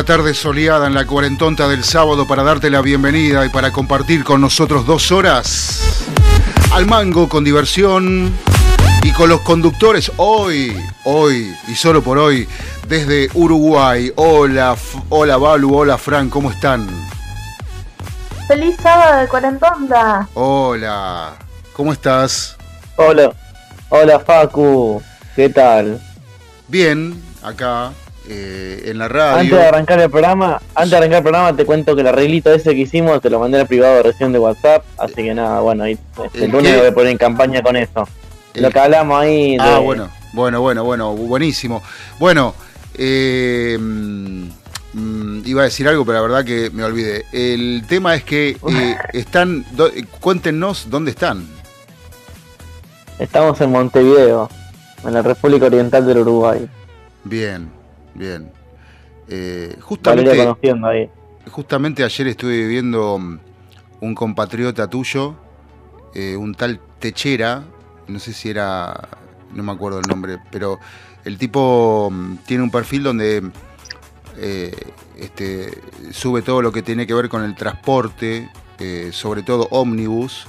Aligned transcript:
Una 0.00 0.06
tarde 0.06 0.32
soleada 0.32 0.86
en 0.86 0.94
la 0.94 1.06
cuarentonta 1.06 1.68
del 1.68 1.84
sábado 1.84 2.26
para 2.26 2.42
darte 2.42 2.70
la 2.70 2.80
bienvenida 2.80 3.44
y 3.44 3.50
para 3.50 3.70
compartir 3.70 4.24
con 4.24 4.40
nosotros 4.40 4.86
dos 4.86 5.12
horas 5.12 6.06
al 6.72 6.86
mango 6.86 7.28
con 7.28 7.44
diversión 7.44 8.32
y 9.02 9.12
con 9.12 9.28
los 9.28 9.42
conductores 9.42 10.10
hoy, 10.16 10.74
hoy 11.04 11.54
y 11.68 11.74
solo 11.74 12.02
por 12.02 12.16
hoy 12.16 12.48
desde 12.88 13.28
Uruguay. 13.34 14.10
Hola, 14.16 14.74
hola 15.10 15.36
Balu, 15.36 15.76
hola 15.76 15.98
Fran, 15.98 16.30
¿cómo 16.30 16.50
están? 16.50 16.88
Feliz 18.48 18.76
sábado 18.82 19.20
de 19.20 19.28
cuarentonta. 19.28 20.26
Hola, 20.32 21.34
¿cómo 21.74 21.92
estás? 21.92 22.56
Hola, 22.96 23.34
hola 23.90 24.18
Facu, 24.18 25.02
¿qué 25.36 25.50
tal? 25.50 26.00
Bien, 26.68 27.22
acá 27.42 27.92
eh, 28.28 28.82
en 28.86 28.98
la 28.98 29.08
radio. 29.08 29.38
Antes 29.38 29.58
de 29.58 29.64
arrancar 29.66 30.00
el 30.00 30.10
programa, 30.10 30.60
antes 30.74 30.90
de 30.90 30.96
arrancar 30.96 31.18
el 31.18 31.22
programa 31.22 31.56
te 31.56 31.64
cuento 31.64 31.94
que 31.94 32.02
el 32.02 32.06
arreglito 32.06 32.52
ese 32.52 32.74
que 32.74 32.82
hicimos 32.82 33.20
te 33.20 33.30
lo 33.30 33.40
mandé 33.40 33.60
al 33.60 33.66
privado 33.66 34.02
recién 34.02 34.32
de 34.32 34.38
WhatsApp, 34.38 34.84
así 34.98 35.14
que 35.14 35.34
nada, 35.34 35.60
bueno, 35.60 35.84
ahí 35.84 35.98
este, 36.24 36.44
el 36.44 36.50
lunes 36.50 36.76
voy 36.76 36.86
a 36.86 36.94
poner 36.94 37.12
en 37.12 37.18
campaña 37.18 37.62
con 37.62 37.76
eso. 37.76 38.06
Lo 38.54 38.70
que 38.70 38.78
hablamos 38.78 39.20
ahí. 39.20 39.56
Ah, 39.60 39.78
bueno, 39.78 40.10
bueno, 40.32 40.60
bueno, 40.60 40.84
bueno, 40.84 41.14
buenísimo. 41.14 41.82
Bueno, 42.18 42.54
eh, 42.94 43.78
mm, 43.80 45.42
iba 45.44 45.62
a 45.62 45.64
decir 45.64 45.88
algo, 45.88 46.04
pero 46.04 46.18
la 46.18 46.22
verdad 46.22 46.44
que 46.44 46.70
me 46.70 46.84
olvidé. 46.84 47.24
El 47.32 47.84
tema 47.88 48.14
es 48.14 48.24
que 48.24 48.50
eh, 48.50 48.96
están, 49.12 49.64
cuéntenos 50.20 50.88
dónde 50.90 51.12
están. 51.12 51.46
Estamos 53.18 53.60
en 53.60 53.70
Montevideo, 53.70 54.48
en 55.04 55.14
la 55.14 55.22
República 55.22 55.66
Oriental 55.66 56.06
del 56.06 56.18
Uruguay. 56.18 56.68
Bien, 57.24 57.70
bien. 58.20 58.52
Eh, 59.28 59.76
justamente, 59.80 60.30
ahí. 60.84 61.10
justamente 61.50 62.04
ayer 62.04 62.26
estuve 62.28 62.66
viendo 62.66 63.18
mm, 63.18 63.38
un 64.02 64.14
compatriota 64.14 64.88
tuyo, 64.88 65.34
eh, 66.14 66.36
un 66.36 66.54
tal 66.54 66.80
Techera, 66.98 67.64
no 68.06 68.18
sé 68.18 68.32
si 68.32 68.50
era, 68.50 69.08
no 69.54 69.62
me 69.62 69.72
acuerdo 69.72 70.00
el 70.00 70.06
nombre, 70.06 70.38
pero 70.50 70.78
el 71.24 71.38
tipo 71.38 72.10
mm, 72.12 72.36
tiene 72.46 72.62
un 72.62 72.70
perfil 72.70 73.04
donde 73.04 73.50
eh, 74.36 74.76
este, 75.16 75.80
sube 76.10 76.42
todo 76.42 76.60
lo 76.60 76.72
que 76.72 76.82
tiene 76.82 77.06
que 77.06 77.14
ver 77.14 77.28
con 77.28 77.42
el 77.42 77.56
transporte, 77.56 78.48
sobre 79.12 79.42
todo 79.42 79.68
ómnibus, 79.70 80.46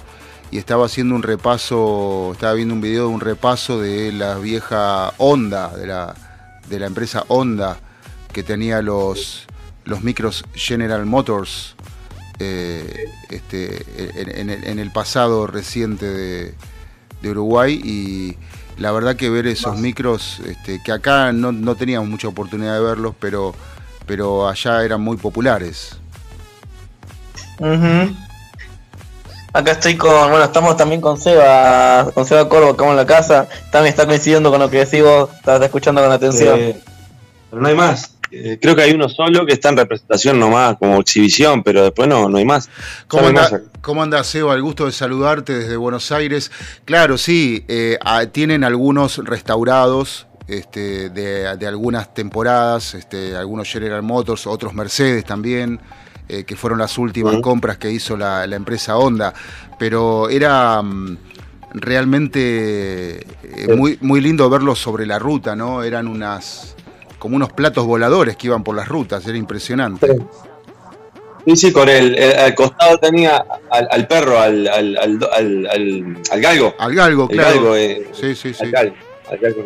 y 0.52 0.58
estaba 0.58 0.86
haciendo 0.86 1.16
un 1.16 1.22
repaso, 1.22 2.30
estaba 2.32 2.54
viendo 2.54 2.74
un 2.74 2.80
video 2.80 3.10
de 3.10 3.14
un 3.14 3.20
repaso 3.20 3.82
de 3.82 4.14
la 4.14 4.38
vieja 4.38 5.12
Honda, 5.18 5.76
de 5.76 5.88
la 5.88 6.16
de 6.72 6.80
la 6.80 6.88
empresa 6.88 7.26
Honda 7.28 7.78
que 8.34 8.42
tenía 8.42 8.82
los, 8.82 9.46
los 9.86 10.02
micros 10.02 10.46
General 10.56 11.06
Motors 11.06 11.76
eh, 12.40 13.06
este, 13.30 13.86
en, 14.16 14.80
el, 14.80 14.92
pasado 14.92 15.46
reciente 15.46 16.08
de, 17.22 17.30
Uruguay. 17.30 17.80
Y 17.84 18.38
la 18.82 18.92
verdad 18.92 19.16
que 19.16 19.30
ver 19.30 19.46
esos 19.46 19.78
micros, 19.78 20.42
este, 20.48 20.82
que 20.84 20.92
acá 20.92 21.34
no, 21.34 21.76
teníamos 21.76 22.10
mucha 22.10 22.30
oportunidad 22.30 22.74
de 22.76 22.82
verlos, 22.82 23.14
pero, 23.20 23.54
pero 24.08 24.48
allá 24.48 24.84
eran 24.84 25.02
muy 25.02 25.18
populares. 25.18 26.00
Acá 29.54 29.74
estoy 29.74 29.98
con, 29.98 30.30
bueno, 30.30 30.46
estamos 30.46 30.78
también 30.78 31.02
con 31.02 31.20
Seba, 31.20 32.10
con 32.14 32.26
Seba 32.26 32.48
Corvo, 32.48 32.78
como 32.78 32.92
en 32.92 32.98
la 32.98 33.06
casa. 33.06 33.50
También 33.70 33.92
está 33.92 34.06
coincidiendo 34.06 34.50
con 34.50 34.62
lo 34.62 34.70
que 34.70 34.86
decís 34.86 35.04
vos, 35.04 35.30
estás 35.36 35.62
escuchando 35.62 36.02
con 36.02 36.12
atención. 36.12 36.76
pero 37.50 37.62
no 37.62 37.68
hay 37.68 37.76
más. 37.76 38.16
Eh, 38.32 38.58
creo 38.62 38.78
que 38.78 38.84
hay 38.84 38.94
uno 38.94 39.10
solo 39.10 39.46
que 39.46 39.52
está 39.52 39.68
en 39.68 39.76
representación 39.76 40.40
nomás, 40.40 40.78
como 40.78 40.98
exhibición, 41.02 41.64
pero 41.64 41.84
después 41.84 42.08
no, 42.08 42.30
no 42.30 42.38
hay 42.38 42.46
más. 42.46 42.70
¿Cómo, 43.10 43.28
anda, 43.28 43.62
¿Cómo 43.82 44.02
anda, 44.02 44.24
Seba? 44.24 44.56
El 44.56 44.62
gusto 44.62 44.86
de 44.86 44.94
saludarte 44.94 45.54
desde 45.54 45.76
Buenos 45.76 46.14
Aires. 46.14 46.50
Claro, 46.86 47.18
sí, 47.18 47.66
eh, 47.68 47.98
tienen 48.32 48.64
algunos 48.64 49.18
restaurados, 49.18 50.28
este, 50.48 51.10
de, 51.10 51.58
de, 51.58 51.68
algunas 51.68 52.14
temporadas, 52.14 52.94
este, 52.94 53.36
algunos 53.36 53.70
General 53.70 54.02
Motors, 54.02 54.48
otros 54.48 54.74
Mercedes 54.74 55.26
también. 55.26 55.82
Eh, 56.34 56.46
que 56.46 56.56
fueron 56.56 56.80
las 56.80 56.98
últimas 56.98 57.42
compras 57.42 57.78
que 57.78 57.92
hizo 57.92 58.16
la, 58.16 58.46
empresa 58.46 58.96
Honda, 58.96 59.34
pero 59.78 60.30
era 60.30 60.82
mm, 60.82 61.18
realmente 61.74 63.18
eh, 63.20 63.76
muy, 63.76 63.98
muy 64.00 64.22
lindo 64.22 64.50
verlos 64.50 64.80
sobre 64.80 65.06
la 65.06 65.20
ruta, 65.20 65.58
¿no? 65.58 65.84
Eran 65.84 66.08
unas 66.08 66.78
como 67.20 67.36
unos 67.36 67.52
platos 67.52 67.86
voladores 67.86 68.38
que 68.38 68.48
iban 68.48 68.64
por 68.64 68.78
las 68.78 68.88
rutas, 68.88 69.28
era 69.28 69.38
impresionante. 69.38 70.08
Sí, 71.46 71.56
sí, 71.58 71.74
con 71.74 71.90
el, 71.90 72.18
al 72.40 72.56
costado 72.56 72.98
tenía 72.98 73.44
al, 73.70 74.08
perro, 74.08 74.40
al, 74.40 74.70
al, 74.70 74.98
al, 74.98 76.42
galgo. 76.42 76.74
Al 76.80 76.96
galgo, 76.96 77.28
claro. 77.28 77.76
Eh, 77.76 78.08
sí, 78.14 78.36
sí, 78.36 78.54
sí. 78.54 78.72
Al 78.74 79.38
galgo, 79.38 79.64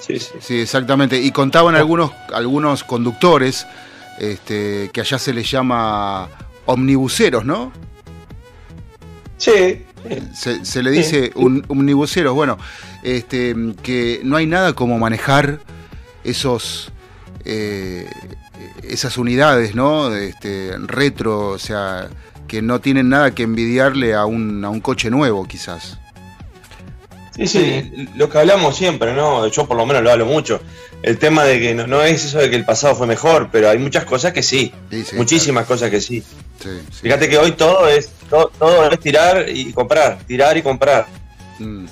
Sí, 0.00 0.18
sí. 0.18 0.32
sí, 0.40 0.60
exactamente. 0.62 1.18
Y 1.20 1.32
contaban 1.32 1.74
algunos, 1.74 2.12
algunos 2.32 2.82
conductores 2.82 3.66
este, 4.20 4.90
que 4.92 5.00
allá 5.00 5.18
se 5.18 5.32
les 5.32 5.50
llama 5.50 6.28
omnibuseros, 6.66 7.44
¿no? 7.44 7.72
Sí. 9.36 9.84
Se, 10.34 10.82
le 10.82 10.90
dice 10.90 11.32
un, 11.34 11.64
omnibuseros, 11.68 12.34
bueno, 12.34 12.58
este, 13.02 13.54
que 13.82 14.20
no 14.24 14.36
hay 14.36 14.46
nada 14.46 14.72
como 14.74 14.98
manejar 14.98 15.60
esos... 16.24 16.92
Eh, 17.44 18.08
esas 18.82 19.18
unidades, 19.18 19.74
¿no? 19.74 20.14
Este, 20.14 20.76
retro, 20.78 21.48
o 21.48 21.58
sea, 21.58 22.08
que 22.46 22.62
no 22.62 22.80
tienen 22.80 23.08
nada 23.08 23.32
que 23.32 23.42
envidiarle 23.42 24.14
a 24.14 24.24
un, 24.24 24.64
a 24.64 24.70
un 24.70 24.80
coche 24.80 25.10
nuevo, 25.10 25.44
quizás. 25.46 25.98
Sí, 27.38 27.46
sí, 27.46 28.08
lo 28.16 28.28
que 28.28 28.38
hablamos 28.38 28.76
siempre, 28.76 29.14
¿no? 29.14 29.46
Yo 29.46 29.66
por 29.66 29.76
lo 29.76 29.86
menos 29.86 30.02
lo 30.02 30.10
hablo 30.10 30.26
mucho 30.26 30.60
el 31.02 31.18
tema 31.18 31.44
de 31.44 31.60
que 31.60 31.74
no, 31.74 32.02
es 32.02 32.24
eso 32.24 32.38
de 32.38 32.50
que 32.50 32.56
el 32.56 32.64
pasado 32.64 32.94
fue 32.94 33.06
mejor, 33.06 33.50
pero 33.52 33.68
hay 33.68 33.78
muchas 33.78 34.04
cosas 34.04 34.32
que 34.32 34.42
sí, 34.42 34.72
muchísimas 35.14 35.66
cosas 35.66 35.90
que 35.90 36.00
sí. 36.00 36.22
Fíjate 37.00 37.28
que 37.28 37.38
hoy 37.38 37.52
todo 37.52 37.86
es 37.88 38.10
todo, 38.28 38.90
es 38.90 39.00
tirar 39.00 39.48
y 39.48 39.72
comprar, 39.72 40.18
tirar 40.26 40.56
y 40.56 40.62
comprar. 40.62 41.06
Mm. 41.60 41.86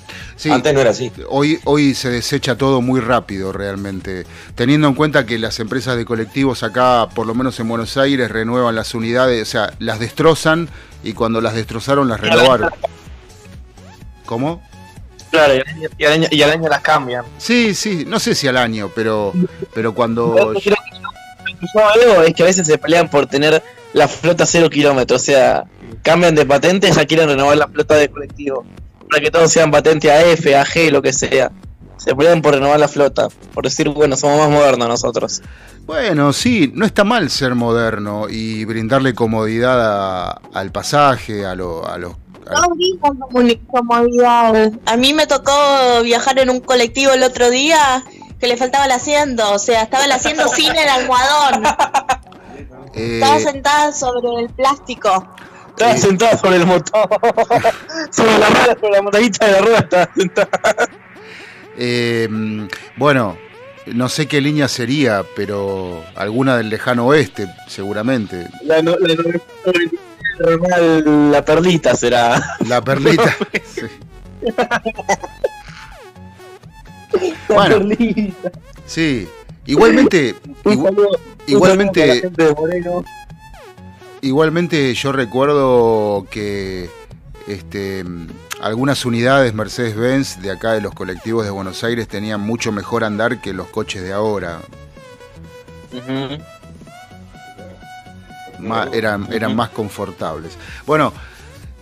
Antes 0.51 0.73
no 0.73 0.79
era 0.81 0.91
así. 0.91 1.11
Hoy, 1.29 1.59
hoy 1.63 1.93
se 1.93 2.09
desecha 2.09 2.57
todo 2.57 2.81
muy 2.81 2.99
rápido 2.99 3.51
realmente, 3.51 4.25
teniendo 4.55 4.87
en 4.87 4.93
cuenta 4.93 5.25
que 5.25 5.39
las 5.39 5.59
empresas 5.59 5.97
de 5.97 6.05
colectivos 6.05 6.63
acá, 6.63 7.09
por 7.13 7.25
lo 7.25 7.33
menos 7.33 7.59
en 7.59 7.67
Buenos 7.67 7.97
Aires, 7.97 8.29
renuevan 8.29 8.75
las 8.75 8.93
unidades, 8.93 9.41
o 9.41 9.51
sea, 9.51 9.73
las 9.79 9.99
destrozan 9.99 10.69
y 11.03 11.13
cuando 11.13 11.41
las 11.41 11.55
destrozaron 11.55 12.07
las 12.07 12.19
renovaron. 12.19 12.69
¿Cómo? 14.25 14.61
Claro, 15.31 15.53
y 15.97 16.05
al, 16.05 16.13
año, 16.13 16.27
y 16.31 16.41
al 16.41 16.51
año 16.51 16.69
las 16.69 16.81
cambian. 16.81 17.25
Sí, 17.37 17.75
sí, 17.75 18.05
no 18.07 18.19
sé 18.19 18.33
si 18.33 18.47
al 18.47 18.57
año, 18.57 18.89
pero, 18.95 19.33
pero 19.73 19.93
cuando. 19.93 20.35
Lo 20.35 20.53
que 20.53 20.61
yo 20.61 20.73
es 22.23 22.33
que 22.33 22.43
a 22.43 22.45
veces 22.45 22.67
se 22.67 22.77
pelean 22.77 23.09
por 23.09 23.25
tener 23.25 23.61
la 23.93 24.07
flota 24.07 24.45
cero 24.45 24.69
kilómetros, 24.69 25.21
o 25.21 25.25
sea, 25.25 25.65
cambian 26.03 26.35
de 26.35 26.45
patente 26.45 26.87
y 26.89 26.91
ya 26.91 27.05
quieren 27.05 27.29
renovar 27.29 27.57
la 27.57 27.67
flota 27.67 27.95
de 27.95 28.09
colectivo. 28.09 28.65
Para 29.09 29.21
que 29.21 29.31
todos 29.31 29.51
sean 29.51 29.71
patente 29.71 30.11
AF, 30.11 30.45
AG, 30.47 30.91
lo 30.91 31.01
que 31.01 31.13
sea. 31.13 31.51
Se 31.97 32.15
pelean 32.15 32.41
por 32.41 32.53
renovar 32.53 32.79
la 32.79 32.87
flota, 32.87 33.27
por 33.53 33.63
decir, 33.63 33.89
bueno, 33.89 34.15
somos 34.15 34.39
más 34.39 34.49
modernos 34.49 34.87
nosotros. 34.87 35.41
Bueno, 35.85 36.33
sí, 36.33 36.71
no 36.75 36.85
está 36.85 37.03
mal 37.03 37.29
ser 37.29 37.55
moderno 37.55 38.27
y 38.29 38.65
brindarle 38.65 39.13
comodidad 39.13 40.37
al 40.53 40.71
pasaje, 40.71 41.45
a, 41.45 41.55
lo, 41.55 41.87
a 41.87 41.97
los 41.97 42.17
comodidad. 43.67 44.71
A 44.85 44.97
mí 44.97 45.13
me 45.13 45.27
tocó 45.27 45.51
viajar 46.03 46.39
en 46.39 46.49
un 46.49 46.59
colectivo 46.59 47.13
el 47.13 47.23
otro 47.23 47.49
día 47.49 48.03
que 48.39 48.47
le 48.47 48.57
faltaba 48.57 48.85
el 48.85 48.91
asiento, 48.91 49.53
o 49.53 49.59
sea, 49.59 49.83
estaba 49.83 50.05
el 50.05 50.11
asiento 50.11 50.47
sin 50.55 50.75
el 50.75 50.89
almohadón. 50.89 51.63
Eh, 52.93 53.15
estaba 53.15 53.39
sentada 53.39 53.91
sobre 53.91 54.43
el 54.43 54.49
plástico. 54.49 55.27
Estaba 55.69 55.97
sentada 55.97 56.37
sobre 56.37 56.57
el 56.57 56.65
motor. 56.65 57.07
sobre 58.11 58.37
la 58.39 58.49
rueda, 58.49 58.77
sobre 58.79 58.91
la 58.93 59.01
motorita 59.01 59.45
de 59.45 59.51
la 59.51 59.59
rueda 59.59 59.79
estaba 59.79 60.09
sentada. 60.15 60.59
Eh, 61.77 62.27
bueno, 62.95 63.37
no 63.93 64.09
sé 64.09 64.27
qué 64.27 64.41
línea 64.41 64.67
sería, 64.67 65.23
pero 65.35 66.03
alguna 66.15 66.57
del 66.57 66.69
lejano 66.69 67.05
oeste, 67.05 67.47
seguramente. 67.67 68.47
La, 68.63 68.81
la, 68.81 68.95
la 70.39 71.43
perlita 71.43 71.95
será. 71.95 72.57
La 72.67 72.83
perlita. 72.83 73.35
bueno, 77.49 77.89
sí. 78.85 79.27
Igualmente, 79.65 80.35
igualmente, 81.45 82.31
igualmente 84.21 84.93
yo 84.93 85.11
recuerdo 85.11 86.25
que 86.31 86.89
este, 87.47 88.05
algunas 88.61 89.05
unidades 89.05 89.53
Mercedes-Benz 89.53 90.41
de 90.41 90.51
acá 90.51 90.71
de 90.71 90.81
los 90.81 90.93
colectivos 90.93 91.43
de 91.43 91.51
Buenos 91.51 91.83
Aires 91.83 92.07
tenían 92.07 92.39
mucho 92.39 92.71
mejor 92.71 93.03
andar 93.03 93.41
que 93.41 93.53
los 93.53 93.67
coches 93.67 94.03
de 94.03 94.13
ahora. 94.13 94.61
Eran, 98.93 99.31
eran 99.31 99.55
más 99.55 99.69
confortables. 99.69 100.57
Bueno, 100.85 101.13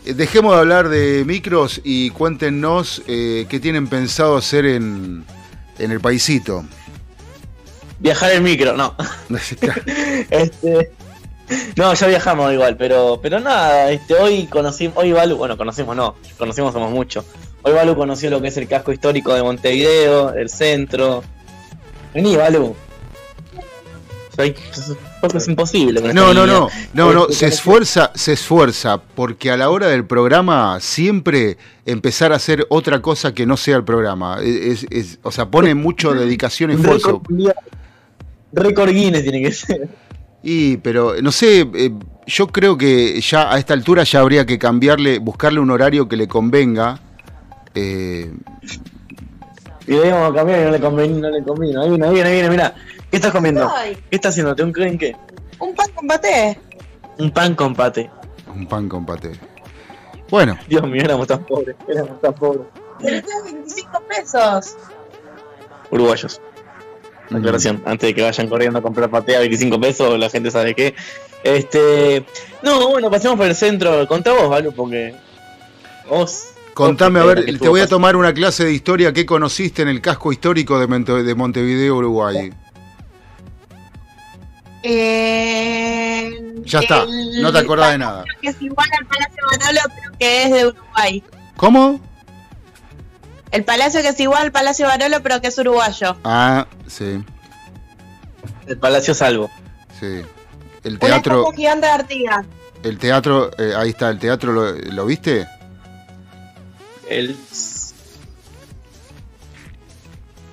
eh, 0.06 0.14
dejemos 0.14 0.54
de 0.54 0.60
hablar 0.60 0.90
de 0.90 1.24
micros 1.26 1.82
y 1.84 2.10
cuéntenos 2.12 3.02
eh, 3.08 3.46
qué 3.50 3.60
tienen 3.60 3.88
pensado 3.88 4.38
hacer 4.38 4.66
en, 4.66 5.26
en 5.80 5.92
el 5.92 6.00
paisito. 6.00 6.64
Viajar 8.00 8.34
en 8.34 8.44
micro, 8.44 8.76
no. 8.76 8.96
este, 10.30 10.92
no, 11.76 11.94
ya 11.94 12.08
viajamos 12.08 12.52
igual, 12.54 12.76
pero 12.78 13.20
pero 13.22 13.40
nada, 13.40 13.92
este 13.92 14.16
hoy 14.16 14.48
conocimos, 14.48 14.98
hoy 14.98 15.12
Balu, 15.12 15.38
bueno, 15.38 15.58
conocimos 15.58 15.96
no, 15.96 16.16
conocimos 16.38 16.74
somos 16.74 16.92
mucho. 16.92 17.24
Hoy 17.62 17.74
Balu 17.74 17.96
conoció 17.96 18.30
lo 18.30 18.42
que 18.42 18.50
es 18.50 18.58
el 18.58 18.68
casco 18.68 18.92
histórico 18.92 19.34
de 19.34 19.44
Montevideo, 19.44 20.34
el 20.34 20.50
centro. 20.50 21.24
Vení, 22.14 22.36
Balu. 22.36 22.76
Es 24.38 25.48
imposible. 25.48 26.02
no, 26.14 26.34
no, 26.34 26.46
no, 26.46 26.70
no, 26.94 27.14
no, 27.14 27.30
se 27.30 27.48
esfuerza, 27.48 28.12
se 28.16 28.34
esfuerza, 28.34 29.02
porque 29.02 29.52
a 29.52 29.58
la 29.58 29.70
hora 29.70 29.88
del 29.88 30.06
programa 30.06 30.80
siempre 30.80 31.58
empezar 31.86 32.32
a 32.32 32.36
hacer 32.36 32.66
otra 32.70 33.02
cosa 33.02 33.34
que 33.34 33.46
no 33.46 33.58
sea 33.58 33.78
el 33.78 33.84
programa. 33.84 34.40
Es, 34.42 34.86
es, 34.90 35.20
o 35.24 35.32
sea, 35.32 35.50
pone 35.50 35.74
mucho 35.76 36.14
dedicación 36.14 36.72
y 36.72 36.74
esfuerzo. 36.76 37.22
Récord 38.52 38.92
Guinness 38.92 39.24
tiene 39.24 39.42
que 39.42 39.52
ser. 39.52 39.90
Y, 40.48 40.78
pero 40.78 41.16
no 41.22 41.32
sé, 41.32 41.68
eh, 41.74 41.92
yo 42.28 42.48
creo 42.48 42.78
que 42.78 43.20
ya 43.20 43.52
a 43.52 43.58
esta 43.58 43.74
altura 43.74 44.04
ya 44.04 44.20
habría 44.20 44.46
que 44.46 44.60
cambiarle, 44.60 45.18
buscarle 45.18 45.60
un 45.60 45.72
horario 45.72 46.08
que 46.08 46.16
le 46.16 46.28
convenga. 46.28 47.00
Eh... 47.74 48.32
Y 49.88 49.92
debemos 49.92 50.34
cambiar 50.34 50.62
y 50.62 50.64
no 50.66 50.72
le 50.72 50.80
conviene, 50.80 51.20
no 51.20 51.30
le 51.30 51.44
conviene. 51.44 51.82
Ahí 51.82 51.90
viene, 51.90 52.06
ahí 52.06 52.14
viene, 52.14 52.30
ahí 52.30 52.36
viene, 52.36 52.50
mira. 52.50 52.76
¿Qué 53.10 53.18
estás 53.18 53.32
comiendo? 53.32 53.72
¿Qué 54.10 54.16
estás 54.16 54.32
haciendo? 54.32 54.56
¿Te 54.56 54.64
un 54.64 54.72
creen 54.72 54.98
qué? 54.98 55.16
Un 55.60 55.74
pan 55.74 55.90
con 55.96 56.08
paté. 56.08 56.60
Un 57.18 57.32
pan 57.32 57.56
con 57.56 57.76
paté. 57.76 58.10
Un 58.54 58.68
pan 58.68 58.90
con 58.90 59.06
paté. 59.06 59.32
Bueno. 60.30 60.58
Dios 60.68 60.84
mío, 60.84 61.04
éramos 61.04 61.28
tan 61.28 61.46
pobres, 61.46 61.76
éramos 61.88 62.20
tan 62.22 62.34
pobres. 62.34 62.68
Pero 63.02 63.22
25 63.44 64.04
pesos. 64.08 64.76
Uruguayos. 65.92 66.42
Aclaración, 67.32 67.82
antes 67.86 68.08
de 68.08 68.14
que 68.14 68.22
vayan 68.22 68.48
corriendo 68.48 68.80
a 68.80 68.82
comprar 68.82 69.10
paté 69.10 69.36
a 69.36 69.40
25 69.40 69.80
pesos, 69.80 70.20
la 70.20 70.30
gente 70.30 70.52
sabe 70.52 70.76
qué. 70.76 70.94
Este. 71.44 72.26
No, 72.62 72.90
bueno, 72.90 73.10
pasemos 73.10 73.38
por 73.38 73.48
el 73.48 73.56
centro. 73.56 74.08
Contá 74.08 74.34
vos, 74.34 74.50
¿vale? 74.50 74.72
Porque. 74.72 75.16
Vos. 76.10 76.52
Contame, 76.74 77.22
a 77.22 77.24
ver, 77.24 77.46
te 77.46 77.70
voy 77.70 77.80
a 77.80 77.88
tomar 77.88 78.18
una 78.18 78.34
clase 78.34 78.66
de 78.66 78.74
historia. 78.74 79.14
¿Qué 79.14 79.26
conociste 79.26 79.82
en 79.82 79.88
el 79.88 80.02
casco 80.02 80.34
histórico 80.34 80.78
de, 80.78 81.36
Montevideo, 81.36 81.96
Uruguay? 81.96 82.52
Eh, 84.88 86.32
ya 86.64 86.80
está, 86.80 87.06
no 87.42 87.52
te 87.52 87.58
acordás 87.58 87.92
de 87.92 87.98
nada. 87.98 88.24
Que 88.42 88.50
es 88.50 88.62
igual 88.62 88.88
al 89.00 89.06
Palacio 89.08 89.44
Manolo, 89.52 89.82
pero 89.96 90.18
que 90.20 90.44
es 90.44 90.52
de 90.52 90.68
Uruguay. 90.68 91.24
¿Cómo? 91.58 92.00
El 93.52 93.64
palacio 93.64 94.02
que 94.02 94.10
es 94.10 94.20
igual 94.20 94.44
al 94.44 94.52
Palacio 94.52 94.86
Barolo, 94.86 95.22
pero 95.24 95.40
que 95.40 95.48
es 95.48 95.58
uruguayo. 95.58 96.18
Ah, 96.26 96.68
sí. 96.88 97.24
El 98.68 98.78
Palacio 98.78 99.14
Salvo. 99.14 99.50
Sí. 100.00 100.24
El 100.84 101.00
teatro. 101.00 101.50
gigante 101.54 101.88
de 101.88 101.94
Artigas. 101.94 102.46
El 102.84 103.00
teatro, 103.00 103.50
eh, 103.58 103.74
ahí 103.76 103.90
está, 103.90 104.10
el 104.10 104.20
teatro, 104.20 104.52
¿lo, 104.52 105.06
viste? 105.06 105.48
El. 107.10 107.38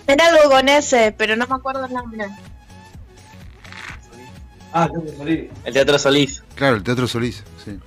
Era 0.06 0.26
algo 0.28 0.50
con 0.50 0.68
ese, 0.68 1.12
pero 1.18 1.36
no 1.36 1.46
me 1.46 1.56
acuerdo 1.56 1.84
el 1.84 1.92
nombre. 1.92 2.26
Ah, 4.72 4.88
Solís. 5.16 5.50
El 5.64 5.72
Teatro 5.74 5.98
Solís. 5.98 6.42
Claro, 6.54 6.76
el 6.76 6.82
Teatro 6.82 7.06
Solís, 7.06 7.42
sí. 7.64 7.78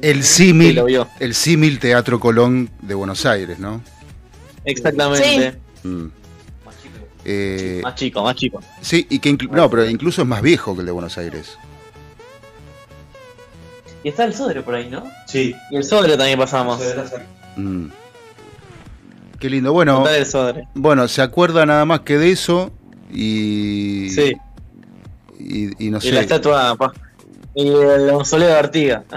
El 0.00 0.22
símil, 0.22 0.80
el 1.18 1.34
símil 1.34 1.80
Teatro 1.80 2.20
Colón 2.20 2.70
de 2.82 2.94
Buenos 2.94 3.26
Aires, 3.26 3.58
¿no? 3.58 3.82
Exactamente. 4.64 5.58
Mm. 5.82 6.06
Eh, 7.24 7.80
más 7.82 7.94
chico, 7.94 8.22
más 8.22 8.36
chico. 8.36 8.60
Sí, 8.80 9.06
y 9.10 9.18
que 9.18 9.36
no, 9.50 9.68
pero 9.68 9.88
incluso 9.88 10.22
es 10.22 10.28
más 10.28 10.40
viejo 10.40 10.74
que 10.74 10.80
el 10.80 10.86
de 10.86 10.92
Buenos 10.92 11.18
Aires. 11.18 11.58
Y 14.04 14.08
está 14.10 14.24
el 14.24 14.34
Sodre 14.34 14.62
por 14.62 14.74
ahí, 14.74 14.88
¿no? 14.88 15.04
Sí. 15.26 15.54
Y 15.70 15.76
el 15.76 15.84
Sodre 15.84 16.16
también 16.16 16.38
pasamos. 16.38 16.80
Mm. 17.56 17.86
Qué 19.40 19.50
lindo. 19.50 19.72
Bueno, 19.72 20.04
bueno, 20.74 21.08
se 21.08 21.22
acuerda 21.22 21.66
nada 21.66 21.84
más 21.84 22.00
que 22.00 22.18
de 22.18 22.30
eso 22.30 22.70
y. 23.12 24.08
Sí. 24.10 24.34
Y, 25.38 25.90
no 25.90 26.00
sé. 26.00 26.08
Y 26.08 26.12
la 26.12 26.20
estatua. 26.20 26.76
Y 27.54 27.68
el 27.68 28.12
mausoleo 28.12 28.48
de 28.48 28.54
Artiga. 28.54 29.04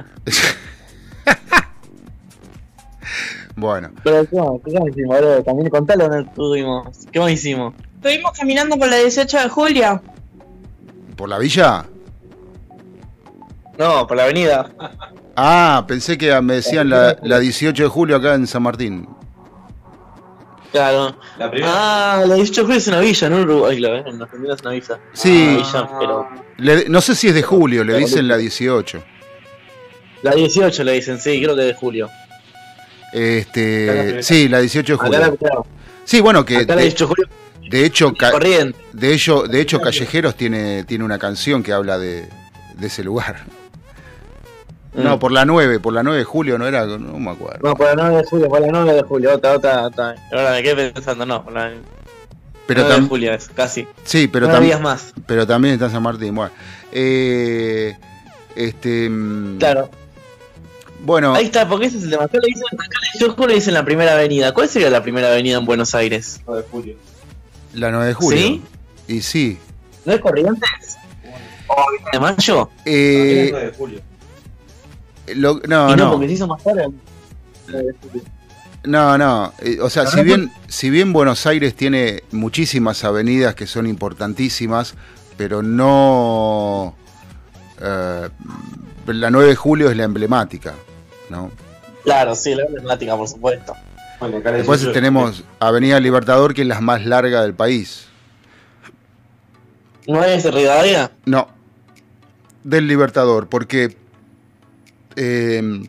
Bueno. 3.55 3.91
Pero 4.03 4.27
¿qué 4.27 4.35
más, 4.37 4.49
qué 4.65 4.79
más 4.79 4.89
hicimos, 4.89 5.17
boludo? 5.17 5.43
También 5.43 5.69
contalo 5.69 6.07
dónde 6.07 6.27
estuvimos. 6.27 6.87
¿Qué 7.11 7.19
más 7.19 7.31
hicimos? 7.31 7.73
Estuvimos 7.95 8.31
caminando 8.31 8.77
por 8.77 8.89
la 8.89 8.97
18 8.97 9.37
de 9.39 9.49
julio. 9.49 10.01
¿Por 11.15 11.29
la 11.29 11.37
villa? 11.37 11.85
No, 13.77 14.07
por 14.07 14.17
la 14.17 14.23
avenida. 14.23 14.71
Ah, 15.35 15.85
pensé 15.87 16.17
que 16.17 16.39
me 16.41 16.55
decían 16.55 16.89
la, 16.89 17.17
la 17.21 17.39
18 17.39 17.83
de 17.83 17.89
julio 17.89 18.15
acá 18.15 18.33
en 18.33 18.47
San 18.47 18.63
Martín. 18.63 19.07
Claro. 20.71 21.17
¿La 21.37 21.51
primera? 21.51 21.73
Ah, 21.73 22.25
la 22.25 22.35
18 22.35 22.61
de 22.61 22.65
julio 22.65 22.77
es 22.77 22.87
una 22.87 22.99
villa, 22.99 23.29
no 23.29 23.41
Uruguay, 23.41 23.79
la 23.79 23.89
ven, 23.89 24.07
en 24.07 24.21
Argentina 24.21 24.53
es 24.53 24.61
una 24.61 24.71
villa. 24.71 24.99
Sí. 25.13 25.57
villa, 25.57 25.89
pero... 25.99 26.29
no 26.87 27.01
sé 27.01 27.15
si 27.15 27.27
es 27.27 27.33
de 27.33 27.43
julio, 27.43 27.83
le 27.83 27.97
dicen 27.97 28.27
la 28.27 28.37
18. 28.37 29.03
La 30.23 30.31
18 30.31 30.83
le 30.83 30.93
dicen, 30.93 31.19
sí, 31.19 31.41
creo 31.41 31.55
que 31.55 31.61
es 31.61 31.67
de 31.67 31.73
julio. 31.73 32.09
Este, 33.11 34.23
sí, 34.23 34.47
la 34.47 34.59
18 34.59 34.93
de 34.93 34.97
julio. 34.97 35.37
Sí, 36.05 36.21
bueno, 36.21 36.45
que 36.45 36.65
de, 36.65 36.87
hecho, 36.87 37.09
de 37.69 37.85
hecho, 37.85 38.13
de 39.47 39.61
hecho, 39.61 39.79
Callejeros 39.79 40.35
tiene, 40.35 40.83
tiene 40.85 41.03
una 41.03 41.19
canción 41.19 41.63
que 41.63 41.73
habla 41.73 41.97
de, 41.97 42.27
ese 42.81 43.03
lugar. 43.03 43.43
No, 44.93 45.15
mm. 45.15 45.19
por 45.19 45.31
la 45.31 45.45
9, 45.45 45.79
por 45.79 45.93
la 45.93 46.03
9 46.03 46.19
de 46.19 46.23
julio, 46.25 46.57
no 46.57 46.67
era, 46.67 46.85
no 46.85 47.17
me 47.17 47.31
acuerdo. 47.31 47.59
No, 47.63 47.75
por 47.75 47.87
la 47.87 47.95
9 47.95 48.17
de 48.17 48.23
julio, 48.25 48.49
por 48.49 48.61
la 48.61 48.67
9 48.67 48.93
de 48.93 49.03
julio, 49.03 49.35
otra, 49.35 49.53
otra, 49.53 49.83
otra. 49.83 50.15
Ahora 50.31 50.51
me 50.51 50.63
quedé 50.63 50.91
pensando, 50.91 51.25
no, 51.25 51.43
por 51.43 51.53
la 51.53 51.71
pero 52.67 52.83
9 52.83 53.01
de 53.01 53.07
julio 53.07 53.33
es, 53.33 53.49
casi. 53.49 53.87
Sí, 54.03 54.27
pero 54.27 54.47
también. 54.47 54.81
más. 54.81 55.13
Pero 55.25 55.45
también 55.45 55.73
está 55.73 55.89
San 55.89 56.03
Martín, 56.03 56.35
bueno. 56.35 56.53
Eh, 56.91 57.97
este. 58.55 59.09
Mm, 59.09 59.57
claro. 59.57 59.89
Bueno. 61.01 61.33
Ahí 61.33 61.45
está, 61.45 61.67
porque 61.67 61.87
ese 61.87 61.97
es 61.97 62.03
el 62.03 62.11
tema. 62.11 62.25
Acá 62.25 62.37
le 62.41 62.47
dicen, 62.47 62.63
acá 62.73 63.47
le 63.47 63.55
dicen 63.55 63.73
la 63.73 63.83
primera 63.83 64.13
avenida. 64.13 64.53
¿Cuál 64.53 64.69
sería 64.69 64.89
la 64.89 65.01
primera 65.01 65.29
avenida 65.31 65.57
en 65.57 65.65
Buenos 65.65 65.95
Aires? 65.95 66.41
9 66.45 66.61
de 66.61 66.69
julio. 66.69 66.95
La 67.73 67.91
9 67.91 68.07
de 68.07 68.13
julio. 68.13 68.39
¿Sí? 68.39 68.61
Y 69.07 69.21
sí. 69.21 69.57
¿No 70.05 70.13
es 70.13 70.19
Corrientes? 70.19 70.97
¿O 71.67 71.85
de 72.13 72.19
mayo? 72.19 72.69
Eh, 72.85 73.49
9 73.51 73.65
de 73.65 73.73
julio. 73.73 74.01
Lo, 75.35 75.61
no, 75.67 75.89
no, 75.89 75.95
no. 75.95 76.11
porque 76.11 76.27
se 76.27 76.33
hizo 76.33 76.47
más 76.47 76.63
tarde. 76.63 76.87
No, 78.83 79.17
no, 79.17 79.53
eh, 79.59 79.77
o 79.79 79.89
sea, 79.89 80.07
si 80.07 80.23
bien, 80.23 80.51
si 80.67 80.89
bien 80.89 81.13
Buenos 81.13 81.45
Aires 81.45 81.75
tiene 81.75 82.23
muchísimas 82.31 83.03
avenidas 83.03 83.53
que 83.53 83.67
son 83.67 83.85
importantísimas, 83.85 84.95
pero 85.37 85.61
no... 85.61 86.95
Eh, 87.79 88.29
la 89.07 89.29
9 89.29 89.49
de 89.49 89.55
julio 89.55 89.89
es 89.89 89.97
la 89.97 90.03
emblemática, 90.03 90.73
¿no? 91.29 91.51
Claro, 92.03 92.33
sí, 92.33 92.55
la 92.55 92.63
emblemática, 92.63 93.15
por 93.15 93.27
supuesto. 93.27 93.73
Después 94.43 94.91
tenemos 94.93 95.43
Avenida 95.59 95.99
Libertador, 95.99 96.53
que 96.53 96.61
es 96.61 96.67
la 96.67 96.79
más 96.79 97.05
larga 97.05 97.41
del 97.41 97.55
país. 97.55 98.07
¿No 100.07 100.23
es 100.23 100.43
de 100.43 100.51
Rivadavia? 100.51 101.11
No, 101.25 101.47
del 102.63 102.87
Libertador, 102.87 103.47
porque 103.47 103.97
eh, 105.15 105.87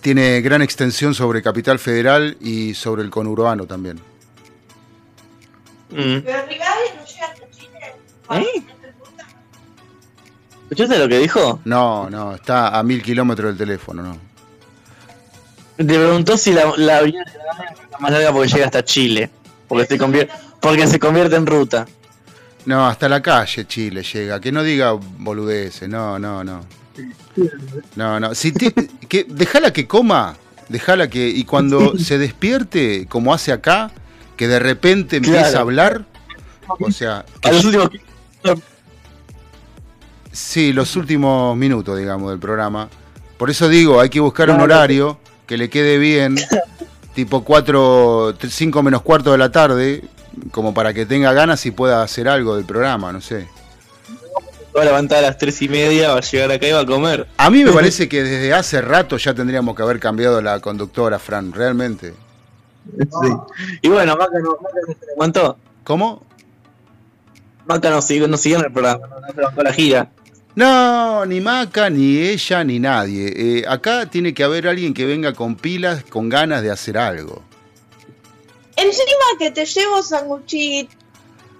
tiene 0.00 0.40
gran 0.40 0.62
extensión 0.62 1.14
sobre 1.14 1.42
Capital 1.42 1.78
Federal 1.78 2.36
y 2.40 2.74
sobre 2.74 3.02
el 3.02 3.10
conurbano 3.10 3.66
también. 3.66 4.00
Mm. 5.90 6.20
Pero 6.24 6.46
Rivadavia 6.46 6.94
no 6.96 7.06
llega 7.06 7.26
hasta 7.26 7.50
Chile. 7.50 7.94
¿Eh? 8.30 8.62
¿Escuchaste 10.62 10.98
lo 10.98 11.08
que 11.08 11.18
dijo? 11.18 11.60
No, 11.64 12.08
no, 12.10 12.34
está 12.34 12.78
a 12.78 12.82
mil 12.82 13.02
kilómetros 13.02 13.50
del 13.50 13.58
teléfono, 13.58 14.02
no. 14.02 14.16
Te 15.76 15.84
preguntó 15.84 16.36
si 16.36 16.52
la, 16.52 16.72
la 16.76 16.98
avenida 16.98 17.22
es 17.24 18.00
más 18.00 18.10
larga 18.10 18.32
porque 18.32 18.48
llega 18.48 18.66
hasta 18.66 18.84
Chile. 18.84 19.30
Porque 19.68 19.86
se, 19.86 19.98
convierte, 19.98 20.34
porque 20.60 20.86
se 20.86 20.98
convierte 20.98 21.36
en 21.36 21.46
ruta. 21.46 21.86
No, 22.66 22.86
hasta 22.86 23.08
la 23.08 23.20
calle 23.22 23.66
Chile 23.66 24.02
llega. 24.02 24.40
Que 24.40 24.52
no 24.52 24.62
diga 24.62 24.92
boludeces, 24.92 25.88
no, 25.88 26.18
no, 26.18 26.42
no. 26.42 26.60
No, 27.96 28.20
no. 28.20 28.34
Si 28.34 28.52
que, 28.52 29.24
déjala 29.28 29.72
que 29.72 29.86
coma, 29.86 30.36
déjala 30.68 31.08
que. 31.08 31.28
Y 31.28 31.44
cuando 31.44 31.98
se 31.98 32.18
despierte, 32.18 33.06
como 33.08 33.32
hace 33.32 33.52
acá, 33.52 33.90
que 34.36 34.48
de 34.48 34.58
repente 34.58 35.16
empieza 35.16 35.58
a 35.58 35.60
hablar. 35.60 36.04
O 36.80 36.90
sea. 36.90 37.24
A 37.42 37.52
los 37.52 37.64
últimos 37.64 37.90
Sí, 40.32 40.72
los 40.72 40.96
últimos 40.96 41.56
minutos, 41.56 41.98
digamos, 41.98 42.30
del 42.30 42.40
programa. 42.40 42.88
Por 43.36 43.50
eso 43.50 43.68
digo, 43.68 44.00
hay 44.00 44.08
que 44.08 44.20
buscar 44.20 44.48
un 44.50 44.60
horario 44.60 45.18
que 45.46 45.58
le 45.58 45.68
quede 45.68 45.98
bien, 45.98 46.36
tipo 47.14 47.44
4, 47.44 48.36
5 48.48 48.82
menos 48.82 49.02
cuarto 49.02 49.32
de 49.32 49.38
la 49.38 49.52
tarde, 49.52 50.04
como 50.50 50.72
para 50.72 50.94
que 50.94 51.04
tenga 51.04 51.34
ganas 51.34 51.66
y 51.66 51.70
pueda 51.70 52.02
hacer 52.02 52.28
algo 52.28 52.56
del 52.56 52.64
programa, 52.64 53.12
no 53.12 53.20
sé. 53.20 53.46
Va 54.76 54.82
a 54.82 54.84
levantar 54.84 55.18
a 55.18 55.22
las 55.22 55.38
3 55.38 55.62
y 55.62 55.68
media, 55.68 56.12
va 56.12 56.18
a 56.18 56.20
llegar 56.20 56.50
acá 56.50 56.66
y 56.66 56.72
va 56.72 56.80
a 56.80 56.86
comer. 56.86 57.26
A 57.36 57.50
mí 57.50 57.62
me 57.64 57.72
parece 57.72 58.08
que 58.08 58.22
desde 58.22 58.54
hace 58.54 58.80
rato 58.80 59.18
ya 59.18 59.34
tendríamos 59.34 59.76
que 59.76 59.82
haber 59.82 60.00
cambiado 60.00 60.40
la 60.40 60.60
conductora, 60.60 61.18
Fran, 61.18 61.52
realmente. 61.52 62.14
Sí. 62.98 63.32
Y 63.82 63.88
bueno, 63.88 64.16
Maca 64.16 64.38
no, 64.38 64.56
Maca 65.18 65.56
¿Cómo? 65.84 66.24
Maca 67.66 67.90
no 67.90 68.02
siguió, 68.02 68.26
no 68.28 68.36
siguió 68.36 68.58
en 68.58 68.64
el 68.64 68.72
programa, 68.72 69.06
no, 69.36 69.50
no 69.50 69.62
la 69.62 69.72
gira. 69.72 70.10
No, 70.54 71.24
ni 71.24 71.40
Maca, 71.40 71.88
ni 71.88 72.18
ella, 72.18 72.62
ni 72.64 72.78
nadie. 72.78 73.32
Eh, 73.34 73.64
acá 73.66 74.06
tiene 74.06 74.34
que 74.34 74.44
haber 74.44 74.68
alguien 74.68 74.92
que 74.92 75.06
venga 75.06 75.32
con 75.32 75.54
pilas, 75.56 76.04
con 76.04 76.28
ganas 76.28 76.62
de 76.62 76.70
hacer 76.70 76.98
algo. 76.98 77.42
Encima 78.76 79.04
que 79.38 79.50
te 79.50 79.64
llevo 79.64 80.02
sanguchito, 80.02 80.94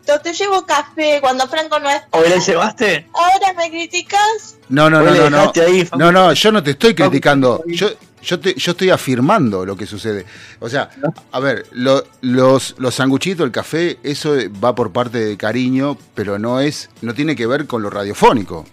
te 0.05 0.33
llevo 0.33 0.65
café 0.67 1.19
cuando 1.21 1.47
Franco 1.49 1.79
no 1.79 1.89
es. 1.89 2.03
¿O 2.11 2.21
le 2.23 2.41
llevaste? 2.41 3.07
Ahora 3.13 3.53
me 3.57 3.71
criticas. 3.71 4.57
No, 4.69 4.91
no, 4.91 5.03
no, 5.03 5.15
no, 5.15 5.31
no. 5.31 5.53
no, 5.97 6.13
no, 6.13 6.33
yo 6.33 6.53
no 6.53 6.63
te 6.63 6.73
estoy 6.73 6.95
criticando. 6.95 7.63
Yo, 7.67 7.89
yo, 8.23 8.41
te, 8.41 8.55
yo 8.55 8.73
estoy 8.73 8.91
afirmando 8.91 9.65
lo 9.65 9.77
que 9.77 9.87
sucede. 9.87 10.27
O 10.61 10.69
sea, 10.69 10.91
a 11.31 11.41
ver, 11.41 11.67
los, 11.73 12.05
los 12.21 12.95
sanguchitos, 12.95 13.45
el 13.45 13.53
café, 13.53 13.99
eso 14.03 14.35
va 14.63 14.75
por 14.75 14.93
parte 14.93 15.19
de 15.19 15.37
cariño, 15.37 15.97
pero 16.15 16.39
no 16.39 16.61
es, 16.61 16.91
no 17.01 17.15
tiene 17.15 17.37
que 17.37 17.47
ver 17.47 17.67
con 17.67 17.83
lo 17.83 17.91
radiofónico. 17.91 18.65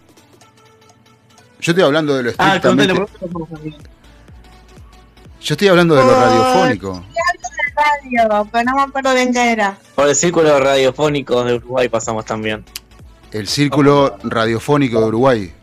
Yo 1.62 1.72
estoy 1.74 1.84
hablando 1.84 2.16
de 2.16 2.24
lo 2.24 2.30
ah, 2.38 2.56
estrictamente... 2.56 2.94
Yo 5.42 5.54
estoy 5.54 5.68
hablando 5.70 5.96
de 5.96 6.04
lo 6.04 6.12
radiofónico. 6.12 7.04
Radio, 7.80 8.50
pero 8.52 8.64
no 8.64 8.76
me 8.76 8.82
acuerdo 8.84 9.14
bien 9.14 9.34
qué 9.34 9.52
era. 9.52 9.78
Por 9.96 10.08
el 10.10 10.16
círculo 10.16 10.60
radiofónico 10.60 11.44
de 11.44 11.56
Uruguay 11.56 11.90
pasamos 11.90 12.26
también. 12.26 12.64
El 13.32 13.48
círculo 13.48 14.18
radiofónico 14.24 15.00
de 15.00 15.06
Uruguay. 15.06 15.54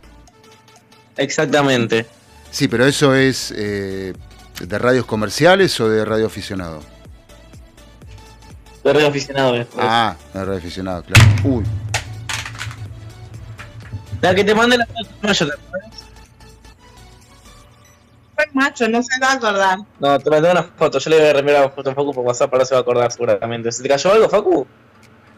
Exactamente. 1.17 2.05
Sí, 2.51 2.67
pero 2.67 2.85
eso 2.85 3.13
es 3.13 3.53
eh, 3.55 4.13
de 4.61 4.79
radios 4.79 5.05
comerciales 5.05 5.79
o 5.79 5.89
de 5.89 6.05
radio 6.05 6.27
aficionado. 6.27 6.81
De 8.83 8.93
radio 8.93 9.07
aficionado. 9.07 9.55
Eh. 9.57 9.67
Ah, 9.77 10.15
de 10.33 10.45
radio 10.45 10.57
aficionado, 10.57 11.03
claro. 11.03 11.23
Uy. 11.43 11.63
La 14.21 14.33
que 14.33 14.43
te 14.43 14.55
mande 14.55 14.77
la 14.77 14.87
macho, 15.21 15.47
Fue 18.37 18.45
macho, 18.53 18.87
no 18.87 19.01
se 19.01 19.19
va 19.19 19.31
a 19.31 19.33
acordar. 19.33 19.79
No, 19.99 20.19
te 20.19 20.29
mandé 20.29 20.51
una 20.51 20.61
foto. 20.61 20.99
Yo 20.99 21.09
le 21.09 21.17
voy 21.17 21.27
a 21.27 21.33
remirar 21.33 21.61
la 21.63 21.69
foto 21.71 21.89
a 21.89 21.95
Facu 21.95 22.13
por 22.13 22.23
WhatsApp, 22.23 22.53
ahora 22.53 22.65
se 22.65 22.75
va 22.75 22.79
a 22.79 22.81
acordar 22.81 23.11
seguramente. 23.11 23.71
¿Se 23.71 23.81
te 23.81 23.89
cayó 23.89 24.13
algo, 24.13 24.29
Facu? 24.29 24.67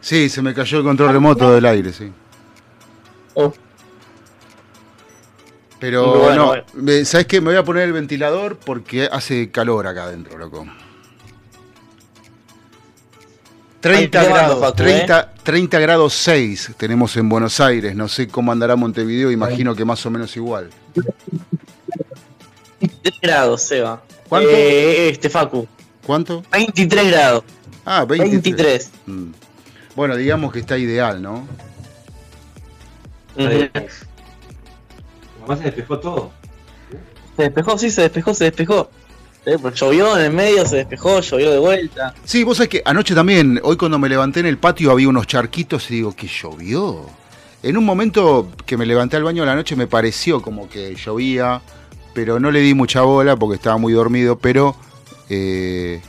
Sí, 0.02 0.28
se 0.28 0.42
me 0.42 0.52
cayó 0.52 0.78
el 0.78 0.84
control 0.84 1.12
remoto 1.12 1.50
del 1.50 1.64
aire, 1.64 1.94
sí. 1.94 2.12
Oh. 3.32 3.54
Pero 5.78 6.34
no, 6.34 6.52
¿sabes 7.06 7.26
qué? 7.26 7.40
Me 7.40 7.48
voy 7.48 7.56
a 7.56 7.64
poner 7.64 7.84
el 7.84 7.94
ventilador 7.94 8.58
porque 8.58 9.08
hace 9.10 9.50
calor 9.50 9.86
acá 9.86 10.04
adentro, 10.04 10.36
loco. 10.36 10.66
30 13.80 14.24
grados, 14.24 14.74
30, 14.76 15.32
30 15.42 15.78
¿eh? 15.78 15.80
grados 15.80 16.12
6 16.12 16.72
tenemos 16.76 17.16
en 17.16 17.30
Buenos 17.30 17.60
Aires. 17.60 17.96
No 17.96 18.08
sé 18.08 18.28
cómo 18.28 18.52
andará 18.52 18.76
Montevideo, 18.76 19.30
imagino 19.30 19.74
que 19.74 19.86
más 19.86 20.04
o 20.04 20.10
menos 20.10 20.36
igual. 20.36 20.68
23 23.02 23.20
grados, 23.20 23.62
Seba. 23.62 24.02
¿Cuánto? 24.28 24.50
Eh, 24.50 25.10
este 25.10 25.30
Facu. 25.30 25.66
¿Cuánto? 26.06 26.42
23 26.52 27.10
grados. 27.10 27.44
Ah, 27.84 28.04
23. 28.04 28.90
Mm. 29.06 29.32
Bueno, 29.96 30.16
digamos 30.16 30.52
que 30.52 30.60
está 30.60 30.78
ideal, 30.78 31.20
¿no? 31.20 31.46
se 33.36 33.70
despejó 35.64 35.98
todo. 35.98 36.30
Se 37.36 37.44
despejó, 37.44 37.78
sí, 37.78 37.90
se 37.90 38.02
despejó, 38.02 38.34
se 38.34 38.44
despejó. 38.44 38.90
Eh, 39.46 39.56
pues 39.60 39.74
llovió 39.74 40.18
en 40.18 40.26
el 40.26 40.32
medio, 40.32 40.66
se 40.66 40.76
despejó, 40.76 41.20
llovió 41.20 41.50
de 41.50 41.58
vuelta. 41.58 42.14
Sí, 42.24 42.44
vos 42.44 42.58
sabés 42.58 42.68
que 42.68 42.82
anoche 42.84 43.14
también, 43.14 43.58
hoy 43.62 43.76
cuando 43.76 43.98
me 43.98 44.08
levanté 44.08 44.40
en 44.40 44.46
el 44.46 44.58
patio 44.58 44.90
había 44.90 45.08
unos 45.08 45.26
charquitos 45.26 45.90
y 45.90 45.94
digo, 45.94 46.14
¿qué 46.14 46.26
llovió? 46.26 47.06
En 47.62 47.76
un 47.76 47.84
momento 47.84 48.50
que 48.66 48.76
me 48.76 48.84
levanté 48.84 49.16
al 49.16 49.24
baño 49.24 49.42
de 49.42 49.46
la 49.46 49.54
noche 49.54 49.76
me 49.76 49.86
pareció 49.86 50.42
como 50.42 50.68
que 50.68 50.94
llovía, 50.94 51.62
pero 52.14 52.40
no 52.40 52.50
le 52.50 52.60
di 52.60 52.74
mucha 52.74 53.02
bola 53.02 53.36
porque 53.36 53.56
estaba 53.56 53.76
muy 53.76 53.92
dormido, 53.92 54.38
pero 54.38 54.76
eh, 55.28 56.00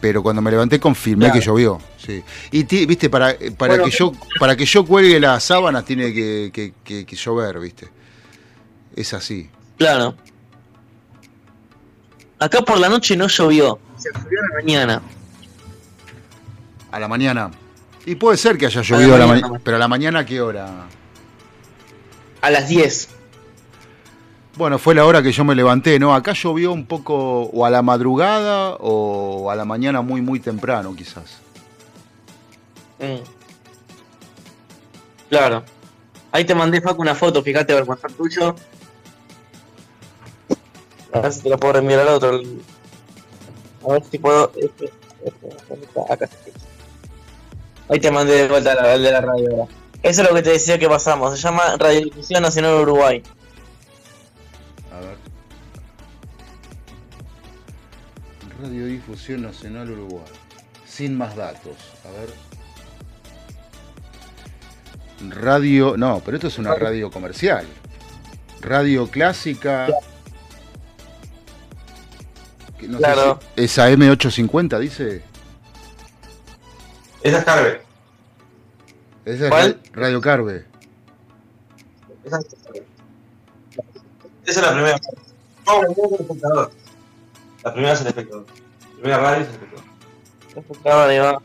pero 0.00 0.22
cuando 0.22 0.42
me 0.42 0.50
levanté 0.50 0.78
confirmé 0.78 1.30
que 1.32 1.40
llovió. 1.40 1.78
Sí. 1.98 2.22
Y 2.52 2.62
viste, 2.86 3.10
para, 3.10 3.36
para 3.56 3.82
que 3.82 3.90
yo 3.90 4.12
para 4.38 4.56
que 4.56 4.64
yo 4.64 4.84
cuelgue 4.86 5.18
las 5.18 5.42
sábanas 5.42 5.84
tiene 5.84 6.12
que, 6.12 6.72
que 6.84 7.16
llover, 7.16 7.58
viste. 7.58 7.88
Es 8.94 9.12
así. 9.12 9.50
Claro. 9.76 10.16
Acá 12.38 12.62
por 12.62 12.78
la 12.78 12.88
noche 12.88 13.16
no 13.16 13.28
llovió. 13.28 13.78
Se 13.96 14.10
llovió 14.12 14.40
a 14.40 14.48
la 14.48 14.62
mañana. 14.62 15.02
A 16.90 17.00
la 17.00 17.08
mañana. 17.08 17.50
Y 18.04 18.14
puede 18.14 18.36
ser 18.36 18.56
que 18.56 18.66
haya 18.66 18.82
llovido 18.82 19.14
a 19.14 19.18
la, 19.18 19.26
mañana. 19.26 19.60
Pero 19.62 19.76
a 19.76 19.80
la 19.80 19.88
mañana, 19.88 20.20
¿a 20.20 20.26
qué 20.26 20.40
hora? 20.40 20.86
A 22.40 22.50
las 22.50 22.68
10. 22.68 23.08
Bueno, 24.56 24.78
fue 24.78 24.94
la 24.94 25.04
hora 25.04 25.22
que 25.22 25.32
yo 25.32 25.44
me 25.44 25.54
levanté, 25.54 25.98
¿no? 25.98 26.14
Acá 26.14 26.32
llovió 26.32 26.72
un 26.72 26.86
poco 26.86 27.42
o 27.42 27.66
a 27.66 27.70
la 27.70 27.82
madrugada 27.82 28.76
o 28.80 29.50
a 29.50 29.54
la 29.54 29.66
mañana 29.66 30.00
muy, 30.00 30.22
muy 30.22 30.40
temprano, 30.40 30.94
quizás. 30.96 31.38
Mm. 32.98 33.22
Claro. 35.28 35.62
Ahí 36.32 36.44
te 36.44 36.54
mandé, 36.54 36.80
Facu, 36.80 37.02
una 37.02 37.14
foto, 37.14 37.42
fíjate 37.42 37.74
a 37.74 37.76
ver 37.76 37.84
cuánto 37.84 38.08
tuyo. 38.08 38.56
A 41.12 41.20
ver 41.20 41.32
si 41.32 41.42
te 41.42 41.50
lo 41.50 41.58
puedo 41.58 41.74
reenviar 41.74 42.00
al 42.00 42.08
otro. 42.08 42.40
A 43.88 43.92
ver 43.92 44.04
si 44.10 44.18
puedo. 44.18 44.50
Este, 44.56 44.90
este, 45.24 46.00
acá 46.10 46.28
Ahí 47.88 48.00
te 48.00 48.10
mandé 48.10 48.34
de 48.34 48.48
vuelta 48.48 48.72
al 48.72 49.02
de 49.02 49.12
la 49.12 49.20
radio 49.20 49.50
ahora. 49.50 49.72
Eso 50.02 50.22
es 50.22 50.28
lo 50.28 50.34
que 50.34 50.42
te 50.42 50.50
decía 50.50 50.78
que 50.78 50.88
pasamos. 50.88 51.34
Se 51.34 51.42
llama 51.42 51.76
Radiodifusión 51.78 52.42
Nacional 52.42 52.80
Uruguay. 52.80 53.22
Radiodifusión 58.60 59.42
Nacional 59.42 59.90
Uruguay. 59.90 60.24
Sin 60.86 61.16
más 61.16 61.36
datos. 61.36 61.76
A 62.04 62.10
ver. 62.10 62.30
Radio. 65.42 65.96
No, 65.96 66.20
pero 66.24 66.36
esto 66.36 66.48
es 66.48 66.58
una 66.58 66.74
radio 66.74 67.10
comercial. 67.10 67.66
Radio 68.60 69.08
clásica 69.08 69.88
claro. 72.98 73.38
esa 73.56 73.90
M850 73.90 74.78
dice. 74.78 75.22
Esa 77.22 77.38
es 77.38 77.44
Carve. 77.44 77.80
Esa 79.24 79.66
es 79.66 79.76
Radio 79.92 80.20
Carve. 80.20 80.64
Esa 82.24 82.38
es 84.44 84.56
la 84.56 84.72
primera. 84.72 85.00
No, 85.66 86.70
la 87.66 87.72
primera 87.72 87.92
es 87.94 88.00
el 88.00 88.06
espectador. 88.06 88.46
La 88.46 89.00
primera 89.00 89.18
radio 89.18 89.42
es 89.42 89.48
el 89.48 89.54
espectador. 89.54 89.84
El 90.52 90.58
espectador, 90.58 91.42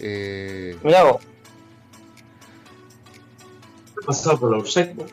Eh... 0.00 0.76
Mirá 0.82 1.04
vos. 1.04 1.22
Pasado 4.04 4.40
por 4.40 4.50
los 4.56 4.72
secos. 4.72 5.10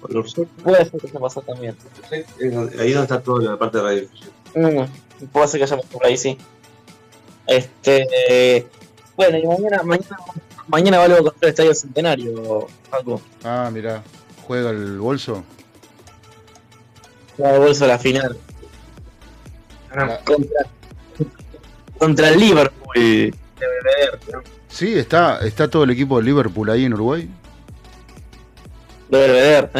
Puede 0.00 0.84
ser 0.84 1.00
que 1.00 1.08
se 1.08 1.18
pasó 1.18 1.42
también. 1.42 1.76
Ahí 2.10 2.92
donde 2.92 3.02
está 3.02 3.20
toda 3.20 3.42
la 3.50 3.58
parte 3.58 3.76
de 3.78 3.84
radio. 3.84 4.08
Mm, 4.54 5.26
puede 5.26 5.48
ser 5.48 5.60
que 5.60 5.64
haya 5.64 5.76
por 5.76 6.06
ahí, 6.06 6.16
sí. 6.16 6.38
Este. 7.46 8.66
Bueno, 9.16 9.36
y 9.36 9.46
mañana, 9.46 9.82
mañana, 9.82 10.16
mañana 10.68 10.98
va 10.98 11.08
contra 11.08 11.32
el 11.42 11.48
Estadio 11.48 11.74
Centenario, 11.74 12.68
Paco. 12.90 13.20
Ah, 13.44 13.70
mira, 13.72 14.02
¿juega 14.46 14.70
el 14.70 14.98
bolso? 14.98 15.44
Juega 17.36 17.54
el 17.54 17.60
bolso 17.60 17.84
a 17.84 17.88
la 17.88 17.98
final. 17.98 18.38
Ah. 19.94 20.18
Contra, 20.24 20.66
contra 21.98 22.28
el 22.28 22.40
Liverpool. 22.40 23.34
Sí, 24.68 24.98
está, 24.98 25.38
está 25.40 25.68
todo 25.68 25.84
el 25.84 25.90
equipo 25.90 26.18
de 26.18 26.24
Liverpool 26.24 26.68
ahí 26.70 26.84
en 26.84 26.94
Uruguay. 26.94 27.28
De 29.08 29.18
Belvedere. 29.18 29.70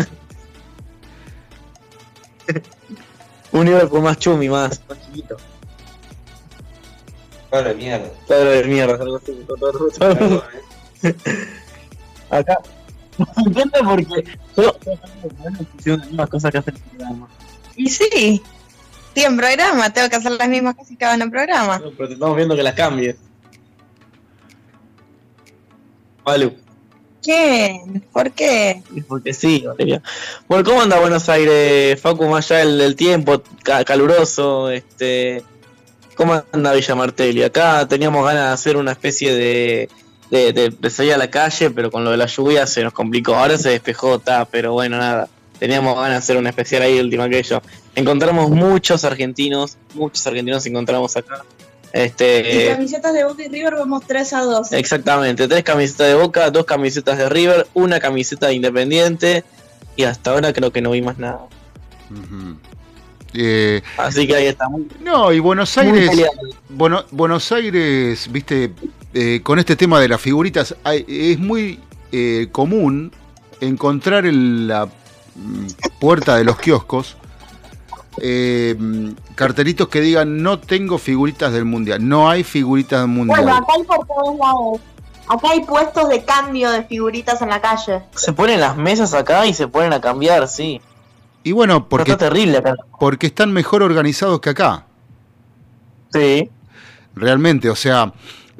Un 3.53 3.89
con 3.89 4.03
más 4.03 4.19
chumi, 4.19 4.49
más, 4.49 4.81
más 4.89 5.07
chiquito. 5.07 5.37
Claro 7.51 7.69
de 7.69 7.75
mierda. 7.75 8.11
Claro 8.27 8.51
de 8.51 8.65
mierda, 8.65 8.95
algo 8.95 9.17
así. 9.17 9.47
Acá, 12.31 12.59
Me 13.19 13.51
encanta 13.51 13.81
porque 13.83 14.39
yo 15.85 15.97
las 16.13 16.29
cosas 16.29 16.51
que 16.53 16.59
hace 16.59 16.71
el 16.71 16.79
programa. 16.79 17.29
Y 17.77 17.89
sí, 17.89 18.43
en 19.25 19.37
programa, 19.37 19.93
tengo 19.93 20.09
que 20.09 20.17
hacer 20.17 20.33
las 20.33 20.49
mismas 20.49 20.75
cosas 20.75 20.97
que 20.99 21.05
van 21.05 21.23
en 21.23 21.31
programa. 21.31 21.81
pero 21.97 22.09
te 22.09 22.15
estamos 22.15 22.37
viendo 22.37 22.57
que 22.57 22.63
las 22.63 22.75
cambies. 22.75 23.17
Vale. 26.25 26.57
¿Quién? 27.23 28.05
¿Por 28.13 28.31
qué? 28.33 28.83
Porque 29.09 29.35
sí, 29.35 29.65
Valeria. 29.67 30.03
Bueno, 30.49 30.65
¿cómo 30.65 30.83
anda 30.83 31.01
Buenos 31.01 31.29
Aires, 31.29 32.01
Facu, 32.01 32.27
más 32.29 32.51
allá 32.51 32.65
del, 32.65 32.95
tiempo 32.95 33.43
caluroso? 33.85 34.71
este 34.71 35.43
¿Cómo 36.17 36.43
anda 36.53 36.73
Villa 36.73 36.95
Martelli? 36.95 37.43
Acá 37.43 37.87
teníamos 37.87 38.25
ganas 38.25 38.47
de 38.47 38.53
hacer 38.53 38.77
una 38.77 38.93
especie 38.93 39.35
de, 39.35 39.89
de, 40.31 40.91
salir 40.91 41.13
a 41.13 41.19
la 41.19 41.31
calle, 41.31 41.71
pero 41.71 41.91
con 41.91 42.05
lo 42.05 42.11
de 42.11 42.17
la 42.17 42.27
lluvia 42.27 42.67
se 42.67 42.83
nos 42.83 42.93
complicó. 42.93 43.35
Ahora 43.35 43.59
se 43.59 43.71
despejó, 43.71 44.17
está, 44.17 44.45
pero 44.47 44.73
bueno, 44.73 44.97
nada. 44.97 45.29
Teníamos 45.59 45.95
ganas 45.95 46.11
de 46.11 46.17
hacer 46.17 46.37
una 46.37 46.51
especial 46.51 46.83
ahí 46.83 46.99
última 47.01 47.29
que 47.29 47.43
yo. 47.43 47.61
Encontramos 47.95 48.51
muchos 48.51 49.05
argentinos, 49.05 49.79
muchos 49.95 50.27
argentinos 50.27 50.67
encontramos 50.67 51.17
acá. 51.17 51.45
Este, 51.93 52.65
y 52.65 52.69
camisetas 52.69 53.15
de 53.15 53.25
Boca 53.25 53.43
y 53.43 53.49
River 53.49 53.75
vamos 53.75 54.07
3 54.07 54.33
a 54.35 54.41
2. 54.43 54.73
Exactamente, 54.73 55.49
tres 55.49 55.63
camisetas 55.63 56.09
de 56.09 56.15
Boca, 56.15 56.51
dos 56.51 56.67
camisetas 56.67 57.17
de 57.17 57.29
River, 57.29 57.67
una 57.73 58.01
camiseta 58.01 58.49
de 58.49 58.55
Independiente 58.55 59.45
y 59.97 60.03
hasta 60.03 60.33
ahora 60.33 60.53
creo 60.53 60.71
que 60.71 60.83
no 60.83 60.91
vi 60.91 61.01
más 61.01 61.19
nada. 61.19 61.41
Eh, 63.33 63.83
Así 63.97 64.27
que 64.27 64.37
ahí 64.37 64.47
estamos. 64.47 64.83
No, 65.03 65.33
y 65.33 65.39
Buenos 65.39 65.77
Aires, 65.79 66.11
bueno, 66.69 67.05
Buenos 67.11 67.51
Aires, 67.53 68.31
viste, 68.31 68.73
eh, 69.15 69.41
con 69.43 69.59
este 69.59 69.75
tema 69.75 69.99
de 69.99 70.09
las 70.09 70.21
figuritas, 70.21 70.75
es 70.85 71.39
muy 71.39 71.81
eh, 72.13 72.49
común 72.53 73.11
encontrar 73.61 74.27
en 74.27 74.69
la 74.69 74.89
puerta 76.01 76.37
de 76.37 76.45
los 76.45 76.59
kioscos 76.59 77.17
eh, 78.19 78.77
cartelitos 79.35 79.89
que 79.89 80.01
digan 80.01 80.43
no 80.43 80.59
tengo 80.59 80.99
figuritas 80.99 81.53
del 81.53 81.65
mundial, 81.65 82.07
no 82.07 82.31
hay 82.31 82.45
figuritas 82.45 83.01
del 83.01 83.09
mundial. 83.09 83.43
Bueno, 83.43 83.57
acá 83.59 83.73
hay 83.77 83.83
por 83.83 84.07
todos 84.07 84.39
lados. 84.39 84.81
Acá 85.29 85.51
hay 85.51 85.65
puestos 85.65 86.09
de 86.09 86.25
cambio 86.25 86.71
de 86.71 86.85
figuritas 86.85 87.43
en 87.43 87.49
la 87.49 87.61
calle. 87.61 88.03
Se 88.15 88.33
ponen 88.33 88.61
las 88.61 88.77
mesas 88.77 89.13
acá 89.13 89.45
y 89.47 89.55
se 89.55 89.67
ponen 89.67 89.93
a 89.93 90.01
cambiar, 90.01 90.47
sí. 90.49 90.81
Y 91.43 91.53
bueno, 91.53 91.89
porque, 91.89 92.13
está 92.13 92.29
terrible 92.29 92.59
acá. 92.59 92.75
porque 92.99 93.27
están 93.27 93.53
mejor 93.53 93.83
organizados 93.83 94.41
que 94.41 94.51
acá. 94.51 94.87
Sí. 96.13 96.49
Realmente, 97.15 97.69
o 97.69 97.75
sea, 97.75 98.13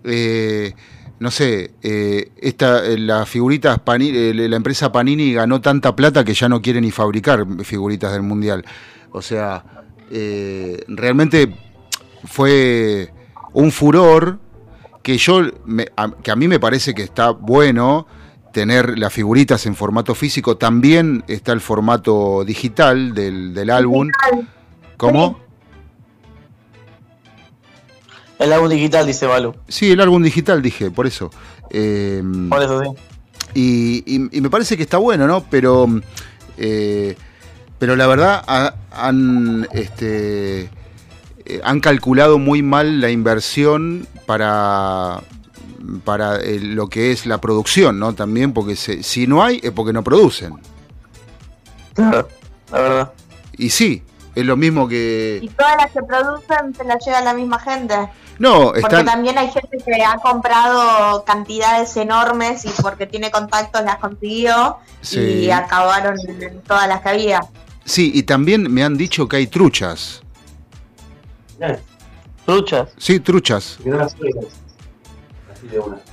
eh, 0.05 0.75
no 1.19 1.31
sé, 1.31 1.73
eh, 1.83 2.31
esta, 2.37 2.83
la 2.83 3.25
figuritas 3.25 3.79
Panini, 3.79 4.33
la 4.35 4.57
empresa 4.57 4.93
Panini 4.93 5.33
ganó 5.33 5.61
tanta 5.61 5.97
plata 5.97 6.25
que 6.25 6.35
ya 6.35 6.49
no 6.49 6.61
quiere 6.61 6.81
ni 6.81 6.91
fabricar 6.91 7.47
figuritas 7.65 8.13
del 8.13 8.23
mundial. 8.23 8.65
O 9.13 9.23
sea, 9.23 9.65
eh, 10.11 10.85
realmente 10.89 11.55
fue 12.25 13.13
un 13.55 13.73
furor 13.73 14.39
que 15.03 15.17
yo 15.17 15.43
que 16.23 16.31
a 16.31 16.37
mí 16.37 16.49
me 16.49 16.61
parece 16.61 16.95
que 16.95 17.03
está 17.03 17.31
bueno 17.31 18.07
tener 18.53 18.99
las 18.99 19.13
figuritas 19.13 19.67
en 19.67 19.75
formato 19.75 20.15
físico, 20.15 20.57
también 20.57 21.25
está 21.29 21.53
el 21.53 21.61
formato 21.61 22.45
digital 22.45 23.15
del, 23.15 23.71
álbum. 23.71 24.11
¿Cómo? 24.97 25.46
El 28.39 28.53
álbum 28.53 28.69
digital, 28.69 29.07
dice 29.07 29.27
Balu. 29.27 29.55
Sí, 29.69 29.91
el 29.91 30.01
álbum 30.01 30.23
digital, 30.23 30.61
dije, 30.63 30.91
por 30.91 31.07
eso. 31.07 31.31
Eh, 31.71 32.23
por 32.49 32.63
eso 32.63 32.83
sí. 32.83 32.91
Y, 33.55 34.41
me 34.41 34.51
parece 34.51 34.77
que 34.77 34.83
está 34.83 34.99
bueno, 34.99 35.27
¿no? 35.27 35.45
Pero 35.49 35.89
eh, 36.59 37.17
pero 37.79 37.97
la 37.97 38.07
verdad 38.07 38.75
han, 38.91 39.69
este, 39.73 40.63
eh, 41.45 41.61
han 41.63 41.81
calculado 41.81 42.39
muy 42.39 42.63
mal 42.63 43.01
la 43.01 43.11
inversión 43.11 44.09
para, 44.25 45.23
para 46.05 46.37
eh, 46.37 46.59
lo 46.61 46.89
que 46.89 47.13
es 47.13 47.27
la 47.27 47.41
producción, 47.41 47.99
¿no? 47.99 48.15
También 48.15 48.53
porque 48.53 48.77
si 48.77 49.27
no 49.27 49.43
hay 49.43 49.61
es 49.63 49.73
porque 49.73 49.93
no 49.93 50.03
producen. 50.03 50.55
Claro, 51.95 52.29
la 52.73 52.81
verdad. 52.81 53.13
Y 53.59 53.71
sí, 53.71 54.03
es 54.37 54.45
lo 54.45 54.57
mismo 54.57 54.87
que... 54.87 55.41
Y 55.43 55.49
todas 55.49 55.77
las 55.79 55.91
que 55.91 56.03
producen 56.03 56.75
se 56.77 56.85
las 56.85 57.05
lleva 57.05 57.23
la 57.23 57.33
misma 57.33 57.59
gente. 57.59 57.95
No, 58.39 58.75
Porque 58.79 59.03
también 59.03 59.39
hay 59.39 59.51
gente 59.51 59.79
que 59.79 60.05
ha 60.05 60.17
comprado 60.17 61.25
cantidades 61.25 61.97
enormes 61.97 62.67
y 62.67 62.83
porque 62.83 63.07
tiene 63.07 63.31
contactos 63.31 63.83
las 63.83 63.97
consiguió 63.97 64.77
y 65.11 65.49
acabaron 65.49 66.17
en 66.29 66.61
todas 66.61 66.87
las 66.87 67.01
que 67.01 67.09
había. 67.09 67.41
Sí, 67.87 68.13
y 68.15 68.25
también 68.25 68.71
me 68.71 68.85
han 68.85 68.99
dicho 68.99 69.27
que 69.27 69.37
hay 69.37 69.47
truchas. 69.47 70.21
¿Truchas? 72.45 72.91
Sí, 72.99 73.19
truchas. 73.21 73.79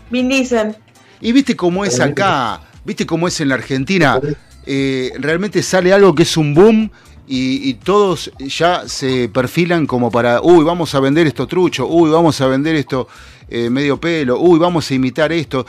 Vin 0.10 0.30
dicen. 0.30 0.78
Y 1.20 1.34
viste 1.34 1.58
cómo 1.58 1.84
es 1.84 2.00
acá, 2.00 2.62
viste 2.86 3.06
cómo 3.06 3.28
es 3.28 3.42
en 3.42 3.50
la 3.50 3.56
Argentina. 3.56 4.22
Eh, 4.66 5.12
realmente 5.20 5.62
sale 5.62 5.92
algo 5.92 6.16
que 6.16 6.24
es 6.24 6.38
un 6.38 6.54
boom 6.54 6.90
y, 7.26 7.74
todos 7.76 8.32
ya 8.40 8.88
se 8.88 9.30
perfilan 9.30 9.88
como 9.88 10.12
para, 10.12 10.42
uy, 10.42 10.64
vamos 10.64 10.94
a 10.94 11.00
vender 11.00 11.28
esto 11.28 11.48
trucho, 11.48 11.88
uy, 11.88 12.10
vamos 12.10 12.40
a 12.42 12.48
vender 12.48 12.76
esto 12.76 13.08
eh, 13.48 13.70
medio 13.70 14.00
pelo, 14.00 14.40
uy, 14.40 14.60
vamos 14.60 14.90
a 14.90 14.94
imitar 14.94 15.32
esto. 15.32 15.66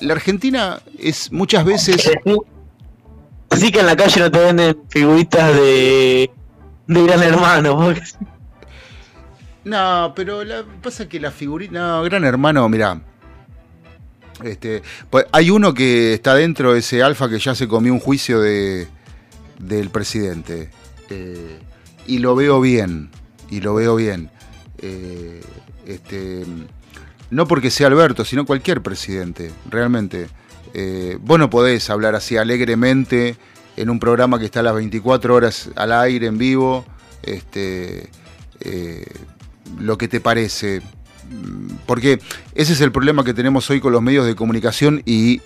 La 0.00 0.14
Argentina 0.14 0.80
es 0.98 1.32
muchas 1.32 1.64
veces 1.64 2.10
Así 3.50 3.70
que 3.70 3.80
en 3.80 3.86
la 3.86 3.96
calle 3.96 4.18
no 4.18 4.30
te 4.30 4.38
venden 4.38 4.78
figuritas 4.88 5.54
de, 5.54 6.30
de 6.86 7.02
Gran 7.04 7.22
Hermano. 7.22 7.94
No, 9.64 10.12
pero 10.16 10.42
la, 10.42 10.64
pasa 10.82 11.08
que 11.08 11.20
la 11.20 11.30
figurita. 11.30 11.72
No, 11.72 12.02
Gran 12.02 12.24
Hermano, 12.24 12.66
mirá. 12.68 13.00
Este, 14.42 14.82
pues 15.10 15.26
hay 15.32 15.50
uno 15.50 15.74
que 15.74 16.14
está 16.14 16.34
dentro 16.34 16.72
de 16.72 16.80
ese 16.80 17.02
alfa 17.02 17.28
que 17.28 17.38
ya 17.38 17.54
se 17.54 17.68
comió 17.68 17.92
un 17.92 18.00
juicio 18.00 18.40
de, 18.40 18.88
del 19.58 19.90
presidente. 19.90 20.70
Eh, 21.12 21.58
y 22.06 22.18
lo 22.18 22.34
veo 22.34 22.60
bien. 22.60 23.10
Y 23.50 23.60
lo 23.60 23.74
veo 23.74 23.96
bien. 23.96 24.30
Eh, 24.78 25.40
este, 25.86 26.44
no 27.30 27.46
porque 27.46 27.70
sea 27.70 27.86
Alberto, 27.86 28.24
sino 28.24 28.46
cualquier 28.46 28.82
presidente, 28.82 29.50
realmente. 29.70 30.28
Eh, 30.74 31.18
vos 31.20 31.38
no 31.38 31.50
podés 31.50 31.90
hablar 31.90 32.14
así 32.14 32.36
alegremente 32.36 33.36
en 33.76 33.90
un 33.90 33.98
programa 33.98 34.38
que 34.38 34.46
está 34.46 34.60
a 34.60 34.62
las 34.62 34.74
24 34.74 35.34
horas 35.34 35.70
al 35.76 35.92
aire, 35.92 36.26
en 36.26 36.38
vivo, 36.38 36.84
este, 37.22 38.10
eh, 38.60 39.04
lo 39.78 39.98
que 39.98 40.08
te 40.08 40.20
parece. 40.20 40.82
Porque 41.86 42.20
ese 42.54 42.72
es 42.74 42.80
el 42.80 42.92
problema 42.92 43.24
que 43.24 43.34
tenemos 43.34 43.68
hoy 43.70 43.80
con 43.80 43.92
los 43.92 44.02
medios 44.02 44.26
de 44.26 44.34
comunicación 44.34 45.02
y 45.06 45.40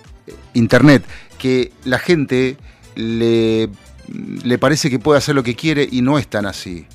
Internet, 0.55 1.05
que 1.39 1.73
la 1.85 1.99
gente 1.99 2.57
le, 2.97 3.69
le 4.09 4.59
parece 4.59 4.91
que 4.91 4.99
puede 4.99 5.19
hacer 5.19 5.35
lo 5.35 5.43
que 5.43 5.55
quiere 5.55 5.89
y 5.91 6.03
no 6.03 6.19
es 6.19 6.29
tan 6.29 6.47
así. 6.47 6.87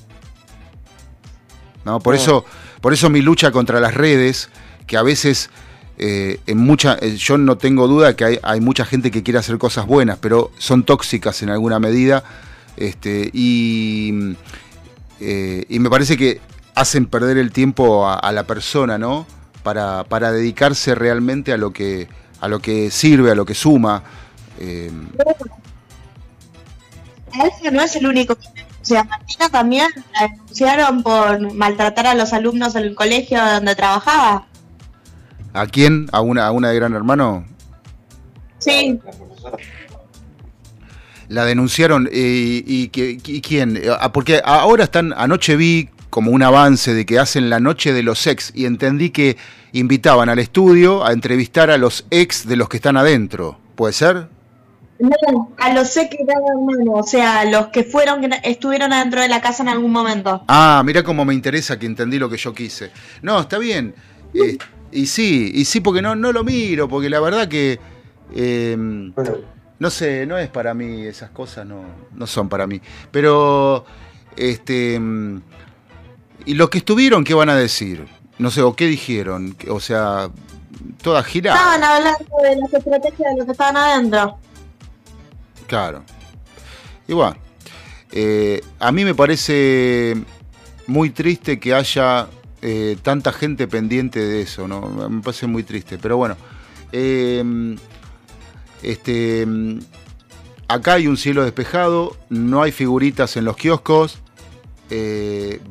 ¿No? 1.84 2.00
Por, 2.00 2.14
Eso, 2.14 2.44
por 2.80 2.92
eso 2.92 3.10
mi 3.10 3.22
lucha 3.22 3.50
contra 3.50 3.80
las 3.80 3.94
redes, 3.94 4.50
que 4.86 4.96
a 4.96 5.02
veces 5.02 5.50
eh, 5.98 6.40
en 6.46 6.58
mucha, 6.58 6.96
eh, 7.00 7.16
yo 7.16 7.38
no 7.38 7.58
tengo 7.58 7.86
duda 7.86 8.16
que 8.16 8.40
hay, 8.42 8.60
mucha 8.60 8.84
gente 8.84 9.10
que 9.10 9.22
quiere 9.22 9.38
hacer 9.38 9.58
cosas 9.58 9.86
buenas, 9.86 10.18
pero 10.18 10.50
son 10.58 10.84
tóxicas 10.84 11.42
en 11.42 11.50
alguna 11.50 11.78
medida. 11.78 12.24
Este, 12.76 13.30
y, 13.32 14.34
eh, 15.20 15.64
y 15.68 15.78
me 15.78 15.90
parece 15.90 16.16
que 16.16 16.40
hacen 16.74 17.06
perder 17.06 17.36
el 17.38 17.52
tiempo 17.52 18.08
a, 18.08 18.32
la 18.32 18.46
persona, 18.46 18.98
¿no? 18.98 19.26
Para, 19.62 20.04
para, 20.04 20.32
dedicarse 20.32 20.94
realmente 20.94 21.52
a 21.52 21.56
lo 21.56 21.72
que 21.72 22.08
a 22.40 22.48
lo 22.48 22.58
que 22.60 22.90
sirve, 22.90 23.30
a 23.30 23.36
lo 23.36 23.44
que 23.44 23.54
suma. 23.54 24.02
Ese 27.32 27.70
no 27.70 27.82
es 27.82 27.96
el 27.96 28.06
único. 28.06 28.34
O 28.34 28.84
sea, 28.84 29.04
Martina 29.04 29.48
también 29.48 29.88
la 30.14 30.28
denunciaron 30.28 31.02
por 31.02 31.54
maltratar 31.54 32.06
a 32.06 32.14
los 32.14 32.32
alumnos 32.32 32.74
en 32.74 32.84
el 32.84 32.94
colegio 32.94 33.38
donde 33.44 33.74
trabajaba. 33.74 34.46
¿A 35.52 35.66
quién? 35.66 36.08
¿A 36.12 36.20
una, 36.20 36.46
a 36.46 36.50
una 36.50 36.70
de 36.70 36.76
Gran 36.76 36.94
Hermano? 36.94 37.44
Sí. 38.58 38.98
La 41.28 41.44
denunciaron 41.44 42.08
eh, 42.12 42.62
y, 42.66 42.88
quién? 42.88 43.80
Ah, 44.00 44.12
porque 44.12 44.40
ahora 44.44 44.84
están, 44.84 45.14
anoche 45.16 45.56
vi 45.56 45.88
como 46.10 46.30
un 46.30 46.42
avance 46.42 46.92
de 46.92 47.06
que 47.06 47.18
hacen 47.18 47.48
la 47.48 47.58
noche 47.58 47.92
de 47.92 48.02
los 48.02 48.26
ex 48.26 48.52
y 48.54 48.66
entendí 48.66 49.10
que 49.10 49.36
invitaban 49.72 50.28
al 50.28 50.38
estudio 50.38 51.06
a 51.06 51.12
entrevistar 51.12 51.70
a 51.70 51.78
los 51.78 52.04
ex 52.10 52.46
de 52.46 52.56
los 52.56 52.68
que 52.68 52.76
están 52.76 52.96
adentro. 52.96 53.58
¿Puede 53.76 53.94
ser? 53.94 54.28
No, 55.02 55.50
a 55.58 55.72
los 55.72 55.96
Hermano, 55.96 56.92
o 56.92 57.02
sea, 57.02 57.44
los 57.44 57.68
que 57.68 57.82
fueron, 57.82 58.22
estuvieron 58.44 58.92
adentro 58.92 59.20
de 59.20 59.28
la 59.28 59.40
casa 59.40 59.64
en 59.64 59.68
algún 59.68 59.90
momento. 59.90 60.44
Ah, 60.46 60.80
mira 60.86 61.02
cómo 61.02 61.24
me 61.24 61.34
interesa 61.34 61.76
que 61.76 61.86
entendí 61.86 62.20
lo 62.20 62.30
que 62.30 62.36
yo 62.36 62.54
quise. 62.54 62.92
No, 63.20 63.40
está 63.40 63.58
bien. 63.58 63.96
Y 64.92 65.06
sí, 65.06 65.50
y 65.52 65.64
sí, 65.64 65.80
porque 65.80 66.02
no, 66.02 66.14
no 66.14 66.30
lo 66.30 66.44
miro, 66.44 66.88
porque 66.88 67.10
la 67.10 67.18
verdad 67.18 67.48
que. 67.48 67.80
Eh, 68.32 68.76
no 69.80 69.90
sé, 69.90 70.24
no 70.24 70.38
es 70.38 70.48
para 70.48 70.72
mí, 70.72 71.02
esas 71.02 71.30
cosas 71.30 71.66
no, 71.66 71.82
no 72.14 72.26
son 72.28 72.48
para 72.48 72.68
mí. 72.68 72.80
Pero, 73.10 73.84
este, 74.36 75.00
mm, 75.00 75.42
¿y 76.46 76.54
los 76.54 76.70
que 76.70 76.78
estuvieron 76.78 77.24
qué 77.24 77.34
van 77.34 77.48
a 77.48 77.56
decir? 77.56 78.06
No 78.38 78.52
sé, 78.52 78.62
o 78.62 78.76
qué 78.76 78.86
dijeron, 78.86 79.56
o 79.68 79.80
sea, 79.80 80.30
todas 81.02 81.26
giradas. 81.26 81.58
Estaban 81.60 81.82
hablando 81.82 82.36
de 82.40 82.56
las 82.56 82.72
estrategias 82.72 83.32
de 83.32 83.36
los 83.38 83.46
que 83.46 83.52
estaban 83.52 83.76
adentro. 83.76 84.38
Claro. 85.72 86.04
Igual. 87.08 87.34
Eh, 88.10 88.60
a 88.78 88.92
mí 88.92 89.06
me 89.06 89.14
parece 89.14 90.14
muy 90.86 91.08
triste 91.08 91.58
que 91.58 91.72
haya 91.72 92.28
eh, 92.60 92.98
tanta 93.00 93.32
gente 93.32 93.66
pendiente 93.66 94.20
de 94.20 94.42
eso, 94.42 94.68
¿no? 94.68 94.82
Me 95.08 95.22
parece 95.22 95.46
muy 95.46 95.62
triste. 95.62 95.96
Pero 95.96 96.18
bueno. 96.18 96.36
Eh, 96.92 97.74
este, 98.82 99.46
acá 100.68 100.92
hay 100.92 101.06
un 101.06 101.16
cielo 101.16 101.42
despejado, 101.42 102.18
no 102.28 102.60
hay 102.60 102.70
figuritas 102.70 103.38
en 103.38 103.46
los 103.46 103.56
kioscos. 103.56 104.18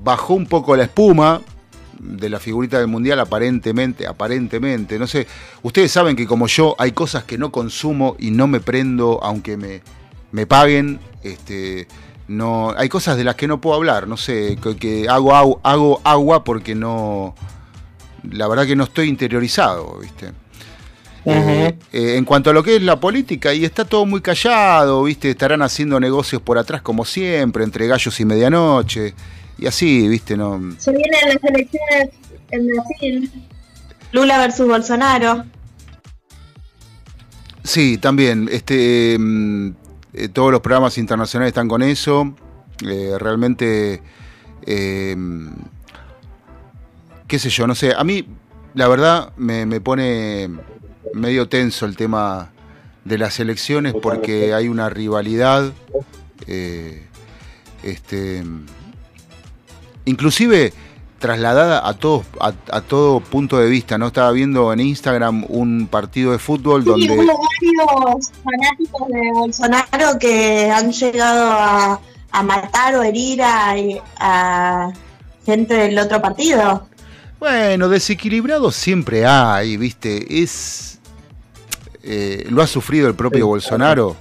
bajó 0.04 0.34
un 0.34 0.48
poco 0.48 0.76
la 0.76 0.86
espuma, 0.86 1.42
de 2.02 2.30
la 2.30 2.40
figurita 2.40 2.80
del 2.80 2.88
mundial, 2.88 3.20
aparentemente, 3.20 4.08
aparentemente, 4.08 4.98
no 4.98 5.08
sé, 5.08 5.28
ustedes 5.62 5.92
saben 5.92 6.16
que 6.16 6.26
como 6.26 6.48
yo 6.48 6.76
hay 6.80 6.92
cosas 6.94 7.24
que 7.24 7.38
no 7.38 7.52
consumo 7.52 8.16
y 8.20 8.32
no 8.32 8.48
me 8.48 8.60
prendo 8.60 9.20
aunque 9.24 9.56
me, 9.56 9.82
me 10.32 10.48
paguen, 10.48 11.00
este, 11.24 11.88
no, 12.28 12.74
hay 12.76 12.90
cosas 12.90 13.18
de 13.18 13.24
las 13.24 13.36
que 13.36 13.48
no 13.48 13.62
puedo 13.62 13.76
hablar, 13.76 14.08
no 14.08 14.18
sé, 14.18 14.58
que, 14.80 15.08
hago, 15.08 15.60
hago, 15.64 16.02
agua 16.04 16.44
porque 16.44 16.74
no, 16.74 17.36
la 18.30 18.48
verdad 18.48 18.66
que 18.66 18.76
no 18.76 18.86
estoy 18.86 19.08
interiorizado, 19.08 20.00
¿viste? 20.00 20.32
Eh, 21.24 21.78
eh, 21.94 22.16
en 22.18 22.26
cuanto 22.26 22.50
a 22.50 22.54
lo 22.54 22.64
que 22.64 22.78
es 22.78 22.82
la 22.82 23.00
política, 23.00 23.54
y 23.54 23.64
está 23.64 23.86
todo 23.86 24.08
muy 24.08 24.22
callado, 24.22 25.04
¿viste? 25.04 25.30
Estarán 25.30 25.62
haciendo 25.62 26.00
negocios 26.00 26.42
por 26.42 26.58
atrás 26.58 26.82
como 26.82 27.06
siempre, 27.06 27.64
entre 27.64 27.86
gallos 27.86 28.20
y 28.20 28.26
medianoche. 28.26 29.14
Y 29.62 29.67
así, 29.67 30.08
viste, 30.08 30.36
no. 30.36 30.60
Se 30.80 30.91
vienen 30.91 31.19
las 31.28 31.43
elecciones 31.43 32.10
en 32.50 32.67
Brasil. 32.67 33.32
Lula 34.12 34.39
versus 34.39 34.67
Bolsonaro. 34.67 35.45
Sí, 37.63 38.00
también. 38.00 38.50
Este, 38.52 39.15
mm, 39.19 39.69
eh, 40.13 40.30
todos 40.30 40.52
los 40.52 40.62
programas 40.62 40.97
internacionales 40.97 41.52
están 41.52 41.67
con 41.67 41.84
eso. 41.84 42.36
Eh, 42.84 43.13
realmente, 43.19 44.02
eh, 44.65 45.15
qué 47.28 47.38
sé 47.38 47.52
yo, 47.52 47.67
no 47.67 47.76
sé. 47.76 47.93
A 47.95 48.04
mí, 48.04 48.26
la 48.74 48.88
verdad, 48.88 49.32
me, 49.38 49.67
me 49.67 49.80
pone 49.80 50.50
medio 51.13 51.47
tenso 51.47 51.86
el 51.86 51.95
tema 51.95 52.52
de 53.06 53.19
las 53.19 53.39
elecciones 53.39 53.93
porque 54.02 54.56
hay 54.56 54.67
una 54.67 54.89
rivalidad. 54.89 55.71
este 57.84 58.43
inclusive 60.06 60.74
trasladada 61.22 61.88
a 61.88 61.94
todo, 61.94 62.26
a, 62.40 62.82
todo 62.82 63.20
punto 63.20 63.58
de 63.60 63.70
vista, 63.70 63.98
¿no? 63.98 64.08
Estaba 64.08 64.32
viendo 64.32 64.74
en 64.74 64.80
Instagram 64.82 65.46
un 65.48 65.88
partido 65.88 66.32
de 66.32 66.40
fútbol 66.40 66.84
donde... 66.84 67.14
Hubo 67.14 67.40
varios 67.62 68.32
fanáticos 68.44 69.08
de 69.08 69.32
Bolsonaro 69.32 70.20
que 70.20 70.70
han 70.72 70.92
llegado 70.92 71.52
a, 71.52 72.44
matar 72.44 72.96
o 72.96 73.04
herir 73.04 73.40
a, 73.44 74.92
gente 75.46 75.74
del 75.76 76.00
otro 76.00 76.22
partido. 76.22 76.88
Bueno, 77.40 77.88
desequilibrado 77.88 78.72
siempre 78.72 79.26
hay, 79.26 79.78
¿viste? 79.78 80.42
Es... 80.42 81.00
Eh, 82.04 82.48
lo 82.50 82.64
ha 82.64 82.68
sufrido 82.68 83.08
el 83.08 83.14
propio 83.14 83.46
Bolsonaro, 83.46 84.16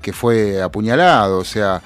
que 0.00 0.14
fue 0.14 0.62
apuñalado, 0.62 1.38
o 1.40 1.44
sea 1.44 1.82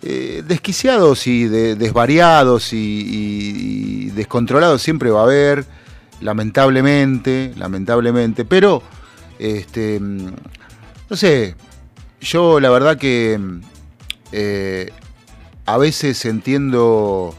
eh, 0.00 0.44
desquiciados 0.46 1.26
y 1.26 1.48
desvariados 1.48 2.72
y, 2.72 4.10
descontrolados 4.10 4.80
siempre 4.80 5.10
va 5.10 5.20
a 5.20 5.24
haber, 5.24 5.66
lamentablemente, 6.20 7.52
lamentablemente, 7.56 8.44
pero, 8.44 8.82
este, 9.38 9.98
no 10.00 11.16
sé, 11.16 11.56
yo 12.20 12.60
la 12.60 12.70
verdad 12.70 12.96
que 12.96 13.40
eh, 14.32 14.92
a 15.66 15.78
veces 15.78 16.24
entiendo, 16.24 17.34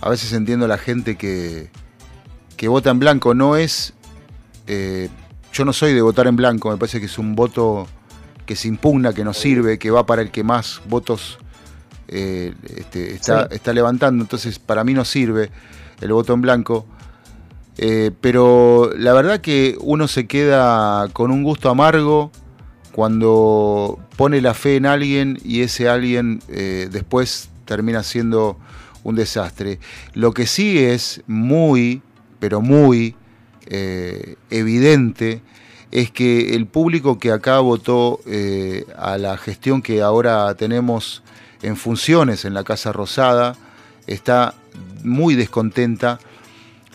a 0.00 0.08
veces 0.08 0.32
entiendo 0.32 0.66
la 0.66 0.78
gente 0.78 1.16
que, 1.16 1.70
que 2.56 2.68
vota 2.68 2.90
en 2.90 2.98
blanco, 2.98 3.34
no 3.34 3.56
es, 3.56 3.94
eh, 4.66 5.08
yo 5.52 5.64
no 5.64 5.72
soy 5.72 5.94
de 5.94 6.02
votar 6.02 6.26
en 6.26 6.36
blanco, 6.36 6.70
me 6.70 6.76
parece 6.76 7.00
que 7.00 7.06
es 7.06 7.18
un 7.18 7.34
voto 7.34 7.86
que 8.46 8.56
se 8.56 8.68
impugna, 8.68 9.12
que 9.12 9.24
no 9.24 9.32
sirve, 9.32 9.78
que 9.78 9.90
va 9.90 10.06
para 10.06 10.22
el 10.22 10.30
que 10.30 10.44
más 10.44 10.80
votos 10.88 11.38
eh, 12.14 12.52
este, 12.76 13.14
está, 13.14 13.72
levantando, 13.72 14.22
entonces 14.22 14.58
para 14.58 14.84
mí 14.84 14.92
no 14.92 15.02
sirve 15.02 15.50
el 16.02 16.12
voto 16.12 16.34
en 16.34 16.42
blanco. 16.42 16.86
Eh, 17.78 18.10
pero 18.20 18.90
la 18.94 19.14
verdad 19.14 19.40
que 19.40 19.78
uno 19.80 20.06
se 20.08 20.26
queda 20.26 21.08
con 21.14 21.30
un 21.30 21.42
gusto 21.42 21.70
amargo 21.70 22.30
cuando 22.92 23.98
pone 24.18 24.42
la 24.42 24.52
fe 24.52 24.76
en 24.76 24.84
alguien 24.84 25.38
y 25.42 25.62
ese 25.62 25.88
alguien 25.88 26.42
eh, 26.48 26.90
después 26.92 27.48
termina 27.64 28.02
siendo 28.02 28.58
un 29.04 29.16
desastre. 29.16 29.80
Lo 30.12 30.34
que 30.34 30.46
sí 30.46 30.78
es 30.78 31.22
muy, 31.26 32.02
pero 32.38 32.60
muy 32.60 33.16
evidente 34.50 35.40
es 35.92 36.10
que 36.10 36.54
el 36.54 36.66
público 36.66 37.18
que 37.18 37.30
acá 37.30 37.60
votó 37.60 38.20
a 38.98 39.16
la 39.16 39.38
gestión 39.38 39.80
que 39.80 40.02
ahora 40.02 40.54
tenemos 40.56 41.22
en 41.62 41.76
funciones 41.76 42.44
en 42.44 42.54
la 42.54 42.64
Casa 42.64 42.92
Rosada, 42.92 43.56
está 44.06 44.54
muy 45.02 45.34
descontenta. 45.34 46.18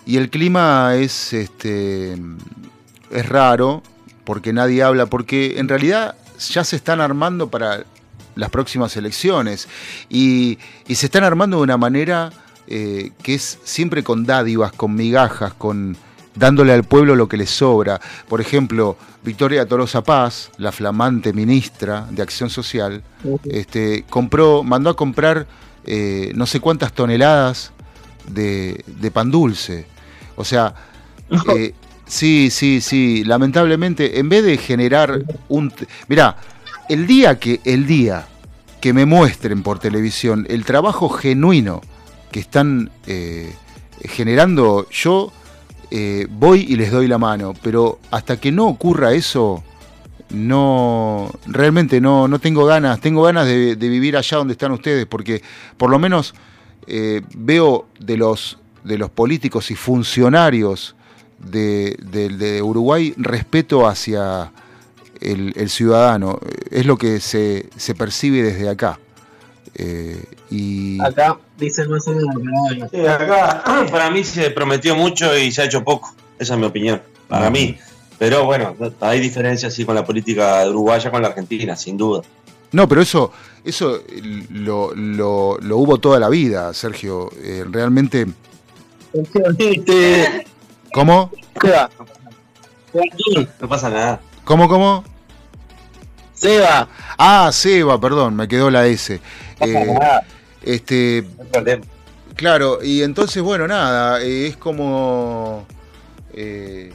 Y 0.06 0.18
el 0.18 0.30
clima 0.30 0.96
es, 0.96 1.34
este, 1.34 2.18
es 3.12 3.30
raro 3.30 3.84
porque 4.24 4.54
nadie 4.54 4.84
habla, 4.84 5.06
porque 5.06 5.60
en 5.60 5.68
realidad 5.68 6.16
ya 6.50 6.64
se 6.64 6.76
están 6.76 7.02
armando 7.02 7.50
para 7.50 7.86
las 8.36 8.50
próximas 8.50 8.96
elecciones. 8.96 9.68
Y, 10.10 10.58
se 10.88 11.06
están 11.06 11.24
armando 11.24 11.58
de 11.58 11.64
una 11.64 11.78
manera 11.78 12.32
eh, 12.68 13.12
que 13.24 13.36
es 13.36 13.60
siempre 13.64 14.04
con 14.04 14.26
dádivas, 14.26 14.72
con 14.72 14.96
migajas, 14.96 15.54
con 15.54 15.98
dándole 16.38 16.74
al 16.74 16.84
pueblo 16.84 17.16
lo 17.16 17.28
que 17.28 17.38
le 17.38 17.46
sobra. 17.46 18.00
Por 18.28 18.42
ejemplo, 18.42 18.98
Victoria 19.24 19.66
Torosa 19.66 20.04
Paz, 20.04 20.52
la 20.58 20.72
flamante 20.72 21.34
ministra 21.34 22.08
de 22.10 22.22
Acción 22.22 22.50
Social, 22.50 23.04
este, 23.46 24.06
compró, 24.10 24.64
mandó 24.64 24.90
a 24.90 24.96
comprar 24.96 25.48
eh, 25.86 26.32
no 26.36 26.46
sé 26.46 26.60
cuántas 26.60 26.94
toneladas 26.94 27.72
de, 28.28 28.84
pan 29.14 29.32
dulce. 29.32 29.86
O 30.36 30.44
sea, 30.44 30.74
eh, 31.56 31.74
sí, 32.06 32.50
sí, 32.52 32.82
sí, 32.82 33.24
lamentablemente, 33.24 34.20
en 34.20 34.30
vez 34.30 34.44
de 34.44 34.58
generar 34.58 35.24
un... 35.48 35.74
Mirá, 36.08 36.38
el 36.90 37.08
día 37.08 37.40
que, 37.40 37.60
el 37.66 37.88
día 37.88 38.28
que 38.80 38.94
me 38.94 39.06
muestren 39.06 39.64
por 39.64 39.80
televisión 39.80 40.46
el 40.50 40.64
trabajo 40.64 41.10
genuino 41.10 41.82
que 42.32 42.40
están 42.40 42.92
eh, 43.08 43.54
generando, 44.04 44.88
yo 44.90 45.32
eh, 45.90 46.28
voy 46.30 46.66
y 46.68 46.76
les 46.76 46.92
doy 46.92 47.08
la 47.08 47.18
mano, 47.18 47.54
pero 47.62 48.00
hasta 48.12 48.38
que 48.38 48.52
no 48.52 48.68
ocurra 48.68 49.14
eso, 49.14 49.64
no, 50.30 51.32
realmente 51.46 52.02
no, 52.02 52.28
no 52.28 52.40
tengo 52.40 52.66
ganas, 52.66 53.00
tengo 53.00 53.24
ganas 53.24 53.46
de, 53.46 53.76
vivir 53.76 54.18
allá 54.18 54.38
donde 54.38 54.54
están 54.54 54.72
ustedes, 54.72 55.06
porque 55.06 55.42
por 55.78 55.90
lo 55.90 55.98
menos 55.98 56.34
eh, 56.88 57.22
veo 57.36 57.88
de 58.00 58.18
los, 58.18 58.60
de 58.84 58.98
los 58.98 59.10
políticos 59.10 59.72
y 59.72 59.76
funcionarios 59.76 60.96
de, 61.40 62.62
Uruguay 62.62 63.14
respeto 63.16 63.88
hacia 63.88 64.52
el, 65.22 65.70
ciudadano, 65.70 66.40
es 66.70 66.86
lo 66.86 66.98
que 66.98 67.22
se, 67.22 67.70
se 67.78 67.96
percibe 67.96 68.44
desde 68.44 68.68
acá. 68.68 69.00
Eh, 69.76 70.22
y... 70.50 71.00
Acá 71.02 71.38
dicen 71.58 71.90
más 71.90 72.08
o 72.08 72.12
menos 72.12 72.90
sí, 72.92 73.06
acá 73.06 73.64
para 73.92 74.10
mí 74.10 74.24
se 74.24 74.50
prometió 74.52 74.96
mucho 74.96 75.38
y 75.38 75.52
se 75.52 75.62
ha 75.62 75.66
hecho 75.66 75.84
poco. 75.84 76.14
Esa 76.40 76.54
es 76.54 76.60
mi 76.60 76.66
opinión. 76.66 77.02
Para 77.28 77.50
mí. 77.50 77.78
Pero 78.20 78.46
bueno, 78.46 78.76
hay 79.02 79.20
diferencias 79.20 79.74
sí 79.74 79.86
con 79.86 79.94
la 79.96 80.06
política 80.06 80.68
uruguaya 80.68 81.12
con 81.12 81.22
la 81.22 81.30
argentina, 81.30 81.76
sin 81.76 81.98
duda. 81.98 82.22
No, 82.72 82.88
pero 82.88 83.02
eso, 83.02 83.32
eso 83.64 84.02
lo, 84.52 84.94
lo, 84.96 85.58
lo 85.60 85.78
hubo 85.78 86.00
toda 86.00 86.20
la 86.20 86.30
vida, 86.30 86.74
Sergio. 86.74 87.30
Eh, 87.42 87.64
realmente. 87.70 88.26
¿Cómo? 90.94 91.32
No 93.60 93.68
pasa 93.68 93.90
nada. 93.90 94.22
¿Cómo, 94.44 94.68
cómo? 94.68 95.04
Seba. 96.34 96.88
Ah, 97.18 97.50
Seba, 97.52 98.00
perdón, 98.00 98.36
me 98.36 98.48
quedó 98.48 98.70
la 98.70 98.86
S. 98.88 99.20
Eh, 99.60 99.98
este, 100.74 101.26
claro, 102.36 102.84
y 102.84 103.02
entonces, 103.04 103.42
bueno, 103.42 103.68
nada, 103.68 104.22
eh, 104.22 104.48
es 104.48 104.58
como... 104.58 105.66
Eh, 106.34 106.94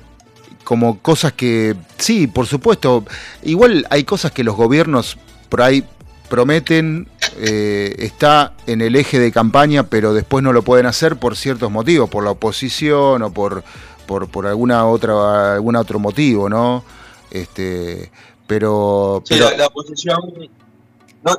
como 0.64 1.00
cosas 1.00 1.32
que, 1.32 1.74
sí, 1.98 2.28
por 2.28 2.46
supuesto, 2.46 3.04
igual 3.42 3.85
hay 3.90 4.04
cosas 4.04 4.30
que 4.30 4.44
los 4.44 4.54
gobiernos 4.54 5.18
por 5.48 5.61
ahí 5.61 5.85
prometen, 6.28 7.08
eh, 7.37 7.94
está 7.98 8.54
en 8.66 8.80
el 8.80 8.96
eje 8.96 9.18
de 9.18 9.30
campaña, 9.32 9.82
pero 9.82 10.14
después 10.14 10.42
no 10.42 10.52
lo 10.52 10.62
pueden 10.62 10.87
hacer 10.87 11.16
por 11.16 11.37
ciertos 11.37 11.70
motivos, 11.70 12.08
por 12.08 12.24
la 12.24 12.30
oposición 12.30 13.22
o 13.22 13.32
por, 13.32 13.62
por, 14.06 14.28
por 14.28 14.46
alguna 14.46 14.87
otra, 14.87 15.54
algún 15.54 15.76
otro 15.76 15.98
motivo, 15.98 16.48
¿no? 16.48 16.85
Este, 17.30 18.11
pero, 18.46 19.22
sí, 19.26 19.35
La, 19.38 19.66
oposición 19.66 20.20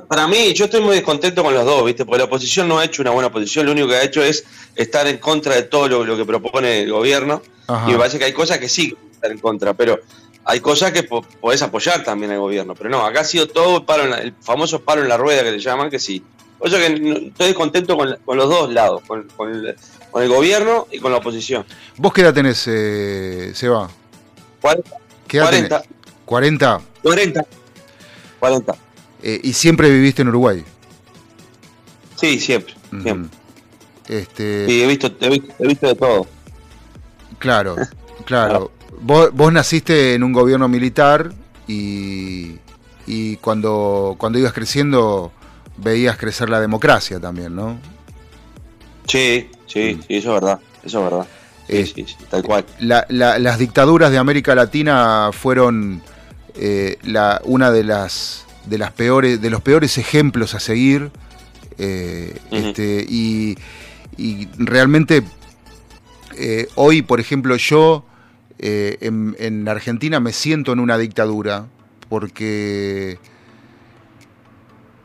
para 0.08 0.28
mí, 0.28 0.54
yo 0.54 0.66
estoy 0.66 0.82
muy 0.82 0.96
descontento 0.96 1.44
con 1.44 1.54
los 1.54 1.66
dos, 1.66 1.86
¿viste? 1.86 2.06
Porque 2.06 2.20
la 2.20 2.26
oposición 2.26 2.68
no 2.68 2.80
ha 2.80 2.86
hecho 2.86 3.02
una 3.02 3.12
buena 3.12 3.28
oposición, 3.28 3.66
lo 3.66 3.74
único 3.74 3.90
que 3.90 3.96
ha 3.96 4.04
hecho 4.04 4.24
es 4.24 4.46
estar 4.76 5.06
en 5.08 5.18
contra 5.18 5.56
de 5.56 5.64
todo 5.64 5.88
lo, 5.88 6.18
que 6.18 6.26
propone 6.26 6.84
el 6.84 6.92
gobierno. 6.92 7.42
Y 7.88 7.92
me 7.92 7.98
parece 7.98 8.20
que 8.20 8.26
hay 8.26 8.34
cosas 8.34 8.60
que 8.60 8.70
sí 8.70 8.96
estar 9.12 9.32
en 9.32 9.40
contra, 9.40 9.74
pero 9.74 10.00
hay 10.46 10.60
cosas 10.60 10.92
que 10.92 11.04
podés 11.04 11.62
apoyar 11.62 12.04
también 12.04 12.32
al 12.32 12.40
gobierno. 12.40 12.76
Pero 12.76 12.90
no, 12.90 13.06
acá 13.06 13.22
ha 13.22 13.26
sido 13.26 13.48
todo 13.48 13.86
paro 13.86 14.04
el 14.16 14.34
famoso 14.42 14.82
paro 14.82 15.02
en 15.02 15.10
la 15.10 15.18
rueda 15.18 15.44
que 15.44 15.52
le 15.52 15.60
llaman, 15.60 15.90
que 15.90 16.00
sí. 16.00 16.24
Por 16.58 16.70
eso 16.70 16.78
que 16.78 17.28
estoy 17.28 17.48
descontento 17.48 17.98
con, 17.98 18.38
los 18.38 18.50
dos 18.50 18.72
lados, 18.72 19.02
con, 19.06 19.28
el, 19.52 20.30
gobierno 20.30 20.88
y 20.92 21.00
con 21.00 21.12
la 21.12 21.18
oposición. 21.18 21.66
¿Vos 21.98 22.14
qué 22.14 22.22
edad 22.22 22.34
tenés, 22.34 22.64
eh, 22.68 23.52
Seba? 23.54 23.90
40. 24.62 24.90
¿Qué 25.28 25.38
edad 25.38 25.46
40. 25.46 25.82
Tenés? 25.82 25.90
40. 26.24 26.78
40. 27.02 27.46
40. 28.40 28.83
Eh, 29.24 29.40
¿Y 29.42 29.54
siempre 29.54 29.90
viviste 29.90 30.22
en 30.22 30.28
Uruguay? 30.28 30.64
Sí, 32.16 32.40
siempre, 32.40 32.76
siempre. 33.02 33.30
Este... 34.08 34.68
Sí, 34.68 34.84
he 34.84 34.88
visto, 34.88 35.10
he 35.20 35.68
visto, 35.68 35.88
de 35.88 35.96
todo. 35.96 36.28
Claro, 37.40 37.76
claro. 38.24 38.72
Vos, 39.02 39.32
vos, 39.34 39.52
naciste 39.52 40.14
en 40.14 40.24
un 40.24 40.32
gobierno 40.32 40.70
militar 40.70 41.34
y, 41.68 42.54
y 43.06 43.36
cuando, 43.38 44.16
cuando 44.18 44.40
ibas 44.40 44.54
creciendo 44.54 45.34
veías 45.76 46.18
crecer 46.18 46.50
la 46.50 46.62
democracia 46.62 47.20
también, 47.20 47.54
¿no? 47.54 47.78
Sí, 49.08 49.50
sí, 49.66 49.96
mm. 49.96 50.04
sí, 50.08 50.16
eso 50.16 50.36
es 50.36 50.42
verdad, 50.42 50.60
eso 50.86 51.00
es 51.00 51.12
verdad. 51.12 51.28
Sí, 51.68 51.86
sí, 51.86 52.06
sí, 52.08 52.16
tal 52.30 52.44
cual. 52.44 52.66
las 52.80 53.60
dictaduras 53.60 54.12
de 54.12 54.18
América 54.18 54.56
Latina 54.56 55.32
fueron 55.34 56.02
eh, 56.56 56.98
la, 57.04 57.42
una 57.46 57.72
de 57.72 57.84
las 57.84 58.43
de 58.66 58.78
las 58.78 58.92
peores, 58.92 59.42
de 59.42 59.50
los 59.50 59.62
peores 59.62 59.98
ejemplos 59.98 60.54
a 60.56 60.60
seguir. 60.60 61.12
Eh, 61.78 62.38
este, 62.52 63.06
y, 63.08 63.58
realmente 64.58 65.24
eh, 66.38 66.68
hoy, 66.76 67.02
por 67.02 67.20
ejemplo, 67.20 67.56
yo 67.56 68.06
eh, 68.60 68.98
en, 69.02 69.68
Argentina 69.68 70.20
me 70.20 70.34
siento 70.34 70.72
en 70.72 70.80
una 70.80 70.98
dictadura 70.98 71.66
porque, 72.10 73.18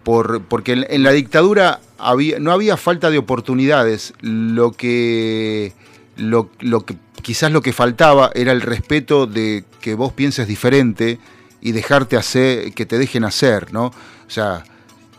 por, 0.03 0.43
porque 0.43 0.85
en, 0.89 1.03
la 1.03 1.13
dictadura 1.13 1.81
había, 1.99 2.39
no 2.39 2.53
había 2.53 2.77
falta 2.77 3.11
de 3.11 3.19
oportunidades, 3.19 4.13
lo 4.21 4.73
que, 4.73 5.73
lo, 6.17 6.51
lo 6.61 6.85
que 6.85 6.97
quizás 7.23 7.51
lo 7.51 7.63
que 7.63 7.73
faltaba 7.73 8.31
era 8.35 8.53
el 8.53 8.61
respeto 8.61 9.27
de 9.27 9.65
que 9.81 9.95
vos 9.95 10.13
pienses 10.13 10.47
diferente 10.47 11.19
y 11.61 11.73
dejarte 11.73 12.17
hacer, 12.17 12.73
que 12.73 12.87
te 12.87 12.99
dejen 12.99 13.25
hacer, 13.25 13.73
¿no? 13.73 13.87
O 13.87 14.31
sea, 14.31 14.65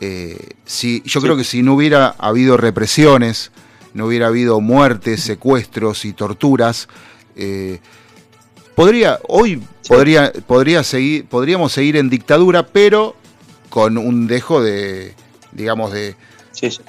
eh, 0.02 0.52
si, 0.66 1.02
yo 1.06 1.22
creo 1.22 1.36
que 1.36 1.44
si 1.44 1.62
no 1.62 1.74
hubiera 1.74 2.16
habido 2.18 2.58
represiones, 2.58 3.52
no 3.94 4.06
hubiera 4.06 4.28
habido 4.28 4.62
muertes, 4.62 5.22
secuestros 5.22 6.06
y 6.06 6.14
torturas, 6.14 6.88
eh, 7.36 7.80
podría, 8.76 9.20
hoy 9.28 9.62
podría, 9.88 10.32
podría 10.48 10.84
seguir, 10.84 11.26
podríamos 11.26 11.74
seguir 11.74 11.98
en 11.98 12.10
dictadura, 12.10 12.68
pero 12.68 13.16
con 13.70 13.98
un 13.98 14.28
dejo 14.28 14.62
de, 14.62 15.16
digamos, 15.52 15.92
de, 15.92 16.16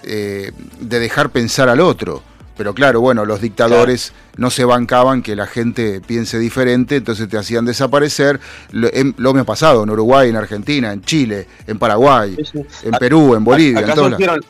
eh, 0.05 0.53
de 0.81 0.99
dejar 0.99 1.31
pensar 1.31 1.69
al 1.69 1.81
otro. 1.81 2.23
Pero 2.61 2.75
claro, 2.75 3.01
bueno, 3.01 3.25
los 3.25 3.41
dictadores 3.41 4.13
no 4.37 4.51
se 4.51 4.67
bancaban 4.67 5.23
que 5.23 5.35
la 5.35 5.47
gente 5.47 6.03
piense 6.03 6.39
diferente, 6.39 6.97
entonces 6.97 7.27
te 7.27 7.39
hacían 7.39 7.65
desaparecer. 7.65 8.39
Lo, 8.71 9.33
me 9.33 9.41
ha 9.41 9.45
pasado 9.45 9.83
en 9.83 9.89
Uruguay, 9.89 10.29
en 10.29 10.37
Argentina, 10.37 10.93
en 10.93 11.01
Chile, 11.01 11.47
en 11.67 11.79
Paraguay, 11.79 12.37
en 12.83 12.93
Perú, 12.99 13.35
en 13.35 13.45
Bolivia. 13.45 13.79
Acá, 13.79 13.97
surgieron, 13.97 14.45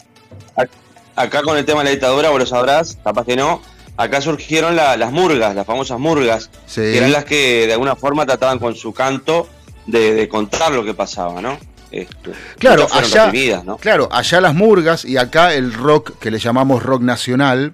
acá 1.14 1.42
con 1.42 1.57
el 1.57 1.64
tema 1.64 1.83
de 1.83 1.85
la 1.85 1.90
dictadura, 1.92 2.31
vos 2.31 2.40
lo 2.40 2.46
sabrás, 2.46 2.99
capaz 3.05 3.25
que 3.25 3.37
no, 3.37 3.62
acá 3.96 4.20
surgieron 4.20 4.75
las 4.75 5.12
murgas, 5.12 5.55
las 5.55 5.64
famosas 5.64 6.01
murgas, 6.01 6.51
que 6.75 6.99
eran 6.99 7.12
las 7.12 7.25
que 7.25 7.68
de 7.68 7.75
alguna 7.75 7.94
forma 7.94 8.27
trataban 8.27 8.59
con 8.59 8.75
su 8.75 8.92
canto 8.92 9.49
de, 9.87 10.29
contar 10.29 10.73
lo 10.73 10.83
que 10.83 10.94
pasaba, 10.94 11.40
¿no? 11.40 11.61
Este, 11.92 12.33
claro, 12.59 12.88
allá, 12.92 13.31
claro, 13.79 14.09
allá 14.11 14.40
las 14.40 14.55
murgas 14.57 15.05
y 15.05 15.16
acá 15.16 15.55
el 15.55 15.73
rock 15.73 16.18
que 16.18 16.33
le 16.33 16.40
llamamos 16.40 16.83
rock 16.83 17.03
nacional, 17.03 17.73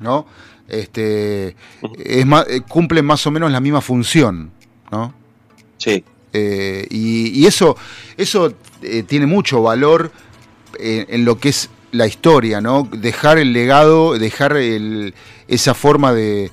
¿no? 0.00 0.26
Este, 0.68 1.56
es 2.04 2.26
más, 2.26 2.46
eh, 2.48 2.60
cumplen 2.60 3.04
más 3.04 3.26
o 3.26 3.30
menos 3.30 3.50
la 3.50 3.60
misma 3.60 3.80
función, 3.80 4.50
¿no? 4.92 5.14
Sí. 5.78 6.04
Eh, 6.34 6.86
y, 6.90 7.46
eso, 7.46 7.76
eso 8.18 8.52
eh, 8.82 9.02
tiene 9.02 9.24
mucho 9.24 9.62
valor 9.62 10.12
en, 10.78 11.24
lo 11.24 11.38
que 11.38 11.48
es 11.48 11.70
la 11.90 12.06
historia, 12.06 12.60
¿no? 12.60 12.86
Dejar 12.92 13.38
el 13.38 13.54
legado, 13.54 14.18
dejar 14.18 14.56
esa 14.58 15.74
forma 15.74 16.12
de, 16.12 16.50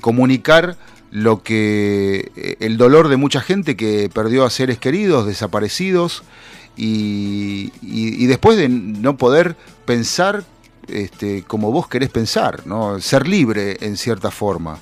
comunicar 0.00 0.76
lo 1.10 1.42
que 1.42 2.56
el 2.60 2.76
dolor 2.76 3.08
de 3.08 3.16
mucha 3.16 3.40
gente 3.40 3.76
que 3.76 4.10
perdió 4.12 4.44
a 4.44 4.50
seres 4.50 4.78
queridos, 4.78 5.26
desaparecidos, 5.26 6.22
y, 6.76 7.72
y 7.80 8.26
después 8.26 8.58
de 8.58 8.68
no 8.68 9.16
poder 9.16 9.56
pensar 9.86 10.44
este, 10.88 11.42
como 11.42 11.70
vos 11.70 11.88
querés 11.88 12.10
pensar, 12.10 12.66
¿no? 12.66 13.00
ser 13.00 13.28
libre 13.28 13.76
en 13.80 13.96
cierta 13.96 14.30
forma. 14.30 14.78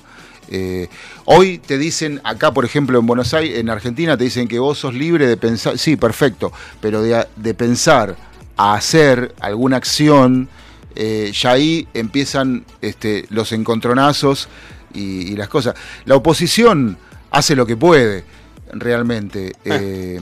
Eh, 0.49 0.87
hoy 1.25 1.57
te 1.57 1.77
dicen, 1.77 2.21
acá 2.23 2.51
por 2.53 2.63
ejemplo 2.63 2.99
en 2.99 3.05
Buenos 3.05 3.33
Aires, 3.33 3.59
en 3.59 3.69
Argentina, 3.69 4.17
te 4.17 4.23
dicen 4.23 4.47
que 4.47 4.59
vos 4.59 4.77
sos 4.77 4.93
libre 4.93 5.27
de 5.27 5.37
pensar, 5.37 5.77
sí, 5.77 5.97
perfecto, 5.97 6.51
pero 6.79 7.01
de, 7.01 7.53
pensar 7.53 8.15
a 8.55 8.75
hacer 8.75 9.35
alguna 9.39 9.77
acción, 9.77 10.47
eh, 10.95 11.31
ya 11.33 11.51
ahí 11.51 11.87
empiezan 11.93 12.65
este, 12.81 13.25
los 13.29 13.51
encontronazos 13.51 14.47
y, 14.93 15.35
las 15.35 15.49
cosas. 15.49 15.75
La 16.05 16.15
oposición 16.15 16.97
hace 17.29 17.55
lo 17.55 17.65
que 17.65 17.77
puede 17.77 18.23
realmente, 18.73 19.53
eh, 19.65 20.19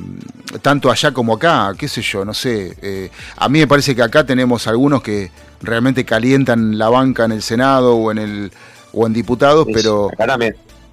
tanto 0.62 0.92
allá 0.92 1.12
como 1.12 1.34
acá, 1.36 1.74
qué 1.78 1.88
sé 1.88 2.02
yo, 2.02 2.26
no 2.26 2.34
sé. 2.34 3.12
a 3.38 3.50
mí 3.50 3.60
me 3.60 3.68
parece 3.68 3.96
que 3.96 4.02
acá 4.02 4.26
tenemos 4.26 4.68
algunos 4.68 5.02
que 5.02 5.32
realmente 5.62 6.06
calientan 6.06 6.78
la 6.78 6.90
banca 6.90 7.26
en 7.26 7.32
el 7.32 7.42
Senado 7.42 7.96
o 7.96 8.12
en 8.12 8.18
el 8.18 8.52
o 8.94 9.06
en 9.06 9.14
diputados, 9.14 9.68
pero 9.74 10.10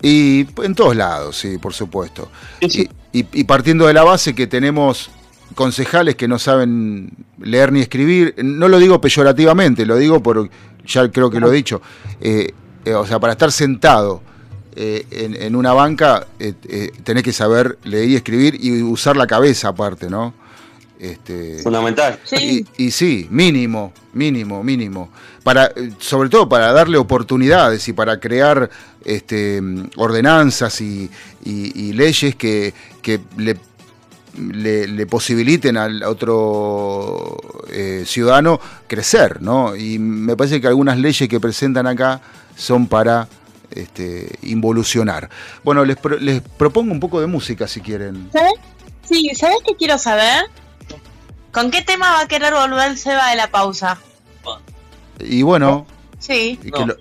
y 0.03 0.49
en 0.63 0.75
todos 0.75 0.97
lados, 0.97 1.37
sí, 1.39 1.59
por 1.59 1.73
supuesto. 1.73 2.29
Y, 2.61 3.45
partiendo 3.45 3.87
de 3.87 3.93
la 3.93 4.03
base 4.03 4.35
que 4.35 4.49
tenemos 4.49 5.11
concejales 5.55 6.17
que 6.17 6.27
no 6.27 6.39
saben 6.39 7.11
leer 7.39 7.73
ni 7.73 7.81
escribir, 7.81 8.35
no 8.43 8.69
lo 8.69 8.79
digo 8.79 9.01
peyorativamente, 9.01 9.87
lo 9.87 9.97
digo 9.97 10.23
por, 10.23 10.51
ya 10.85 11.09
creo 11.11 11.31
que 11.31 11.39
lo 11.39 11.53
he 11.53 11.55
dicho, 11.55 11.81
eh, 12.21 12.49
eh, 12.85 12.95
o 12.95 13.07
sea, 13.07 13.21
para 13.21 13.35
estar 13.35 13.53
sentado 13.53 14.23
eh, 14.75 15.07
en, 15.11 15.57
una 15.57 15.73
banca 15.73 16.27
tenés 17.05 17.23
que 17.23 17.33
saber 17.33 17.79
leer 17.85 18.09
y 18.09 18.17
escribir 18.17 18.59
y 18.61 18.83
usar 18.83 19.17
la 19.17 19.27
cabeza 19.27 19.69
aparte, 19.69 20.09
¿no? 20.09 20.35
Este, 21.03 21.59
Fundamental. 21.65 22.21
Y, 22.79 22.93
sí, 22.93 23.27
mínimo, 23.29 23.93
mínimo, 24.13 24.63
mínimo. 24.63 25.09
Para, 25.43 25.73
sobre 25.99 26.29
todo 26.29 26.49
para 26.49 26.73
darle 26.73 26.97
oportunidades 26.97 27.89
y 27.89 27.93
para 27.93 28.21
crear 28.21 28.71
este, 29.05 29.61
ordenanzas 29.97 30.81
y, 30.81 31.11
leyes 31.93 32.37
que, 32.37 32.73
le, 33.37 33.57
le, 34.87 35.07
posibiliten 35.07 35.77
al 35.77 36.05
otro 36.05 37.37
eh, 37.69 38.05
ciudadano 38.07 38.61
crecer, 38.87 39.43
¿no? 39.43 39.75
Y 39.75 39.99
me 39.99 40.37
parece 40.37 40.61
que 40.61 40.69
algunas 40.69 40.99
leyes 40.99 41.29
que 41.29 41.41
presentan 41.41 41.89
acá 41.89 42.21
son 42.55 42.87
para 42.87 43.27
este, 43.75 44.39
involucionar. 44.43 45.31
Bueno, 45.65 45.85
les, 45.85 45.97
les 46.21 46.41
propongo 46.41 46.93
un 46.93 47.01
poco 47.01 47.21
de 47.21 47.27
música 47.27 47.67
si 47.69 47.81
quieren. 47.81 48.31
¿Sabes? 48.33 48.55
Sí, 49.09 49.31
¿sabes 49.35 49.59
qué 49.67 49.75
quiero 49.77 49.99
saber? 49.99 50.45
¿Con 51.53 51.71
qué 51.71 51.83
tema 51.83 52.13
va 52.13 52.21
a 52.23 52.29
querer 52.29 52.55
volver 52.55 52.97
Seba 52.97 53.31
de 53.31 53.37
la 53.37 53.51
pausa? 53.51 53.99
Y 55.21 55.43
bueno. 55.43 55.87
Sí. 56.19 56.59
eh, 56.63 56.71
quiero? 56.71 56.97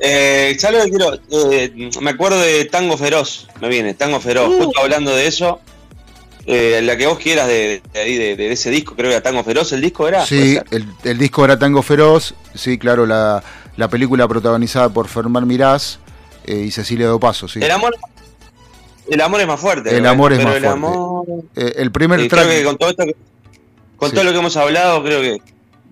Eh, 0.00 1.90
me 2.00 2.10
acuerdo 2.10 2.40
de 2.40 2.64
Tango 2.66 2.96
Feroz, 2.96 3.48
me 3.60 3.68
viene, 3.68 3.94
Tango 3.94 4.20
Feroz, 4.20 4.48
uh. 4.48 4.64
justo 4.64 4.80
hablando 4.80 5.14
de 5.14 5.26
eso. 5.26 5.60
Eh, 6.48 6.80
la 6.82 6.96
que 6.96 7.06
vos 7.06 7.18
quieras 7.18 7.48
de, 7.48 7.82
de, 7.92 8.52
ese 8.52 8.70
disco, 8.70 8.94
creo 8.94 9.10
que 9.10 9.16
era 9.16 9.22
Tango 9.22 9.42
Feroz, 9.42 9.72
¿el 9.72 9.80
disco 9.80 10.06
era? 10.06 10.24
Sí, 10.24 10.56
el, 11.02 11.18
disco 11.18 11.44
era 11.44 11.58
Tango 11.58 11.82
Feroz, 11.82 12.34
sí, 12.54 12.78
claro, 12.78 13.04
la, 13.04 13.42
película 13.88 14.26
protagonizada 14.26 14.88
por 14.88 15.08
Fermán 15.08 15.46
Mirás, 15.46 15.98
y 16.46 16.70
Cecilia 16.70 17.08
Dopaso, 17.08 17.48
sí. 17.48 17.60
El 17.62 17.70
amor, 17.70 17.94
el 19.08 19.20
amor 19.20 19.40
es 19.40 19.46
más 19.46 19.60
fuerte. 19.60 19.96
El 19.96 20.06
amor 20.06 20.32
es 20.32 20.44
más 20.44 20.58
fuerte. 20.60 21.82
el 21.82 21.90
primer 21.92 22.28
track... 22.28 22.48
que 22.48 22.64
con 22.64 22.76
todo 22.76 22.90
esto 22.90 23.04
con 23.96 24.10
todo 24.12 24.24
lo 24.24 24.32
que 24.32 24.38
hemos 24.38 24.56
hablado, 24.56 25.02
creo 25.02 25.20
que 25.22 25.40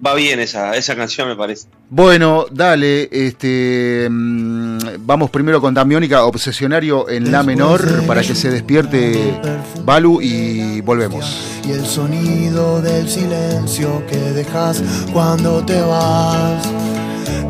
va 0.04 0.14
bien 0.14 0.40
esa, 0.40 0.76
esa 0.76 0.94
canción, 0.94 1.28
me 1.28 1.36
parece. 1.36 1.68
Bueno, 1.88 2.46
dale, 2.50 3.08
este 3.10 4.08
mm, 4.10 4.78
vamos 5.00 5.30
primero 5.30 5.60
con 5.60 5.72
Damiónica, 5.72 6.24
Obsesionario 6.24 7.08
en 7.08 7.32
La 7.32 7.42
menor, 7.42 8.04
para 8.06 8.22
que 8.22 8.34
se 8.34 8.50
despierte 8.50 9.34
Balu 9.84 10.20
y 10.20 10.80
volvemos. 10.82 11.60
Y 11.66 11.72
el 11.72 11.86
sonido 11.86 12.82
del 12.82 13.08
silencio 13.08 14.04
que 14.06 14.16
dejas 14.16 14.82
cuando 15.12 15.64
te 15.64 15.80
vas. 15.80 16.68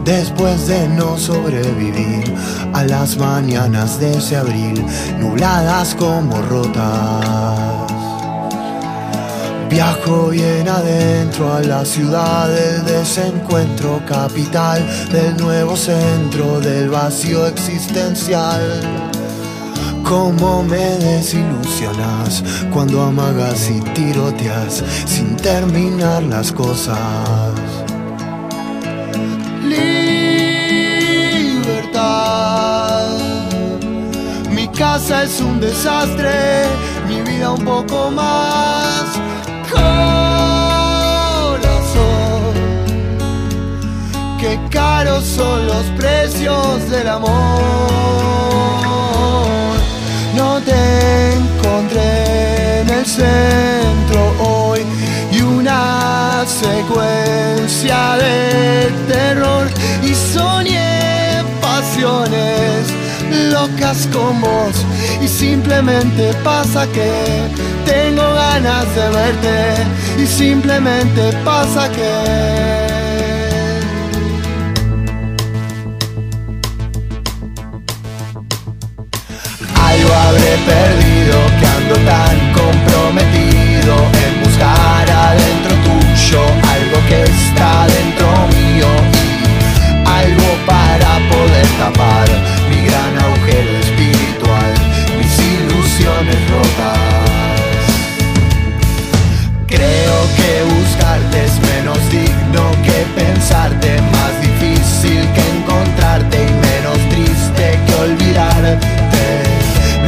Después 0.05 0.67
de 0.67 0.89
no 0.89 1.17
sobrevivir 1.17 2.35
a 2.73 2.85
las 2.85 3.17
mañanas 3.17 3.99
de 3.99 4.19
ese 4.19 4.37
abril, 4.37 4.85
nubladas 5.19 5.95
como 5.95 6.41
rotas. 6.43 7.95
Viajo 9.75 10.29
bien 10.29 10.69
adentro 10.69 11.53
a 11.53 11.61
la 11.61 11.85
ciudad 11.85 12.49
del 12.49 12.85
desencuentro, 12.85 14.01
capital 14.07 14.87
del 15.11 15.37
nuevo 15.37 15.77
centro 15.77 16.61
del 16.61 16.91
vacío 16.91 17.47
existencial. 17.47 18.61
Cómo 20.05 20.63
me 20.63 20.97
desilusionas 20.99 22.45
cuando 22.73 23.03
amagas 23.03 23.69
y 23.69 23.81
tiroteas 23.95 24.85
sin 25.07 25.35
terminar 25.35 26.23
las 26.23 26.53
cosas. 26.53 27.74
Casa 34.75 35.25
es 35.25 35.41
un 35.41 35.61
desastre, 35.61 36.65
mi 37.09 37.21
vida 37.23 37.51
un 37.53 37.65
poco 37.65 38.11
más 38.11 39.05
corazón. 39.71 39.85
Qué 44.41 44.59
caros 44.71 45.25
son 45.25 45.67
los 45.67 45.85
precios 45.97 46.91
del 46.91 47.09
amor. 47.09 47.33
No 50.35 50.61
te 50.61 51.35
encontré 51.35 52.81
en 52.81 52.91
el 52.91 53.07
centro 53.07 54.35
hoy 54.41 54.81
y 55.31 55.41
una 55.41 56.45
secuencia 56.47 58.17
de 58.17 58.91
terror 59.09 59.69
y 60.03 60.15
soñé 60.15 61.43
pasiones 61.61 63.04
locas 63.53 64.09
con 64.13 64.41
vos. 64.41 64.77
Y 65.23 65.29
simplemente 65.29 66.33
pasa 66.43 66.87
que 66.89 67.11
tengo 67.85 68.23
ganas 68.35 68.87
de 68.95 69.09
verte. 69.11 70.23
Y 70.23 70.27
simplemente 70.27 71.33
pasa 71.45 71.91
que 71.91 72.95
algo 79.91 80.15
habré 80.15 80.57
perdido 80.67 81.37
que 81.61 81.67
ando 81.67 81.95
tan 82.11 82.37
comprometido 82.53 83.95
en 84.25 84.43
buscar 84.43 85.11
adentro 85.11 85.75
tuyo 85.87 86.41
algo 86.75 86.99
que 87.09 87.23
está 87.23 87.87
dentro 87.87 88.27
mío 88.57 88.89
algo 90.07 90.49
para 90.67 91.11
poder 91.31 91.67
tapar 91.79 92.54
gran 92.95 93.19
agujero 93.19 93.73
espiritual, 93.81 94.73
mis 95.19 95.35
ilusiones 95.55 96.41
rotas. 96.53 96.99
Creo 99.67 100.17
que 100.39 100.51
buscarte 100.75 101.45
es 101.45 101.55
menos 101.73 101.99
digno 102.11 102.65
que 102.87 102.99
pensarte, 103.21 104.01
más 104.17 104.35
difícil 104.49 105.23
que 105.35 105.45
encontrarte 105.57 106.37
y 106.37 106.53
menos 106.69 106.99
triste 107.13 107.65
que 107.85 107.95
olvidarte. 108.07 108.79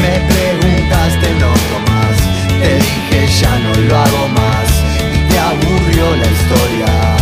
Me 0.02 0.14
preguntaste 0.32 1.28
no 1.42 1.52
más, 1.90 2.16
te 2.60 2.70
dije 2.86 3.20
ya 3.40 3.58
no 3.64 3.72
lo 3.88 3.96
hago 4.04 4.28
más 4.40 4.68
y 5.16 5.18
te 5.28 5.38
aburrió 5.38 6.06
la 6.22 6.26
historia. 6.36 7.15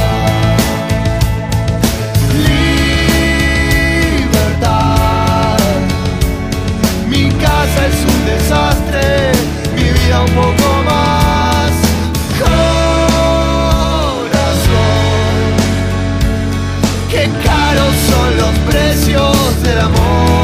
Mi 10.35 10.41
vida 10.41 10.51
un 10.51 10.57
poco 10.57 10.83
más. 10.85 11.05
del 19.63 19.79
amor. 19.79 20.44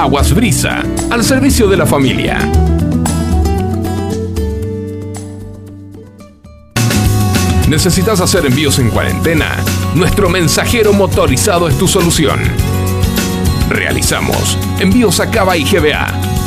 Aguas 0.00 0.32
Brisa, 0.34 0.82
al 1.10 1.22
servicio 1.22 1.68
de 1.68 1.76
la 1.76 1.84
familia. 1.84 2.38
¿Necesitas 7.68 8.22
hacer 8.22 8.46
envíos 8.46 8.78
en 8.78 8.88
cuarentena? 8.88 9.58
Nuestro 9.94 10.30
mensajero 10.30 10.94
motorizado 10.94 11.68
es 11.68 11.76
tu 11.76 11.86
solución. 11.86 12.40
Realizamos 13.68 14.56
envíos 14.78 15.20
a 15.20 15.30
Cava 15.30 15.58
y 15.58 15.64
GBA. 15.64 16.06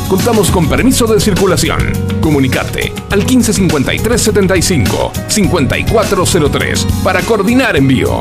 Contamos 0.10 0.50
con 0.50 0.68
permiso 0.68 1.06
de 1.06 1.20
circulación. 1.20 1.94
Comunicate 2.22 2.92
al 3.12 3.24
155375 3.24 5.12
5403 5.28 6.88
para 7.04 7.22
coordinar 7.22 7.78
envío. 7.78 8.20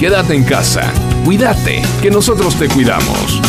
Quédate 0.00 0.34
en 0.34 0.44
casa 0.44 0.90
Cuídate, 1.24 1.82
que 2.00 2.10
nosotros 2.10 2.56
te 2.56 2.68
cuidamos. 2.68 3.40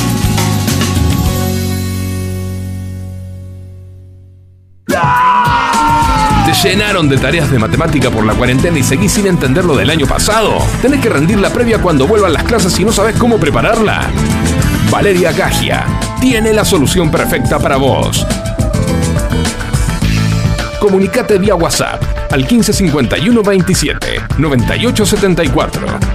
¿Te 6.45 6.53
llenaron 6.69 7.09
de 7.09 7.17
tareas 7.17 7.49
de 7.49 7.57
matemática 7.57 8.11
por 8.11 8.25
la 8.25 8.35
cuarentena 8.35 8.77
y 8.77 8.83
seguís 8.83 9.13
sin 9.13 9.25
entender 9.25 9.65
lo 9.65 9.75
del 9.75 9.89
año 9.89 10.05
pasado? 10.05 10.59
¿Tenés 10.83 11.01
que 11.01 11.09
rendir 11.09 11.39
la 11.39 11.49
previa 11.49 11.79
cuando 11.79 12.05
vuelvan 12.05 12.33
las 12.33 12.43
clases 12.43 12.79
y 12.79 12.85
no 12.85 12.91
sabes 12.91 13.15
cómo 13.15 13.37
prepararla? 13.37 14.07
Valeria 14.91 15.31
Gagia 15.31 15.85
tiene 16.21 16.53
la 16.53 16.63
solución 16.63 17.09
perfecta 17.09 17.57
para 17.57 17.77
vos. 17.77 18.25
Comunicate 20.79 21.39
vía 21.39 21.55
WhatsApp 21.55 22.03
al 22.31 22.41
1551 22.41 23.41
27 23.41 24.21
9874. 24.37 26.12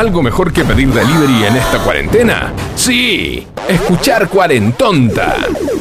¿Algo 0.00 0.22
mejor 0.22 0.50
que 0.50 0.64
pedir 0.64 0.88
delivery 0.94 1.44
en 1.44 1.56
esta 1.56 1.76
cuarentena? 1.84 2.54
Sí, 2.74 3.46
escuchar 3.68 4.30
Cuarentonta. 4.30 5.36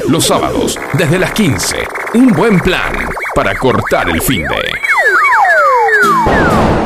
Los 0.10 0.26
sábados, 0.26 0.78
desde 0.92 1.18
las 1.18 1.32
15. 1.32 1.88
Un 2.16 2.34
buen 2.34 2.60
plan 2.60 2.92
para 3.34 3.56
cortar 3.56 4.10
el 4.10 4.22
fin 4.22 4.42
de. 4.42 4.72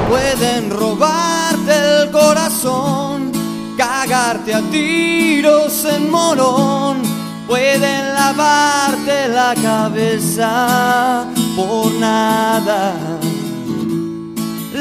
Pueden 0.08 0.70
robarte 0.70 2.04
el 2.04 2.12
corazón, 2.12 3.32
cagarte 3.80 4.54
a 4.54 4.62
tiros 4.70 5.86
en 5.86 6.12
morón. 6.12 7.02
Pueden 7.48 8.14
lavarte 8.14 9.28
la 9.30 9.56
cabeza 9.60 11.26
por 11.56 11.92
nada 11.94 12.94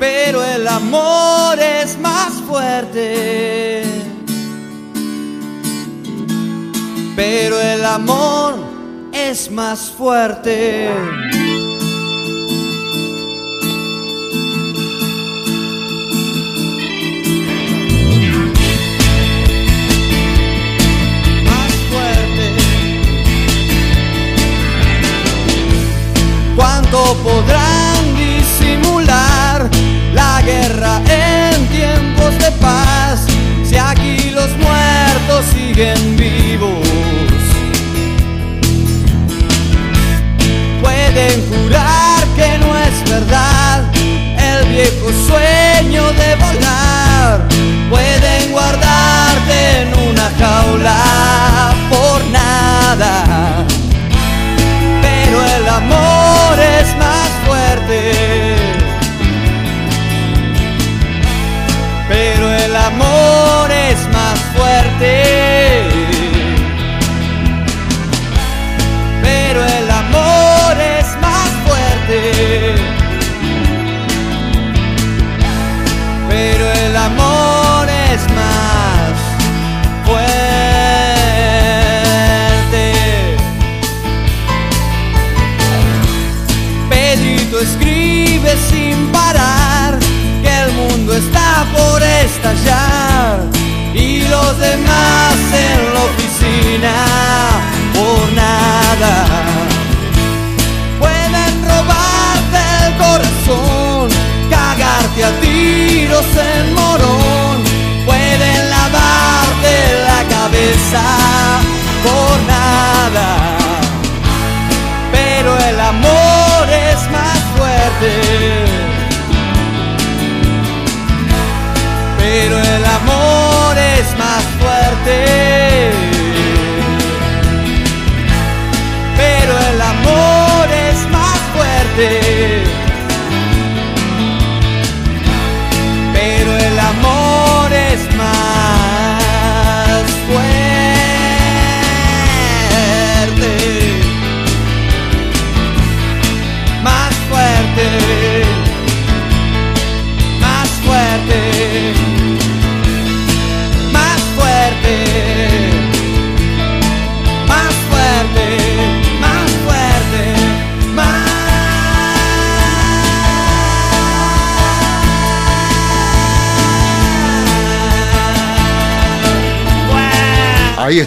Pero 0.00 0.42
el 0.42 0.66
amor 0.66 1.58
es 1.60 1.98
más 1.98 2.32
fuerte. 2.48 3.84
Pero 7.14 7.60
el 7.60 7.84
amor 7.84 8.54
es 9.12 9.50
más 9.50 9.90
fuerte. 9.90 10.88
Más 21.46 21.74
en 30.52 31.66
tiempos 31.68 32.36
de 32.38 32.50
paz, 32.60 33.24
si 33.64 33.76
aquí 33.76 34.30
los 34.30 34.50
muertos 34.56 35.44
siguen 35.54 36.16
vivos. 36.16 36.86
Pueden 40.82 41.48
jurar 41.48 42.24
que 42.36 42.58
no 42.58 42.76
es 42.76 43.10
verdad. 43.10 43.84
El 43.94 44.68
viejo 44.68 45.10
sueño 45.28 46.02
de 46.12 46.36
volar, 46.36 47.46
pueden 47.88 48.50
guardarte 48.50 49.82
en 49.82 49.88
una 50.10 50.30
jaula 50.38 51.74
por 51.90 52.24
nada, 52.30 53.29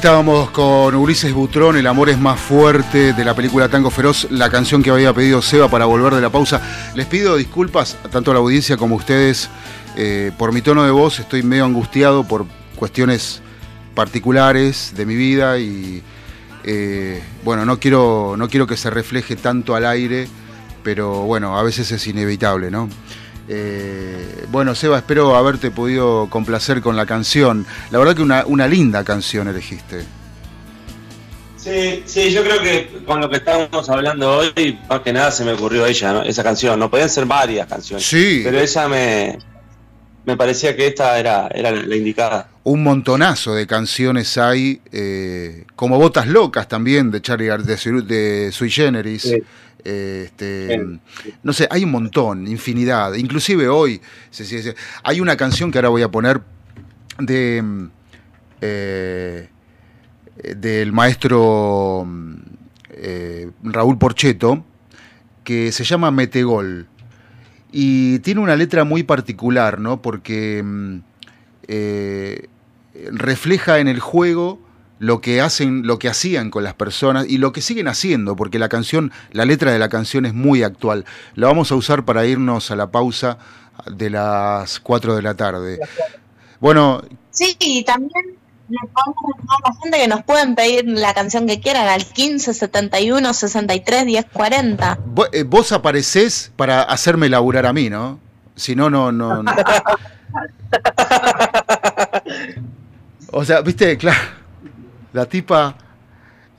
estábamos 0.04 0.50
con 0.50 0.96
Ulises 0.96 1.32
Butrón, 1.32 1.78
El 1.78 1.88
amor 1.88 2.10
es 2.10 2.20
más 2.20 2.38
fuerte 2.38 3.14
de 3.14 3.24
la 3.24 3.34
película 3.34 3.70
Tango 3.70 3.90
Feroz, 3.90 4.28
la 4.32 4.50
canción 4.50 4.84
que 4.84 4.90
había 4.90 5.14
pedido 5.14 5.42
Seba 5.42 5.70
para 5.70 5.86
volver 5.86 6.14
de 6.14 6.20
la 6.20 6.30
pausa. 6.30 6.92
Les 6.94 7.06
pido 7.06 7.38
disculpas 7.38 7.98
tanto 8.12 8.32
a 8.32 8.34
la 8.34 8.42
audiencia 8.42 8.76
como 8.76 8.96
a 8.96 8.98
ustedes 8.98 9.50
eh, 9.96 10.34
por 10.38 10.52
mi 10.52 10.62
tono 10.62 10.84
de 10.84 10.92
voz, 10.92 11.22
estoy 11.22 11.42
medio 11.42 11.64
angustiado 11.64 12.26
por 12.26 12.46
cuestiones 12.76 13.42
particulares 13.96 14.92
de 14.94 15.06
mi 15.06 15.16
vida 15.16 15.58
y 15.58 16.04
eh, 16.66 17.24
bueno, 17.46 17.64
no 17.64 17.80
quiero, 17.80 18.36
no 18.38 18.50
quiero 18.50 18.68
que 18.68 18.76
se 18.76 18.90
refleje 18.90 19.38
tanto 19.38 19.74
al 19.74 19.86
aire, 19.86 20.28
pero 20.84 21.22
bueno, 21.22 21.58
a 21.58 21.64
veces 21.64 21.90
es 21.94 22.06
inevitable, 22.08 22.70
¿no? 22.70 22.90
Eh, 23.56 24.46
bueno, 24.50 24.74
Seba, 24.74 24.98
espero 24.98 25.36
haberte 25.36 25.70
podido 25.70 26.28
complacer 26.30 26.82
con 26.82 26.96
la 26.96 27.06
canción. 27.06 27.66
La 27.92 28.00
verdad 28.00 28.16
que 28.16 28.24
una, 28.24 28.68
linda 28.68 29.04
canción 29.04 29.48
elegiste. 29.48 30.06
Sí, 31.58 32.04
sí, 32.06 32.32
yo 32.32 32.44
creo 32.44 32.62
que 32.62 33.04
con 33.06 33.22
lo 33.22 33.30
que 33.30 33.38
estábamos 33.38 33.90
hablando 33.90 34.38
hoy, 34.38 34.80
más 34.90 35.00
que 35.02 35.14
nada 35.14 35.32
se 35.32 35.46
me 35.46 35.54
ocurrió 35.54 35.86
ella, 35.86 36.24
esa 36.24 36.44
canción. 36.44 36.80
No 36.80 36.90
podían 36.90 37.10
ser 37.10 37.26
varias 37.26 37.68
canciones. 37.68 38.06
Sí. 38.06 38.42
Pero 38.44 38.60
ella 38.60 38.88
me, 38.88 39.38
me 40.26 40.36
parecía 40.36 40.76
que 40.76 40.88
esta 40.88 41.20
era, 41.20 41.48
era 41.54 41.72
la 41.72 41.96
indicada. 41.96 42.50
Un 42.64 42.84
montonazo 42.84 43.54
de 43.54 43.68
canciones 43.68 44.38
hay, 44.38 44.82
eh, 44.92 45.66
como 45.76 46.00
Botas 46.00 46.28
Locas 46.28 46.68
también, 46.68 47.12
de 47.12 47.22
Charlie 47.22 47.48
de, 47.48 48.02
de 48.02 48.52
Sui 48.52 48.72
Generis. 48.72 49.32
Este, 49.84 50.82
no 51.44 51.52
sé, 51.52 51.68
hay 51.70 51.84
un 51.84 51.92
montón, 51.92 52.48
infinidad. 52.48 53.14
Inclusive 53.16 53.68
hoy 53.68 54.02
hay 55.04 55.20
una 55.20 55.36
canción 55.36 55.72
que 55.72 55.78
ahora 55.78 55.90
voy 55.90 56.02
a 56.04 56.10
poner 56.10 56.42
de 57.20 57.90
eh, 58.62 59.50
del 60.56 60.94
maestro 60.94 62.08
eh, 62.92 63.52
Raúl 63.62 63.98
Porcheto 63.98 64.64
que 65.44 65.72
se 65.74 65.84
llama 65.84 66.12
Metegol 66.12 66.88
y 67.74 68.20
tiene 68.20 68.40
una 68.40 68.56
letra 68.56 68.86
muy 68.86 69.04
particular, 69.04 69.80
¿no? 69.80 70.02
Porque 70.02 70.64
mm, 70.64 70.98
eh, 71.68 72.48
refleja 73.12 73.80
en 73.80 73.90
el 73.90 74.00
juego 74.00 74.62
lo 75.00 75.22
que 75.22 75.42
hacen, 75.42 75.86
lo 75.86 76.00
que 76.00 76.08
hacían 76.08 76.50
con 76.50 76.64
las 76.64 76.74
personas 76.74 77.26
y 77.28 77.38
lo 77.38 77.52
que 77.52 77.62
siguen 77.62 77.88
haciendo, 77.88 78.36
porque 78.36 78.60
la 78.60 78.70
canción, 78.70 79.12
la 79.32 79.46
letra 79.46 79.72
de 79.72 79.80
la 79.80 79.90
canción 79.90 80.26
es 80.26 80.34
muy 80.34 80.64
actual. 80.64 81.06
La 81.36 81.48
vamos 81.48 81.72
a 81.72 81.76
usar 81.76 82.06
para 82.06 82.26
irnos 82.26 82.72
a 82.72 82.76
la 82.76 82.92
pausa 82.92 83.38
de 83.92 84.10
las 84.10 84.80
4 84.80 85.16
de 85.16 85.22
la 85.22 85.34
tarde. 85.34 85.80
Bueno. 86.60 87.02
Sí, 87.32 87.56
y 87.60 87.84
también 87.84 88.38
le 88.70 88.78
podemos 88.94 89.16
recordar 89.28 89.58
a 89.64 89.70
la 89.70 89.76
gente 89.82 89.98
que 89.98 90.08
nos 90.08 90.24
pueden 90.24 90.56
pedir 90.56 90.86
la 90.88 91.14
canción 91.14 91.48
que 91.48 91.60
quieran 91.60 91.88
al 91.88 92.06
15 92.06 92.54
71 92.54 93.34
63 93.34 94.06
10 94.06 94.26
40. 94.32 95.00
Vos, 95.48 95.72
aparecés 95.72 96.52
para 96.56 96.84
hacerme 96.84 97.28
laburar 97.30 97.66
a 97.66 97.74
mí, 97.74 97.90
¿no? 97.90 98.20
Si 98.56 98.76
no, 98.76 98.90
no, 98.90 99.12
no. 99.12 99.44
no. 99.44 99.52
o 103.32 103.44
sea, 103.44 103.62
viste, 103.62 103.98
claro. 103.98 104.43
La 105.14 105.26
tipa 105.26 105.76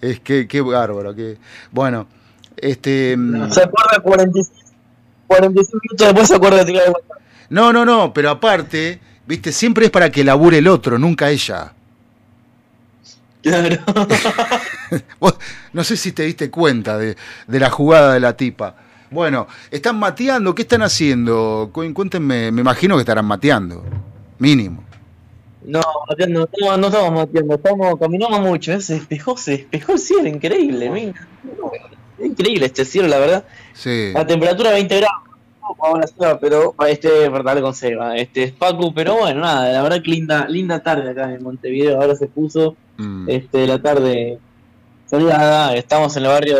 es 0.01 0.21
que 0.21 0.47
qué 0.47 0.61
bárbaro, 0.61 1.15
que 1.15 1.39
bueno, 1.71 2.07
este 2.57 3.17
mm, 3.17 3.51
se 3.51 3.63
acuerda 3.63 4.01
45, 4.01 4.71
45 5.27 5.81
minutos 5.83 6.07
después 6.07 6.29
se 6.29 6.35
acuerda 6.37 6.59
de 6.59 6.65
tirar 6.65 6.85
de 6.85 6.91
vuelta. 6.91 7.15
No, 7.51 7.73
no, 7.73 7.85
no, 7.85 8.13
pero 8.13 8.31
aparte, 8.31 9.01
viste, 9.27 9.53
siempre 9.53 9.87
es 9.87 9.91
para 9.91 10.11
que 10.11 10.25
labure 10.25 10.59
el 10.59 10.69
otro, 10.69 10.99
nunca 10.99 11.31
ella. 11.31 11.73
Claro. 13.43 13.77
no 15.73 15.85
sé 15.85 15.97
si 15.97 16.13
te 16.13 16.23
diste 16.23 16.51
cuenta 16.51 16.97
de, 16.97 17.17
de, 17.47 17.61
la 17.61 17.69
jugada 17.69 18.15
de 18.15 18.21
la 18.21 18.37
tipa. 18.37 18.77
Bueno, 19.11 19.47
están 19.71 19.99
mateando, 19.99 20.55
¿qué 20.55 20.63
están 20.63 20.83
haciendo? 20.83 21.71
Cuéntenme, 21.73 22.51
me 22.51 22.63
imagino 22.63 22.95
que 22.95 23.01
estarán 23.01 23.27
mateando, 23.27 23.85
mínimo. 24.39 24.83
No, 25.65 25.81
no, 25.81 26.27
no, 26.27 26.77
no 26.77 26.87
estamos 26.87 27.12
matiendo, 27.12 27.55
estamos, 27.55 27.99
caminamos 27.99 28.41
mucho, 28.41 28.79
se 28.81 28.95
despejó, 28.95 29.37
se 29.37 29.53
despejó 29.53 29.93
el 29.93 29.99
cielo, 29.99 30.29
increíble, 30.29 30.91
mira. 30.91 31.27
increíble 32.23 32.67
este 32.67 32.85
cielo, 32.85 33.09
la 33.09 33.19
verdad. 33.19 33.45
Sí. 33.73 34.12
La 34.12 34.27
temperatura 34.27 34.73
20 34.73 34.97
grados, 34.97 36.15
pero 36.41 36.75
este 36.87 37.29
verdad 37.29 37.61
con 37.62 37.75
Seba, 37.75 38.17
este 38.17 38.45
es 38.45 38.53
Pacu, 38.53 38.93
pero 38.93 39.17
bueno, 39.17 39.41
nada, 39.41 39.73
la 39.73 39.83
verdad 39.83 40.03
que 40.03 40.11
linda, 40.11 40.47
linda 40.49 40.83
tarde 40.83 41.11
acá 41.11 41.33
en 41.33 41.43
Montevideo, 41.43 42.01
ahora 42.01 42.15
se 42.15 42.27
puso 42.27 42.77
mm. 42.99 43.31
este 43.31 43.67
la 43.67 43.81
tarde 43.81 44.39
estamos 45.11 46.17
en 46.17 46.23
el 46.25 46.29
barrio. 46.29 46.59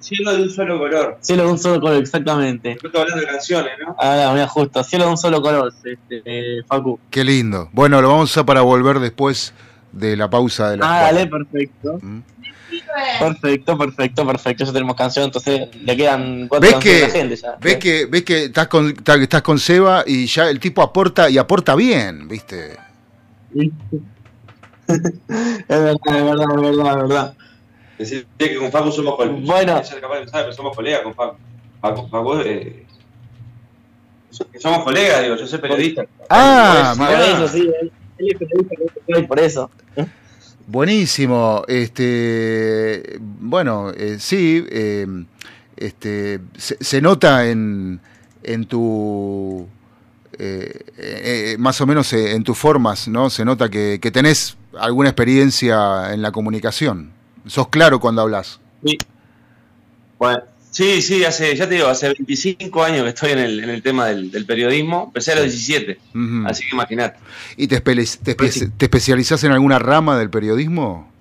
Cielo, 0.00 0.36
de 0.36 0.42
un 0.42 0.50
solo 0.50 0.78
color. 0.78 1.18
Cielo 1.20 1.44
de 1.44 1.52
un 1.52 1.58
solo 1.58 1.80
color, 1.80 2.02
exactamente. 2.02 2.76
Yo 2.82 2.88
estoy 2.88 3.02
hablando 3.02 3.24
de 3.24 3.32
canciones, 3.32 3.72
¿no? 3.84 3.96
Ah, 3.98 4.30
mira, 4.32 4.48
justo. 4.48 4.82
Cielo 4.84 5.04
de 5.06 5.10
un 5.10 5.18
solo 5.18 5.42
color, 5.42 5.72
este, 5.84 6.22
eh, 6.24 6.62
Facu. 6.66 6.98
Qué 7.10 7.24
lindo. 7.24 7.68
Bueno, 7.72 8.00
lo 8.00 8.08
vamos 8.08 8.22
a 8.22 8.32
usar 8.32 8.46
para 8.46 8.62
volver 8.62 9.00
después 9.00 9.52
de 9.92 10.16
la 10.16 10.28
pausa 10.28 10.70
de 10.70 10.78
la. 10.78 10.86
Ah, 10.86 11.02
dale, 11.02 11.26
perfecto. 11.26 11.98
¿Mm? 12.00 12.20
Perfecto, 13.20 13.78
perfecto, 13.78 14.26
perfecto. 14.26 14.64
Ya 14.64 14.72
tenemos 14.72 14.96
canción, 14.96 15.26
entonces 15.26 15.68
le 15.82 15.96
quedan 15.96 16.48
cuatro 16.48 16.70
¿Ves 16.70 16.78
que, 16.78 17.04
a 17.04 17.06
la 17.06 17.12
gente 17.12 17.36
ya. 17.36 17.56
¿Ves 17.60 17.76
que, 17.76 18.06
ves 18.06 18.22
que 18.24 18.44
estás, 18.44 18.68
con, 18.68 18.94
estás 19.20 19.42
con 19.42 19.58
Seba 19.58 20.04
y 20.06 20.26
ya 20.26 20.48
el 20.48 20.58
tipo 20.58 20.82
aporta 20.82 21.28
y 21.28 21.38
aporta 21.38 21.74
bien, 21.74 22.28
¿viste? 22.28 22.76
es 23.54 23.70
verdad, 25.68 25.96
es 26.06 26.24
verdad, 26.24 26.46
es 26.54 26.62
verdad, 26.62 26.90
es 26.90 26.96
verdad. 26.96 27.34
Decir 28.02 28.26
que 28.38 28.56
con 28.56 28.70
Facu 28.70 28.90
somos 28.90 29.16
colegas. 29.16 29.46
Bueno. 29.46 29.82
somos 30.52 30.74
colegas 30.74 31.02
con 31.02 31.14
Facu. 31.14 31.36
Facu, 31.80 32.08
Facu 32.08 32.40
eh, 32.40 32.86
somos 34.58 34.84
colegas, 34.84 35.22
digo, 35.22 35.36
yo 35.36 35.46
soy 35.46 35.58
periodista. 35.58 36.06
Ah, 36.28 36.94
por 36.96 37.10
eso, 37.10 37.48
sí, 37.48 37.70
él, 37.80 37.92
es 38.18 38.38
periodista, 38.38 39.28
por 39.28 39.40
eso. 39.40 39.70
Buenísimo. 40.66 41.64
Este, 41.68 43.18
bueno, 43.20 43.90
eh, 43.90 44.16
sí, 44.18 44.64
eh, 44.70 45.06
este, 45.76 46.40
se, 46.56 46.82
se, 46.82 47.02
nota 47.02 47.48
en, 47.48 48.00
en 48.42 48.64
tu, 48.66 49.66
eh, 50.38 50.80
eh 50.96 51.56
más 51.58 51.80
o 51.80 51.86
menos 51.86 52.12
en 52.12 52.42
tus 52.44 52.56
formas, 52.56 53.08
¿no? 53.08 53.28
Se 53.28 53.44
nota 53.44 53.68
que, 53.68 53.98
que 54.00 54.10
tenés 54.10 54.56
alguna 54.78 55.10
experiencia 55.10 56.14
en 56.14 56.22
la 56.22 56.32
comunicación. 56.32 57.12
Sos 57.46 57.68
claro 57.68 58.00
cuando 58.00 58.22
hablas. 58.22 58.60
Sí. 58.84 58.98
Bueno, 60.18 60.42
sí, 60.70 61.02
sí, 61.02 61.24
hace, 61.24 61.54
ya 61.56 61.68
te 61.68 61.74
digo, 61.74 61.88
hace 61.88 62.08
25 62.08 62.82
años 62.82 63.02
que 63.02 63.08
estoy 63.08 63.32
en 63.32 63.38
el, 63.38 63.64
en 63.64 63.70
el 63.70 63.82
tema 63.82 64.06
del, 64.06 64.46
periodismo. 64.46 65.04
Empecé 65.06 65.32
a 65.32 65.36
los 65.36 65.44
17, 65.44 65.98
así 66.46 66.64
que 66.64 66.74
imagínate. 66.74 67.18
¿Y 67.56 67.66
te, 67.66 67.80
te, 67.80 67.94
te 67.94 68.84
especializás 68.84 69.42
en 69.44 69.52
alguna 69.52 69.78
rama 69.78 70.18
del 70.18 70.30
periodismo? 70.30 71.12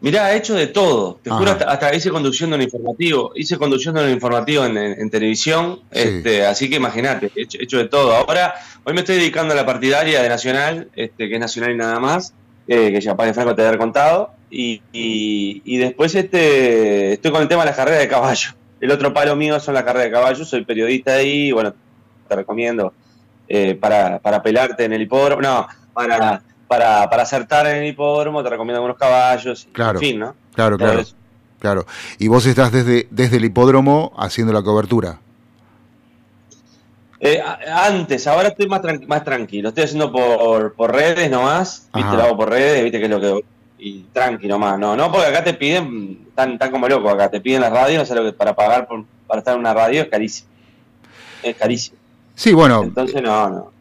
Mirá, 0.00 0.32
he 0.32 0.38
hecho 0.38 0.54
de 0.54 0.66
todo. 0.66 1.20
Te 1.22 1.28
juro, 1.30 1.50
hasta, 1.66 1.94
hice 1.94 2.10
conducción 2.10 2.50
de 2.50 2.56
un 2.56 2.62
informativo. 2.62 3.32
Hice 3.34 3.58
conducción 3.58 3.94
de 3.94 4.04
un 4.04 4.10
informativo 4.10 4.64
en, 4.64 5.10
televisión. 5.10 5.80
Este, 5.90 6.46
así 6.46 6.70
que 6.70 6.76
imagínate, 6.76 7.30
he 7.36 7.42
hecho, 7.42 7.76
de 7.76 7.84
todo. 7.84 8.14
Ahora, 8.14 8.54
hoy 8.84 8.94
me 8.94 9.00
estoy 9.00 9.16
dedicando 9.16 9.52
a 9.52 9.56
la 9.56 9.66
partidaria 9.66 10.22
de 10.22 10.28
Nacional, 10.28 10.88
este, 10.96 11.28
que 11.28 11.34
es 11.34 11.40
Nacional 11.40 11.72
y 11.72 11.76
nada 11.76 12.00
más, 12.00 12.32
eh, 12.66 12.90
que 12.92 13.00
ya 13.00 13.14
para 13.14 13.34
Franco 13.34 13.54
te 13.54 13.66
haber 13.66 13.78
contado. 13.78 14.32
Y, 14.50 14.82
y, 14.92 15.78
después 15.78 16.14
este, 16.14 17.12
estoy 17.12 17.30
con 17.30 17.42
el 17.42 17.48
tema 17.48 17.62
de 17.62 17.66
las 17.66 17.76
carreras 17.76 18.00
de 18.00 18.08
caballo. 18.08 18.50
El 18.80 18.90
otro 18.90 19.12
palo 19.12 19.36
mío 19.36 19.60
son 19.60 19.74
las 19.74 19.84
carreras 19.84 20.06
de 20.06 20.12
caballo, 20.12 20.44
soy 20.44 20.64
periodista 20.64 21.14
ahí, 21.14 21.48
y 21.48 21.52
bueno, 21.52 21.72
te 22.28 22.36
recomiendo 22.36 22.92
eh, 23.48 23.76
para, 23.80 24.18
para 24.18 24.42
pelarte 24.42 24.84
en 24.84 24.92
el 24.92 25.02
hipódromo, 25.02 25.42
no, 25.42 25.68
para, 25.92 26.42
para, 26.66 27.08
para 27.08 27.22
acertar 27.22 27.66
en 27.66 27.76
el 27.76 27.88
hipódromo, 27.88 28.42
te 28.42 28.50
recomiendo 28.50 28.78
algunos 28.78 28.96
caballos, 28.96 29.68
claro, 29.72 29.98
en 29.98 30.04
fin, 30.04 30.18
¿no? 30.18 30.34
Claro, 30.54 30.76
claro. 30.76 31.04
Claro. 31.60 31.86
Y 32.18 32.28
vos 32.28 32.46
estás 32.46 32.72
desde, 32.72 33.06
desde 33.10 33.36
el 33.36 33.44
hipódromo 33.44 34.12
haciendo 34.16 34.52
la 34.52 34.62
cobertura. 34.62 35.20
Eh, 37.20 37.38
antes, 37.70 38.26
ahora 38.26 38.48
estoy 38.48 38.66
más, 38.66 38.80
más 39.06 39.24
tranquilo. 39.24 39.68
Estoy 39.68 39.84
haciendo 39.84 40.10
por, 40.10 40.72
por 40.72 40.90
redes 40.90 41.30
nomás. 41.30 41.90
Viste, 41.94 42.16
lo 42.16 42.22
hago 42.22 42.36
por 42.38 42.48
redes, 42.48 42.82
viste 42.82 42.98
que 42.98 43.04
es 43.04 43.10
lo 43.10 43.20
que 43.20 43.44
y 43.80 44.06
tranqui 44.12 44.46
nomás, 44.46 44.78
no, 44.78 44.96
no, 44.96 45.10
porque 45.10 45.26
acá 45.26 45.42
te 45.42 45.54
piden, 45.54 46.28
tan, 46.34 46.58
tan 46.58 46.70
como 46.70 46.88
loco, 46.88 47.08
acá 47.08 47.30
te 47.30 47.40
piden 47.40 47.62
la 47.62 47.70
radio, 47.70 47.98
no 47.98 48.04
sé 48.04 48.14
lo 48.14 48.22
que 48.22 48.32
para 48.32 48.54
pagar 48.54 48.86
por, 48.86 49.04
para 49.26 49.38
estar 49.38 49.54
en 49.54 49.60
una 49.60 49.72
radio 49.72 50.02
es 50.02 50.08
carísimo. 50.08 50.48
Es 51.42 51.56
carísimo. 51.56 51.96
Sí, 52.34 52.52
bueno. 52.52 52.82
Entonces 52.82 53.22
no, 53.22 53.48
no. 53.48 53.72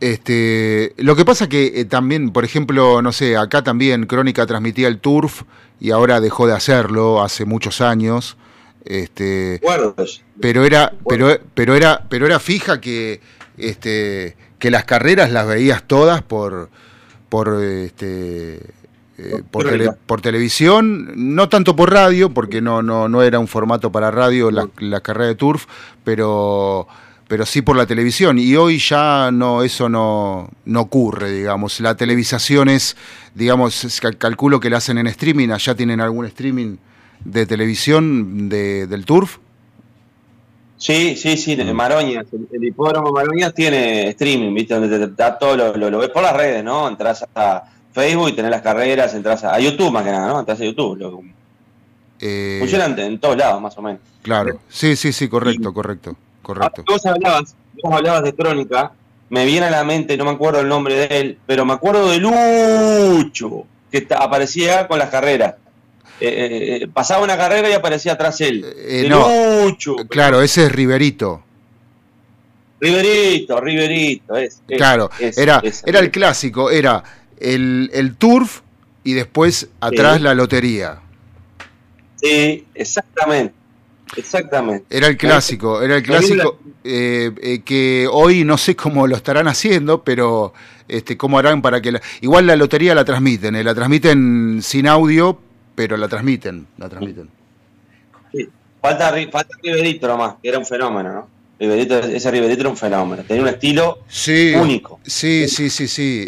Este, 0.00 0.94
lo 0.96 1.14
que 1.14 1.26
pasa 1.26 1.48
que 1.48 1.80
eh, 1.80 1.84
también, 1.84 2.30
por 2.30 2.44
ejemplo, 2.44 3.02
no 3.02 3.12
sé, 3.12 3.36
acá 3.36 3.62
también 3.62 4.06
Crónica 4.06 4.46
transmitía 4.46 4.88
el 4.88 4.98
Turf 4.98 5.42
y 5.78 5.90
ahora 5.90 6.20
dejó 6.20 6.46
de 6.46 6.54
hacerlo 6.54 7.22
hace 7.22 7.44
muchos 7.44 7.80
años. 7.80 8.36
Este, 8.84 9.60
pero 10.40 10.64
era, 10.64 10.94
pero, 11.06 11.38
pero 11.52 11.74
era, 11.74 12.06
pero 12.08 12.24
era 12.24 12.40
fija 12.40 12.80
que, 12.80 13.20
este, 13.58 14.36
que 14.58 14.70
las 14.70 14.84
carreras 14.84 15.30
las 15.30 15.46
veías 15.46 15.82
todas 15.86 16.22
por, 16.22 16.70
por, 17.28 17.62
este, 17.62 18.60
eh, 19.22 19.42
por, 20.06 20.20
televisión, 20.20 21.12
no 21.36 21.48
tanto 21.48 21.76
por 21.76 21.92
radio, 21.92 22.30
porque 22.30 22.60
no, 22.60 22.82
no, 22.82 23.08
no 23.08 23.22
era 23.22 23.38
un 23.38 23.48
formato 23.48 23.92
para 23.92 24.10
radio 24.10 24.50
la, 24.50 24.68
la 24.78 25.00
carrera 25.00 25.28
de 25.28 25.34
Turf, 25.34 25.66
pero 26.04 26.86
pero 27.30 27.46
sí 27.46 27.62
por 27.62 27.76
la 27.76 27.86
televisión. 27.86 28.40
Y 28.40 28.56
hoy 28.56 28.78
ya 28.78 29.30
no, 29.32 29.62
eso 29.62 29.88
no, 29.88 30.50
no 30.64 30.80
ocurre, 30.80 31.30
digamos. 31.30 31.78
La 31.78 31.96
televisación 31.96 32.68
es, 32.68 32.96
digamos, 33.36 34.00
calculo 34.18 34.58
que 34.58 34.68
la 34.68 34.78
hacen 34.78 34.98
en 34.98 35.06
streaming, 35.06 35.50
allá 35.50 35.76
tienen 35.76 36.00
algún 36.00 36.26
streaming 36.26 36.78
de 37.24 37.46
televisión 37.46 38.48
de, 38.48 38.88
del 38.88 39.04
Turf. 39.04 39.38
Sí, 40.76 41.14
sí, 41.14 41.36
sí, 41.36 41.56
mm. 41.56 41.72
Maroñas, 41.72 42.26
el, 42.50 42.64
hipódromo 42.64 43.12
Maroñas 43.12 43.54
tiene 43.54 44.08
streaming, 44.08 44.52
¿viste? 44.52 44.74
Donde 44.74 44.98
te 44.98 45.14
da 45.14 45.38
todo, 45.38 45.56
lo, 45.56 45.98
ves 46.00 46.08
por 46.08 46.24
las 46.24 46.36
redes, 46.36 46.64
¿no? 46.64 46.88
Entras 46.88 47.24
a 47.32 47.62
Facebook 47.92 48.28
y 48.28 48.32
tenés 48.32 48.50
las 48.50 48.62
carreras, 48.62 49.14
entras 49.14 49.44
a, 49.44 49.58
YouTube 49.58 49.90
más 49.90 50.04
que 50.04 50.10
nada, 50.10 50.28
¿no? 50.28 50.40
Entras 50.40 50.60
a 50.60 50.64
YouTube. 50.64 50.96
Lo, 50.96 51.22
eh, 52.20 52.56
Funcionante 52.60 53.04
en 53.04 53.18
todos 53.18 53.36
lados, 53.36 53.60
más 53.60 53.76
o 53.78 53.82
menos. 53.82 54.00
Claro, 54.22 54.60
sí, 54.68 54.96
sí, 54.96 55.12
sí, 55.12 55.28
correcto, 55.28 55.72
correcto 55.72 56.16
correcto. 56.42 56.84
Vos 56.86 57.04
hablabas, 57.06 57.54
vos 57.82 57.94
hablabas 57.94 58.22
de 58.22 58.34
Crónica, 58.34 58.92
me 59.28 59.44
viene 59.44 59.66
a 59.66 59.70
la 59.70 59.84
mente, 59.84 60.16
no 60.16 60.24
me 60.24 60.32
acuerdo 60.32 60.60
el 60.60 60.68
nombre 60.68 60.94
de 60.94 61.20
él, 61.20 61.38
pero 61.46 61.64
me 61.64 61.74
acuerdo 61.74 62.10
de 62.10 62.18
Lucho, 62.18 63.64
que 63.90 64.06
aparecía 64.10 64.88
con 64.88 64.98
las 64.98 65.10
carreras. 65.10 65.54
Eh, 66.20 66.80
eh, 66.82 66.88
pasaba 66.92 67.24
una 67.24 67.36
carrera 67.36 67.70
y 67.70 67.72
aparecía 67.72 68.12
atrás 68.12 68.40
él. 68.40 68.64
Lucho. 69.08 69.96
Claro, 70.08 70.42
ese 70.42 70.66
es 70.66 70.72
Riverito. 70.72 71.42
Riverito, 72.78 73.60
Riverito, 73.60 74.36
es. 74.36 74.62
claro, 74.66 75.10
era, 75.18 75.62
era 75.84 75.98
el 75.98 76.10
clásico, 76.10 76.70
era 76.70 77.04
el, 77.40 77.90
el 77.92 78.14
turf 78.16 78.60
y 79.02 79.14
después 79.14 79.68
atrás 79.80 80.20
la 80.20 80.34
lotería. 80.34 81.00
Sí, 82.16 82.66
exactamente. 82.74 83.54
Exactamente. 84.16 84.84
Era 84.90 85.06
el 85.06 85.16
clásico, 85.16 85.82
era 85.82 85.96
el 85.96 86.02
clásico 86.02 86.58
eh, 86.82 87.30
eh, 87.40 87.60
que 87.60 88.08
hoy 88.10 88.44
no 88.44 88.58
sé 88.58 88.74
cómo 88.74 89.06
lo 89.06 89.16
estarán 89.16 89.46
haciendo, 89.46 90.02
pero 90.02 90.52
este, 90.88 91.16
cómo 91.16 91.38
harán 91.38 91.62
para 91.62 91.80
que... 91.80 92.00
igual 92.20 92.46
la 92.46 92.56
lotería 92.56 92.94
la 92.94 93.04
transmiten, 93.04 93.54
eh, 93.54 93.62
la 93.62 93.74
transmiten 93.74 94.60
sin 94.62 94.88
audio, 94.88 95.38
pero 95.74 95.96
la 95.96 96.08
transmiten, 96.08 96.66
la 96.76 96.88
transmiten. 96.88 97.28
Sí. 98.32 98.48
Falta, 98.80 99.14
falta 99.30 99.56
Riverito 99.62 100.08
nomás, 100.08 100.34
que 100.42 100.48
era 100.48 100.58
un 100.58 100.66
fenómeno, 100.66 101.12
¿no? 101.12 101.39
Ese 101.60 102.30
Riverito 102.30 102.62
era 102.62 102.70
un 102.70 102.76
fenómeno, 102.76 103.22
tenía 103.22 103.42
un 103.42 103.48
estilo 103.48 103.98
único. 104.60 104.98
Sí, 105.04 105.46
sí, 105.48 105.70
sí, 105.70 105.86
sí. 105.86 106.26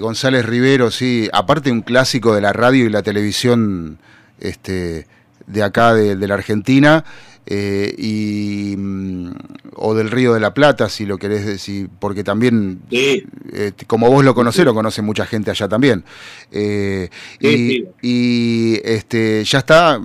González 0.00 0.44
Rivero, 0.44 0.90
sí. 0.90 1.28
Aparte 1.32 1.70
un 1.70 1.82
clásico 1.82 2.34
de 2.34 2.40
la 2.40 2.52
radio 2.52 2.84
y 2.84 2.90
la 2.90 3.02
televisión 3.02 3.98
este, 4.40 5.06
de 5.46 5.62
acá, 5.62 5.94
de, 5.94 6.26
la 6.26 6.34
Argentina, 6.34 7.04
eh, 7.46 7.94
y, 7.96 8.74
mm, 8.76 9.30
o 9.76 9.94
del 9.94 10.10
Río 10.10 10.34
de 10.34 10.40
la 10.40 10.52
Plata, 10.52 10.88
si 10.88 11.06
lo 11.06 11.18
querés 11.18 11.46
decir, 11.46 11.88
porque 11.98 12.24
también, 12.24 12.80
eh, 12.90 13.24
como 13.86 14.10
vos 14.10 14.24
lo 14.24 14.34
conocés, 14.34 14.64
lo 14.64 14.74
conoce 14.74 15.02
mucha 15.02 15.26
gente 15.26 15.50
allá 15.50 15.68
también. 15.68 16.04
Eh, 16.50 17.08
y, 17.40 18.80
este, 18.84 19.44
ya 19.44 19.58
está 19.58 20.00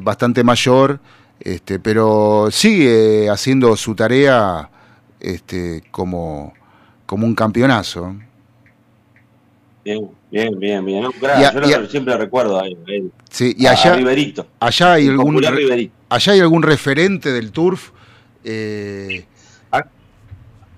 bastante 0.00 0.42
mayor, 0.42 1.00
este, 1.40 1.78
pero 1.78 2.48
sigue 2.50 3.30
haciendo 3.30 3.74
su 3.76 3.94
tarea 3.94 4.70
este, 5.18 5.82
como, 5.90 6.52
como 7.06 7.26
un 7.26 7.34
campeonazo. 7.34 8.14
Bien, 9.82 10.10
bien, 10.30 10.58
bien, 10.58 10.84
bien. 10.84 11.02
yo 11.02 11.86
siempre 11.86 12.16
recuerdo 12.16 12.60
a 12.60 12.66
él. 12.66 13.10
Sí, 13.30 13.54
y 13.56 13.66
allá, 13.66 13.98
allá 14.60 14.92
hay 14.92 15.08
algún 15.08 15.42
allá 16.08 16.32
hay 16.32 16.40
algún 16.40 16.62
referente 16.62 17.32
del 17.32 17.50
turf. 17.50 17.90
Eh... 18.44 19.24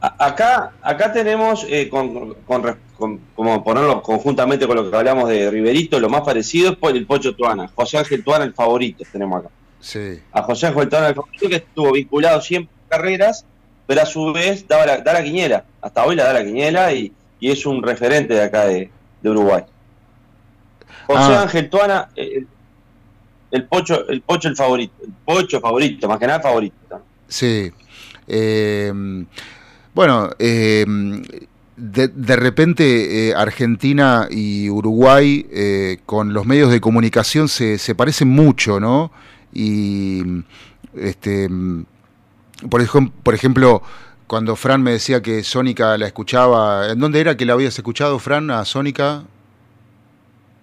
Acá, 0.04 0.72
acá 0.82 1.12
tenemos, 1.12 1.64
eh, 1.68 1.88
con, 1.88 2.34
como 3.36 3.62
ponerlo 3.62 4.02
conjuntamente 4.02 4.66
con 4.66 4.76
lo 4.76 4.90
que 4.90 4.96
hablamos 4.96 5.28
de 5.28 5.48
Riverito, 5.48 6.00
lo 6.00 6.08
más 6.08 6.22
parecido 6.22 6.72
es 6.72 6.76
por 6.76 6.96
el 6.96 7.06
Pocho 7.06 7.36
Tuana. 7.36 7.70
José 7.72 7.98
Ángel 7.98 8.24
Tuana, 8.24 8.44
el 8.44 8.52
favorito, 8.52 9.04
tenemos 9.12 9.44
acá. 9.44 9.50
Sí. 9.82 10.20
A 10.32 10.42
José 10.42 10.68
Ángel 10.68 10.88
Tuana, 10.88 11.08
el 11.08 11.14
favorito, 11.14 11.48
que 11.48 11.56
estuvo 11.56 11.92
vinculado 11.92 12.40
siempre 12.40 12.74
a 12.86 12.96
carreras, 12.96 13.44
pero 13.86 14.00
a 14.00 14.06
su 14.06 14.32
vez 14.32 14.66
daba 14.66 14.86
la, 14.86 14.98
da 14.98 15.12
la 15.12 15.24
quiñela. 15.24 15.64
Hasta 15.82 16.04
hoy 16.06 16.16
la 16.16 16.24
da 16.24 16.34
la 16.34 16.44
quiñela 16.44 16.94
y, 16.94 17.12
y 17.40 17.50
es 17.50 17.66
un 17.66 17.82
referente 17.82 18.32
de 18.32 18.42
acá 18.42 18.64
de, 18.66 18.90
de 19.20 19.30
Uruguay. 19.30 19.64
José 21.06 21.34
ah. 21.34 21.42
Ángel 21.42 21.68
Tuana, 21.68 22.08
el, 22.14 22.46
el, 23.50 23.64
pocho, 23.64 24.08
el 24.08 24.22
pocho 24.22 24.48
el 24.48 24.56
favorito, 24.56 24.94
el 25.04 25.12
pocho 25.24 25.60
favorito, 25.60 26.08
más 26.08 26.18
que 26.18 26.26
nada 26.28 26.40
favorito. 26.40 26.76
Sí. 27.26 27.72
Eh, 28.28 28.92
bueno, 29.94 30.30
eh, 30.38 30.86
de, 31.76 32.36
repente 32.36 33.30
eh, 33.30 33.34
Argentina 33.34 34.28
y 34.30 34.70
Uruguay 34.70 35.98
con 36.06 36.32
los 36.32 36.46
medios 36.46 36.70
de 36.70 36.80
comunicación 36.80 37.48
se, 37.48 37.78
se 37.78 37.94
parecen 37.96 38.28
mucho, 38.28 38.78
¿no? 38.78 39.10
Y 39.52 40.22
este, 40.96 41.48
por, 42.68 42.80
ejemplo, 42.80 43.12
por 43.22 43.34
ejemplo, 43.34 43.82
cuando 44.26 44.56
Fran 44.56 44.82
me 44.82 44.92
decía 44.92 45.22
que 45.22 45.42
Sónica 45.42 45.96
la 45.98 46.06
escuchaba, 46.06 46.90
¿en 46.90 46.98
dónde 46.98 47.20
era 47.20 47.36
que 47.36 47.44
la 47.44 47.52
habías 47.54 47.76
escuchado, 47.76 48.18
Fran, 48.18 48.50
a 48.50 48.64
Sónica? 48.64 49.24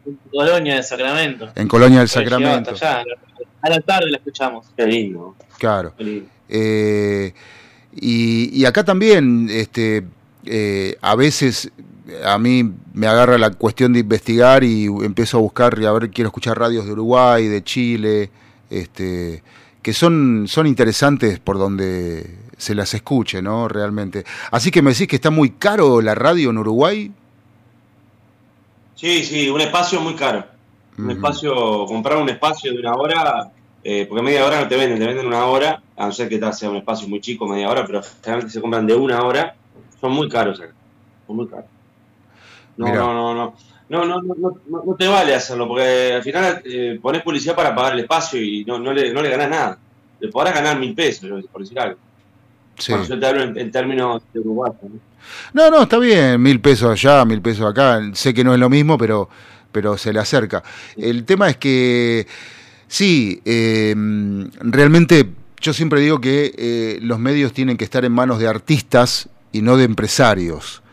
En 0.06 0.18
Colonia 0.32 0.76
del 0.76 0.84
Sacramento. 0.84 1.52
En 1.56 1.68
Colonia 1.68 2.00
del 2.00 2.10
Sacramento. 2.10 2.72
a 2.82 3.70
la 3.70 3.80
tarde 3.82 4.10
la 4.10 4.18
escuchamos. 4.18 4.68
Qué 4.76 4.86
lindo. 4.86 5.36
Claro. 5.58 5.94
Eh, 6.48 7.34
y, 7.94 8.66
acá 8.66 8.84
también, 8.84 9.50
este, 9.52 10.04
eh, 10.46 10.96
a 11.02 11.16
veces 11.16 11.72
a 12.24 12.38
mí 12.40 12.72
me 12.94 13.08
agarra 13.08 13.38
la 13.38 13.52
cuestión 13.52 13.94
de 13.94 14.00
investigar 14.00 14.64
y 14.64 14.86
empiezo 14.86 15.38
a 15.38 15.42
buscar 15.42 15.78
y 15.80 15.86
a 15.86 15.92
ver, 15.92 16.10
quiero 16.10 16.30
escuchar 16.30 16.58
radios 16.58 16.86
de 16.86 16.92
Uruguay, 16.94 17.48
de 17.48 17.64
Chile, 17.64 18.30
este, 18.70 19.44
que 19.82 19.94
son, 19.94 20.46
son 20.48 20.68
interesantes 20.68 21.40
por 21.40 21.58
donde 21.58 22.38
se 22.58 22.76
las 22.76 22.94
escuche, 22.94 23.42
¿no? 23.42 23.68
Realmente. 23.68 24.26
Así 24.52 24.72
que 24.72 24.82
me 24.82 24.92
decís 24.92 25.08
que 25.08 25.16
está 25.16 25.30
muy 25.30 25.52
caro 25.52 26.02
la 26.02 26.16
radio 26.16 26.50
en 26.50 26.58
Uruguay. 26.58 27.12
Sí, 28.96 29.24
sí, 29.24 29.50
un 29.50 29.62
espacio 29.62 30.02
muy 30.02 30.16
caro. 30.16 30.46
Un 30.98 31.12
espacio, 31.12 31.86
comprar 31.86 32.18
un 32.18 32.28
espacio 32.28 32.74
de 32.74 32.80
una 32.80 32.94
hora, 32.94 33.50
eh, 33.86 34.06
porque 34.10 34.22
media 34.22 34.46
hora 34.46 34.60
no 34.60 34.68
te 34.68 34.76
venden, 34.76 35.00
te 35.00 35.08
venden 35.08 35.28
una 35.28 35.46
hora, 35.46 35.82
a 35.96 36.08
no 36.08 36.12
ser 36.12 36.28
que 36.28 36.42
sea 36.52 36.70
un 36.70 36.76
espacio 36.76 37.08
muy 37.08 37.22
chico, 37.22 37.48
media 37.48 37.70
hora, 37.70 37.86
pero 37.86 38.02
generalmente 38.22 38.52
se 38.52 38.60
compran 38.60 38.86
de 38.86 38.96
una 38.96 39.24
hora, 39.24 39.56
son 40.02 40.12
muy 40.12 40.28
caros 40.28 40.60
acá. 40.60 40.74
Son 41.26 41.38
muy 41.38 41.48
caros. 41.48 41.66
No, 42.76 42.94
no, 42.94 43.14
no, 43.14 43.34
no. 43.34 43.56
No, 43.90 44.06
no, 44.06 44.22
no, 44.22 44.36
no, 44.68 44.96
te 44.96 45.08
vale 45.08 45.34
hacerlo, 45.34 45.68
porque 45.68 46.14
al 46.14 46.22
final 46.22 46.62
eh, 46.64 47.00
pones 47.02 47.24
publicidad 47.24 47.56
para 47.56 47.74
pagar 47.74 47.94
el 47.94 48.02
espacio 48.02 48.40
y 48.40 48.64
no, 48.64 48.78
no, 48.78 48.94
le, 48.94 49.12
no 49.12 49.22
le 49.22 49.30
ganás 49.30 49.50
nada. 49.50 49.78
Le 50.20 50.28
podrás 50.30 50.54
ganar 50.54 50.78
mil 50.78 50.94
pesos, 50.94 51.44
por 51.52 51.62
decir 51.62 51.80
algo. 51.80 51.98
Sí. 52.78 52.94
yo 53.10 53.20
te 53.20 53.26
hablo 53.26 53.44
en, 53.44 53.72
términos 53.72 54.22
de 54.32 54.40
Uruguay. 54.40 54.72
¿no? 55.54 55.70
¿no? 55.70 55.82
está 55.82 55.98
bien, 55.98 56.42
mil 56.42 56.62
pesos 56.62 56.92
allá, 56.92 57.26
mil 57.26 57.42
pesos 57.42 57.66
acá. 57.66 58.00
Sé 58.14 58.34
que 58.34 58.44
no 58.44 58.54
es 58.54 58.60
lo 58.60 58.70
mismo, 58.70 58.98
pero, 58.98 59.28
pero 59.72 59.98
se 59.98 60.14
le 60.14 60.20
acerca. 60.20 60.64
El 60.96 61.26
tema 61.26 61.50
es 61.50 61.58
que, 61.58 62.28
sí, 62.88 63.42
em, 63.44 64.50
realmente 64.60 65.30
yo 65.60 65.74
siempre 65.74 66.00
digo 66.00 66.22
que 66.22 66.54
eh, 66.58 67.00
los 67.02 67.18
medios 67.18 67.54
tienen 67.54 67.76
que 67.76 67.86
estar 67.86 68.06
en 68.06 68.12
manos 68.12 68.40
de 68.40 68.48
artistas 68.48 69.30
y 69.52 69.62
no 69.64 69.78
de 69.78 69.86
empresarios. 69.86 70.84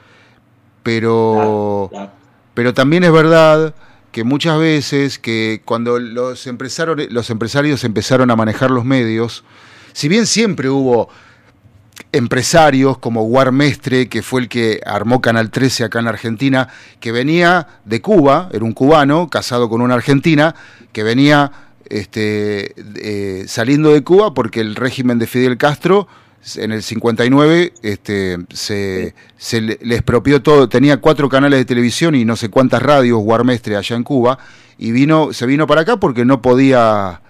Pero, 0.83 1.91
pero 2.57 2.73
también 2.73 3.05
es 3.05 3.13
verdad 3.13 3.75
que 4.13 4.25
muchas 4.25 4.59
veces 4.59 5.19
que 5.19 5.61
cuando 5.67 5.99
los 5.99 6.47
empresarios, 6.47 7.13
los 7.13 7.29
empresarios 7.29 7.85
empezaron 7.85 8.31
a 8.31 8.37
manejar 8.37 8.71
los 8.71 8.87
medios, 8.87 9.45
si 9.93 10.09
bien 10.09 10.25
siempre 10.25 10.71
hubo 10.71 11.11
empresarios 12.13 12.97
como 12.97 13.25
Guarmestre, 13.25 14.09
que 14.09 14.23
fue 14.23 14.41
el 14.41 14.49
que 14.49 14.81
armó 14.87 15.21
Canal 15.21 15.51
13 15.51 15.85
acá 15.85 15.99
en 16.01 16.09
Argentina, 16.09 16.69
que 16.99 17.13
venía 17.13 17.69
de 17.85 18.01
Cuba, 18.01 18.49
era 18.55 18.65
un 18.65 18.73
cubano 18.73 19.29
casado 19.29 19.69
con 19.69 19.83
una 19.83 19.93
argentina, 19.93 20.55
que 20.95 21.03
venía 21.03 21.53
este, 21.91 22.75
eh, 23.03 23.45
saliendo 23.49 23.93
de 23.93 24.03
Cuba 24.03 24.33
porque 24.33 24.63
el 24.63 24.77
régimen 24.77 25.19
de 25.19 25.27
Fidel 25.27 25.59
Castro 25.59 26.09
en 26.55 26.73
el 26.73 26.83
59 26.83 27.73
este, 27.83 28.39
se, 28.53 29.15
se 29.37 29.61
le 29.61 29.95
expropió 29.95 30.43
todo, 30.43 30.69
tenía 30.69 30.99
cuatro 30.99 31.29
canales 31.29 31.59
de 31.59 31.65
televisión 31.65 32.15
y 32.15 32.25
no 32.25 32.37
sé 32.37 32.49
cuántas 32.49 32.83
radios 32.83 33.19
Guarmestre 33.21 33.77
allá 33.77 33.97
en 33.97 34.05
Cuba, 34.05 34.39
y 34.79 34.93
vino, 34.93 35.33
se 35.33 35.47
vino 35.47 35.67
para 35.67 35.81
acá 35.83 35.97
porque 35.99 36.25
no 36.25 36.43
podía 36.43 37.21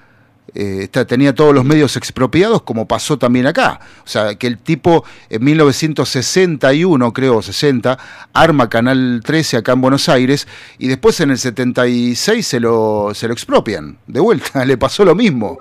eh, 0.59 0.89
tenía 1.07 1.35
todos 1.35 1.55
los 1.55 1.67
medios 1.67 1.97
expropiados, 1.97 2.63
como 2.63 2.89
pasó 2.89 3.19
también 3.19 3.47
acá. 3.47 3.81
O 4.05 4.09
sea, 4.09 4.37
que 4.37 4.47
el 4.47 4.57
tipo 4.57 5.05
en 5.29 5.45
1961, 5.45 7.13
creo, 7.13 7.43
60, 7.43 7.99
arma 8.33 8.71
Canal 8.71 9.21
13 9.23 9.59
acá 9.59 9.73
en 9.73 9.83
Buenos 9.83 10.09
Aires 10.09 10.49
y 10.79 10.89
después 10.89 11.21
en 11.21 11.31
el 11.31 11.39
76 11.39 12.47
se 12.47 12.61
lo, 12.61 13.13
se 13.13 13.27
lo 13.27 13.35
expropian. 13.35 13.99
De 14.07 14.21
vuelta, 14.21 14.65
le 14.65 14.79
pasó 14.79 15.05
lo 15.05 15.15
mismo. 15.15 15.59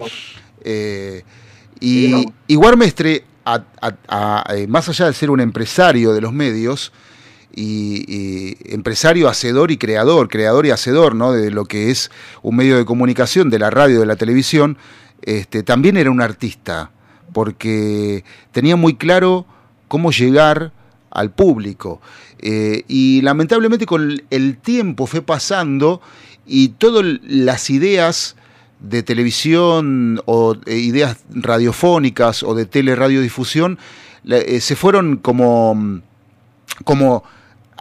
Eh, 0.62 1.24
y, 1.82 2.26
y 2.47 2.56
Guarmestre, 2.56 3.26
eh, 3.45 4.67
más 4.67 4.89
allá 4.89 5.05
de 5.05 5.13
ser 5.13 5.29
un 5.29 5.39
empresario 5.39 6.13
de 6.13 6.21
los 6.21 6.33
medios, 6.33 6.91
y, 7.57 8.57
empresario, 8.73 9.29
hacedor 9.29 9.71
y 9.71 9.77
creador, 9.77 10.27
creador 10.27 10.65
y 10.65 10.71
hacedor 10.71 11.15
¿no? 11.15 11.31
de 11.31 11.51
lo 11.51 11.65
que 11.65 11.89
es 11.89 12.11
un 12.41 12.57
medio 12.57 12.77
de 12.77 12.85
comunicación, 12.85 13.49
de 13.49 13.59
la 13.59 13.69
radio, 13.69 13.99
de 14.01 14.05
la 14.05 14.17
televisión, 14.17 14.77
este, 15.21 15.63
también 15.63 15.97
era 15.97 16.11
un 16.11 16.21
artista, 16.21 16.91
porque 17.33 18.23
tenía 18.51 18.75
muy 18.75 18.95
claro 18.95 19.45
cómo 19.87 20.11
llegar 20.11 20.71
al 21.09 21.31
público. 21.31 22.01
Eh, 22.39 22.83
y 22.87 23.21
lamentablemente 23.21 23.85
con 23.85 24.21
el 24.29 24.57
tiempo 24.57 25.07
fue 25.07 25.21
pasando 25.21 26.01
y 26.45 26.69
todas 26.69 27.05
las 27.23 27.69
ideas 27.69 28.35
de 28.89 29.03
televisión 29.03 30.21
o 30.25 30.55
eh, 30.65 30.77
ideas 30.77 31.17
radiofónicas 31.29 32.43
o 32.43 32.55
de 32.55 32.65
teleradiodifusión 32.65 33.79
eh, 34.29 34.59
se 34.59 34.75
fueron 34.75 35.17
como, 35.17 36.01
como 36.83 37.23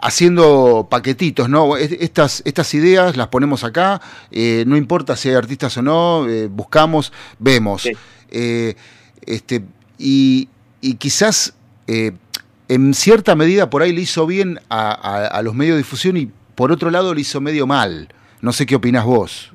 haciendo 0.01 0.87
paquetitos, 0.89 1.49
¿no? 1.49 1.77
Estas, 1.77 2.41
estas 2.45 2.73
ideas 2.73 3.17
las 3.17 3.29
ponemos 3.29 3.63
acá, 3.63 4.01
eh, 4.31 4.63
no 4.67 4.77
importa 4.77 5.15
si 5.15 5.29
hay 5.29 5.35
artistas 5.35 5.77
o 5.77 5.81
no, 5.81 6.27
buscamos, 6.49 7.11
vemos. 7.39 7.87
Este, 8.29 9.63
y, 9.97 10.49
quizás 10.99 11.55
en 11.87 12.93
cierta 12.93 13.35
medida 13.35 13.69
por 13.69 13.81
ahí 13.81 13.91
le 13.91 14.01
hizo 14.01 14.27
bien 14.27 14.59
a, 14.69 15.41
los 15.43 15.55
medios 15.55 15.75
de 15.75 15.79
difusión 15.79 16.17
y 16.17 16.31
por 16.53 16.71
otro 16.71 16.91
lado 16.91 17.13
le 17.15 17.21
hizo 17.21 17.41
medio 17.41 17.65
mal. 17.65 18.09
No 18.41 18.53
sé 18.53 18.67
qué 18.67 18.75
opinas 18.75 19.05
vos. 19.05 19.54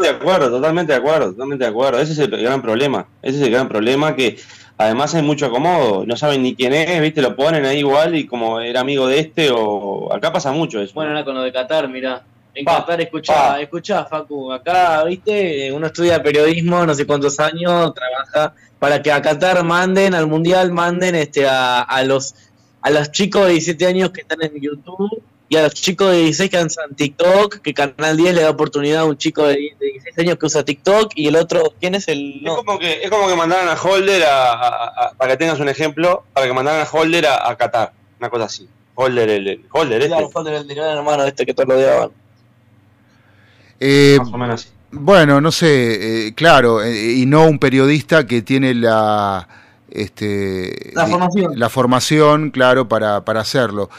De 0.00 0.08
acuerdo, 0.08 0.50
totalmente 0.50 0.92
de 0.92 0.98
acuerdo, 0.98 1.30
totalmente 1.32 1.64
de 1.64 1.70
acuerdo. 1.70 2.00
Ese 2.00 2.12
es 2.12 2.18
el 2.18 2.30
gran 2.42 2.60
problema. 2.60 3.06
Ese 3.22 3.38
es 3.38 3.42
el 3.42 3.50
gran 3.50 3.68
problema 3.68 4.14
que 4.16 4.38
Además 4.76 5.14
hay 5.14 5.22
mucho 5.22 5.46
acomodo, 5.46 6.04
no 6.04 6.16
saben 6.16 6.42
ni 6.42 6.56
quién 6.56 6.72
es, 6.72 7.00
¿viste? 7.00 7.22
Lo 7.22 7.36
ponen 7.36 7.64
ahí 7.64 7.78
igual 7.78 8.16
y 8.16 8.26
como 8.26 8.58
era 8.60 8.80
amigo 8.80 9.06
de 9.06 9.20
este 9.20 9.50
o... 9.52 10.12
Acá 10.12 10.32
pasa 10.32 10.50
mucho 10.50 10.80
eso. 10.80 10.94
Bueno, 10.94 11.12
ahora 11.12 11.24
con 11.24 11.36
lo 11.36 11.42
de 11.42 11.52
Qatar, 11.52 11.88
mira. 11.88 12.24
En 12.56 12.64
Qatar, 12.64 13.00
escuchá, 13.00 13.60
escuchá, 13.60 14.04
Facu, 14.04 14.52
acá, 14.52 15.04
¿viste? 15.04 15.72
Uno 15.72 15.86
estudia 15.86 16.20
periodismo, 16.22 16.84
no 16.84 16.94
sé 16.94 17.06
cuántos 17.06 17.38
años, 17.38 17.94
trabaja 17.94 18.54
para 18.80 19.00
que 19.00 19.12
a 19.12 19.22
Qatar 19.22 19.62
manden, 19.62 20.12
al 20.12 20.26
Mundial 20.26 20.72
manden 20.72 21.14
este 21.14 21.46
a, 21.46 21.80
a 21.80 22.02
los 22.02 22.34
a 22.82 22.90
los 22.90 23.12
chicos 23.12 23.46
de 23.46 23.52
17 23.52 23.86
años 23.86 24.10
que 24.10 24.20
están 24.22 24.42
en 24.42 24.60
YouTube 24.60 25.22
y 25.48 25.56
a 25.56 25.62
los 25.62 25.74
chicos 25.74 26.10
de 26.10 26.18
16 26.18 26.50
que 26.50 26.64
usan 26.64 26.94
TikTok, 26.94 27.58
que 27.60 27.74
Canal 27.74 28.16
10 28.16 28.34
le 28.34 28.42
da 28.42 28.50
oportunidad 28.50 29.02
a 29.02 29.04
un 29.04 29.16
chico 29.16 29.46
de 29.46 29.56
16 29.56 30.18
años 30.18 30.38
que 30.38 30.46
usa 30.46 30.64
TikTok 30.64 31.12
y 31.14 31.28
el 31.28 31.36
otro, 31.36 31.74
¿quién 31.80 31.94
es 31.94 32.08
el...? 32.08 32.40
Es, 32.44 32.52
como 32.52 32.78
que, 32.78 33.02
es 33.02 33.10
como 33.10 33.28
que 33.28 33.36
mandaran 33.36 33.68
a 33.68 33.80
Holder, 33.80 34.24
a, 34.26 35.12
para 35.16 35.32
que 35.32 35.36
tengas 35.36 35.60
un 35.60 35.68
ejemplo, 35.68 36.24
para 36.32 36.46
que 36.46 36.52
mandaran 36.52 36.80
a 36.80 36.90
Holder 36.90 37.26
a, 37.26 37.54
Qatar, 37.56 37.92
una 38.18 38.30
cosa 38.30 38.44
así. 38.44 38.68
Holder, 38.94 39.28
el, 39.28 39.64
Holder, 39.70 40.00
este. 40.00 40.14
Claro, 40.14 40.30
Holder, 40.32 40.54
el 40.54 40.78
hermano 40.78 41.24
este 41.24 41.44
que 41.44 41.52
todos 41.52 41.68
lo 41.68 41.74
odiaban. 41.76 42.10
Eh, 43.80 44.16
Más 44.18 44.32
o 44.32 44.38
menos 44.38 44.60
así. 44.62 44.74
Bueno, 44.92 45.40
no 45.40 45.50
sé, 45.50 46.28
eh, 46.28 46.34
claro, 46.34 46.82
eh, 46.82 47.14
y 47.14 47.26
no 47.26 47.46
un 47.46 47.58
periodista 47.58 48.26
que 48.26 48.42
tiene 48.42 48.74
la... 48.74 49.48
Este, 49.90 50.92
la 50.94 51.06
formación. 51.06 51.52
La 51.58 51.68
formación, 51.68 52.50
claro, 52.50 52.88
para, 52.88 53.24
para 53.24 53.40
hacerlo. 53.40 53.90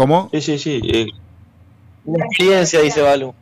¿Cómo? 0.00 0.30
Sí, 0.32 0.40
sí, 0.40 0.58
sí. 0.58 0.80
Eh. 0.82 1.08
experiencia, 2.06 2.80
dice 2.80 3.02
Balu. 3.02 3.34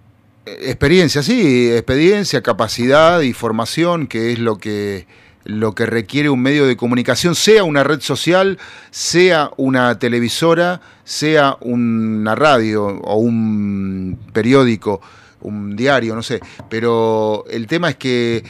Experiencia, 0.45 1.23
sí, 1.23 1.71
experiencia, 1.71 2.43
capacidad 2.43 3.21
y 3.21 3.33
formación, 3.33 4.09
que 4.09 4.33
es 4.33 4.41
lo 4.41 4.59
que, 4.59 5.07
lo 5.45 5.77
que 5.77 5.87
requiere 5.87 6.31
un 6.31 6.43
medio 6.43 6.67
de 6.67 6.77
comunicación, 6.77 7.37
sea 7.37 7.63
una 7.63 7.85
red 7.85 8.01
social, 8.01 8.59
sea 8.91 9.53
una 9.57 10.01
televisora, 10.01 10.81
sea 11.05 11.57
una 11.61 12.35
radio 12.35 12.87
o 12.87 13.19
un 13.19 14.19
periódico, 14.33 15.01
un 15.43 15.77
diario, 15.77 16.17
no 16.17 16.25
sé. 16.25 16.41
Pero 16.69 17.45
el 17.49 17.69
tema 17.69 17.91
es 17.91 17.97
que, 17.99 18.43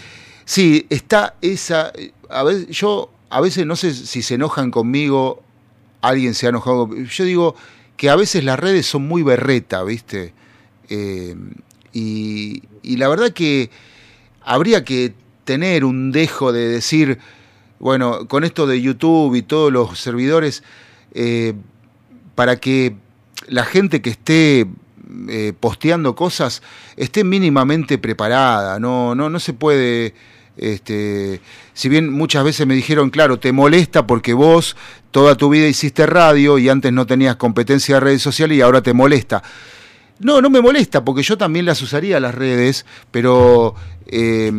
sí, 0.47 0.87
está 0.89 1.35
esa... 1.43 1.93
A 2.31 2.43
veces, 2.43 2.69
yo 2.69 3.11
a 3.29 3.43
veces 3.43 3.67
no 3.67 3.77
sé 3.77 3.93
si 3.93 4.23
se 4.23 4.37
enojan 4.37 4.71
conmigo, 4.71 5.43
alguien 6.01 6.33
se 6.33 6.47
ha 6.47 6.49
enojado. 6.49 6.89
Yo 6.95 7.25
digo, 7.25 7.55
que 7.99 8.09
a 8.09 8.17
veces 8.17 8.45
las 8.45 8.59
redes 8.59 8.87
son 8.87 9.07
muy 9.07 9.23
berreta, 9.23 9.83
¿viste? 9.83 10.33
Eh, 10.89 11.35
y, 11.93 12.63
la 12.97 13.09
verdad 13.09 13.33
que 13.33 13.71
habría 14.41 14.85
que 14.85 15.13
tener 15.45 15.85
un 15.85 16.13
dejo 16.13 16.53
de 16.53 16.69
decir, 16.69 17.19
bueno, 17.81 18.29
con 18.29 18.45
esto 18.45 18.67
de 18.67 18.81
YouTube 18.81 19.35
y 19.35 19.43
todos 19.43 19.73
los 19.73 19.99
servidores, 19.99 20.63
eh, 21.13 21.55
para 22.37 22.57
que 22.57 22.95
la 23.49 23.65
gente 23.65 24.01
que 24.01 24.11
esté 24.11 24.69
eh, 25.29 25.53
posteando 25.59 26.15
cosas 26.15 26.63
esté 26.97 27.25
mínimamente 27.25 27.99
preparada, 27.99 28.79
no, 28.79 29.17
no, 29.17 29.29
no 29.29 29.41
se 29.41 29.55
puede 29.55 30.15
este, 30.59 31.41
si 31.73 31.89
bien 31.89 32.13
muchas 32.13 32.45
veces 32.45 32.67
me 32.67 32.75
dijeron, 32.75 33.11
claro, 33.11 33.39
te 33.39 33.53
molesta 33.53 34.07
porque 34.07 34.35
vos 34.35 34.77
toda 35.11 35.37
tu 35.37 35.49
vida 35.49 35.67
hiciste 35.67 36.07
radio 36.07 36.59
y 36.59 36.69
antes 36.69 36.93
no 36.93 37.07
tenías 37.07 37.37
competencia 37.37 37.97
de 37.97 38.01
redes 38.01 38.23
sociales 38.23 38.59
y 38.59 38.61
ahora 38.61 38.83
te 38.83 38.93
molesta. 38.93 39.43
No, 40.21 40.43
no 40.43 40.51
me 40.51 40.61
molesta 40.61 41.05
porque 41.05 41.23
yo 41.23 41.39
también 41.39 41.65
las 41.65 41.81
usaría 41.81 42.19
las 42.19 42.35
redes, 42.35 42.85
pero, 43.11 43.75
eh, 44.07 44.53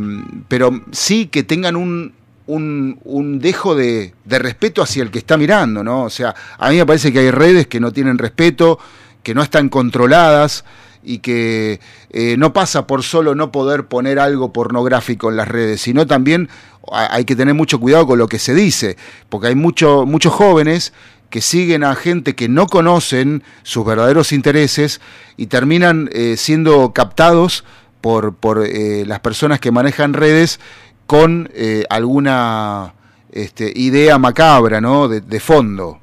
pero 0.48 0.84
sí 0.92 1.28
que 1.28 1.44
tengan 1.44 1.76
un, 1.76 2.14
un, 2.48 3.40
dejo 3.40 3.76
de, 3.76 4.14
de, 4.26 4.40
respeto 4.40 4.82
hacia 4.82 5.04
el 5.04 5.12
que 5.12 5.20
está 5.20 5.38
mirando, 5.38 5.84
¿no? 5.84 6.06
O 6.06 6.10
sea, 6.10 6.34
a 6.58 6.70
mí 6.70 6.78
me 6.78 6.86
parece 6.86 7.12
que 7.12 7.20
hay 7.20 7.32
redes 7.32 7.68
que 7.68 7.80
no 7.80 7.92
tienen 7.92 8.18
respeto, 8.18 8.80
que 9.22 9.36
no 9.36 9.44
están 9.44 9.70
controladas 9.70 10.64
y 11.04 11.20
que 11.20 11.80
eh, 12.10 12.36
no 12.38 12.54
pasa 12.54 12.88
por 12.88 13.04
solo 13.04 13.36
no 13.36 13.52
poder 13.52 13.86
poner 13.88 14.20
algo 14.20 14.52
pornográfico 14.52 15.30
en 15.30 15.38
las 15.38 15.48
redes, 15.48 15.82
sino 15.82 16.08
también 16.08 16.50
hay 16.92 17.26
que 17.26 17.36
tener 17.36 17.54
mucho 17.54 17.80
cuidado 17.80 18.08
con 18.08 18.18
lo 18.18 18.28
que 18.28 18.40
se 18.40 18.54
dice, 18.54 18.98
porque 19.30 19.48
hay 19.48 19.56
mucho, 19.56 20.06
muchos 20.06 20.34
jóvenes 20.34 20.94
que 21.30 21.42
siguen 21.42 21.84
a 21.84 21.96
gente 21.96 22.36
que 22.36 22.50
no 22.50 22.66
conocen 22.68 23.44
sus 23.64 23.86
verdaderos 23.86 24.32
intereses 24.32 25.00
y 25.38 25.48
terminan 25.48 26.10
eh, 26.12 26.36
siendo 26.38 26.92
captados 26.92 27.64
por, 28.02 28.34
por 28.36 28.66
eh, 28.66 29.04
las 29.06 29.20
personas 29.20 29.60
que 29.60 29.72
manejan 29.72 30.14
redes 30.14 30.60
con 31.06 31.50
alguna 31.90 32.94
este, 33.32 33.74
idea 33.76 34.20
macabra, 34.20 34.80
¿no? 34.80 35.08
De, 35.08 35.40
fondo. 35.40 36.00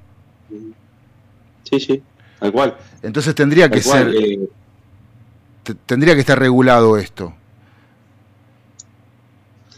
Sí, 1.63 1.79
sí, 1.79 2.03
tal 2.41 2.51
cual. 2.51 2.77
Entonces 3.03 3.33
tendría 3.37 3.71
que 3.71 3.83
ser 3.83 4.13
tendría 5.75 6.14
que 6.14 6.21
estar 6.21 6.39
regulado 6.39 6.97
esto. 6.97 7.35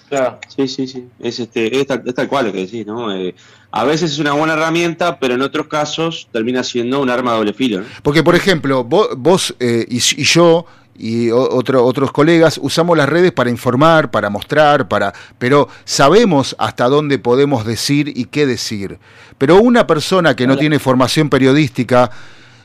Claro, 0.08 0.38
sí, 0.48 0.68
sí, 0.68 0.86
sí. 0.86 1.06
Es, 1.20 1.38
este, 1.38 1.80
es, 1.80 1.86
tal, 1.86 2.28
cual 2.28 2.46
lo 2.46 2.52
que 2.52 2.60
decís, 2.60 2.86
¿no? 2.86 3.14
Eh, 3.14 3.34
a 3.70 3.84
veces 3.84 4.12
es 4.12 4.18
una 4.18 4.32
buena 4.32 4.54
herramienta, 4.54 5.18
pero 5.18 5.34
en 5.34 5.42
otros 5.42 5.66
casos 5.68 6.28
termina 6.32 6.62
siendo 6.64 7.00
un 7.02 7.10
arma 7.10 7.32
de 7.32 7.36
doble 7.38 7.52
filo. 7.52 7.82
Porque, 8.02 8.22
por 8.22 8.34
ejemplo, 8.34 8.84
vos, 8.84 9.54
eh, 9.60 9.86
y, 9.88 9.98
yo 9.98 10.64
y 10.96 11.30
otro, 11.30 11.84
otros 11.84 12.10
colegas 12.10 12.58
usamos 12.62 12.96
las 12.96 13.08
redes 13.08 13.32
para 13.32 13.50
informar, 13.50 14.10
para 14.10 14.30
mostrar, 14.30 14.88
para, 14.88 15.12
pero 15.38 15.68
sabemos 15.84 16.56
hasta 16.58 16.88
dónde 16.88 17.18
podemos 17.18 17.66
decir 17.66 18.10
y 18.16 18.24
qué 18.24 18.46
decir. 18.46 18.98
Pero 19.36 19.56
una 19.56 19.86
persona 19.86 20.34
que 20.34 20.46
no 20.46 20.56
tiene 20.56 20.78
formación 20.78 21.28
periodística 21.28 22.10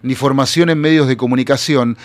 ni 0.04 0.16
formación 0.16 0.70
en 0.70 0.80
medios 0.80 1.08
de 1.08 1.18
comunicación, 1.18 1.98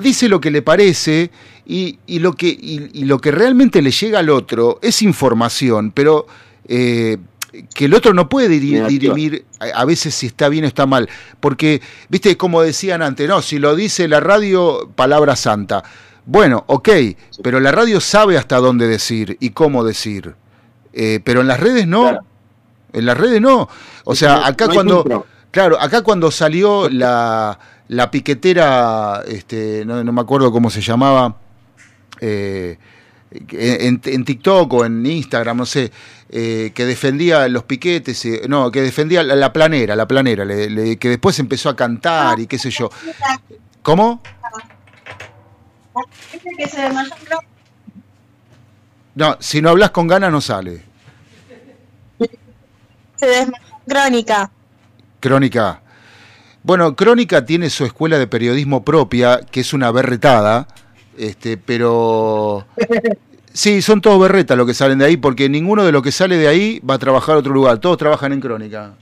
dice 0.00 0.28
lo 0.28 0.40
que 0.40 0.50
le 0.50 0.62
parece 0.62 1.30
y, 1.64 1.98
lo, 2.06 2.34
que, 2.34 2.46
y, 2.48 3.04
lo 3.04 3.18
que 3.18 3.32
realmente 3.32 3.82
le 3.82 3.90
llega 3.90 4.20
al 4.20 4.30
otro 4.30 4.78
es 4.82 5.02
información, 5.02 5.90
pero 5.90 6.26
eh, 6.68 7.16
que 7.74 7.86
el 7.86 7.94
otro 7.94 8.12
no 8.12 8.28
puede 8.28 8.48
dirimir 8.48 9.46
a 9.74 9.84
veces 9.84 10.14
si 10.14 10.26
está 10.26 10.48
bien 10.48 10.64
o 10.64 10.68
está 10.68 10.86
mal, 10.86 11.08
porque, 11.40 11.80
viste, 12.08 12.36
como 12.36 12.62
decían 12.62 13.02
antes, 13.02 13.26
no, 13.26 13.40
si 13.40 13.58
lo 13.58 13.74
dice 13.74 14.06
la 14.06 14.20
radio, 14.20 14.90
palabra 14.94 15.34
santa. 15.34 15.82
Bueno, 16.26 16.64
ok, 16.66 16.88
pero 17.42 17.58
la 17.60 17.72
radio 17.72 18.00
sabe 18.00 18.36
hasta 18.36 18.58
dónde 18.58 18.86
decir 18.86 19.38
y 19.40 19.50
cómo 19.50 19.82
decir, 19.82 20.34
eh, 20.92 21.20
pero 21.24 21.40
en 21.40 21.46
las 21.46 21.60
redes 21.60 21.86
no. 21.86 22.20
En 22.92 23.04
las 23.04 23.16
redes 23.16 23.40
no. 23.40 23.68
O 24.04 24.14
sea, 24.14 24.46
acá 24.46 24.68
cuando... 24.68 25.26
Claro, 25.56 25.80
acá 25.80 26.02
cuando 26.02 26.30
salió 26.30 26.86
la, 26.90 27.58
la 27.88 28.10
piquetera, 28.10 29.22
este, 29.26 29.86
no, 29.86 30.04
me 30.04 30.20
acuerdo 30.20 30.52
cómo 30.52 30.68
se 30.68 30.82
llamaba, 30.82 31.34
eh, 32.20 32.76
en, 33.30 34.24
TikTok 34.26 34.70
o 34.74 34.84
en 34.84 35.06
Instagram, 35.06 35.56
no 35.56 35.64
sé, 35.64 35.90
eh, 36.28 36.72
que 36.74 36.84
defendía 36.84 37.48
los 37.48 37.62
piquetes, 37.62 38.22
eh, 38.26 38.42
no, 38.46 38.70
que 38.70 38.82
defendía 38.82 39.22
la, 39.22 39.50
planera, 39.50 39.96
la 39.96 40.06
planera, 40.06 40.46
que 40.46 41.08
después 41.08 41.38
empezó 41.38 41.70
a 41.70 41.74
cantar 41.74 42.38
y 42.38 42.46
qué 42.46 42.58
sé 42.58 42.68
yo. 42.68 42.90
¿Cómo? 43.80 44.20
No, 49.14 49.38
si 49.40 49.62
no 49.62 49.70
hablas 49.70 49.90
con 49.90 50.06
ganas 50.06 50.30
no 50.30 50.42
sale. 50.42 50.82
Se 53.16 53.26
desmayó 53.26 53.64
Crónica. 53.88 54.50
Crónica. 55.26 55.80
Bueno, 56.62 56.94
Crónica 56.94 57.44
tiene 57.44 57.68
su 57.68 57.84
escuela 57.84 58.16
de 58.16 58.28
periodismo 58.28 58.84
propia, 58.84 59.40
que 59.40 59.58
es 59.58 59.72
una 59.72 59.90
berretada, 59.90 60.68
este, 61.18 61.56
pero 61.56 62.64
sí, 63.52 63.82
son 63.82 64.00
todos 64.00 64.20
berretas 64.20 64.56
los 64.56 64.68
que 64.68 64.74
salen 64.74 64.98
de 64.98 65.06
ahí, 65.06 65.16
porque 65.16 65.48
ninguno 65.48 65.84
de 65.84 65.90
los 65.90 66.04
que 66.04 66.12
sale 66.12 66.36
de 66.36 66.46
ahí 66.46 66.80
va 66.88 66.94
a 66.94 66.98
trabajar 66.98 67.34
a 67.34 67.38
otro 67.38 67.52
lugar, 67.52 67.78
todos 67.78 67.98
trabajan 67.98 68.34
en 68.34 68.40
Crónica. 68.40 68.94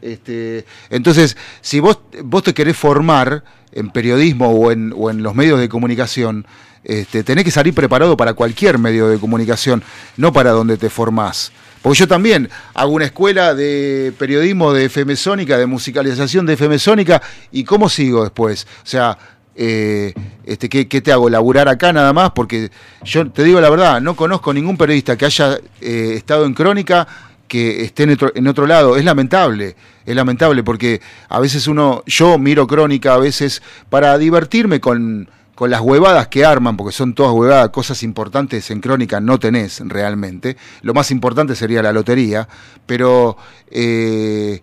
Este, 0.00 0.64
entonces, 0.90 1.36
si 1.60 1.80
vos, 1.80 1.98
vos 2.22 2.44
te 2.44 2.54
querés 2.54 2.76
formar 2.76 3.42
en 3.72 3.90
periodismo 3.90 4.50
o 4.50 4.70
en, 4.70 4.94
o 4.96 5.10
en 5.10 5.24
los 5.24 5.34
medios 5.34 5.58
de 5.58 5.68
comunicación, 5.68 6.46
este, 6.84 7.24
tenés 7.24 7.42
que 7.42 7.50
salir 7.50 7.74
preparado 7.74 8.16
para 8.16 8.34
cualquier 8.34 8.78
medio 8.78 9.08
de 9.08 9.18
comunicación, 9.18 9.82
no 10.16 10.32
para 10.32 10.52
donde 10.52 10.76
te 10.76 10.88
formás. 10.88 11.50
Porque 11.84 11.98
yo 11.98 12.08
también 12.08 12.48
hago 12.72 12.92
una 12.92 13.04
escuela 13.04 13.54
de 13.54 14.14
periodismo 14.18 14.72
de 14.72 14.86
FM 14.86 15.16
Sónica, 15.16 15.58
de 15.58 15.66
musicalización 15.66 16.46
de 16.46 16.54
FM 16.54 16.78
Sónica, 16.78 17.20
y 17.52 17.62
¿cómo 17.64 17.90
sigo 17.90 18.22
después? 18.22 18.66
O 18.82 18.86
sea, 18.86 19.18
eh, 19.54 20.14
este, 20.46 20.70
¿qué, 20.70 21.00
te 21.02 21.12
hago? 21.12 21.28
¿Laburar 21.28 21.68
acá 21.68 21.92
nada 21.92 22.14
más? 22.14 22.30
Porque 22.30 22.70
yo 23.02 23.30
te 23.30 23.44
digo 23.44 23.60
la 23.60 23.68
verdad, 23.68 24.00
no 24.00 24.16
conozco 24.16 24.54
ningún 24.54 24.78
periodista 24.78 25.18
que 25.18 25.26
haya 25.26 25.58
eh, 25.82 26.14
estado 26.16 26.46
en 26.46 26.54
crónica 26.54 27.06
que 27.46 27.82
esté 27.82 28.04
en 28.34 28.48
otro 28.48 28.66
lado. 28.66 28.96
Es 28.96 29.04
lamentable, 29.04 29.76
es 30.06 30.16
lamentable 30.16 30.62
porque 30.62 31.02
a 31.28 31.38
veces 31.38 31.66
uno, 31.66 32.02
yo 32.06 32.38
miro 32.38 32.66
crónica 32.66 33.12
a 33.12 33.18
veces 33.18 33.62
para 33.90 34.16
divertirme 34.16 34.80
con 34.80 35.28
con 35.54 35.70
las 35.70 35.80
huevadas 35.80 36.28
que 36.28 36.44
arman, 36.44 36.76
porque 36.76 36.92
son 36.92 37.14
todas 37.14 37.32
huevadas, 37.32 37.68
cosas 37.70 38.02
importantes 38.02 38.70
en 38.70 38.80
crónica 38.80 39.20
no 39.20 39.38
tenés 39.38 39.80
realmente. 39.84 40.56
Lo 40.82 40.94
más 40.94 41.10
importante 41.10 41.54
sería 41.54 41.82
la 41.82 41.92
lotería, 41.92 42.48
pero 42.86 43.36
eh, 43.70 44.60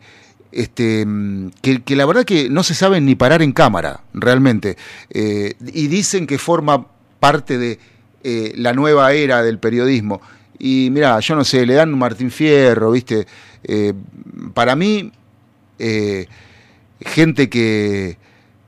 este, 0.52 1.06
que, 1.62 1.96
la 1.96 2.06
verdad 2.06 2.26
que 2.26 2.50
no 2.50 2.64
se 2.64 2.74
saben 2.74 3.06
ni 3.06 3.16
parar 3.16 3.42
en 3.42 3.54
cámara, 3.54 4.02
realmente. 4.14 4.78
Eh, 5.10 5.54
y 5.74 5.88
dicen 5.88 6.28
que 6.28 6.38
forma 6.38 6.88
parte 7.20 7.58
de 7.58 7.80
eh, 8.24 8.54
la 8.56 8.74
nueva 8.74 9.14
era 9.14 9.44
del 9.44 9.60
periodismo. 9.60 10.22
Y 10.60 10.90
mira, 10.92 11.20
yo 11.22 11.36
no 11.36 11.44
sé, 11.44 11.66
le 11.66 11.74
dan 11.76 11.94
un 11.94 12.00
Martín 12.00 12.32
Fierro, 12.32 12.92
¿viste? 12.92 13.26
para 14.54 14.76
mí, 14.76 15.12
gente 17.00 17.48
que 17.48 18.18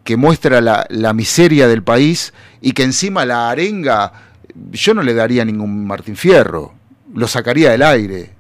que 0.03 0.17
muestra 0.17 0.61
la, 0.61 0.85
la, 0.89 1.13
miseria 1.13 1.67
del 1.67 1.83
país 1.83 2.33
y 2.61 2.73
que 2.73 2.83
encima 2.83 3.25
la 3.25 3.49
arenga, 3.49 4.11
yo 4.71 4.93
no 4.93 5.01
le 5.01 5.13
daría 5.13 5.45
ningún 5.45 5.87
Martín 5.87 6.15
Fierro, 6.15 6.73
lo 7.13 7.27
sacaría 7.27 7.71
del 7.71 7.83
aire. 7.83 8.31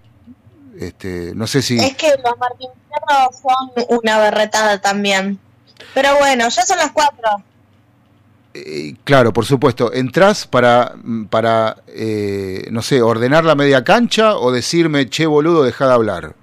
Este, 0.79 1.33
no 1.35 1.47
sé 1.47 1.61
si... 1.61 1.77
Es 1.77 1.95
que 1.95 2.09
los 2.09 2.37
Martín 2.37 2.69
Fierro 2.87 3.29
son 3.31 3.99
una 3.99 4.19
berretada 4.19 4.81
también. 4.81 5.39
Pero 5.93 6.17
bueno, 6.17 6.49
ya 6.49 6.63
son 6.63 6.77
las 6.77 6.91
cuatro. 6.91 7.43
Eh, 8.53 8.95
claro, 9.03 9.33
por 9.33 9.45
supuesto. 9.45 9.93
¿Entrás 9.93 10.45
para, 10.47 10.95
para 11.29 11.77
eh, 11.87 12.67
no 12.71 12.81
sé, 12.81 13.01
ordenar 13.01 13.43
la 13.43 13.55
media 13.55 13.83
cancha 13.83 14.35
o 14.37 14.51
decirme, 14.51 15.09
che, 15.09 15.25
boludo, 15.25 15.63
deja 15.63 15.87
de 15.87 15.93
hablar? 15.93 16.35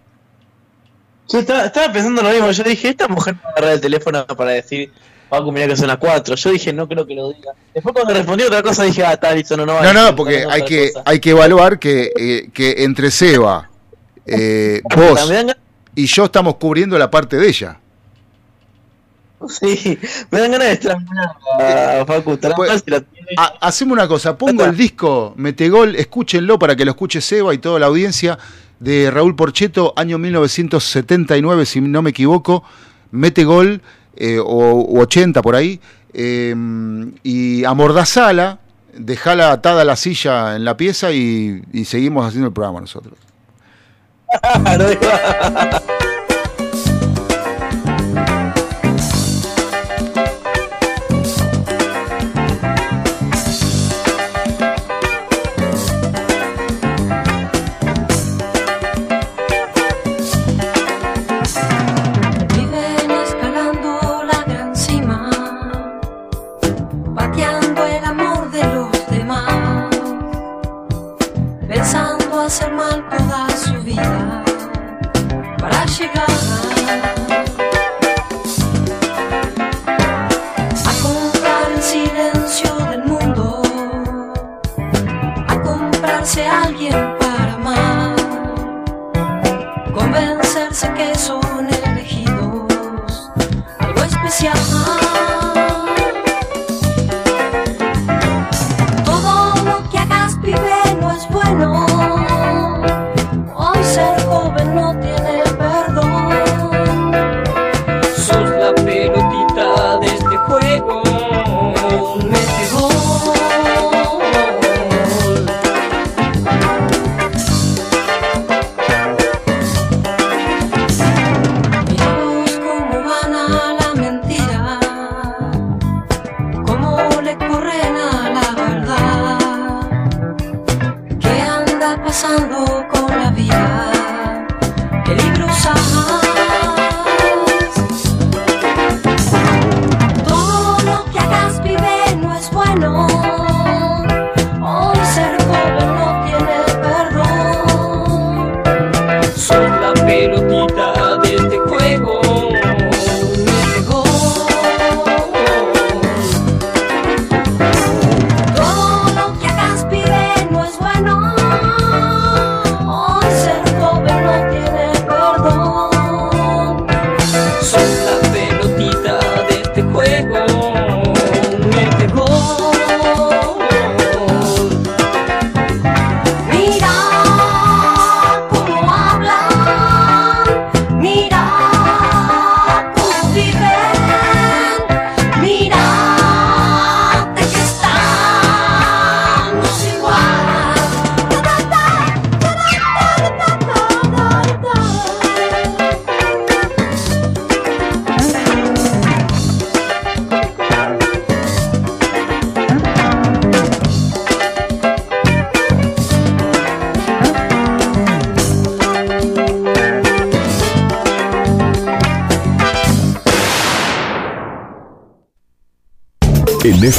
Yo 1.29 1.39
estaba, 1.39 1.71
pensando 1.93 2.23
lo 2.23 2.31
mismo. 2.31 2.51
Yo 2.51 2.65
dije, 2.65 2.89
esta 2.89 3.07
mujer 3.07 3.37
va 3.37 3.49
a 3.49 3.53
agarrar 3.53 3.73
el 3.73 3.81
teléfono 3.81 4.27
para 4.27 4.51
decir, 4.51 4.93
Paco, 5.31 5.53
mira 5.53 5.69
que 5.69 5.77
son 5.77 5.87
las 5.87 5.99
4. 5.99 6.35
Yo 6.35 6.51
dije, 6.51 6.73
no 6.73 6.89
creo 6.89 7.07
que 7.07 7.15
lo 7.15 7.33
diga. 7.33 7.53
Después 7.73 7.95
cuando 7.95 8.13
respondió 8.13 8.49
otra 8.49 8.63
cosa 8.63 8.83
dije, 8.83 9.05
ah, 9.05 9.13
está 9.13 9.33
listo, 9.33 9.57
no, 9.57 9.65
no 9.65 9.81
No, 9.81 9.93
no, 9.93 10.17
porque 10.17 10.45
hay 10.51 10.65
que, 10.65 10.91
hay 11.05 11.21
que 11.21 11.31
evaluar 11.31 11.79
que, 11.79 12.13
eh, 12.17 12.51
que 12.53 12.83
entre 12.83 13.11
Seba, 13.11 13.71
eh, 14.27 14.83
vos 14.97 15.31
y 15.95 16.07
yo 16.07 16.25
estamos 16.25 16.57
cubriendo 16.57 16.99
la 16.99 17.11
parte 17.11 17.37
de 17.37 17.49
ella. 17.49 17.79
Sí, 19.49 19.99
me 20.31 20.41
dan 20.41 20.53
ganas 20.53 20.69
de 20.69 20.73
estrangular 20.75 21.31
a 22.01 22.05
Facu. 22.05 22.39
Pues, 22.57 22.85
hacemos 23.61 23.95
una 23.95 24.07
cosa, 24.07 24.37
pongo 24.37 24.65
el 24.65 24.77
disco 24.77 25.33
Metegol, 25.37 25.97
escúchenlo 25.97 26.59
para 26.59 26.77
que 26.77 26.85
lo 26.85 26.91
escuche 26.91 27.21
Seba 27.21 27.55
y 27.55 27.59
toda 27.59 27.81
la 27.81 27.87
audiencia 27.87 28.39
de 28.81 29.11
Raúl 29.11 29.37
Porcheto, 29.37 29.95
año 29.97 30.19
1979, 30.19 31.67
si 31.67 31.81
no 31.81 32.03
me 32.03 32.11
equivoco, 32.11 32.65
Metegol 33.13 33.81
eh, 34.21 34.39
o, 34.39 35.01
80 35.01 35.43
por 35.43 35.57
ahí, 35.57 35.81
eh, 36.13 36.55
y 37.23 37.65
amordazala, 37.65 38.59
dejala 38.93 39.51
atada 39.51 39.83
a 39.83 39.85
la 39.85 39.97
silla 39.97 40.57
en 40.57 40.65
la 40.65 40.77
pieza 40.77 41.11
y, 41.11 41.63
y 41.73 41.87
seguimos 41.87 42.27
haciendo 42.27 42.49
el 42.49 42.53
programa 42.53 42.81
nosotros. 42.81 43.15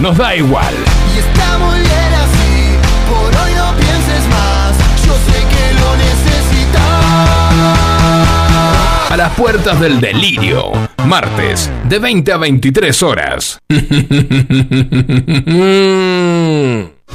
nos 0.00 0.16
da 0.16 0.34
igual. 0.34 0.74
Y 1.14 1.18
está 1.18 1.58
muy 1.58 1.78
bien 1.78 2.14
así, 2.14 2.76
por 3.08 3.34
hoy 3.42 3.54
no 3.54 3.74
pienses 3.76 4.28
más, 4.28 4.76
yo 5.06 5.14
sé 5.26 5.38
que 5.48 5.74
lo 5.80 5.96
necesitas. 5.96 7.04
A 9.10 9.16
las 9.16 9.32
puertas 9.34 9.78
del 9.80 10.00
delirio, 10.00 10.72
martes, 11.04 11.70
de 11.84 11.98
20 11.98 12.32
a 12.32 12.36
23 12.38 13.02
horas. 13.02 13.58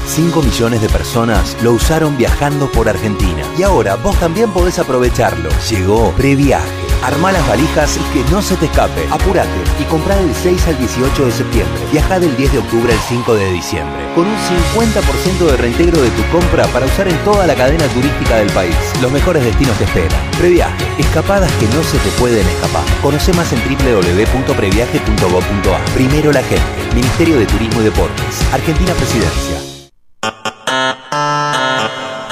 5 0.05 0.41
millones 0.41 0.82
de 0.82 0.89
personas 0.89 1.57
lo 1.61 1.73
usaron 1.73 2.17
viajando 2.17 2.71
por 2.71 2.88
Argentina 2.88 3.43
y 3.57 3.63
ahora 3.63 3.95
vos 3.95 4.15
también 4.19 4.51
podés 4.51 4.80
aprovecharlo. 4.80 5.49
Llegó 5.69 6.11
Previaje 6.11 6.86
Arma 7.03 7.31
las 7.31 7.47
valijas 7.47 7.97
y 7.97 8.01
que 8.13 8.23
no 8.31 8.41
se 8.41 8.55
te 8.57 8.65
escape. 8.65 9.07
Apúrate 9.11 9.49
y 9.79 9.83
compra 9.85 10.15
del 10.15 10.33
6 10.33 10.67
al 10.67 10.77
18 10.77 11.25
de 11.25 11.31
septiembre. 11.31 11.79
Viaja 11.91 12.19
del 12.19 12.35
10 12.35 12.53
de 12.53 12.57
octubre 12.59 12.93
al 12.93 12.99
5 12.99 13.35
de 13.35 13.51
diciembre. 13.51 13.97
Con 14.15 14.25
un 14.27 14.35
50% 14.35 15.51
de 15.51 15.57
reintegro 15.57 16.01
de 16.01 16.09
tu 16.11 16.23
compra 16.31 16.65
para 16.67 16.85
usar 16.85 17.07
en 17.07 17.17
toda 17.23 17.47
la 17.47 17.55
cadena 17.55 17.87
turística 17.87 18.35
del 18.37 18.51
país. 18.51 18.75
Los 19.01 19.11
mejores 19.11 19.43
destinos 19.43 19.75
te 19.77 19.85
esperan. 19.85 20.19
Previaje. 20.37 20.85
Escapadas 20.97 21.51
que 21.53 21.67
no 21.67 21.81
se 21.83 21.97
te 21.99 22.09
pueden 22.19 22.45
escapar. 22.47 22.83
Conoce 23.01 23.31
más 23.33 23.51
en 23.53 23.59
www.previaje.gov.ar. 23.59 25.85
Primero 25.93 26.31
la 26.31 26.43
gente. 26.43 26.65
Ministerio 26.95 27.37
de 27.37 27.45
Turismo 27.45 27.81
y 27.81 27.83
Deportes. 27.85 28.41
Argentina 28.53 28.93
Presidencia. 28.93 29.61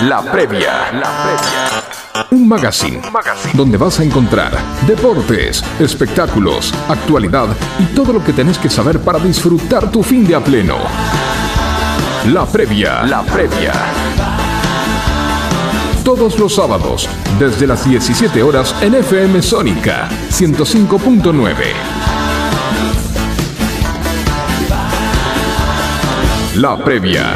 La 0.01 0.21
previa. 0.29 0.91
La 0.91 1.23
previa. 1.23 1.94
Un 2.31 2.47
magazine, 2.47 3.01
donde 3.53 3.77
vas 3.77 3.99
a 3.99 4.03
encontrar 4.03 4.57
deportes, 4.87 5.63
espectáculos, 5.79 6.73
actualidad 6.87 7.47
y 7.77 7.85
todo 7.93 8.13
lo 8.13 8.23
que 8.23 8.31
tenés 8.31 8.57
que 8.57 8.69
saber 8.69 8.99
para 8.99 9.19
disfrutar 9.19 9.91
tu 9.91 10.01
fin 10.01 10.25
de 10.25 10.35
a 10.35 10.39
pleno. 10.43 10.77
La 12.31 12.45
previa. 12.45 13.03
La 13.03 13.21
previa. 13.23 13.73
Todos 16.05 16.39
los 16.39 16.55
sábados, 16.55 17.09
desde 17.37 17.67
las 17.67 17.87
17 17.87 18.41
horas 18.43 18.73
en 18.81 18.95
FM 18.95 19.41
Sónica 19.41 20.07
105.9. 20.29 21.53
La 26.55 26.77
previa. 26.77 27.35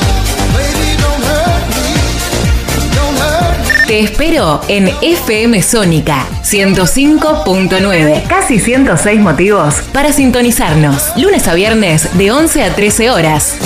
Te 3.91 3.99
espero 3.99 4.61
en 4.69 4.87
FM 5.01 5.61
Sónica 5.61 6.25
105.9. 6.45 8.25
Casi 8.25 8.57
106 8.57 9.19
motivos 9.19 9.81
para 9.91 10.13
sintonizarnos. 10.13 11.11
Lunes 11.17 11.45
a 11.49 11.53
viernes 11.55 12.17
de 12.17 12.31
11 12.31 12.63
a 12.63 12.73
13 12.73 13.09
horas. 13.11 13.57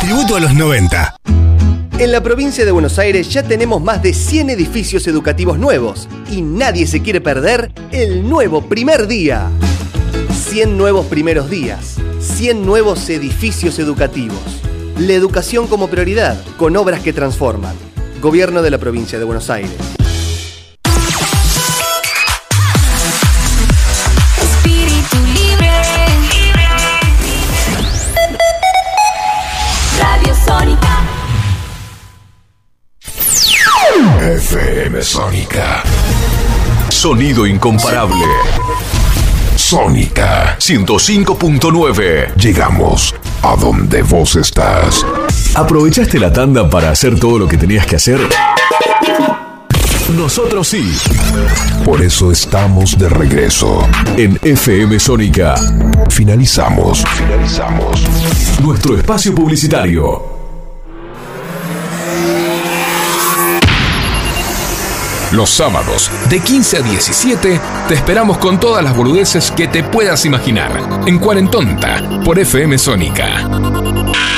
Tributo 0.00 0.34
a 0.34 0.40
los 0.40 0.54
90. 0.54 1.20
En 2.00 2.10
la 2.10 2.20
provincia 2.20 2.64
de 2.64 2.72
Buenos 2.72 2.98
Aires 2.98 3.28
ya 3.28 3.44
tenemos 3.44 3.80
más 3.80 4.02
de 4.02 4.12
100 4.12 4.50
edificios 4.50 5.06
educativos 5.06 5.56
nuevos 5.56 6.08
y 6.32 6.42
nadie 6.42 6.88
se 6.88 7.00
quiere 7.00 7.20
perder 7.20 7.70
el 7.92 8.28
nuevo 8.28 8.62
primer 8.62 9.06
día. 9.06 9.50
100 10.32 10.76
nuevos 10.76 11.06
primeros 11.06 11.48
días, 11.48 11.94
100 12.18 12.66
nuevos 12.66 13.08
edificios 13.08 13.78
educativos. 13.78 14.40
La 14.98 15.12
educación 15.12 15.68
como 15.68 15.86
prioridad, 15.86 16.42
con 16.56 16.76
obras 16.76 17.02
que 17.02 17.12
transforman. 17.12 17.87
Gobierno 18.20 18.62
de 18.62 18.70
la 18.70 18.78
Provincia 18.78 19.16
de 19.16 19.24
Buenos 19.24 19.48
Aires. 19.48 19.70
Radio 30.00 30.34
Sónica. 30.34 31.04
F 34.20 34.58
FM 34.58 35.02
Sónica. 35.02 35.82
Sonido 36.88 37.46
incomparable. 37.46 38.24
Sónica 39.54 40.56
105.9. 40.58 42.34
Llegamos 42.34 43.14
a 43.42 43.54
donde 43.54 44.02
vos 44.02 44.34
estás. 44.34 45.04
¿Aprovechaste 45.58 46.20
la 46.20 46.32
tanda 46.32 46.70
para 46.70 46.90
hacer 46.90 47.18
todo 47.18 47.36
lo 47.36 47.48
que 47.48 47.56
tenías 47.56 47.84
que 47.84 47.96
hacer? 47.96 48.20
Nosotros 50.16 50.68
sí. 50.68 50.96
Por 51.84 52.00
eso 52.00 52.30
estamos 52.30 52.96
de 52.96 53.08
regreso. 53.08 53.84
En 54.16 54.38
FM 54.40 55.00
Sónica. 55.00 55.56
Finalizamos. 56.10 57.02
Finalizamos. 57.08 58.04
Nuestro 58.62 58.96
espacio 58.96 59.34
publicitario. 59.34 60.22
Los 65.32 65.50
sábados, 65.50 66.08
de 66.30 66.38
15 66.38 66.76
a 66.76 66.82
17, 66.82 67.60
te 67.88 67.94
esperamos 67.94 68.38
con 68.38 68.60
todas 68.60 68.84
las 68.84 68.96
boludeces 68.96 69.50
que 69.50 69.66
te 69.66 69.82
puedas 69.82 70.24
imaginar. 70.24 71.02
En 71.04 71.18
Cuarentonta, 71.18 72.00
por 72.24 72.38
FM 72.38 72.78
Sónica. 72.78 74.37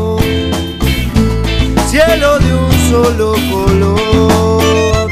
cielo 1.91 2.39
de 2.39 2.53
un 2.55 2.71
solo 2.89 3.33
color 3.51 5.09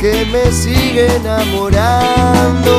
que 0.00 0.26
me 0.32 0.50
sigue 0.50 1.06
enamorando. 1.14 2.74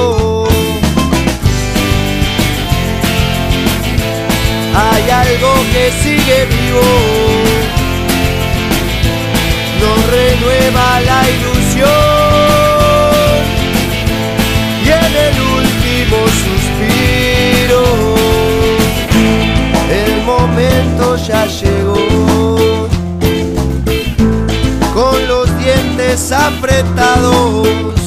hay 4.75 5.09
algo 5.09 5.51
que 5.71 5.83
sigue 6.03 6.37
vivo, 6.55 6.87
nos 9.81 9.99
renueva 10.17 10.85
la 11.09 11.19
ilusión 11.35 11.89
y 14.83 14.87
en 14.89 15.13
el 15.27 15.35
último 15.59 16.17
suspiro 16.41 17.00
dientes 26.59 28.00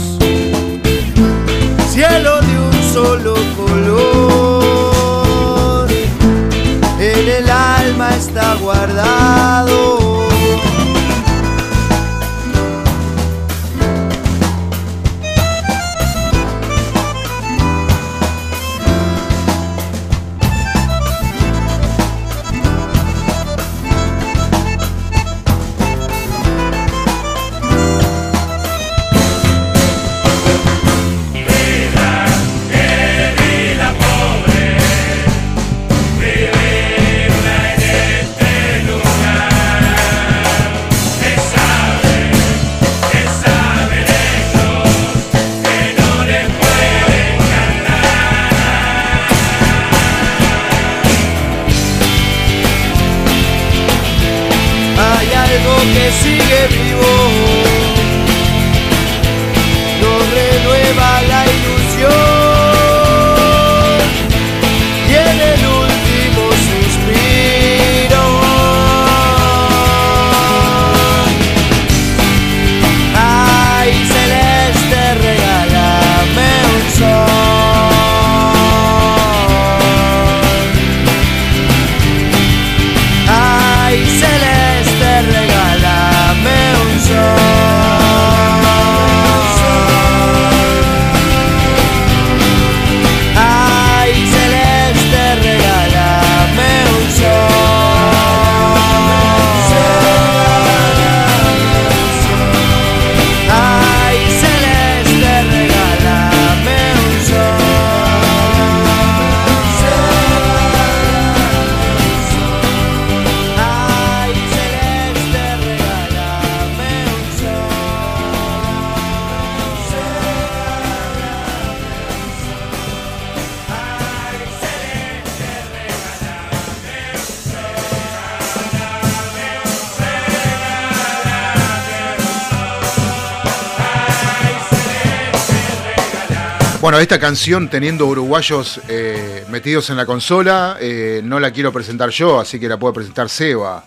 Bueno, 136.94 137.02
esta 137.02 137.18
canción, 137.18 137.68
teniendo 137.68 138.06
uruguayos 138.06 138.80
eh, 138.88 139.44
metidos 139.48 139.90
en 139.90 139.96
la 139.96 140.06
consola, 140.06 140.76
eh, 140.80 141.22
no 141.24 141.40
la 141.40 141.50
quiero 141.50 141.72
presentar 141.72 142.10
yo, 142.10 142.38
así 142.38 142.60
que 142.60 142.68
la 142.68 142.78
puede 142.78 142.94
presentar 142.94 143.28
Seba. 143.28 143.84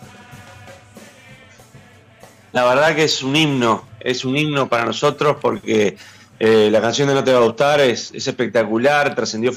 La 2.51 2.65
verdad 2.65 2.93
que 2.97 3.05
es 3.05 3.23
un 3.23 3.33
himno, 3.33 3.87
es 4.01 4.25
un 4.25 4.35
himno 4.35 4.67
para 4.67 4.83
nosotros 4.83 5.37
porque 5.39 5.95
eh, 6.37 6.67
la 6.69 6.81
canción 6.81 7.07
de 7.07 7.13
No 7.13 7.23
Te 7.23 7.31
Va 7.31 7.37
a 7.37 7.43
Gustar 7.43 7.79
es, 7.79 8.11
espectacular, 8.13 9.15
trascendió, 9.15 9.53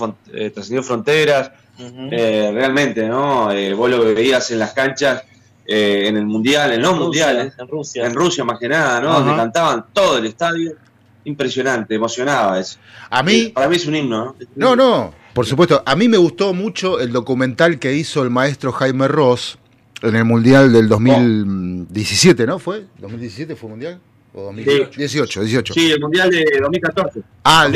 trascendió 0.54 0.84
fronteras, 0.84 1.50
realmente, 1.76 3.08
¿no? 3.08 3.46
vos 3.74 3.90
lo 3.90 4.14
veías 4.14 4.48
en 4.52 4.60
las 4.60 4.74
canchas, 4.74 5.24
en 5.66 6.16
el 6.16 6.24
Mundial, 6.24 6.72
en 6.74 6.82
los 6.82 6.96
Mundiales, 6.96 7.54
en 7.58 7.66
Rusia. 7.66 8.06
En 8.06 8.14
Rusia 8.14 8.44
más 8.44 8.60
que 8.60 8.68
nada, 8.68 9.00
¿no? 9.00 9.24
Que 9.28 9.34
cantaban 9.34 9.86
todo 9.92 10.18
el 10.18 10.26
estadio 10.26 10.76
impresionante, 11.24 11.94
emocionaba 11.94 12.58
eso. 12.58 12.78
A 13.10 13.22
mí. 13.22 13.52
Para 13.54 13.68
mí 13.68 13.76
es 13.76 13.86
un 13.86 13.96
himno, 13.96 14.24
¿no? 14.24 14.36
No, 14.56 14.76
no, 14.76 15.14
por 15.34 15.46
supuesto. 15.46 15.82
A 15.84 15.96
mí 15.96 16.08
me 16.08 16.16
gustó 16.16 16.54
mucho 16.54 17.00
el 17.00 17.12
documental 17.12 17.78
que 17.78 17.94
hizo 17.94 18.22
el 18.22 18.30
maestro 18.30 18.72
Jaime 18.72 19.08
Ross 19.08 19.58
en 20.02 20.16
el 20.16 20.24
Mundial 20.24 20.72
del 20.72 20.88
2017, 20.88 22.46
¿no? 22.46 22.58
¿Fue? 22.58 22.86
¿2017 23.00 23.56
fue 23.56 23.70
Mundial? 23.70 24.00
¿O 24.32 24.44
2018? 24.44 25.42
18, 25.42 25.74
Sí, 25.74 25.90
el 25.90 26.00
Mundial 26.00 26.30
de 26.30 26.44
2014. 26.60 27.20
Ah, 27.44 27.66
El, 27.66 27.72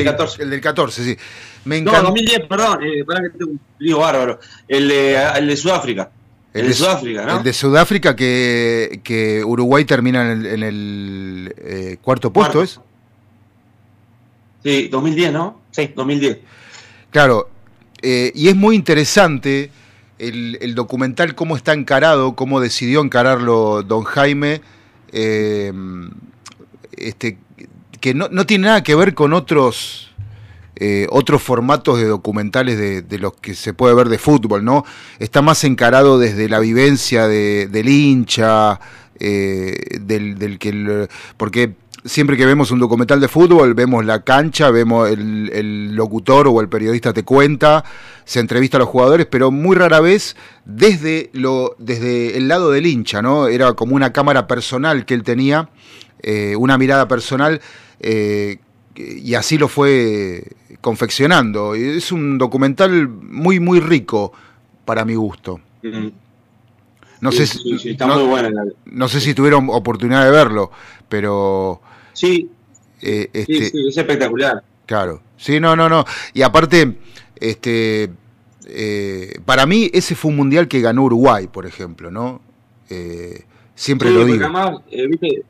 del 0.51 0.61
14, 0.61 1.05
sí. 1.05 1.17
Me 1.65 1.79
encanta. 1.79 2.03
No, 2.03 2.09
2010, 2.09 2.47
perdón, 2.49 2.85
eh, 2.85 3.05
para 3.05 3.23
que 3.23 3.31
tengo 3.31 3.53
un 3.53 3.61
lío 3.79 3.99
bárbaro. 3.99 4.39
El 4.69 4.89
de, 4.89 5.17
el 5.37 5.47
de 5.49 5.57
Sudáfrica. 5.57 6.11
El, 6.53 6.69
de, 6.69 6.75
Sudáfrica, 6.75 7.27
¿no? 7.27 7.39
El 7.39 7.43
de 7.43 7.53
Sudáfrica 7.53 8.15
que, 8.15 9.01
que 9.03 9.43
Uruguay 9.43 9.85
termina 9.85 10.31
en 10.31 10.63
el, 10.63 11.53
eh, 11.59 11.97
cuarto 12.01 12.33
puesto, 12.33 12.63
¿es? 12.63 12.81
Sí, 14.65 14.89
2010, 14.89 15.33
¿no? 15.33 15.61
Sí, 15.71 15.93
2010. 15.95 16.39
Claro, 17.11 17.51
eh, 18.01 18.33
y 18.35 18.49
es 18.49 18.57
muy 18.57 18.77
interesante 18.77 19.71
el, 20.19 20.75
documental, 20.75 21.35
cómo 21.35 21.57
está 21.57 21.75
encarado, 21.75 22.35
cómo 22.35 22.61
decidió 22.61 23.03
encararlo 23.03 23.83
don 23.83 24.05
Jaime, 24.05 24.63
eh, 25.13 25.73
este, 26.97 27.39
que 28.01 28.15
no, 28.15 28.29
tiene 28.47 28.69
nada 28.69 28.83
que 28.83 28.95
ver 28.95 29.15
con 29.15 29.33
otros 29.35 30.13
eh, 30.77 31.07
otros 31.11 31.43
formatos 31.43 31.99
de 31.99 32.07
documentales 32.07 33.07
de, 33.09 33.19
los 33.19 33.35
que 33.35 33.55
se 33.55 33.75
puede 33.75 33.95
ver 33.95 34.09
de 34.09 34.19
fútbol, 34.19 34.65
¿no? 34.65 34.85
Está 35.19 35.41
más 35.41 35.63
encarado 35.65 36.19
desde 36.19 36.49
la 36.49 36.59
vivencia 36.59 37.29
del 37.29 37.89
hincha, 37.89 38.81
del, 39.21 40.39
del, 40.39 40.59
que... 40.59 41.09
porque 41.37 41.75
siempre 42.05 42.37
que 42.37 42.45
vemos 42.45 42.71
un 42.71 42.79
documental 42.79 43.21
de 43.21 43.29
fútbol, 43.29 43.75
vemos 43.75 44.05
la 44.05 44.23
cancha, 44.23 44.71
vemos 44.71 45.11
el, 45.11 45.95
locutor 45.95 46.49
o 46.49 46.61
el 46.61 46.69
periodista 46.69 47.13
te 47.13 47.25
cuenta, 47.25 47.85
se 48.25 48.41
entrevista 48.41 48.77
a 48.77 48.81
los 48.81 48.89
jugadores, 48.89 49.27
pero 49.27 49.51
muy 49.51 49.75
rara 49.77 50.01
vez 50.01 50.37
desde, 50.65 51.31
lo, 51.33 51.77
desde 51.79 52.37
el 52.37 52.49
lado 52.49 52.71
del 52.71 52.87
hincha, 52.87 53.23
¿no? 53.23 53.49
Era 53.49 53.73
como 53.73 53.95
una 53.97 54.13
cámara 54.13 54.47
personal 54.47 55.07
que 55.07 55.15
él 55.15 55.23
tenía, 55.23 55.71
eh, 56.23 56.57
una 56.57 56.77
mirada 56.77 57.09
personal, 57.09 57.61
eh, 58.01 58.59
y 58.97 59.35
así 59.35 59.59
lo 59.59 59.69
fue 59.69 60.45
confeccionando. 60.81 61.75
Es 61.75 62.13
un 62.13 62.39
documental 62.39 63.09
muy, 63.09 63.61
muy 63.61 63.81
rico 63.81 64.33
para 64.85 65.05
mi 65.05 65.15
gusto. 65.15 65.61
No, 67.21 67.33
sé 67.33 67.47
no 68.85 69.09
sé 69.09 69.21
si 69.21 69.35
tuvieron 69.35 69.69
oportunidad 69.71 70.25
de 70.25 70.31
verlo, 70.31 70.71
pero 71.09 71.81
Sí. 72.15 72.49
Eh, 73.03 73.29
este, 73.33 73.71
sí, 73.71 73.89
es 73.89 73.97
espectacular. 73.97 74.63
Claro. 74.87 75.21
Sí, 75.37 75.61
no, 75.61 75.77
no, 75.77 75.89
no. 75.89 76.05
Y 76.33 76.43
aparte, 76.43 76.97
este, 77.37 78.11
eh, 78.67 79.39
para 79.45 79.67
mí 79.67 79.91
ese 79.93 80.15
fue 80.15 80.31
un 80.31 80.39
mundial 80.39 80.69
que 80.69 80.81
ganó 80.81 81.05
Uruguay, 81.05 81.49
por 81.49 81.67
ejemplo, 81.67 82.11
¿no? 82.11 82.41
Eh, 82.89 83.43
siempre 83.75 84.11
lo 84.11 84.25
digo. 84.25 84.45
Además, 84.45 84.81
¿viste, 84.91 85.43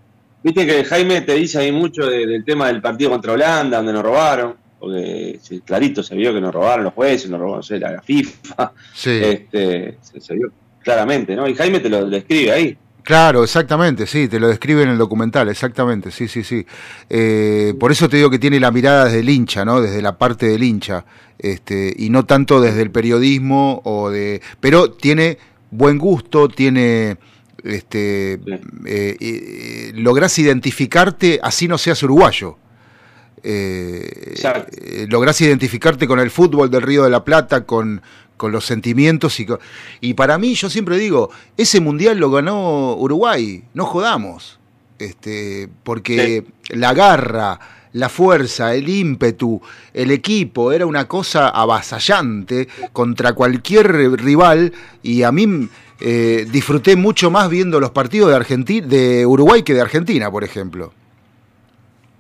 viste, 0.42 0.66
que 0.66 0.84
Jaime 0.84 1.20
te 1.20 1.34
dice 1.34 1.58
ahí 1.58 1.70
mucho 1.70 2.06
del 2.06 2.44
tema 2.44 2.68
del 2.68 2.80
partido 2.80 3.10
contra 3.10 3.32
Holanda, 3.32 3.76
donde 3.76 3.92
nos 3.92 4.02
robaron, 4.02 4.56
porque 4.78 5.38
clarito 5.64 6.02
se 6.02 6.14
vio 6.14 6.34
que 6.34 6.40
nos 6.40 6.52
robaron 6.52 6.84
los 6.84 6.94
jueces, 6.94 7.30
nos 7.30 7.40
robaron 7.40 7.80
la, 7.80 8.02
FIFA. 8.02 8.72
Sí. 8.94 9.10
Este, 9.10 9.98
se, 10.02 10.34
vio 10.34 10.50
claramente, 10.80 11.36
¿no? 11.36 11.48
Y 11.48 11.54
Jaime 11.54 11.80
te 11.80 11.88
lo 11.88 12.08
describe 12.08 12.52
ahí. 12.52 12.78
Claro, 13.04 13.44
exactamente, 13.44 14.06
sí, 14.06 14.28
te 14.28 14.40
lo 14.40 14.48
describe 14.48 14.82
en 14.82 14.88
el 14.88 14.96
documental, 14.96 15.50
exactamente, 15.50 16.10
sí, 16.10 16.26
sí, 16.26 16.42
sí. 16.42 16.64
Eh, 17.10 17.74
por 17.78 17.92
eso 17.92 18.08
te 18.08 18.16
digo 18.16 18.30
que 18.30 18.38
tiene 18.38 18.58
la 18.58 18.70
mirada 18.70 19.04
desde 19.04 19.20
el 19.20 19.28
hincha, 19.28 19.62
¿no? 19.62 19.82
Desde 19.82 20.00
la 20.00 20.16
parte 20.16 20.46
del 20.46 20.62
hincha, 20.62 21.04
este, 21.38 21.94
y 21.98 22.08
no 22.08 22.24
tanto 22.24 22.62
desde 22.62 22.80
el 22.80 22.90
periodismo 22.90 23.82
o 23.84 24.08
de, 24.08 24.40
pero 24.58 24.90
tiene 24.90 25.36
buen 25.70 25.98
gusto, 25.98 26.48
tiene, 26.48 27.18
este, 27.62 28.40
eh, 28.86 29.92
lográs 29.96 30.38
identificarte, 30.38 31.40
así 31.42 31.68
no 31.68 31.76
seas 31.76 32.02
uruguayo. 32.02 32.56
Eh, 33.46 34.34
eh, 34.42 35.06
lográs 35.10 35.38
identificarte 35.42 36.06
con 36.06 36.18
el 36.18 36.30
fútbol 36.30 36.70
del 36.70 36.80
Río 36.80 37.04
de 37.04 37.10
la 37.10 37.24
Plata, 37.24 37.66
con, 37.66 38.00
con 38.38 38.52
los 38.52 38.64
sentimientos 38.64 39.38
y, 39.38 39.46
y 40.00 40.14
para 40.14 40.38
mí 40.38 40.54
yo 40.54 40.70
siempre 40.70 40.96
digo, 40.96 41.28
ese 41.58 41.80
mundial 41.80 42.16
lo 42.16 42.30
ganó 42.30 42.94
Uruguay, 42.96 43.62
no 43.74 43.84
jodamos, 43.84 44.58
este, 44.98 45.68
porque 45.82 46.44
la 46.70 46.94
garra, 46.94 47.60
la 47.92 48.08
fuerza, 48.08 48.74
el 48.74 48.88
ímpetu, 48.88 49.60
el 49.92 50.10
equipo, 50.10 50.72
era 50.72 50.86
una 50.86 51.06
cosa 51.06 51.50
avasallante 51.50 52.68
contra 52.94 53.34
cualquier 53.34 53.92
rival 54.20 54.72
y 55.02 55.22
a 55.22 55.30
mí 55.32 55.68
eh, 56.00 56.46
disfruté 56.50 56.96
mucho 56.96 57.30
más 57.30 57.48
viendo 57.50 57.78
los 57.78 57.90
partidos 57.90 58.30
de, 58.30 58.36
Argentina, 58.36 58.86
de 58.86 59.26
Uruguay 59.26 59.62
que 59.62 59.74
de 59.74 59.80
Argentina, 59.80 60.30
por 60.30 60.44
ejemplo. 60.44 60.92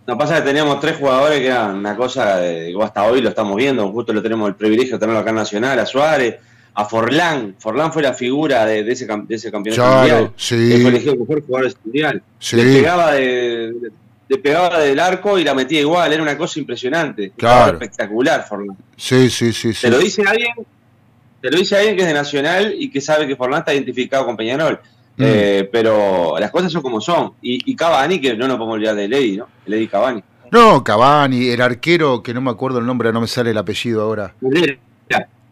No 0.06 0.18
pasa 0.18 0.36
que 0.36 0.42
teníamos 0.42 0.80
tres 0.80 0.96
jugadores 0.96 1.40
que 1.40 1.46
eran 1.46 1.76
una 1.76 1.96
cosa, 1.96 2.36
de, 2.36 2.74
hasta 2.82 3.04
hoy 3.04 3.22
lo 3.22 3.30
estamos 3.30 3.56
viendo, 3.56 3.90
justo 3.90 4.12
lo 4.12 4.22
tenemos 4.22 4.48
el 4.48 4.54
privilegio 4.54 4.96
de 4.96 4.98
tenerlo 4.98 5.20
acá 5.20 5.30
en 5.30 5.36
Nacional, 5.36 5.78
a 5.78 5.86
Suárez, 5.86 6.36
a 6.74 6.84
Forlán. 6.84 7.54
Forlán 7.58 7.90
fue 7.90 8.02
la 8.02 8.12
figura 8.12 8.66
de, 8.66 8.80
ese, 8.80 9.06
de 9.06 9.34
ese 9.34 9.50
campeonato 9.50 9.96
mundial. 9.96 10.32
Sí. 10.36 10.78
Fue 10.82 10.90
elegido 10.90 11.16
mejor 11.16 11.46
jugador 11.46 11.72
mundial. 11.84 12.22
Sí. 12.38 12.56
Le 12.56 12.64
pegaba 12.64 13.12
de, 13.12 13.72
pegaba 14.42 14.78
del 14.80 15.00
arco 15.00 15.38
y 15.38 15.44
la 15.44 15.54
metía 15.54 15.80
igual, 15.80 16.12
era 16.12 16.22
una 16.22 16.36
cosa 16.36 16.60
impresionante. 16.60 17.32
Claro. 17.34 17.72
Espectacular, 17.72 18.44
Forlán. 18.46 18.76
Sí, 18.96 19.30
sí, 19.30 19.54
sí, 19.54 19.72
sí. 19.72 19.82
Te 19.82 19.90
lo 19.90 19.98
dice 19.98 20.22
alguien, 20.26 20.52
te 21.40 21.50
lo 21.50 21.56
dice 21.56 21.76
alguien 21.76 21.96
que 21.96 22.02
es 22.02 22.08
de 22.08 22.14
Nacional 22.14 22.74
y 22.78 22.90
que 22.90 23.00
sabe 23.00 23.26
que 23.26 23.36
Forlán 23.36 23.60
está 23.60 23.72
identificado 23.72 24.26
con 24.26 24.36
Peñarol. 24.36 24.78
Mm. 25.16 25.22
Eh, 25.24 25.68
pero 25.70 26.36
las 26.38 26.50
cosas 26.50 26.72
son 26.72 26.82
como 26.82 27.00
son. 27.00 27.34
Y, 27.40 27.70
y, 27.70 27.76
Cavani, 27.76 28.20
que 28.20 28.36
no 28.36 28.48
nos 28.48 28.56
podemos 28.56 28.74
olvidar 28.74 28.96
de 28.96 29.08
Lady, 29.08 29.36
¿no? 29.36 29.48
Lady 29.66 29.86
Cavani. 29.86 30.22
No, 30.50 30.84
Cavani, 30.84 31.48
el 31.48 31.60
arquero, 31.60 32.22
que 32.22 32.34
no 32.34 32.40
me 32.40 32.50
acuerdo 32.50 32.78
el 32.78 32.86
nombre, 32.86 33.12
no 33.12 33.20
me 33.20 33.26
sale 33.26 33.50
el 33.50 33.58
apellido 33.58 34.02
ahora. 34.02 34.34
Mulera. 34.40 34.78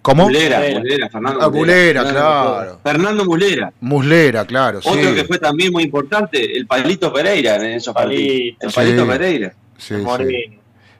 ¿Cómo? 0.02 0.24
Mulera, 0.24 0.60
Mulera, 0.80 1.08
Fernando 1.08 1.40
ah, 1.40 1.48
Mulera. 1.48 2.02
claro. 2.02 2.80
Fernando 2.82 3.24
Mulera. 3.24 3.72
Muslera, 3.80 4.44
claro. 4.44 4.80
Otro 4.84 5.14
que 5.14 5.24
fue 5.24 5.38
también 5.38 5.72
muy 5.72 5.84
importante, 5.84 6.56
el 6.56 6.66
Palito 6.66 7.12
Pereira 7.12 7.54
en 7.56 7.74
esos 7.74 7.94
partidos. 7.94 8.56
El 8.60 8.72
Palito 8.72 9.06
Pereira. 9.06 9.54
Sí, 9.78 9.94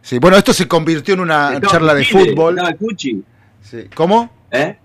sí. 0.00 0.18
bueno, 0.20 0.36
esto 0.36 0.52
se 0.52 0.68
convirtió 0.68 1.14
en 1.14 1.20
una 1.20 1.60
charla 1.60 1.94
de 1.94 2.04
fútbol. 2.04 2.54
Estaba 2.54 2.70
el 2.70 2.78
Fuchi. 2.78 3.22
¿Cómo? 3.94 4.30
¿Eh? 4.52 4.76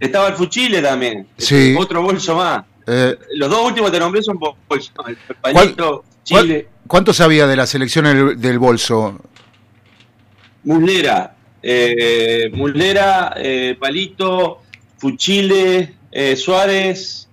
Estaba 0.00 0.28
el 0.28 0.34
Fuchile 0.34 0.82
también. 0.82 1.26
Sí. 1.38 1.74
Otro 1.78 2.02
bolso 2.02 2.36
más. 2.36 2.64
Eh, 2.86 3.18
Los 3.36 3.50
dos 3.50 3.66
últimos 3.66 3.90
te 3.90 3.98
nombré 3.98 4.22
son 4.22 4.38
bolsos. 4.38 4.92
El 5.06 5.16
Palito, 5.36 6.04
Chile. 6.22 6.68
¿Cuánto 6.86 7.12
sabía 7.14 7.46
de 7.46 7.56
la 7.56 7.66
selección 7.66 8.38
del 8.40 8.58
bolso? 8.58 9.20
Muslera, 10.64 11.34
eh, 11.62 12.50
Muslera, 12.52 13.34
eh, 13.36 13.76
Palito, 13.78 14.62
Fuchile, 14.98 15.94
eh, 16.10 16.36
Suárez, 16.36 17.28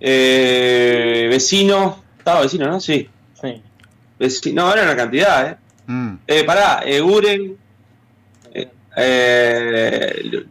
eh, 0.00 1.26
Vecino. 1.30 2.02
Estaba 2.18 2.42
Vecino, 2.42 2.66
¿no? 2.68 2.80
Sí. 2.80 3.08
sí. 3.40 4.52
no, 4.52 4.72
era 4.72 4.82
una 4.84 4.96
cantidad, 4.96 5.50
¿eh? 5.50 5.56
Mm. 5.86 6.14
eh 6.26 6.44
pará, 6.44 6.82
eh, 6.86 7.02
Uren. 7.02 7.56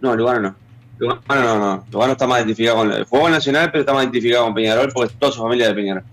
no, 0.01 0.15
Lugano 0.15 0.39
no. 0.39 0.62
Lugano 1.03 1.43
no, 1.43 1.59
no. 1.59 1.85
Lugano 1.91 2.13
está 2.13 2.27
más 2.27 2.39
identificado 2.39 2.77
con 2.77 2.91
el 2.91 3.05
Fuego 3.05 3.29
Nacional, 3.29 3.69
pero 3.71 3.81
está 3.81 3.93
más 3.93 4.03
identificado 4.03 4.45
con 4.45 4.53
Peñarol 4.53 4.91
porque 4.93 5.13
es 5.13 5.19
toda 5.19 5.31
su 5.31 5.41
familia 5.41 5.67
de 5.67 5.73
Peñarol. 5.73 6.03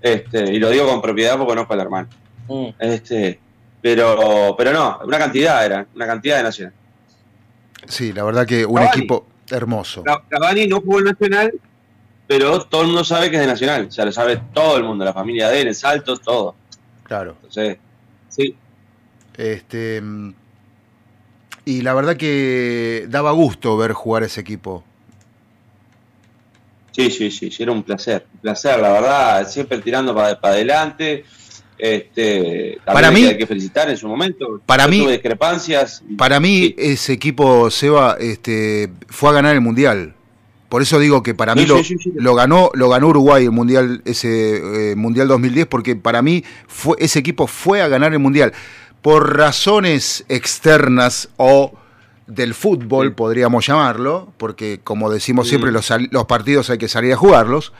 Este, 0.00 0.52
y 0.52 0.58
lo 0.58 0.70
digo 0.70 0.86
con 0.86 1.02
propiedad 1.02 1.36
porque 1.36 1.50
conozco 1.50 1.72
al 1.74 1.80
hermano. 1.80 2.08
Mm. 2.48 2.68
Este, 2.78 3.40
pero, 3.80 4.54
pero 4.56 4.72
no, 4.72 5.00
una 5.04 5.18
cantidad 5.18 5.64
era, 5.64 5.86
una 5.94 6.06
cantidad 6.06 6.38
de 6.38 6.42
nacional. 6.42 6.74
Sí, 7.86 8.12
la 8.12 8.24
verdad 8.24 8.46
que 8.46 8.64
un 8.66 8.82
equipo 8.82 9.26
hermoso. 9.50 10.02
Cavani 10.28 10.66
no 10.66 10.80
jugó 10.80 10.98
en 10.98 11.06
Nacional, 11.06 11.52
pero 12.26 12.60
todo 12.64 12.82
el 12.82 12.88
mundo 12.88 13.04
sabe 13.04 13.30
que 13.30 13.36
es 13.36 13.42
de 13.42 13.46
Nacional. 13.46 13.86
O 13.86 13.90
sea, 13.90 14.04
lo 14.04 14.12
sabe 14.12 14.40
todo 14.52 14.76
el 14.76 14.84
mundo, 14.84 15.04
la 15.04 15.12
familia 15.12 15.48
de 15.48 15.62
él, 15.62 15.68
el 15.68 15.74
salto, 15.74 16.16
todo. 16.16 16.54
Claro. 17.02 17.36
Entonces, 17.36 17.78
sí. 18.28 18.54
Este, 19.36 20.02
y 21.68 21.82
la 21.82 21.92
verdad 21.92 22.16
que 22.16 23.04
daba 23.10 23.30
gusto 23.32 23.76
ver 23.76 23.92
jugar 23.92 24.22
ese 24.22 24.40
equipo. 24.40 24.82
Sí, 26.92 27.10
sí, 27.10 27.30
sí, 27.30 27.52
era 27.58 27.72
un 27.72 27.82
placer, 27.82 28.24
un 28.32 28.40
placer, 28.40 28.80
la 28.80 28.90
verdad, 28.90 29.46
siempre 29.46 29.76
tirando 29.78 30.14
para, 30.14 30.38
adelante. 30.42 31.26
Este, 31.76 32.78
para 32.86 33.10
mí 33.10 33.22
hay 33.22 33.36
que 33.36 33.46
felicitar 33.46 33.90
en 33.90 33.98
su 33.98 34.08
momento. 34.08 34.62
Para 34.64 34.88
mí, 34.88 35.06
discrepancias. 35.06 36.02
Para 36.16 36.40
mí 36.40 36.74
ese 36.78 37.12
equipo 37.12 37.70
Seba, 37.70 38.16
este, 38.18 38.90
fue 39.08 39.28
a 39.28 39.32
ganar 39.34 39.54
el 39.54 39.60
mundial. 39.60 40.14
Por 40.70 40.80
eso 40.80 40.98
digo 40.98 41.22
que 41.22 41.34
para 41.34 41.54
mí 41.54 41.66
lo, 42.14 42.34
ganó, 42.34 42.70
lo 42.72 42.88
ganó 42.88 43.08
Uruguay 43.08 43.44
el 43.44 43.52
mundial 43.52 44.02
ese 44.06 44.92
eh, 44.92 44.96
mundial 44.96 45.28
2010 45.28 45.66
porque 45.66 45.96
para 45.96 46.20
mí 46.20 46.44
fue 46.66 46.94
ese 46.98 47.18
equipo 47.18 47.46
fue 47.46 47.80
a 47.80 47.88
ganar 47.88 48.12
el 48.12 48.18
mundial 48.18 48.52
por 49.02 49.36
razones 49.36 50.24
externas 50.28 51.28
o 51.36 51.72
del 52.26 52.54
fútbol, 52.54 53.14
podríamos 53.14 53.66
llamarlo, 53.66 54.32
porque 54.36 54.80
como 54.84 55.10
decimos 55.10 55.48
siempre, 55.48 55.72
los, 55.72 55.90
los, 56.10 56.26
partidos 56.26 56.68
hay 56.68 56.76
que 56.76 56.88
salir 56.88 57.14
a 57.14 57.16
jugarlos, 57.16 57.72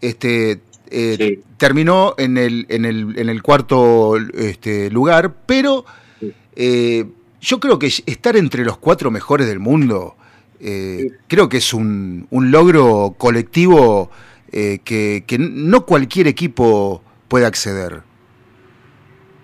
este, 0.00 0.60
eh, 0.90 1.40
terminó 1.56 2.14
en 2.18 2.36
el, 2.36 2.66
en 2.68 2.84
el, 2.84 3.16
en 3.16 3.28
el 3.28 3.42
cuarto 3.42 4.16
este, 4.16 4.90
lugar, 4.90 5.34
pero 5.46 5.84
eh, 6.56 7.06
yo 7.40 7.60
creo 7.60 7.78
que 7.78 7.86
estar 7.86 8.36
entre 8.36 8.64
los 8.64 8.76
cuatro 8.76 9.12
mejores 9.12 9.46
del 9.46 9.60
mundo, 9.60 10.16
eh, 10.58 11.12
creo 11.28 11.48
que 11.48 11.58
es 11.58 11.72
un, 11.72 12.26
un 12.30 12.50
logro 12.50 13.14
colectivo 13.16 14.10
que, 14.50 15.22
que, 15.26 15.38
no 15.38 15.84
cualquier 15.84 16.28
equipo 16.28 17.02
puede 17.28 17.44
acceder. 17.44 18.02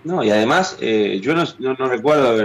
No, 0.04 0.22
y 0.24 0.30
además, 0.30 0.76
yo 0.80 1.34
no, 1.34 1.44
no 1.58 1.88
recuerdo, 1.88 2.44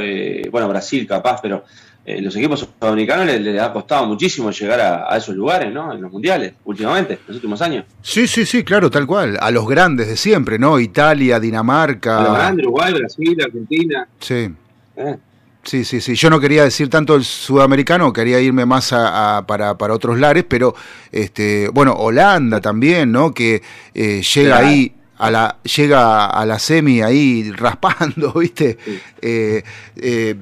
bueno, 0.51 0.67
Brasil 0.67 1.07
capaz, 1.07 1.41
pero 1.41 1.63
eh, 2.07 2.21
los 2.21 2.33
equipos 2.37 2.61
sudamericanos 2.79 3.25
les, 3.25 3.61
ha 3.61 3.73
costado 3.73 4.05
muchísimo 4.07 4.49
llegar 4.49 4.79
a, 4.79 5.17
esos 5.17 5.35
lugares, 5.35 5.73
¿no? 5.73 5.91
En 5.91 6.01
los 6.01 6.09
mundiales, 6.09 6.53
últimamente, 6.63 7.15
en 7.15 7.19
los 7.27 7.35
últimos 7.35 7.61
años. 7.61 7.83
Sí, 8.01 8.27
sí, 8.27 8.45
sí, 8.45 8.63
claro, 8.63 8.89
tal 8.89 9.05
cual. 9.05 9.37
A 9.41 9.51
los 9.51 9.67
grandes 9.67 10.07
de 10.07 10.15
siempre, 10.15 10.57
¿no? 10.57 10.79
Italia, 10.79 11.37
Dinamarca. 11.37 12.19
A 12.19 12.23
los 12.23 12.33
grandes, 12.37 12.65
Uruguay, 12.65 12.93
Brasil, 12.93 13.37
Argentina. 13.43 14.07
Sí. 14.19 14.49
Eh, 14.95 15.17
Sí, 15.63 15.83
sí, 15.83 15.99
sí. 15.99 16.15
Yo 16.15 16.29
no 16.29 16.39
quería 16.39 16.63
decir 16.63 16.89
tanto 16.89 17.13
el 17.13 17.25
sudamericano, 17.25 18.13
quería 18.13 18.39
irme 18.39 18.65
más 18.65 18.93
a, 18.93 19.43
para, 19.45 19.77
para, 19.77 19.93
otros 19.93 20.17
lares, 20.17 20.45
pero 20.47 20.73
este, 21.11 21.67
bueno, 21.73 21.91
Holanda 21.91 22.61
también, 22.61 23.11
¿no? 23.11 23.33
Que 23.33 23.61
eh, 23.93 24.21
llega 24.21 24.59
ahí 24.59 24.93
a 25.17 25.31
la 25.31 25.57
llega 25.63 26.25
a 26.25 26.45
la 26.45 26.59
semi 26.59 27.01
ahí 27.01 27.51
raspando, 27.51 28.33
¿viste? 28.39 28.77
Eh, 29.21 29.63
eh, 29.95 30.35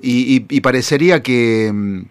y, 0.00 0.60
parecería 0.60 1.22
que 1.22 1.70
mm, 1.72 2.02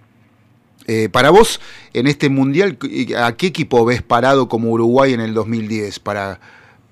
para 1.12 1.30
vos 1.30 1.60
en 1.94 2.08
este 2.08 2.30
mundial, 2.30 2.78
¿a 3.18 3.36
qué 3.36 3.48
equipo 3.48 3.86
ves 3.86 4.02
parado 4.02 4.48
como 4.48 4.72
Uruguay 4.72 5.14
en 5.14 5.22
el 5.22 5.34
2010 5.34 6.00
para 6.00 6.40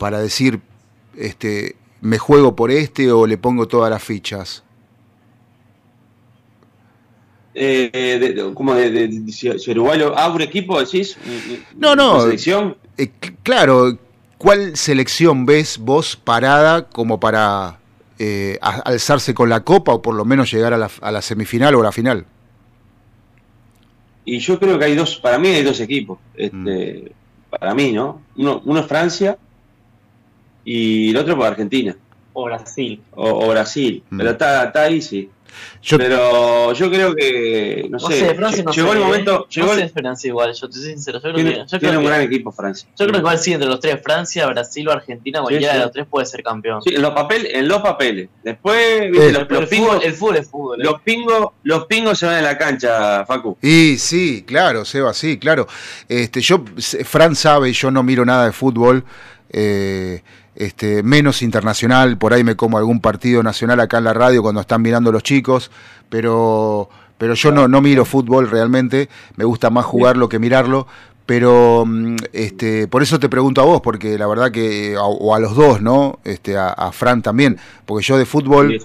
para 0.01 0.19
decir, 0.19 0.59
este, 1.15 1.75
me 2.01 2.17
juego 2.17 2.55
por 2.55 2.71
este 2.71 3.11
o 3.11 3.27
le 3.27 3.37
pongo 3.37 3.67
todas 3.67 3.91
las 3.91 4.03
fichas? 4.03 4.63
Eh, 7.53 8.51
como 8.55 8.73
de, 8.73 9.11
si 9.31 9.71
Uruguay 9.71 10.01
abre 10.15 10.45
equipo, 10.45 10.79
decís. 10.79 11.15
No, 11.77 11.95
no. 11.95 12.19
selección? 12.21 12.75
Eh, 12.97 13.11
claro, 13.43 13.95
¿cuál 14.41 14.75
selección 14.75 15.45
ves 15.45 15.77
vos 15.77 16.15
parada 16.15 16.87
como 16.89 17.19
para 17.19 17.77
eh, 18.17 18.57
alzarse 18.61 19.35
con 19.35 19.49
la 19.49 19.59
copa 19.59 19.93
o 19.93 20.01
por 20.01 20.15
lo 20.15 20.25
menos 20.25 20.51
llegar 20.51 20.73
a 20.73 20.79
la, 20.79 20.89
a 20.99 21.11
la, 21.11 21.21
semifinal 21.21 21.75
o 21.75 21.81
a 21.81 21.83
la 21.83 21.91
final? 21.91 22.25
Y 24.25 24.39
yo 24.39 24.59
creo 24.59 24.79
que 24.79 24.85
hay 24.85 24.95
dos, 24.95 25.17
para 25.17 25.37
mí 25.37 25.49
hay 25.49 25.63
dos 25.63 25.79
equipos. 25.79 26.17
Este, 26.33 26.55
mm. 26.55 27.51
Para 27.51 27.75
mí, 27.75 27.91
¿no? 27.91 28.23
Uno, 28.35 28.63
uno 28.65 28.79
es 28.79 28.87
Francia 28.87 29.37
y 30.65 31.11
el 31.11 31.17
otro 31.17 31.37
es 31.37 31.45
Argentina. 31.45 31.95
O 32.33 32.45
Brasil. 32.45 32.99
O, 33.11 33.47
Brasil. 33.47 34.03
Mm. 34.09 34.17
Pero 34.17 34.31
está, 34.31 34.63
está 34.63 34.81
ahí, 34.81 35.03
sí. 35.03 35.29
Pero 35.97 36.73
yo 36.73 36.89
creo 36.89 37.15
que, 37.15 37.87
no, 37.89 37.99
sé, 37.99 38.35
llegó 38.73 38.93
el 38.93 38.99
momento. 38.99 39.47
Llegó 39.49 39.67
no 39.67 39.73
sé 39.75 39.89
Francia 39.89 40.27
igual, 40.27 40.53
yo 40.53 40.69
te 40.69 40.73
soy 40.73 40.91
sincero. 40.91 41.19
Yo 41.23 41.33
tiene, 41.33 41.51
creo 41.51 41.65
que, 41.65 41.71
yo 41.71 41.79
tiene 41.79 41.97
un 41.97 42.05
gran 42.05 42.21
equipo 42.21 42.51
Francia. 42.51 42.87
Yo 42.91 43.05
creo 43.05 43.11
que 43.11 43.19
igual 43.19 43.39
sí, 43.39 43.53
entre 43.53 43.67
los 43.67 43.79
tres, 43.79 43.99
Francia, 44.01 44.47
Brasil 44.47 44.87
o 44.87 44.91
Argentina, 44.91 45.41
cualquiera 45.41 45.73
de 45.73 45.79
los 45.79 45.91
tres 45.91 46.07
puede 46.09 46.25
ser 46.25 46.43
campeón. 46.43 46.81
Sí, 46.81 46.95
en 46.95 47.01
los, 47.01 47.11
papeles, 47.11 47.51
en 47.53 47.67
los 47.67 47.81
papeles. 47.81 48.29
Después, 48.43 49.11
¿viste? 49.11 49.31
los, 49.31 49.41
el, 49.49 49.67
pingos, 49.67 49.89
fútbol, 49.89 50.03
el 50.03 50.13
fútbol 50.13 50.35
es 50.37 50.49
fútbol. 50.49 50.81
¿eh? 50.81 50.83
Los, 50.83 51.01
pingos, 51.01 51.47
los 51.63 51.85
pingos 51.85 52.19
se 52.19 52.25
van 52.25 52.37
en 52.37 52.43
la 52.43 52.57
cancha, 52.57 53.25
Facu. 53.25 53.57
Y 53.61 53.97
sí, 53.97 54.43
claro, 54.45 54.85
Seba, 54.85 55.13
sí, 55.13 55.37
claro. 55.37 55.67
Este, 56.07 56.41
yo, 56.41 56.63
Fran 57.05 57.35
sabe, 57.35 57.73
yo 57.73 57.91
no 57.91 58.03
miro 58.03 58.25
nada 58.25 58.45
de 58.45 58.51
fútbol. 58.51 59.03
Eh, 59.53 60.21
este, 60.55 61.03
menos 61.03 61.41
internacional, 61.41 62.17
por 62.17 62.33
ahí 62.33 62.43
me 62.43 62.55
como 62.55 62.77
algún 62.77 62.99
partido 63.01 63.43
nacional 63.43 63.79
acá 63.79 63.97
en 63.97 64.05
la 64.05 64.13
radio 64.13 64.41
cuando 64.41 64.61
están 64.61 64.81
mirando 64.81 65.11
los 65.11 65.23
chicos, 65.23 65.71
pero, 66.09 66.89
pero 67.17 67.33
yo 67.33 67.51
no, 67.51 67.67
no 67.67 67.81
miro 67.81 68.05
fútbol 68.05 68.49
realmente, 68.49 69.09
me 69.35 69.45
gusta 69.45 69.69
más 69.69 69.85
jugarlo 69.85 70.29
que 70.29 70.39
mirarlo, 70.39 70.87
pero 71.25 71.85
mm, 71.85 72.15
este, 72.33 72.87
por 72.87 73.03
eso 73.03 73.19
te 73.19 73.29
pregunto 73.29 73.61
a 73.61 73.65
vos, 73.65 73.81
porque 73.81 74.17
la 74.17 74.27
verdad 74.27 74.51
que, 74.51 74.95
o 74.97 75.33
a 75.33 75.39
los 75.39 75.55
dos, 75.55 75.81
¿no? 75.81 76.19
Este, 76.23 76.57
a, 76.57 76.91
Fran 76.91 77.21
también, 77.21 77.57
porque 77.85 78.05
yo 78.05 78.17
de 78.17 78.25
fútbol... 78.25 78.77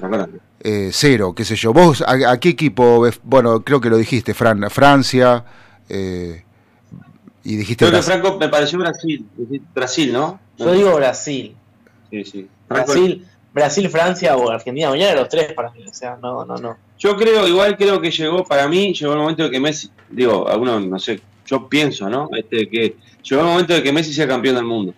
Eh, 0.68 0.90
cero, 0.90 1.32
qué 1.32 1.44
sé 1.44 1.54
yo. 1.54 1.72
¿Vos 1.72 2.02
a, 2.04 2.38
qué 2.38 2.48
equipo? 2.48 3.06
Bueno, 3.22 3.60
creo 3.62 3.80
que 3.80 3.88
lo 3.88 3.96
dijiste, 3.96 4.34
Fran. 4.34 4.68
Francia. 4.68 5.44
Eh, 5.88 6.42
y 7.44 7.56
dijiste. 7.56 7.86
Creo 7.86 8.00
que 8.00 8.02
Franco 8.02 8.36
me 8.36 8.48
pareció 8.48 8.80
Brasil. 8.80 9.24
Brasil, 9.72 10.12
¿no? 10.12 10.40
Yo 10.58 10.72
digo 10.72 10.94
Brasil. 10.96 11.54
Sí, 12.10 12.24
sí. 12.24 12.48
Brasil, 12.68 13.26
Brasil, 13.52 13.88
Francia 13.88 14.36
o 14.36 14.50
Argentina, 14.50 14.90
mañana 14.90 15.14
los 15.14 15.28
tres 15.28 15.52
para 15.52 15.70
mí. 15.70 15.84
O 15.86 15.94
sea, 15.94 16.18
no, 16.20 16.44
no, 16.44 16.56
no. 16.56 16.76
Yo 16.98 17.16
creo, 17.16 17.46
igual 17.46 17.76
creo 17.76 18.00
que 18.00 18.10
llegó, 18.10 18.44
para 18.44 18.68
mí, 18.68 18.92
llegó 18.94 19.12
el 19.12 19.18
momento 19.18 19.44
de 19.44 19.50
que 19.50 19.60
Messi, 19.60 19.90
digo, 20.10 20.48
algunos, 20.48 20.86
no 20.86 20.98
sé, 20.98 21.20
yo 21.46 21.68
pienso, 21.68 22.08
¿no? 22.08 22.28
Este, 22.36 22.68
que 22.68 22.96
llegó 23.22 23.42
el 23.42 23.48
momento 23.48 23.74
de 23.74 23.82
que 23.82 23.92
Messi 23.92 24.12
sea 24.12 24.26
campeón 24.26 24.56
del 24.56 24.64
mundo. 24.64 24.94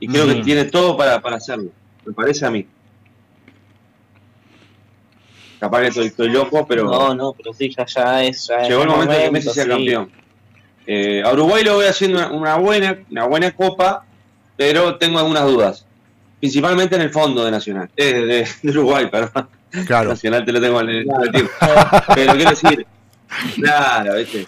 Y 0.00 0.08
creo 0.08 0.26
que 0.26 0.42
tiene 0.42 0.64
todo 0.64 0.96
para, 0.96 1.20
para 1.20 1.36
hacerlo. 1.36 1.70
Me 2.04 2.12
parece 2.12 2.44
a 2.44 2.50
mí. 2.50 2.66
Capaz 5.60 5.90
que 5.90 6.06
estoy, 6.06 6.28
loco, 6.28 6.66
pero. 6.66 6.84
No, 6.84 7.14
no, 7.14 7.32
pero 7.34 7.52
sí, 7.52 7.72
ya, 7.76 7.86
ya 7.86 8.24
es. 8.24 8.50
llegó 8.66 8.82
el 8.82 8.88
momento, 8.88 9.14
de 9.14 9.22
que 9.22 9.30
Messi 9.30 9.50
sea 9.50 9.64
campeón. 9.64 10.10
Eh, 10.86 11.22
a 11.24 11.32
Uruguay 11.32 11.62
lo 11.62 11.76
voy 11.76 11.86
haciendo 11.86 12.34
una, 12.36 12.56
buena, 12.56 12.98
una 13.10 13.26
buena 13.26 13.52
copa, 13.52 14.04
pero 14.56 14.96
tengo 14.96 15.18
algunas 15.18 15.44
dudas. 15.44 15.86
Principalmente 16.40 16.96
en 16.96 17.02
el 17.02 17.10
fondo 17.10 17.44
de 17.44 17.50
Nacional. 17.50 17.88
Eh, 17.96 18.46
de, 18.62 18.70
Uruguay, 18.70 19.08
perdón. 19.10 19.48
Claro. 19.86 20.10
Nacional 20.10 20.44
te 20.44 20.52
lo 20.52 20.60
tengo 20.60 20.80
en 20.80 20.88
el, 20.88 21.06
tiempo. 21.32 21.52
Pero 22.14 22.34
quiero 22.34 22.50
decir, 22.50 22.86
claro, 23.54 24.16
¿viste? 24.16 24.46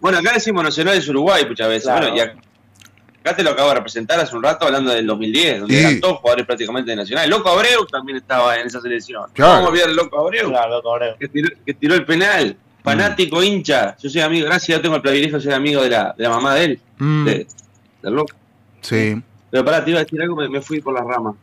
Bueno, 0.00 0.18
acá 0.18 0.32
decimos 0.34 0.62
Nacional 0.62 0.96
es 0.96 1.08
Uruguay 1.08 1.44
muchas 1.48 1.68
veces. 1.68 1.90
Bueno, 1.90 2.14
y 2.14 2.20
acá 2.20 3.36
te 3.36 3.42
lo 3.42 3.50
acabo 3.50 3.70
de 3.70 3.76
representar 3.76 4.20
hace 4.20 4.36
un 4.36 4.42
rato 4.42 4.66
hablando 4.66 4.92
del 4.92 5.06
2010, 5.06 5.60
donde 5.60 5.80
eran 5.80 6.00
todos 6.00 6.18
jugadores 6.18 6.46
prácticamente 6.46 6.90
de 6.90 6.96
Nacional. 6.96 7.24
El 7.24 7.30
Loco 7.30 7.48
Abreu 7.48 7.86
también 7.86 8.18
estaba 8.18 8.58
en 8.58 8.66
esa 8.66 8.80
selección. 8.80 9.30
Claro. 9.32 9.52
Vamos 9.52 9.66
a 9.66 9.70
olvidar 9.70 9.88
el 9.88 9.96
Loco 9.96 10.20
Abreu. 10.20 10.48
Claro, 10.50 10.70
Loco 10.70 10.94
Abreu. 10.94 11.16
Que 11.18 11.28
tiró, 11.28 11.48
que 11.64 11.74
tiró 11.74 11.94
el 11.94 12.04
penal 12.04 12.56
fanático, 12.86 13.42
hincha. 13.42 13.96
Yo 14.00 14.08
soy 14.08 14.20
amigo, 14.20 14.46
gracias, 14.46 14.78
yo 14.78 14.82
tengo 14.82 14.96
el 14.96 15.02
privilegio 15.02 15.38
de 15.38 15.44
ser 15.44 15.54
amigo 15.54 15.82
de 15.82 15.90
la, 15.90 16.14
de 16.16 16.22
la 16.22 16.30
mamá 16.30 16.54
de 16.54 16.64
él, 16.64 16.80
mm. 16.98 17.24
de, 17.24 17.46
del 18.02 18.14
loco. 18.14 18.34
Sí. 18.80 19.20
Pero 19.56 19.64
pará, 19.64 19.82
te 19.82 19.90
iba 19.90 20.00
a 20.00 20.04
decir 20.04 20.20
algo, 20.20 20.36
me, 20.36 20.60
fui 20.60 20.82
por 20.82 20.92
las 20.92 21.02
ramas. 21.02 21.34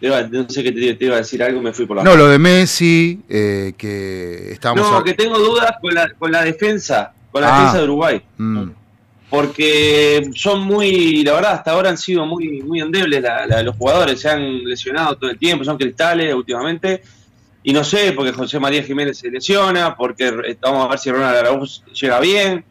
no 0.00 0.48
sé 0.48 0.62
qué 0.62 0.70
te, 0.70 1.04
iba 1.04 1.16
a 1.16 1.18
decir 1.18 1.42
algo, 1.42 1.60
me 1.60 1.72
fui 1.72 1.84
por 1.84 1.96
las 1.96 2.04
No, 2.04 2.14
lo 2.14 2.28
de 2.28 2.38
Messi, 2.38 3.20
eh, 3.28 3.72
que 3.76 4.52
estábamos... 4.52 4.88
No, 4.88 5.02
que 5.02 5.14
tengo 5.14 5.36
dudas 5.36 5.72
con 5.80 5.92
la, 5.92 6.08
con 6.12 6.30
la 6.30 6.44
defensa, 6.44 7.12
con 7.32 7.42
la 7.42 7.48
ah. 7.48 7.58
defensa 7.58 7.78
de 7.78 7.84
Uruguay. 7.84 8.22
Mm. 8.36 8.68
Porque 9.28 10.30
son 10.36 10.60
muy, 10.60 11.24
la 11.24 11.32
verdad, 11.32 11.52
hasta 11.54 11.72
ahora 11.72 11.90
han 11.90 11.98
sido 11.98 12.24
muy, 12.24 12.62
muy 12.62 12.78
endebles 12.80 13.24
los 13.64 13.74
jugadores, 13.74 14.20
se 14.20 14.28
han 14.28 14.62
lesionado 14.62 15.16
todo 15.16 15.28
el 15.28 15.38
tiempo, 15.38 15.64
son 15.64 15.76
cristales 15.76 16.32
últimamente 16.32 17.02
y 17.64 17.72
no 17.72 17.82
sé, 17.82 18.12
porque 18.12 18.30
José 18.30 18.60
María 18.60 18.84
Jiménez 18.84 19.18
se 19.18 19.28
lesiona, 19.28 19.96
porque 19.96 20.56
vamos 20.60 20.86
a 20.86 20.88
ver 20.88 20.98
si 21.00 21.10
Ronald 21.10 21.36
Araúz 21.36 21.82
llega 22.00 22.20
bien. 22.20 22.64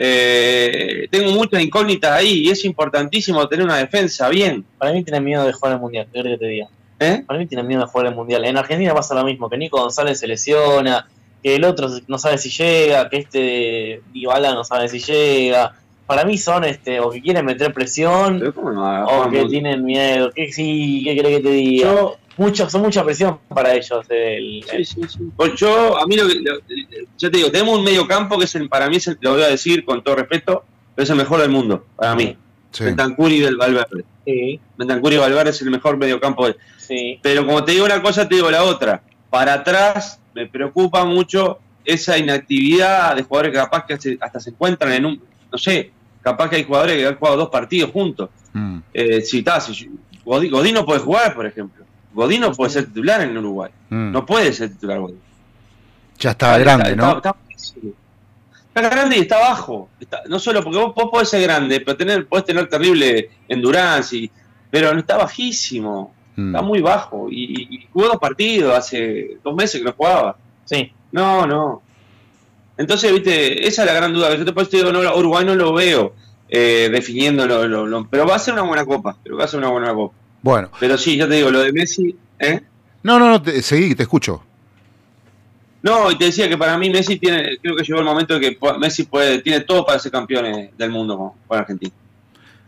Eh, 0.00 1.08
tengo 1.10 1.32
muchas 1.32 1.60
incógnitas 1.60 2.12
ahí 2.12 2.44
y 2.44 2.50
es 2.50 2.64
importantísimo 2.64 3.48
tener 3.48 3.64
una 3.64 3.78
defensa 3.78 4.28
bien. 4.28 4.64
Para 4.78 4.92
mí 4.92 5.02
tiene 5.02 5.20
miedo 5.20 5.44
de 5.44 5.52
jugar 5.52 5.74
el 5.74 5.80
Mundial, 5.80 6.06
creo 6.12 6.22
que 6.22 6.38
te 6.38 6.46
diga. 6.46 6.68
¿Eh? 7.00 7.24
Para 7.26 7.38
mí 7.40 7.46
tiene 7.46 7.64
miedo 7.64 7.82
de 7.82 7.88
jugar 7.88 8.06
el 8.06 8.14
Mundial. 8.14 8.44
En 8.44 8.56
Argentina 8.56 8.94
pasa 8.94 9.16
lo 9.16 9.24
mismo, 9.24 9.50
que 9.50 9.58
Nico 9.58 9.80
González 9.80 10.20
se 10.20 10.28
lesiona, 10.28 11.08
que 11.42 11.56
el 11.56 11.64
otro 11.64 11.88
no 12.06 12.16
sabe 12.16 12.38
si 12.38 12.48
llega, 12.48 13.08
que 13.08 13.16
este 13.18 14.02
Dybala 14.12 14.54
no 14.54 14.62
sabe 14.62 14.88
si 14.88 15.00
llega. 15.00 15.74
Para 16.06 16.24
mí 16.24 16.38
son 16.38 16.64
este 16.64 17.00
o 17.00 17.10
que 17.10 17.20
quieren 17.20 17.44
meter 17.44 17.74
presión 17.74 18.40
o 18.56 19.30
que 19.30 19.44
tienen 19.46 19.84
miedo. 19.84 20.30
Que 20.30 20.52
sí, 20.52 21.02
¿qué 21.04 21.18
crees 21.18 21.38
que 21.38 21.42
te 21.42 21.50
diga? 21.50 21.88
Yo, 21.88 22.16
mucho, 22.38 22.68
son 22.70 22.82
mucha 22.82 23.04
presión 23.04 23.38
para 23.48 23.74
ellos. 23.74 24.06
El, 24.08 24.64
sí, 24.70 24.84
sí, 24.84 25.00
sí. 25.08 25.18
Pues 25.36 25.54
yo, 25.56 25.98
a 25.98 26.06
mí 26.06 26.16
lo 26.16 26.26
que, 26.28 26.42
ya 27.16 27.30
te 27.30 27.36
digo, 27.36 27.50
tenemos 27.50 27.78
un 27.78 27.84
medio 27.84 28.06
campo 28.06 28.38
que 28.38 28.44
es 28.44 28.54
el, 28.54 28.68
para 28.68 28.88
mí, 28.88 28.96
es 28.96 29.16
lo 29.20 29.32
voy 29.32 29.42
a 29.42 29.48
decir 29.48 29.84
con 29.84 30.02
todo 30.02 30.16
respeto, 30.16 30.64
pero 30.94 31.04
es 31.04 31.10
el 31.10 31.16
mejor 31.16 31.40
del 31.40 31.50
mundo, 31.50 31.84
para 31.96 32.14
mí. 32.14 32.36
Sí. 32.70 32.84
y 32.84 33.40
del 33.40 33.56
Valverde. 33.56 34.04
Sí. 34.24 34.60
y 34.78 35.16
Valverde 35.16 35.50
es 35.50 35.62
el 35.62 35.70
mejor 35.70 35.96
medio 35.96 36.20
campo. 36.20 36.46
Sí. 36.76 37.18
Pero 37.22 37.46
como 37.46 37.64
te 37.64 37.72
digo 37.72 37.84
una 37.84 38.02
cosa, 38.02 38.28
te 38.28 38.36
digo 38.36 38.50
la 38.50 38.62
otra. 38.64 39.02
Para 39.30 39.54
atrás 39.54 40.20
me 40.34 40.46
preocupa 40.46 41.04
mucho 41.04 41.58
esa 41.84 42.18
inactividad 42.18 43.16
de 43.16 43.22
jugadores 43.22 43.52
que 43.52 43.58
capaz 43.58 43.86
que 43.86 44.18
hasta 44.20 44.40
se 44.40 44.50
encuentran 44.50 44.92
en 44.92 45.06
un, 45.06 45.22
no 45.50 45.58
sé, 45.58 45.90
capaz 46.22 46.50
que 46.50 46.56
hay 46.56 46.64
jugadores 46.64 46.96
que 46.96 47.06
han 47.06 47.16
jugado 47.16 47.36
dos 47.38 47.48
partidos 47.48 47.90
juntos. 47.90 48.28
Mm. 48.52 48.78
Eh, 48.92 49.20
si 49.22 49.38
está, 49.38 49.60
si, 49.60 49.90
Godín 50.24 50.74
no 50.74 50.84
puede 50.84 51.00
jugar, 51.00 51.34
por 51.34 51.46
ejemplo. 51.46 51.84
Godín 52.18 52.40
no 52.40 52.52
puede 52.52 52.72
ser 52.72 52.86
titular 52.86 53.20
en 53.20 53.38
Uruguay. 53.38 53.70
Mm. 53.90 54.10
No 54.10 54.26
puede 54.26 54.52
ser 54.52 54.70
titular 54.70 54.98
Godín. 54.98 55.20
Ya 56.18 56.32
está, 56.32 56.58
grande, 56.58 56.96
¿no? 56.96 57.18
Está, 57.18 57.36
grande 58.74 59.18
y 59.18 59.20
está 59.20 59.38
bajo. 59.38 59.88
no 60.28 60.40
solo 60.40 60.64
porque 60.64 60.78
vos, 60.78 61.10
podés 61.12 61.28
ser 61.28 61.42
grande, 61.42 61.80
pero 61.80 61.96
tener, 61.96 62.26
podés 62.26 62.44
tener 62.44 62.68
terrible 62.68 63.30
endurance, 63.46 64.28
pero 64.68 64.92
no 64.92 64.98
está 64.98 65.16
bajísimo. 65.16 66.12
Mm. 66.34 66.56
Está 66.56 66.62
muy 66.62 66.80
bajo. 66.80 67.28
Y, 67.30 67.86
jugó 67.92 68.08
dos 68.08 68.18
partidos 68.18 68.76
hace 68.76 69.38
dos 69.44 69.54
meses 69.54 69.80
que 69.80 69.84
no 69.84 69.92
jugaba. 69.92 70.36
Sí. 70.64 70.92
No, 71.12 71.46
no. 71.46 71.82
Entonces, 72.76 73.12
viste, 73.12 73.64
esa 73.64 73.82
es 73.82 73.86
la 73.86 73.94
gran 73.94 74.12
duda. 74.12 74.34
Yo 74.34 74.44
te 74.44 74.52
puedo 74.52 74.68
decir, 74.68 74.92
no, 74.92 75.16
Uruguay 75.16 75.44
no 75.44 75.54
lo 75.54 75.72
veo 75.72 76.14
eh, 76.48 76.88
definiéndolo, 76.90 78.08
pero 78.10 78.26
va 78.26 78.34
a 78.34 78.40
ser 78.40 78.54
una 78.54 78.64
buena 78.64 78.84
copa. 78.84 79.16
Pero 79.22 79.36
va 79.36 79.44
a 79.44 79.48
ser 79.48 79.60
una 79.60 79.68
buena 79.68 79.94
copa. 79.94 80.16
Bueno. 80.42 80.70
Pero 80.78 80.96
sí, 80.96 81.16
ya 81.16 81.28
te 81.28 81.36
digo, 81.36 81.50
lo 81.50 81.60
de 81.60 81.72
Messi. 81.72 82.16
¿eh? 82.38 82.60
No, 83.02 83.18
no, 83.18 83.28
no, 83.28 83.42
te, 83.42 83.62
seguí, 83.62 83.94
te 83.94 84.02
escucho. 84.04 84.42
No, 85.82 86.10
y 86.10 86.18
te 86.18 86.26
decía 86.26 86.48
que 86.48 86.58
para 86.58 86.76
mí 86.76 86.90
Messi 86.90 87.18
tiene, 87.18 87.56
creo 87.62 87.76
que 87.76 87.84
llegó 87.84 88.00
el 88.00 88.04
momento 88.04 88.38
de 88.38 88.40
que 88.40 88.58
Messi 88.78 89.04
puede, 89.04 89.40
tiene 89.40 89.60
todo 89.60 89.86
para 89.86 89.98
ser 89.98 90.10
campeón 90.10 90.70
del 90.76 90.90
mundo 90.90 91.34
con, 91.46 91.58
Argentina. 91.58 91.92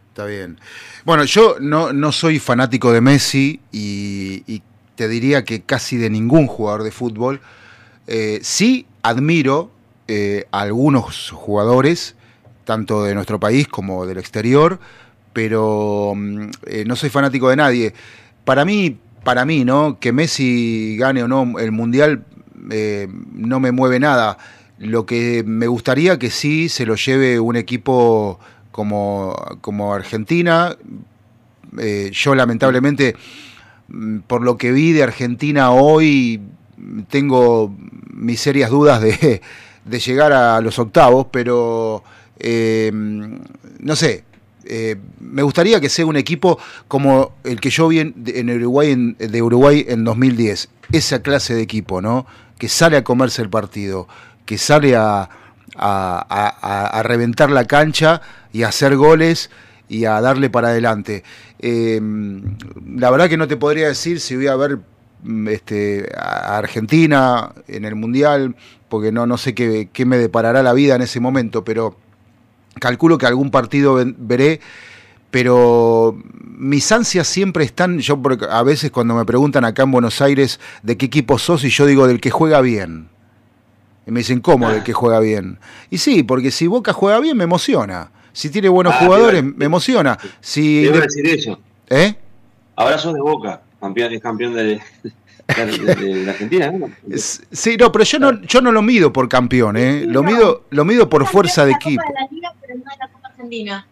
Está 0.08 0.26
bien. 0.26 0.58
Bueno, 1.04 1.24
yo 1.24 1.56
no, 1.60 1.92
no 1.92 2.12
soy 2.12 2.38
fanático 2.38 2.92
de 2.92 3.00
Messi 3.00 3.60
y, 3.72 4.62
te 4.94 5.08
diría 5.08 5.46
que 5.46 5.62
casi 5.62 5.96
de 5.96 6.10
ningún 6.10 6.46
jugador 6.46 6.82
de 6.82 6.90
fútbol. 6.90 7.40
Eh, 8.06 8.40
sí 8.42 8.86
admiro 9.02 9.70
eh, 10.08 10.44
a 10.50 10.60
algunos 10.60 11.30
jugadores, 11.30 12.16
tanto 12.64 13.02
de 13.04 13.14
nuestro 13.14 13.40
país 13.40 13.66
como 13.66 14.04
del 14.04 14.18
exterior, 14.18 14.78
pero 15.32 16.14
mm, 16.16 16.50
eh, 16.66 16.84
no 16.86 16.96
soy 16.96 17.10
fanático 17.10 17.48
de 17.48 17.56
nadie. 17.56 17.94
Para 18.44 18.64
mí, 18.64 18.96
para 19.24 19.44
mí, 19.44 19.64
¿no? 19.64 19.98
Que 20.00 20.12
Messi 20.12 20.96
gane 20.98 21.22
o 21.22 21.28
no 21.28 21.58
el 21.58 21.72
Mundial 21.72 22.24
no 23.32 23.58
me 23.58 23.72
mueve 23.72 23.98
nada. 23.98 24.38
Lo 24.78 25.06
que 25.06 25.42
me 25.46 25.66
gustaría 25.66 26.18
que 26.18 26.30
sí 26.30 26.68
se 26.68 26.86
lo 26.86 26.94
lleve 26.94 27.40
un 27.40 27.56
equipo 27.56 28.38
como, 28.70 29.34
como 29.60 29.94
Argentina. 29.94 30.76
yo 32.12 32.34
lamentablemente 32.34 33.16
Mm, 33.90 34.20
por 34.20 34.42
lo 34.42 34.56
que 34.56 34.72
vi 34.72 34.92
de 34.92 35.02
Argentina 35.02 35.72
hoy, 35.72 36.40
tengo 37.08 37.74
mis 38.14 38.40
serias 38.40 38.70
dudas 38.70 39.00
de, 39.02 39.40
llegar 40.06 40.32
a 40.32 40.60
los 40.60 40.78
octavos, 40.78 41.26
pero 41.30 42.02
eh, 42.38 42.90
no 42.92 43.96
sé. 43.96 44.24
Eh, 44.64 44.96
me 45.20 45.42
gustaría 45.42 45.80
que 45.80 45.88
sea 45.88 46.06
un 46.06 46.16
equipo 46.16 46.58
como 46.88 47.32
el 47.44 47.60
que 47.60 47.70
yo 47.70 47.88
vi 47.88 48.00
en, 48.00 48.50
Uruguay 48.50 49.14
de 49.18 49.42
Uruguay 49.42 49.84
en 49.88 50.04
2010, 50.04 50.68
esa 50.92 51.22
clase 51.22 51.54
de 51.54 51.62
equipo, 51.62 52.00
¿no? 52.00 52.26
Que 52.58 52.68
sale 52.68 52.96
a 52.96 53.04
comerse 53.04 53.42
el 53.42 53.50
partido, 53.50 54.06
que 54.44 54.58
sale 54.58 54.96
a, 54.96 55.28
reventar 57.02 57.50
la 57.50 57.64
cancha 57.64 58.20
y 58.52 58.64
a 58.64 58.68
hacer 58.68 58.96
goles 58.96 59.50
y 59.88 60.04
a 60.04 60.20
darle 60.20 60.50
para 60.50 60.68
adelante. 60.68 61.24
Em, 61.58 62.56
la 62.96 63.10
verdad 63.10 63.28
que 63.28 63.36
no 63.36 63.48
te 63.48 63.56
podría 63.56 63.88
decir 63.88 64.20
si 64.20 64.36
voy 64.36 64.48
a 64.48 64.56
ver 64.56 64.78
mm, 65.22 65.48
este, 65.48 66.08
a 66.16 66.58
Argentina 66.58 67.52
en 67.66 67.84
el 67.84 67.94
Mundial, 67.94 68.54
porque 68.90 69.12
no, 69.12 69.26
no 69.26 69.38
sé 69.38 69.54
qué, 69.54 69.88
me 70.04 70.18
deparará 70.18 70.62
la 70.62 70.74
vida 70.74 70.96
en 70.96 71.02
ese 71.02 71.20
momento, 71.20 71.64
pero 71.64 71.96
calculo 72.78 73.18
que 73.18 73.26
algún 73.26 73.50
partido 73.50 74.02
veré, 74.18 74.60
pero 75.30 76.16
mis 76.44 76.90
ansias 76.92 77.26
siempre 77.26 77.64
están, 77.64 77.98
yo 78.00 78.20
a 78.50 78.62
veces 78.62 78.90
cuando 78.90 79.14
me 79.14 79.24
preguntan 79.24 79.64
acá 79.64 79.82
en 79.84 79.92
Buenos 79.92 80.20
Aires 80.20 80.60
de 80.82 80.96
qué 80.96 81.06
equipo 81.06 81.38
sos 81.38 81.64
y 81.64 81.70
yo 81.70 81.86
digo 81.86 82.06
del 82.06 82.20
que 82.20 82.30
juega 82.30 82.60
bien. 82.60 83.08
Y 84.06 84.10
me 84.10 84.20
dicen, 84.20 84.40
¿cómo 84.40 84.68
del 84.70 84.80
ah. 84.80 84.84
que 84.84 84.92
juega 84.92 85.20
bien? 85.20 85.58
Y 85.90 85.98
sí, 85.98 86.22
porque 86.22 86.50
si 86.50 86.66
Boca 86.66 86.92
juega 86.92 87.20
bien 87.20 87.36
me 87.36 87.44
emociona. 87.44 88.10
Si 88.32 88.50
tiene 88.50 88.68
buenos 88.68 88.94
ah, 88.96 89.04
jugadores, 89.04 89.42
me 89.42 89.64
emociona. 89.64 90.18
Si 90.40 90.88
te 90.90 91.00
decir 91.00 91.26
eso. 91.26 91.60
¿Eh? 91.88 92.14
Ahora 92.76 92.98
sos 92.98 93.14
de 93.14 93.20
Boca, 93.20 93.62
campeón, 93.80 94.12
es 94.12 94.22
campeón 94.22 94.54
de, 94.54 94.80
de, 95.54 96.30
Argentina, 96.30 96.70
¿no? 96.70 96.90
Sí, 97.16 97.76
no, 97.76 97.92
pero 97.92 98.04
yo 98.04 98.18
no, 98.18 98.42
yo 98.42 98.60
no 98.60 98.72
lo 98.72 98.82
mido 98.82 99.12
por 99.12 99.28
campeón, 99.28 99.76
¿eh? 99.76 100.04
Lo 100.06 100.22
mido, 100.22 100.64
lo 100.70 100.84
mido 100.84 101.08
por 101.08 101.26
fuerza 101.26 101.64
de 101.64 101.72
equipo. 101.72 102.02
De 102.02 102.14
la 102.20 102.28
Liga, 102.30 102.54
pero 102.60 102.74
no 102.74 102.84
de 102.84 102.98
la 102.98 103.08
Copa 103.08 103.28
Argentina. 103.28 103.86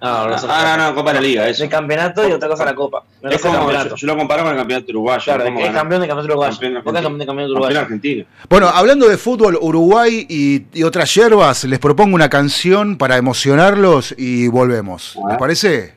No, 0.00 0.28
no, 0.28 0.36
ah, 0.48 0.76
no, 0.78 0.94
Copa 0.94 1.10
de 1.10 1.14
la 1.14 1.20
Liga. 1.22 1.48
Es 1.48 1.60
el 1.60 1.68
campeonato 1.68 2.28
y 2.28 2.32
otra 2.32 2.48
cosa 2.48 2.64
la 2.66 2.74
Copa. 2.74 3.04
es 3.22 3.40
como, 3.40 3.72
yo, 3.72 3.96
yo, 3.96 4.06
lo 4.06 4.16
comparo 4.16 4.42
con 4.42 4.52
el 4.52 4.58
campeonato 4.58 4.90
uruguayo. 4.90 5.24
Claro, 5.24 5.44
es 5.44 5.72
campeón 5.72 6.00
del 6.02 6.08
campeonato 6.08 6.24
uruguayo. 6.26 6.52
Campeón, 6.52 6.74
campeón, 6.74 6.94
campeón, 6.94 7.18
del 7.18 7.26
campeonato 7.26 7.52
uruguayo. 7.52 7.80
Argentina. 7.80 8.24
Bueno, 8.50 8.68
hablando 8.68 9.08
de 9.08 9.16
fútbol, 9.16 9.58
Uruguay 9.60 10.26
y, 10.28 10.66
y, 10.74 10.82
otras 10.82 11.14
hierbas, 11.14 11.64
les 11.64 11.78
propongo 11.78 12.14
una 12.14 12.28
canción 12.28 12.98
para 12.98 13.16
emocionarlos 13.16 14.14
y 14.18 14.48
volvemos. 14.48 15.16
¿Les 15.28 15.38
parece? 15.38 15.94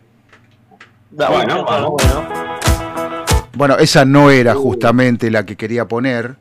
bueno, 1.11 1.65
bueno. 1.65 1.91
Bueno, 1.91 2.47
esa 3.79 4.05
no 4.05 4.31
era 4.31 4.55
justamente 4.55 5.31
la 5.31 5.45
que 5.45 5.55
quería 5.55 5.88
poner. 5.88 6.35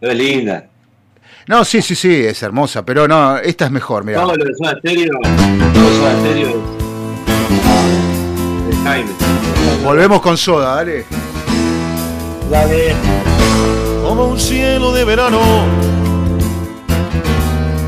Es 0.00 0.14
linda. 0.16 0.66
No, 1.46 1.64
sí, 1.64 1.82
sí, 1.82 1.94
sí, 1.94 2.24
es 2.24 2.42
hermosa, 2.42 2.84
pero 2.84 3.06
no, 3.06 3.36
esta 3.38 3.66
es 3.66 3.70
mejor, 3.70 4.04
mira. 4.04 4.22
No, 4.22 4.34
lo 4.34 4.44
de 4.44 4.54
Soda 4.54 4.78
Stereo, 4.78 5.12
lo 5.12 5.80
de 5.80 5.96
Soda 5.96 6.20
Stereo 6.20 6.84
de 8.66 8.76
Jaime. 8.76 9.10
Volvemos 9.82 10.20
con 10.22 10.36
Soda, 10.36 10.76
dale. 10.76 11.04
Dale. 12.50 12.94
Como 14.02 14.26
un 14.26 14.38
cielo 14.38 14.92
de 14.92 15.04
verano, 15.04 15.40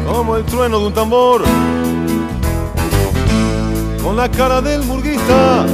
como 0.07 0.37
el 0.37 0.45
trueno 0.45 0.81
de 0.81 0.87
un 0.87 0.95
tambor, 0.95 1.43
con 4.03 4.17
la 4.17 4.31
cara 4.31 4.61
del 4.61 4.83
murguista, 4.83 5.67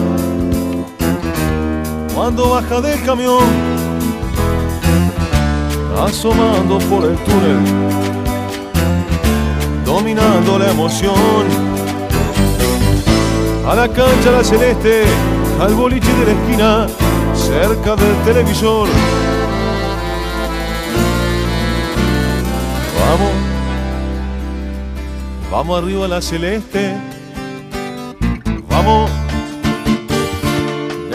cuando 2.14 2.50
baja 2.50 2.80
del 2.80 3.02
camión 3.04 3.82
asomando 5.98 6.78
por 6.78 7.04
el 7.04 7.16
túnel, 7.18 7.58
dominando 9.84 10.58
la 10.58 10.70
emoción. 10.70 11.44
A 13.66 13.74
la 13.74 13.88
cancha 13.88 14.32
la 14.32 14.42
celeste, 14.42 15.04
al 15.60 15.74
boliche 15.74 16.12
de 16.14 16.26
la 16.26 16.32
esquina, 16.32 16.86
cerca 17.34 17.94
del 17.96 18.16
televisor. 18.24 18.88
Vamos, 23.00 23.32
vamos 25.50 25.82
arriba 25.82 26.08
la 26.08 26.20
celeste, 26.20 26.94
vamos 28.68 29.10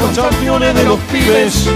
los 0.00 0.16
campeones 0.16 0.74
de 0.74 0.84
los 0.84 0.98
pibes, 1.12 1.66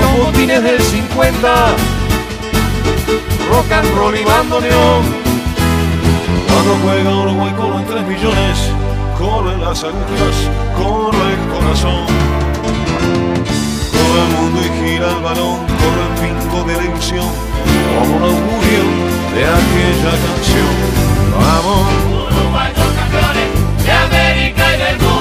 los 0.00 0.26
botines 0.26 0.62
del 0.62 0.80
50 0.80 1.76
rock 3.50 3.72
and 3.72 3.96
roll 3.96 4.16
y 4.16 4.24
bandoneón. 4.24 5.02
Cuando 6.48 6.76
juega 6.82 7.10
Uruguay 7.10 7.52
coro 7.56 7.78
en 7.78 8.08
millones, 8.08 8.58
corren 9.18 9.60
las 9.60 9.84
agujas, 9.84 10.36
corre 10.76 11.32
el 11.34 11.40
corazón. 11.52 12.06
Todo 13.92 14.14
el 14.22 14.28
mundo 14.36 14.60
y 14.60 14.70
gira 14.78 15.08
el 15.10 15.22
balón, 15.22 15.58
corre 15.80 16.02
el 16.08 16.14
pinco 16.22 16.64
de 16.64 16.76
la 16.76 16.84
ilusión, 16.84 17.28
como 17.98 18.16
un 18.16 18.22
augurio 18.22 18.84
de 19.34 19.44
aquella 19.44 20.12
canción. 20.26 20.74
Vamos. 21.38 21.86
Uruguay 22.32 22.72
los 22.76 22.92
campeones 22.98 23.48
de 23.84 23.92
América 23.92 24.74
y 24.74 24.78
del 24.78 24.98
mundo. 24.98 25.15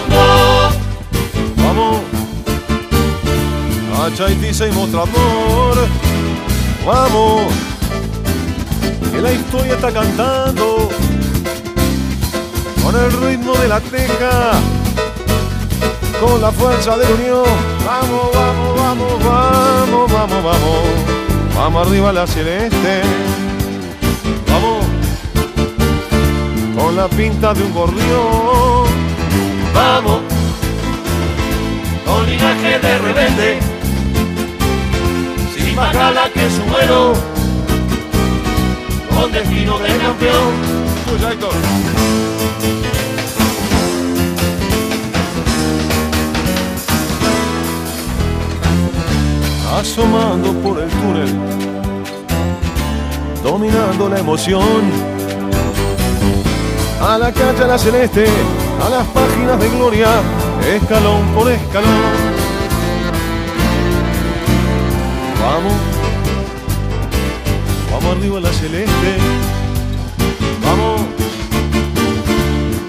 A 4.05 4.13
Chaití 4.13 4.53
se 4.53 4.71
mostrador. 4.71 5.75
Vamos 6.85 7.51
que 9.11 9.19
la 9.19 9.31
historia 9.31 9.73
está 9.73 9.91
cantando 9.91 10.89
con 12.83 12.95
el 12.95 13.11
ritmo 13.13 13.53
de 13.53 13.67
la 13.67 13.79
teja, 13.79 14.51
con 16.21 16.39
la 16.39 16.51
fuerza 16.51 16.95
de 16.97 17.05
la 17.05 17.15
unión. 17.15 17.45
Vamos, 17.83 18.29
vamos, 18.31 18.77
vamos, 18.77 19.23
vamos, 19.23 20.11
vamos, 20.11 20.43
vamos, 20.43 20.79
vamos 21.55 21.87
arriba 21.87 22.09
a 22.09 22.13
la 22.13 22.27
celeste. 22.27 23.01
Vamos, 24.51 24.85
con 26.77 26.95
la 26.95 27.07
pinta 27.07 27.55
de 27.55 27.63
un 27.63 27.73
gorrión. 27.73 28.85
Vamos, 29.73 30.19
con 32.05 32.29
linaje 32.29 32.77
de 32.77 32.97
rebelde, 32.99 33.64
más 35.75 36.29
que 36.33 36.49
su 36.49 36.61
vuelo 36.71 37.13
con 39.13 39.31
destino 39.31 39.77
de 39.79 39.97
campeón. 39.97 40.75
Asomando 49.77 50.53
por 50.53 50.79
el 50.79 50.89
túnel, 50.89 51.35
dominando 53.43 54.09
la 54.09 54.19
emoción. 54.19 55.05
A 57.01 57.17
la 57.17 57.31
calle 57.31 57.63
a 57.63 57.67
la 57.67 57.77
celeste, 57.77 58.25
a 58.85 58.89
las 58.89 59.05
páginas 59.07 59.59
de 59.59 59.69
gloria, 59.69 60.07
escalón 60.65 61.27
por 61.35 61.51
escalón. 61.51 62.34
Vamos 67.91 68.17
arriba 68.17 68.39
la 68.39 68.51
celeste. 68.51 69.17
Vamos 70.63 71.01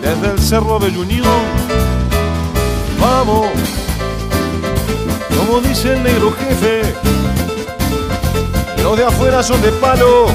desde 0.03 0.33
el 0.33 0.39
cerro 0.39 0.79
Unión. 0.79 1.25
Vamos, 3.01 3.47
como 5.37 5.61
dice 5.61 5.95
el 5.95 6.03
negro 6.03 6.33
jefe, 6.33 6.83
los 8.83 8.97
de 8.97 9.05
afuera 9.05 9.43
son 9.43 9.61
de 9.63 9.71
palo. 9.73 10.27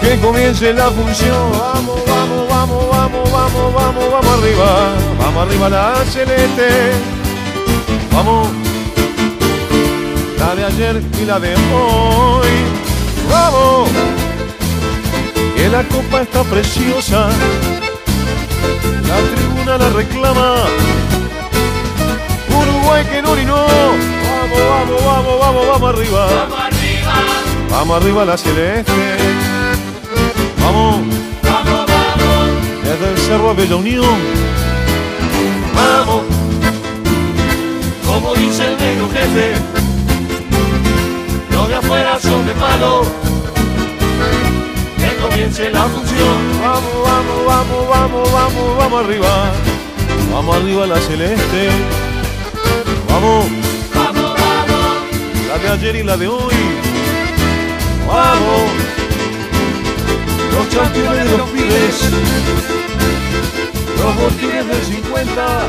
Que 0.00 0.18
comience 0.18 0.72
la 0.72 0.90
función. 0.90 1.52
Vamos, 1.52 2.00
vamos, 2.06 2.48
vamos, 2.48 2.90
vamos, 2.90 3.32
vamos, 3.32 3.74
vamos, 3.74 4.10
vamos 4.10 4.38
arriba. 4.38 4.92
Vamos 5.18 5.46
arriba 5.46 5.68
la 5.68 6.04
celeste. 6.06 6.92
Vamos 8.12 8.59
la 10.50 10.56
de 10.56 10.64
ayer 10.64 11.02
y 11.22 11.24
la 11.26 11.38
de 11.38 11.54
hoy. 11.54 12.48
¡Vamos! 13.30 13.88
Que 15.54 15.68
la 15.68 15.84
copa 15.84 16.22
está 16.22 16.42
preciosa, 16.42 17.28
la 19.06 19.18
tribuna 19.32 19.78
la 19.78 19.90
reclama. 19.90 20.54
Uruguay 22.48 23.04
que 23.04 23.22
no 23.22 23.36
no. 23.36 23.66
Vamos, 24.34 24.60
vamos, 24.70 25.04
vamos, 25.04 25.40
vamos, 25.40 25.66
vamos 25.68 25.94
arriba. 25.94 26.26
Vamos 26.26 26.60
arriba. 26.60 27.14
Vamos 27.70 28.02
arriba 28.02 28.24
la 28.24 28.36
celeste. 28.36 29.16
Vamos. 30.60 30.96
Vamos, 31.44 31.86
vamos. 31.86 32.48
Desde 32.82 33.12
el 33.12 33.18
cerro 33.18 33.50
a 33.50 33.54
Bella 33.54 33.76
Unión. 33.76 34.18
Vamos. 35.76 36.22
Como 38.04 38.34
dice 38.34 38.66
el 38.66 38.76
negro 38.78 39.08
jefe 39.12 39.79
afuera 41.80 42.18
son 42.20 42.46
de 42.46 42.52
palo. 42.52 43.02
Que 44.98 45.16
comience 45.16 45.70
la 45.70 45.84
función. 45.84 46.38
Vamos, 46.60 46.94
vamos, 47.04 47.46
vamos, 47.46 47.88
vamos, 47.88 48.32
vamos, 48.32 48.76
vamos 48.78 49.04
arriba. 49.04 49.52
Vamos 50.32 50.56
arriba 50.56 50.86
la 50.86 51.00
celeste. 51.00 51.70
Vamos. 53.08 53.46
Vamos, 53.94 54.34
vamos. 54.40 54.86
La 55.48 55.58
de 55.58 55.68
ayer 55.68 55.96
y 55.96 56.02
la 56.02 56.16
de 56.16 56.28
hoy. 56.28 56.54
Vamos. 58.06 58.62
Los 60.54 60.66
campeones 60.74 61.30
de 61.30 61.38
los 61.38 61.48
pibes. 61.50 62.10
Los 63.98 64.16
botines 64.16 64.66
del 64.68 64.82
50. 64.82 65.68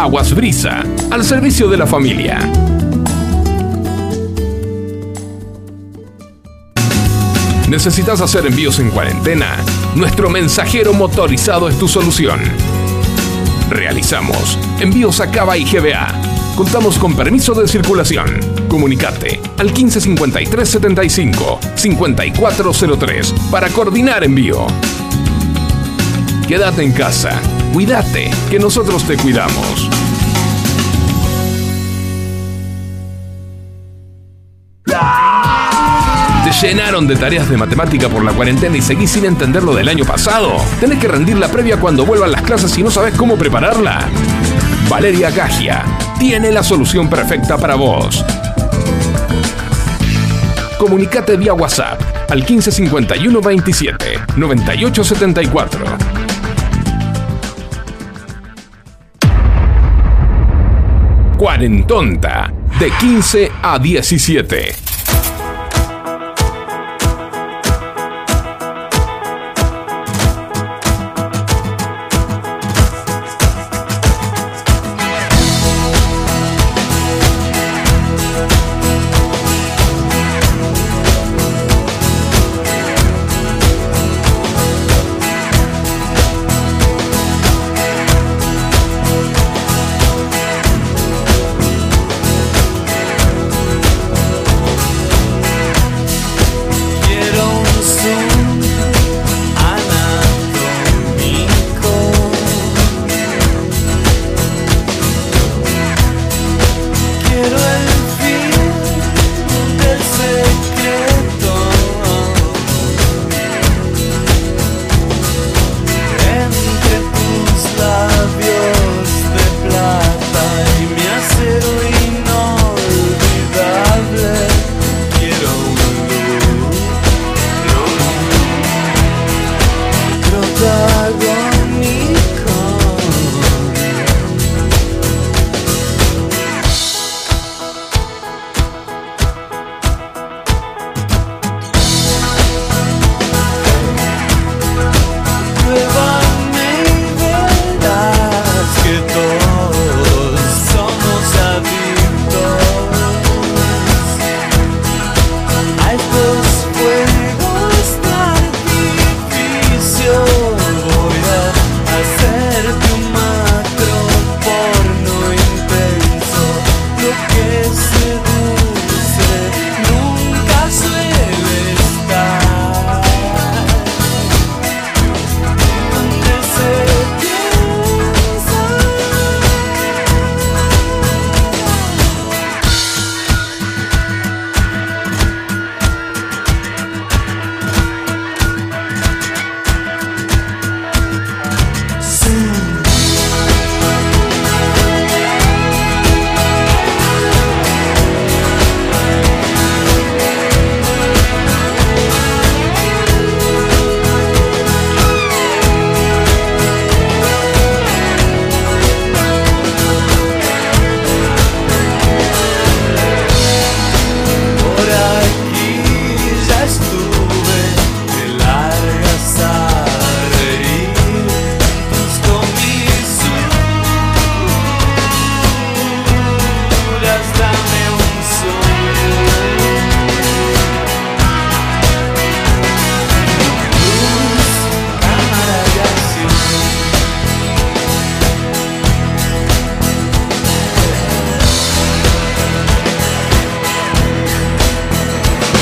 Aguas 0.00 0.34
Brisa, 0.34 0.82
al 1.10 1.22
servicio 1.22 1.68
de 1.68 1.76
la 1.76 1.86
familia. 1.86 2.38
¿Necesitas 7.68 8.22
hacer 8.22 8.46
envíos 8.46 8.78
en 8.78 8.88
cuarentena? 8.92 9.58
Nuestro 9.94 10.30
mensajero 10.30 10.94
motorizado 10.94 11.68
es 11.68 11.78
tu 11.78 11.86
solución. 11.86 12.40
Realizamos 13.68 14.58
envíos 14.80 15.20
a 15.20 15.30
Cava 15.30 15.58
y 15.58 15.64
GBA. 15.64 16.08
Contamos 16.56 16.98
con 16.98 17.14
permiso 17.14 17.52
de 17.52 17.68
circulación. 17.68 18.40
Comunicate 18.68 19.38
al 19.58 19.66
155375 19.66 21.60
5403 21.74 23.34
para 23.50 23.68
coordinar 23.68 24.24
envío. 24.24 24.66
Quédate 26.48 26.84
en 26.84 26.92
casa 26.92 27.38
Cuídate, 27.72 28.30
que 28.50 28.58
nosotros 28.58 29.04
te 29.04 29.16
cuidamos. 29.16 29.88
¿Te 36.44 36.66
llenaron 36.66 37.06
de 37.06 37.14
tareas 37.14 37.48
de 37.48 37.56
matemática 37.56 38.08
por 38.08 38.24
la 38.24 38.32
cuarentena 38.32 38.76
y 38.76 38.82
seguís 38.82 39.12
sin 39.12 39.24
entender 39.24 39.62
lo 39.62 39.72
del 39.72 39.88
año 39.88 40.04
pasado? 40.04 40.56
¿Tenés 40.80 40.98
que 40.98 41.06
rendir 41.06 41.38
la 41.38 41.48
previa 41.48 41.76
cuando 41.76 42.04
vuelvan 42.04 42.32
las 42.32 42.42
clases 42.42 42.76
y 42.76 42.82
no 42.82 42.90
sabes 42.90 43.14
cómo 43.14 43.36
prepararla? 43.36 44.00
Valeria 44.88 45.30
Gagia 45.30 45.84
tiene 46.18 46.50
la 46.50 46.64
solución 46.64 47.08
perfecta 47.08 47.56
para 47.56 47.76
vos. 47.76 48.24
Comunicate 50.76 51.36
vía 51.36 51.54
WhatsApp 51.54 52.00
al 52.30 52.38
1551 52.38 53.40
27 53.40 54.18
9874 54.36 56.09
Cuarentonta, 61.40 62.52
de 62.78 62.90
15 62.90 63.50
a 63.62 63.78
17. 63.78 64.89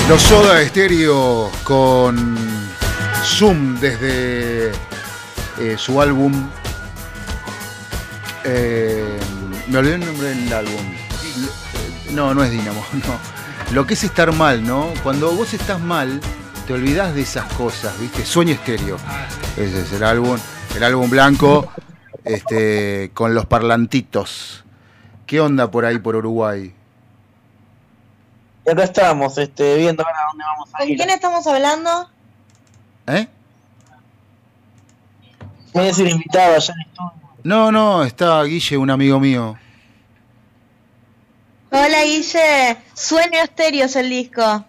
Los 0.09 0.22
Soda 0.22 0.64
Stereo 0.64 1.51
con 1.64 2.39
Zoom 3.22 3.78
desde 3.78 4.70
eh, 5.59 5.76
su 5.76 6.01
álbum. 6.01 6.32
Eh, 8.43 9.18
me 9.68 9.76
olvidé 9.76 9.97
el 9.97 10.06
nombre 10.06 10.28
del 10.28 10.51
álbum. 10.51 10.94
No, 12.12 12.32
no 12.32 12.43
es 12.43 12.51
Dinamo, 12.51 12.82
no. 12.94 13.74
Lo 13.74 13.86
que 13.86 13.93
es 13.93 14.02
estar 14.02 14.32
mal, 14.32 14.66
¿no? 14.66 14.86
Cuando 15.02 15.30
vos 15.32 15.52
estás 15.52 15.78
mal, 15.78 16.22
te 16.66 16.72
olvidás 16.72 17.14
de 17.14 17.20
esas 17.20 17.44
cosas, 17.52 18.01
¿viste? 18.01 18.24
Sueño 18.24 18.55
Estéreo. 18.55 18.97
Ese 19.59 19.82
es 19.82 19.93
el 19.93 20.05
álbum, 20.05 20.39
el 20.74 20.85
álbum 20.85 21.10
blanco, 21.10 21.70
este, 22.24 23.10
con 23.12 23.35
los 23.35 23.44
parlantitos. 23.44 24.64
¿Qué 25.26 25.39
onda 25.39 25.70
por 25.70 25.85
ahí, 25.85 25.98
por 25.98 26.16
Uruguay? 26.16 26.77
Y 28.69 28.70
acá 28.70 28.85
estamos, 28.85 29.39
este, 29.39 29.78
viendo 29.78 30.03
ahora 30.03 30.19
dónde 30.28 30.45
vamos 30.45 30.69
a 30.74 30.85
ir. 30.85 30.90
¿Con 30.90 30.97
quién 31.07 31.11
estamos 31.16 31.47
hablando? 31.47 32.11
¿Eh? 33.07 33.27
Voy 35.73 35.85
a 35.85 35.86
decir 35.86 36.07
invitado 36.07 36.55
allá 36.55 36.74
en 36.74 36.81
estudio. 36.82 37.12
No, 37.45 37.73
no, 37.73 38.05
está 38.05 38.45
Guille, 38.45 38.77
un 38.77 38.90
amigo 38.90 39.19
mío. 39.19 39.57
Hola 41.70 42.05
Guille, 42.05 42.77
Sueño 42.93 43.43
Estéreo 43.43 43.86
es 43.86 43.97
el 43.97 44.11
disco. 44.11 44.66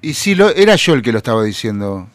Y 0.00 0.14
si 0.14 0.36
lo, 0.36 0.50
era 0.50 0.76
yo 0.76 0.94
el 0.94 1.02
que 1.02 1.10
lo 1.10 1.18
estaba 1.18 1.42
diciendo. 1.42 2.08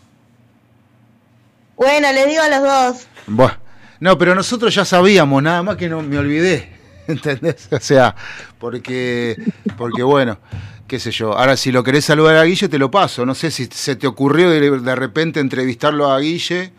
Bueno, 1.76 2.14
les 2.14 2.28
digo 2.28 2.44
a 2.44 2.48
los 2.48 2.62
dos. 2.62 3.07
Buah. 3.28 3.57
No, 3.99 4.18
pero 4.18 4.36
nosotros 4.36 4.74
ya 4.74 4.86
sabíamos, 4.86 5.44
nada 5.44 5.64
más 5.64 5.76
que 5.76 5.90
no 5.90 6.02
me 6.02 6.18
olvidé. 6.18 6.72
¿Entendés? 7.07 7.68
O 7.74 7.80
sea, 7.82 8.16
porque, 8.57 9.36
porque 9.76 10.02
bueno, 10.02 10.40
qué 10.95 10.99
sé 11.01 11.11
yo. 11.11 11.38
Ahora, 11.38 11.57
si 11.57 11.73
lo 11.73 11.84
querés 11.84 12.05
saludar 12.05 12.38
a 12.38 12.43
Guille, 12.45 12.69
te 12.69 12.80
lo 12.80 12.89
paso. 12.89 13.26
No 13.26 13.35
sé 13.35 13.51
si 13.51 13.65
se 13.65 13.97
te 13.97 14.07
ocurrió 14.07 14.49
de, 14.49 14.80
de 14.80 14.95
repente 14.95 15.41
entrevistarlo 15.41 16.09
a 16.09 16.19
Guille. 16.19 16.72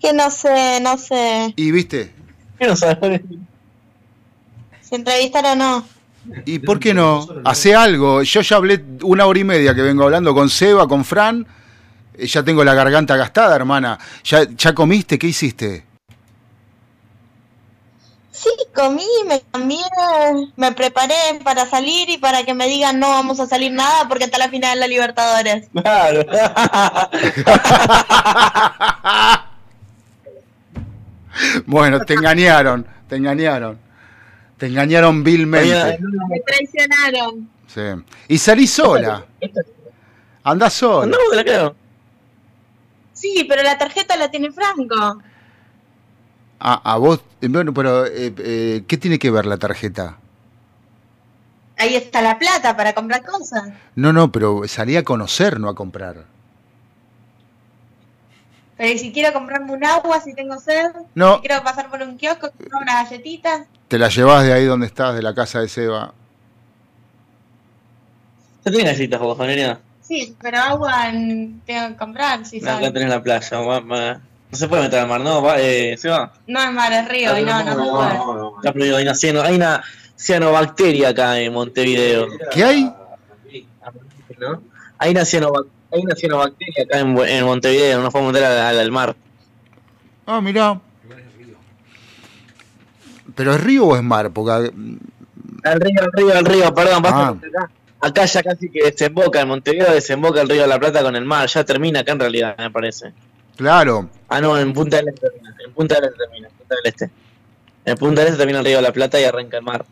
Que 0.00 0.12
no 0.12 0.30
sé, 0.30 0.80
no 0.82 0.98
sé. 0.98 1.54
¿Y 1.56 1.70
viste? 1.70 2.12
¿Qué 2.58 2.66
no 2.66 2.76
sabes? 2.76 3.22
Si 4.82 4.94
entrevistar 4.94 5.46
o 5.46 5.56
no. 5.56 5.86
¿Y 6.44 6.58
por 6.58 6.78
qué 6.78 6.92
no? 6.92 7.26
Hace 7.44 7.74
algo. 7.74 8.22
Yo 8.22 8.42
ya 8.42 8.56
hablé 8.56 8.84
una 9.02 9.24
hora 9.24 9.38
y 9.40 9.44
media 9.44 9.74
que 9.74 9.80
vengo 9.80 10.04
hablando 10.04 10.34
con 10.34 10.50
Seba, 10.50 10.86
con 10.86 11.06
Fran. 11.06 11.46
Eh, 12.14 12.26
Ya 12.26 12.42
tengo 12.42 12.62
la 12.64 12.74
garganta 12.74 13.16
gastada, 13.16 13.56
hermana. 13.56 13.98
¿Ya, 14.24 14.42
ya 14.56 14.74
comiste? 14.74 15.18
¿Qué 15.18 15.26
hiciste? 15.28 15.84
Sí, 18.40 18.48
comí, 18.74 19.04
me 19.26 19.42
cambié, 19.52 19.84
me 20.56 20.72
preparé 20.72 21.14
para 21.44 21.66
salir 21.66 22.08
y 22.08 22.16
para 22.16 22.42
que 22.42 22.54
me 22.54 22.68
digan 22.68 22.98
no 22.98 23.10
vamos 23.10 23.38
a 23.38 23.46
salir 23.46 23.70
nada 23.70 24.08
porque 24.08 24.24
está 24.24 24.38
la 24.38 24.48
final 24.48 24.74
de 24.74 24.80
la 24.80 24.86
Libertadores. 24.86 25.68
Claro. 25.72 26.24
Bueno, 31.64 32.00
te 32.00 32.14
engañaron, 32.14 32.86
te 33.08 33.16
engañaron. 33.16 33.78
Te 34.58 34.66
engañaron 34.66 35.24
vilmente. 35.24 35.98
Me 36.28 36.40
traicionaron. 36.40 37.48
Sí. 37.66 37.80
Y 38.28 38.36
salí 38.36 38.66
sola. 38.66 39.24
Andás 40.44 40.74
sola. 40.74 41.06
No, 41.06 41.34
la 41.34 41.42
creo. 41.42 41.74
Sí, 43.14 43.46
pero 43.48 43.62
la 43.62 43.78
tarjeta 43.78 44.16
la 44.16 44.30
tiene 44.30 44.50
Franco. 44.50 45.22
A, 46.60 46.92
a 46.92 46.98
vos, 46.98 47.20
bueno, 47.40 47.72
pero 47.72 48.04
eh, 48.06 48.34
eh, 48.38 48.84
¿qué 48.86 48.96
tiene 48.98 49.18
que 49.18 49.30
ver 49.30 49.46
la 49.46 49.56
tarjeta? 49.56 50.18
Ahí 51.78 51.94
está 51.96 52.20
la 52.20 52.38
plata 52.38 52.76
para 52.76 52.92
comprar 52.92 53.24
cosas. 53.24 53.70
No, 53.96 54.12
no, 54.12 54.30
pero 54.30 54.68
salí 54.68 54.96
a 54.96 55.02
conocer, 55.02 55.58
no 55.58 55.70
a 55.70 55.74
comprar. 55.74 56.26
Pero 58.76 58.90
¿y 58.92 58.98
si 58.98 59.12
quiero 59.12 59.32
comprarme 59.32 59.72
un 59.72 59.84
agua, 59.84 60.20
si 60.20 60.34
tengo 60.34 60.58
sed, 60.58 60.90
No. 61.14 61.36
si 61.36 61.40
quiero 61.46 61.62
pasar 61.62 61.88
por 61.90 62.02
un 62.02 62.16
kiosco, 62.18 62.50
comprar 62.50 62.82
una 62.82 63.02
galletita. 63.04 63.66
Te 63.88 63.98
la 63.98 64.08
llevas 64.08 64.44
de 64.44 64.52
ahí 64.52 64.64
donde 64.66 64.86
estás, 64.86 65.14
de 65.14 65.22
la 65.22 65.34
casa 65.34 65.60
de 65.60 65.68
Seba. 65.68 66.12
¿Ya 68.64 68.70
tenés 68.72 68.84
galletas 68.92 69.20
vos, 69.20 69.38
Valeria? 69.38 69.80
Sí, 70.02 70.36
pero 70.40 70.58
agua 70.58 71.10
mm, 71.12 71.60
tengo 71.64 71.88
que 71.88 71.96
comprar, 71.96 72.44
si 72.44 72.60
No, 72.60 72.66
sabes. 72.66 72.84
acá 72.88 72.92
tenés 72.94 73.08
la 73.10 73.22
playa. 73.22 73.58
va. 73.60 74.20
No 74.50 74.56
se 74.58 74.68
puede 74.68 74.82
meter 74.82 74.98
al 75.00 75.08
mar, 75.08 75.20
¿no? 75.20 75.42
Va, 75.42 75.60
eh, 75.60 75.96
¿Se 75.96 76.08
va? 76.08 76.32
No 76.46 76.60
es 76.60 76.72
mar, 76.72 76.92
es 76.92 77.08
río, 77.08 77.38
y 77.38 77.44
no, 77.44 77.62
no 77.64 77.70
se 77.84 77.90
puede. 77.90 78.56
Está 78.56 78.72
prohibido, 78.72 78.96
hay 78.96 79.02
una, 79.04 79.14
ciano, 79.14 79.42
hay 79.42 79.54
una 79.56 79.82
cianobacteria 80.16 81.10
acá 81.10 81.38
en 81.38 81.52
Montevideo. 81.52 82.26
¿Qué 82.52 82.64
hay? 82.64 82.92
¿No? 84.38 84.62
Hay 84.98 85.10
una, 85.12 85.20
cianobac- 85.22 85.66
hay 85.92 86.00
una 86.00 86.14
cianobacteria 86.16 86.84
acá 86.84 86.98
en, 86.98 87.16
en 87.18 87.44
Montevideo, 87.44 88.02
no 88.02 88.10
podemos 88.10 88.32
meter 88.32 88.46
al, 88.46 88.58
al- 88.58 88.78
al 88.80 88.90
mar. 88.90 89.14
Ah, 90.26 90.40
mirá. 90.40 90.80
¿Pero 93.34 93.54
es 93.54 93.60
río 93.62 93.86
o 93.86 93.96
es 93.96 94.02
mar? 94.02 94.30
Porque 94.30 94.50
Al 94.50 95.80
río, 95.80 96.00
al 96.02 96.12
río, 96.12 96.36
al 96.36 96.44
río, 96.44 96.74
perdón, 96.74 97.02
Ah. 97.06 97.34
que 97.40 97.46
acá, 97.46 97.70
acá 98.00 98.24
ya 98.24 98.42
casi 98.42 98.70
que 98.70 98.82
desemboca, 98.90 99.40
en 99.40 99.48
Montevideo 99.48 99.92
desemboca 99.92 100.40
el 100.40 100.48
río 100.48 100.62
de 100.62 100.66
la 100.68 100.78
Plata 100.78 101.02
con 101.02 101.14
el 101.16 101.24
mar, 101.24 101.48
ya 101.48 101.64
termina 101.64 102.00
acá 102.00 102.12
en 102.12 102.20
realidad, 102.20 102.54
me 102.58 102.70
parece. 102.70 103.12
Claro. 103.60 104.08
Ah, 104.28 104.40
no, 104.40 104.58
en 104.58 104.72
Punta 104.72 104.96
del 104.96 105.08
Este 105.08 105.28
termina, 105.28 105.54
en 105.66 105.72
Punta 105.74 105.94
del 105.96 106.04
Este 106.06 106.18
termina, 106.18 106.48
en 106.48 106.54
Punta 106.54 106.74
del 106.76 106.86
Este. 106.86 107.10
En 107.84 107.96
Punta 107.98 108.20
del 108.22 108.28
Este 108.28 108.38
termina 108.38 108.58
el 108.60 108.64
río 108.64 108.76
de 108.76 108.82
la 108.82 108.92
Plata 108.92 109.20
y 109.20 109.24
arranca 109.24 109.58
el 109.58 109.62
mar. 109.62 109.84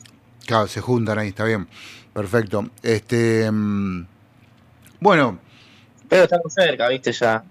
Claro, 0.47 0.67
se 0.69 0.81
juntan 0.81 1.19
ahí, 1.19 1.29
está 1.29 1.45
bien. 1.45 1.69
Perfecto. 2.15 2.71
Este. 2.83 3.51
mm, 3.51 4.07
Bueno, 5.01 5.39
Pero 6.09 6.23
estamos 6.25 6.53
cerca, 6.55 6.89
viste, 6.89 7.13
ya. 7.13 7.45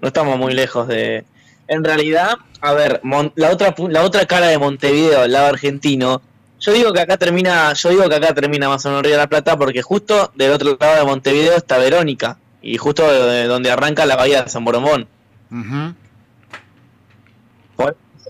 No 0.00 0.08
estamos 0.08 0.38
muy 0.38 0.54
lejos 0.54 0.88
de... 0.88 1.24
En 1.68 1.84
realidad, 1.84 2.36
a 2.62 2.72
ver, 2.72 3.00
Mon- 3.02 3.32
la 3.36 3.50
otra 3.50 3.74
la 3.88 4.02
otra 4.02 4.24
cara 4.24 4.46
de 4.46 4.56
Montevideo, 4.58 5.24
el 5.24 5.32
lado 5.32 5.48
argentino, 5.48 6.22
yo 6.60 6.72
digo 6.72 6.92
que 6.94 7.00
acá 7.00 7.16
termina, 7.18 7.72
yo 7.74 7.90
digo 7.90 8.08
que 8.08 8.14
acá 8.14 8.32
termina 8.32 8.68
más 8.68 8.86
o 8.86 8.88
menos 8.88 9.00
el 9.00 9.04
Río 9.04 9.14
de 9.16 9.22
la 9.22 9.28
Plata 9.28 9.58
porque 9.58 9.82
justo 9.82 10.32
del 10.36 10.52
otro 10.52 10.76
lado 10.80 10.96
de 11.00 11.04
Montevideo 11.04 11.54
está 11.56 11.76
Verónica 11.78 12.38
y 12.72 12.76
justo 12.78 13.10
de 13.10 13.44
donde 13.44 13.70
arranca 13.70 14.04
la 14.06 14.16
bahía 14.16 14.42
de 14.42 14.48
San 14.48 14.64
Boromón. 14.64 15.06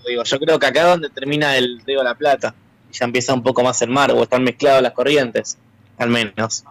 digo, 0.07 0.23
yo 0.23 0.39
creo 0.39 0.57
que 0.57 0.65
acá 0.65 0.81
es 0.81 0.87
donde 0.87 1.09
termina 1.09 1.57
el 1.57 1.81
Río 1.85 1.99
de 1.99 2.05
la 2.05 2.15
Plata 2.15 2.55
y 2.89 2.93
ya 2.97 3.03
empieza 3.05 3.33
un 3.33 3.43
poco 3.43 3.61
más 3.61 3.81
el 3.81 3.89
mar 3.89 4.11
o 4.11 4.23
están 4.23 4.41
mezcladas 4.43 4.81
las 4.81 4.93
corrientes, 4.93 5.57
al 5.97 6.09
menos. 6.09 6.63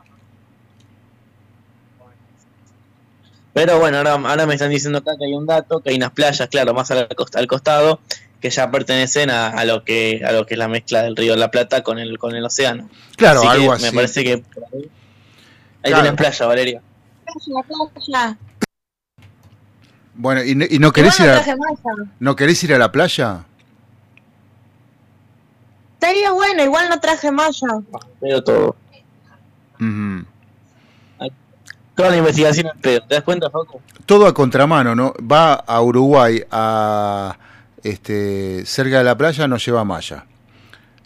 Pero 3.53 3.79
bueno, 3.79 3.99
ahora, 3.99 4.13
ahora 4.15 4.47
me 4.47 4.55
están 4.55 4.71
diciendo 4.71 4.99
acá 4.99 5.13
que 5.19 5.25
hay 5.27 5.33
un 5.35 5.47
dato, 5.47 5.81
que 5.81 5.91
hay 5.91 5.97
unas 5.97 6.13
playas, 6.13 6.49
claro, 6.49 6.75
más 6.75 6.91
al, 6.91 7.09
costa- 7.09 7.39
al 7.39 7.47
costado, 7.47 8.01
que 8.41 8.51
ya 8.51 8.71
pertenecen 8.71 9.31
a, 9.31 9.49
a 9.49 9.65
lo 9.65 9.83
que 9.85 10.23
a 10.25 10.33
lo 10.33 10.45
que 10.47 10.55
es 10.55 10.59
la 10.59 10.69
mezcla 10.69 11.03
del 11.03 11.17
río 11.17 11.33
de 11.33 11.39
la 11.39 11.51
Plata 11.51 11.83
con 11.83 11.99
el 11.99 12.19
con 12.19 12.35
el 12.37 12.45
océano. 12.45 12.89
Claro, 13.17 13.49
algo 13.49 13.69
Me 13.79 13.89
así. 13.89 13.95
parece 13.97 14.25
que 14.25 14.33
ahí, 14.33 14.43
ahí 15.83 15.91
Claro. 15.93 16.03
tenés 16.05 16.17
playa, 16.19 16.47
Valeria. 16.47 16.83
Playa. 17.27 18.39
Bueno, 20.15 20.43
¿y, 20.43 20.55
no- 20.55 20.65
y 20.69 20.79
no 20.79 20.93
querés 20.93 21.19
ir 21.21 21.29
a, 21.29 21.43
no 22.21 22.37
querés 22.37 22.63
ir 22.65 22.73
a 22.75 22.79
la 22.79 22.91
playa? 22.91 23.45
Estaría 25.95 26.31
bueno, 26.33 26.63
igual 26.63 26.89
no 26.89 26.99
traje 27.01 27.31
malla. 27.31 27.69
Pero 28.21 28.43
todo. 28.45 28.77
Toda 31.95 32.11
la 32.11 32.17
investigación 32.19 32.67
en 32.75 32.81
pedo. 32.81 33.01
¿Te 33.07 33.15
das 33.15 33.25
cuenta, 33.25 33.51
Facu? 33.51 33.81
Todo 34.05 34.27
a 34.27 34.35
contramano, 34.35 34.95
¿no? 34.95 35.15
Va 35.21 35.55
a 35.55 35.81
Uruguay 35.83 36.43
a 36.51 37.37
este 37.83 38.65
cerca 38.67 38.99
de 38.99 39.05
la 39.05 39.17
playa, 39.17 39.49
no 39.49 39.57
lleva 39.57 39.85
malla. 39.85 40.27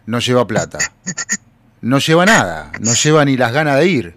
No 0.07 0.19
lleva 0.19 0.47
plata. 0.47 0.79
No 1.81 1.99
lleva 1.99 2.27
nada. 2.27 2.73
No 2.81 2.93
lleva 2.95 3.25
ni 3.25 3.37
las 3.37 3.53
ganas 3.53 3.77
de 3.79 3.87
ir. 3.87 4.17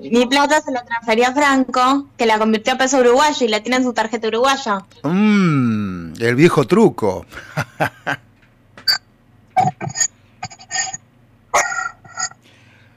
Mi 0.00 0.26
plata, 0.26 0.60
se 0.60 0.70
la 0.72 0.84
transfería 0.84 1.28
a 1.28 1.34
Franco, 1.34 2.08
que 2.16 2.26
la 2.26 2.38
convirtió 2.38 2.74
a 2.74 2.78
peso 2.78 2.98
uruguayo 2.98 3.46
y 3.46 3.48
la 3.48 3.60
tiene 3.62 3.76
en 3.78 3.84
su 3.84 3.92
tarjeta 3.92 4.28
uruguaya. 4.28 4.84
Mmm, 5.02 6.14
el 6.20 6.34
viejo 6.34 6.66
truco. 6.66 7.26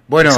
bueno, 0.08 0.32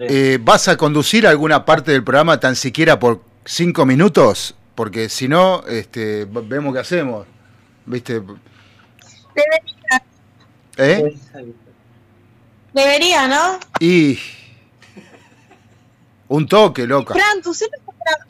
eh, 0.00 0.38
¿vas 0.40 0.68
a 0.68 0.76
conducir 0.76 1.26
alguna 1.26 1.64
parte 1.64 1.92
del 1.92 2.04
programa 2.04 2.38
tan 2.40 2.56
siquiera 2.56 2.98
por 2.98 3.22
cinco 3.44 3.86
minutos? 3.86 4.54
Porque 4.74 5.08
si 5.08 5.28
no, 5.28 5.64
este, 5.66 6.26
vemos 6.26 6.74
qué 6.74 6.80
hacemos. 6.80 7.26
¿Viste? 7.86 8.14
Debería, 9.34 10.02
¿Eh? 10.76 11.16
debería, 12.72 13.28
¿no? 13.28 13.58
Y. 13.80 14.18
Un 16.28 16.46
toque, 16.46 16.86
loca. 16.86 17.14
Fran, 17.14 17.42
tu 17.42 17.54
celu 17.54 17.70
está- 17.76 18.26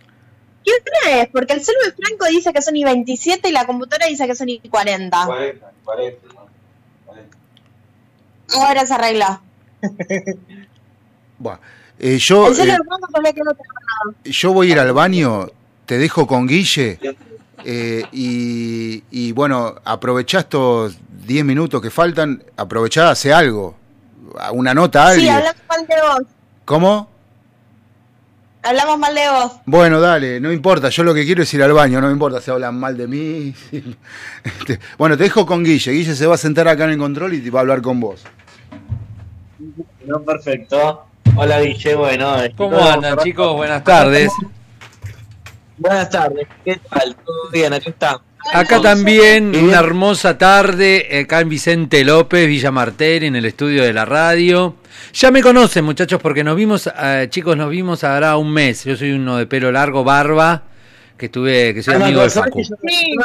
¿Qué 0.64 0.70
hora 0.72 1.22
es? 1.22 1.28
Porque 1.30 1.54
el 1.54 1.62
celu 1.64 1.78
de 1.84 1.92
Franco 1.92 2.26
dice 2.26 2.52
que 2.52 2.60
son 2.62 2.76
y 2.76 2.84
27 2.84 3.48
y 3.48 3.52
la 3.52 3.66
computadora 3.66 4.06
dice 4.06 4.26
que 4.26 4.34
son 4.34 4.48
y 4.48 4.58
40. 4.60 5.26
40, 5.26 5.70
40. 5.84 6.28
Ahora 8.54 8.86
se 8.86 8.94
arregla. 8.94 9.40
bueno, 11.38 11.60
eh, 11.98 12.18
yo, 12.18 12.52
eh, 12.52 12.76
yo 14.24 14.52
voy 14.52 14.68
a 14.68 14.72
ir 14.72 14.78
al 14.80 14.92
baño, 14.92 15.48
te 15.86 15.98
dejo 15.98 16.26
con 16.26 16.46
Guille 16.46 16.98
eh, 17.64 18.04
y, 18.12 19.02
y, 19.10 19.32
bueno, 19.32 19.74
aprovechá 19.84 20.40
estos 20.40 20.96
10 21.26 21.44
minutos 21.44 21.80
que 21.82 21.90
faltan, 21.90 22.42
aprovechá, 22.56 23.10
hace 23.10 23.32
algo, 23.32 23.76
una 24.52 24.74
nota 24.74 25.04
a 25.04 25.08
alguien. 25.10 25.26
Sí, 25.26 25.30
hablamos 25.30 25.62
mal 25.68 25.86
de 25.86 25.94
vos. 26.02 26.32
¿Cómo? 26.64 27.10
Hablamos 28.62 28.98
mal 28.98 29.14
de 29.14 29.28
vos. 29.30 29.52
Bueno, 29.66 30.00
dale, 30.00 30.40
no 30.40 30.52
importa, 30.52 30.88
yo 30.88 31.04
lo 31.04 31.14
que 31.14 31.24
quiero 31.24 31.42
es 31.42 31.54
ir 31.54 31.62
al 31.62 31.72
baño, 31.72 32.00
no 32.00 32.08
me 32.08 32.12
importa 32.12 32.40
si 32.40 32.50
hablan 32.50 32.78
mal 32.78 32.96
de 32.96 33.06
mí. 33.06 33.54
Este, 34.44 34.78
bueno, 34.96 35.16
te 35.16 35.24
dejo 35.24 35.46
con 35.46 35.64
Guille, 35.64 35.92
Guille 35.92 36.14
se 36.14 36.26
va 36.26 36.34
a 36.34 36.38
sentar 36.38 36.68
acá 36.68 36.84
en 36.84 36.90
el 36.90 36.98
control 36.98 37.34
y 37.34 37.40
te 37.40 37.50
va 37.50 37.60
a 37.60 37.62
hablar 37.62 37.82
con 37.82 38.00
vos. 38.00 38.24
No, 40.04 40.22
perfecto. 40.22 41.04
Hola 41.36 41.60
Guille, 41.60 41.94
bueno. 41.94 42.36
¿Cómo 42.56 42.78
andan 42.78 43.18
chicos? 43.18 43.54
Buenas 43.54 43.84
tardes. 43.84 44.32
Buenas 45.76 46.10
tardes, 46.10 46.46
¿qué 46.64 46.80
tal? 46.90 47.14
¿Todo 47.14 47.50
bien? 47.52 47.72
Aquí 47.72 47.90
está. 47.90 48.20
Acá 48.52 48.80
también 48.80 49.54
una 49.54 49.78
hermosa 49.78 50.38
tarde, 50.38 51.20
acá 51.22 51.40
en 51.40 51.48
Vicente 51.48 52.04
López, 52.04 52.46
Villa 52.46 52.70
Martel, 52.70 53.24
en 53.24 53.36
el 53.36 53.44
estudio 53.44 53.82
de 53.84 53.92
la 53.92 54.04
radio. 54.04 54.76
Ya 55.12 55.30
me 55.30 55.42
conocen 55.42 55.84
muchachos 55.84 56.20
porque 56.22 56.44
nos 56.44 56.56
vimos, 56.56 56.88
eh, 57.00 57.26
chicos, 57.30 57.56
nos 57.56 57.70
vimos 57.70 58.04
ahora 58.04 58.36
un 58.36 58.52
mes. 58.52 58.84
Yo 58.84 58.96
soy 58.96 59.12
uno 59.12 59.36
de 59.36 59.46
pelo 59.46 59.72
largo, 59.72 60.04
barba, 60.04 60.62
que 61.16 61.28
tuve, 61.28 61.74
que 61.74 61.82
soy 61.82 61.94
ah, 61.94 62.04
amigo 62.04 62.22
de 62.22 62.30
Facu. 62.30 62.62
Sí. 62.64 63.16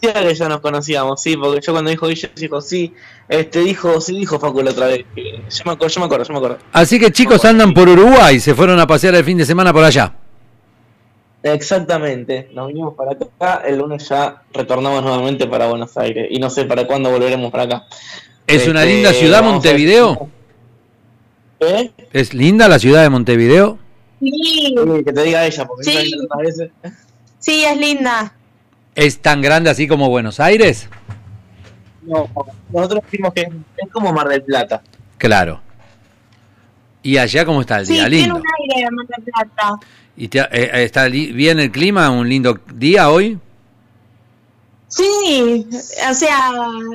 que 0.00 0.34
ya 0.34 0.48
nos 0.48 0.60
conocíamos, 0.60 1.22
sí, 1.22 1.36
porque 1.36 1.60
yo 1.64 1.72
cuando 1.72 1.90
dijo 1.90 2.06
Guille 2.08 2.30
dijo 2.36 2.60
sí, 2.60 2.92
este 3.28 3.60
dijo, 3.60 4.00
sí 4.00 4.18
dijo 4.18 4.38
Facu 4.38 4.62
la 4.62 4.70
otra 4.70 4.86
vez. 4.86 5.04
Yo 5.16 5.62
me 5.64 5.72
acuerdo, 5.72 5.88
yo 5.88 6.00
me 6.00 6.06
acuerdo, 6.06 6.24
yo 6.24 6.32
me 6.32 6.38
acuerdo. 6.38 6.58
Así 6.72 6.98
que 6.98 7.10
chicos 7.10 7.44
andan 7.44 7.72
por 7.72 7.88
Uruguay, 7.88 8.40
se 8.40 8.54
fueron 8.54 8.78
a 8.80 8.86
pasear 8.86 9.14
el 9.14 9.24
fin 9.24 9.38
de 9.38 9.46
semana 9.46 9.72
por 9.72 9.84
allá. 9.84 10.12
Exactamente, 11.42 12.48
nos 12.54 12.68
vinimos 12.68 12.94
para 12.94 13.12
acá, 13.12 13.62
el 13.66 13.76
lunes 13.76 14.08
ya 14.08 14.42
retornamos 14.50 15.02
nuevamente 15.02 15.46
para 15.46 15.66
Buenos 15.66 15.94
Aires 15.98 16.26
y 16.30 16.38
no 16.38 16.48
sé 16.48 16.64
para 16.64 16.86
cuándo 16.86 17.10
volveremos 17.10 17.50
para 17.52 17.64
acá. 17.64 17.84
¿Es 18.46 18.66
una 18.66 18.82
linda 18.82 19.10
este, 19.10 19.24
ciudad 19.24 19.42
Montevideo? 19.42 20.30
¿Eh? 21.68 21.92
¿Es 22.12 22.34
linda 22.34 22.68
la 22.68 22.78
ciudad 22.78 23.02
de 23.02 23.10
Montevideo? 23.10 23.78
Sí. 24.20 24.74
que 25.04 25.12
te 25.12 25.22
diga 25.22 25.44
ella, 25.46 25.66
porque 25.66 25.84
sí. 25.84 26.14
sí, 27.38 27.64
es 27.64 27.76
linda. 27.76 28.32
¿Es 28.94 29.18
tan 29.18 29.42
grande 29.42 29.70
así 29.70 29.86
como 29.86 30.08
Buenos 30.08 30.40
Aires? 30.40 30.88
No, 32.02 32.28
nosotros 32.72 33.02
decimos 33.04 33.32
que 33.34 33.42
es 33.42 33.90
como 33.92 34.12
Mar 34.12 34.28
del 34.28 34.42
Plata. 34.42 34.82
Claro. 35.18 35.60
¿Y 37.02 37.18
allá 37.18 37.44
cómo 37.44 37.60
está 37.60 37.80
el 37.80 37.86
día? 37.86 38.08
Lindo. 38.08 38.34
Tiene 38.34 38.40
un 38.40 38.44
aire 38.60 38.84
de 38.84 38.90
Mar 38.90 39.06
del 39.06 39.24
Plata. 39.24 39.78
¿Y 40.16 40.28
te, 40.28 40.38
eh, 40.38 40.84
está 40.84 41.06
bien 41.08 41.58
el 41.58 41.70
clima? 41.70 42.10
¿Un 42.10 42.28
lindo 42.28 42.58
día 42.72 43.10
hoy? 43.10 43.38
Sí, 44.94 45.66
o 46.08 46.14
sea, 46.14 46.52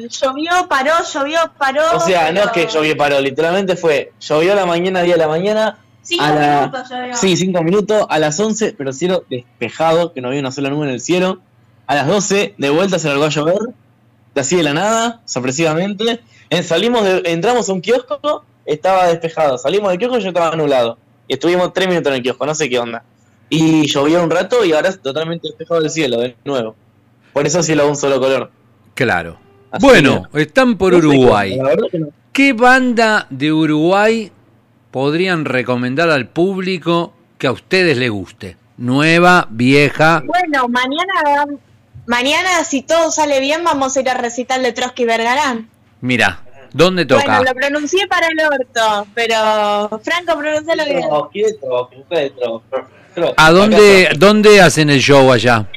llovió, 0.10 0.52
paró, 0.70 0.94
llovió, 1.14 1.40
paró. 1.58 1.82
O 1.98 2.00
sea, 2.00 2.32
no 2.32 2.44
es 2.44 2.52
que 2.52 2.66
llovió, 2.66 2.96
paró, 2.96 3.20
literalmente 3.20 3.76
fue, 3.76 4.14
llovió 4.22 4.54
a 4.54 4.56
la 4.56 4.66
mañana, 4.66 5.02
día 5.02 5.16
de 5.16 5.20
la 5.20 5.28
mañana. 5.28 5.80
Cinco 6.02 6.24
minutos 6.24 6.90
llovió. 6.90 7.16
Sí, 7.18 7.36
cinco 7.36 7.62
minutos, 7.62 8.06
a 8.08 8.20
las 8.20 8.40
once, 8.40 8.74
pero 8.78 8.94
cielo 8.94 9.26
despejado, 9.30 10.14
que 10.14 10.22
no 10.22 10.30
había 10.30 10.40
una 10.40 10.52
sola 10.52 10.70
nube 10.70 10.86
en 10.88 10.94
el 10.94 11.02
cielo. 11.02 11.42
A 11.88 11.96
las 11.96 12.08
doce, 12.08 12.56
de 12.58 12.70
vuelta 12.70 13.00
se 13.00 13.10
largó 13.10 13.26
a 13.26 13.30
llover, 13.30 13.60
así 14.34 14.56
de 14.56 14.64
la 14.64 14.74
nada, 14.74 15.22
sorpresivamente. 15.26 16.22
salimos 16.64 17.04
entramos 17.26 17.68
a 17.68 17.74
un 17.74 17.82
kiosco, 17.82 18.46
estaba 18.66 19.08
despejado. 19.08 19.58
Salimos 19.58 19.90
del 19.90 20.00
kiosco 20.00 20.20
y 20.20 20.22
yo 20.22 20.30
estaba 20.30 20.54
anulado. 20.54 20.98
Y 21.28 21.34
estuvimos 21.34 21.74
tres 21.74 21.90
minutos 21.90 22.12
en 22.12 22.18
el 22.18 22.24
kiosco, 22.24 22.46
no 22.46 22.56
sé 22.56 22.70
qué 22.70 22.80
onda. 22.80 23.04
Y 23.50 23.88
llovió 23.88 24.24
un 24.24 24.30
rato 24.30 24.64
y 24.64 24.72
ahora 24.72 24.88
es 24.88 25.02
totalmente 25.02 25.50
despejado 25.50 25.82
el 25.82 25.90
cielo, 25.90 26.22
de 26.22 26.38
nuevo. 26.46 26.76
Por 27.34 27.46
eso 27.46 27.64
cielo 27.64 27.84
de 27.84 27.90
un 27.90 27.96
solo 27.96 28.20
color. 28.20 28.52
Claro. 28.96 29.40
bueno, 29.80 30.28
están 30.34 30.78
por 30.78 30.94
Uruguay. 30.94 31.60
¿Qué 32.34 32.54
banda 32.54 33.28
de 33.30 33.52
Uruguay 33.52 34.32
podrían 34.92 35.46
recomendar 35.46 36.10
al 36.10 36.28
público 36.28 37.14
que 37.38 37.48
a 37.48 37.52
ustedes 37.52 37.98
les 37.98 38.10
guste? 38.10 38.58
Nueva, 38.78 39.48
vieja. 39.50 40.24
Bueno, 40.26 40.68
mañana, 40.70 41.46
mañana 42.06 42.64
si 42.64 42.82
todo 42.82 43.12
sale 43.12 43.40
bien, 43.40 43.64
vamos 43.64 43.96
a 43.96 44.00
ir 44.00 44.10
a 44.10 44.14
recital 44.16 44.64
de 44.64 44.72
Trotsky 44.72 45.06
Vergarán. 45.06 45.70
Mira, 46.02 46.44
¿Dónde 46.74 47.06
toca? 47.06 47.24
Bueno, 47.26 47.44
lo 47.44 47.54
pronuncié 47.54 48.08
para 48.08 48.28
el 48.28 48.40
orto, 48.40 49.08
pero 49.16 50.00
Franco 50.04 50.38
pronuncialo 50.38 50.86
bien. 50.86 51.10
¿A 53.38 53.52
dónde, 53.52 54.10
dónde 54.18 54.62
hacen 54.62 54.90
el 54.90 55.00
show 55.00 55.32
allá? 55.32 55.68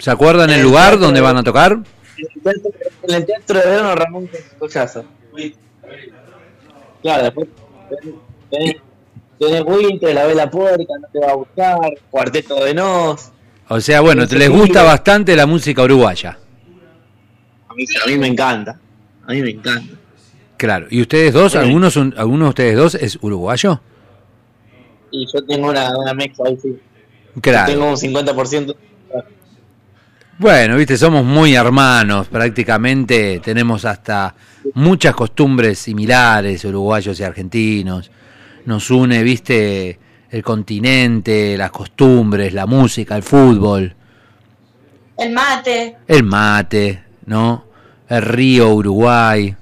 ¿Se 0.00 0.10
acuerdan 0.10 0.48
el 0.48 0.62
lugar 0.62 0.98
donde 0.98 1.20
van 1.20 1.36
a 1.36 1.42
tocar? 1.42 1.78
En 2.16 3.14
el 3.14 3.26
Teatro 3.26 3.58
de 3.58 3.66
Verano 3.66 3.94
Ramón 3.94 4.30
Cochazo. 4.58 5.04
Claro, 7.02 7.24
después 7.24 7.48
tenés, 8.50 8.76
tenés 9.38 9.62
Winter, 9.62 10.14
La 10.14 10.26
Vela 10.26 10.50
Puerca, 10.50 10.94
No 11.00 11.08
Te 11.12 11.20
Va 11.20 11.32
a 11.32 11.34
Buscar, 11.34 11.78
Cuarteto 12.10 12.64
de 12.64 12.74
Nos. 12.74 13.30
O 13.68 13.80
sea, 13.80 14.00
bueno, 14.00 14.26
te 14.26 14.38
les 14.38 14.48
gusta 14.48 14.82
bastante 14.82 15.36
la 15.36 15.44
música 15.44 15.82
uruguaya. 15.82 16.38
A 17.68 17.74
mí, 17.74 17.84
a 18.02 18.06
mí 18.06 18.18
me 18.18 18.26
encanta. 18.26 18.80
A 19.26 19.32
mí 19.32 19.42
me 19.42 19.50
encanta. 19.50 19.94
Claro. 20.56 20.86
¿Y 20.90 21.02
ustedes 21.02 21.34
dos, 21.34 21.54
algunos, 21.56 21.96
algunos 21.96 22.40
de 22.40 22.48
ustedes 22.48 22.76
dos 22.76 22.94
es 22.94 23.18
uruguayo? 23.20 23.80
Y 25.10 25.26
yo 25.32 25.44
tengo 25.44 25.68
una, 25.68 25.96
una 25.96 26.14
mezcla 26.14 26.48
ahí, 26.48 26.58
sí. 26.60 26.78
Claro. 27.40 27.70
tengo 27.70 27.88
un 27.90 27.96
50%. 27.96 28.74
Bueno, 30.40 30.78
viste, 30.78 30.96
somos 30.96 31.22
muy 31.22 31.54
hermanos, 31.54 32.28
prácticamente 32.28 33.42
tenemos 33.44 33.84
hasta 33.84 34.34
muchas 34.72 35.14
costumbres 35.14 35.78
similares, 35.78 36.64
uruguayos 36.64 37.20
y 37.20 37.24
argentinos. 37.24 38.10
Nos 38.64 38.90
une, 38.90 39.22
viste, 39.22 39.98
el 40.30 40.42
continente, 40.42 41.58
las 41.58 41.70
costumbres, 41.70 42.54
la 42.54 42.64
música, 42.64 43.16
el 43.16 43.22
fútbol. 43.22 43.94
El 45.18 45.30
mate. 45.30 45.98
El 46.08 46.22
mate, 46.22 47.04
¿no? 47.26 47.66
el 48.08 48.22
río, 48.22 48.70
Uruguay. 48.70 49.54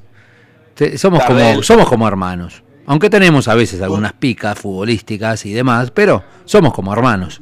Somos 0.96 1.24
como, 1.24 1.60
somos 1.64 1.88
como 1.88 2.06
hermanos. 2.06 2.62
Aunque 2.86 3.10
tenemos 3.10 3.48
a 3.48 3.56
veces 3.56 3.82
algunas 3.82 4.12
picas 4.12 4.56
futbolísticas 4.56 5.44
y 5.44 5.52
demás, 5.52 5.90
pero 5.90 6.22
somos 6.44 6.72
como 6.72 6.92
hermanos. 6.92 7.40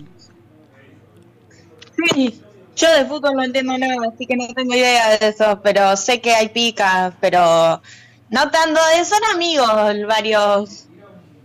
Sí, 2.14 2.40
yo 2.76 2.92
de 2.92 3.04
fútbol 3.06 3.34
no 3.34 3.44
entiendo 3.44 3.76
nada, 3.76 3.96
así 4.12 4.26
que 4.26 4.36
no 4.36 4.46
tengo 4.54 4.74
idea 4.74 5.18
de 5.18 5.28
eso, 5.28 5.60
pero 5.62 5.96
sé 5.96 6.20
que 6.20 6.34
hay 6.34 6.48
picas, 6.50 7.14
pero 7.20 7.82
no 8.30 8.50
tanto 8.50 8.80
de 8.96 9.04
son 9.04 9.20
amigos 9.34 10.06
varios 10.06 10.86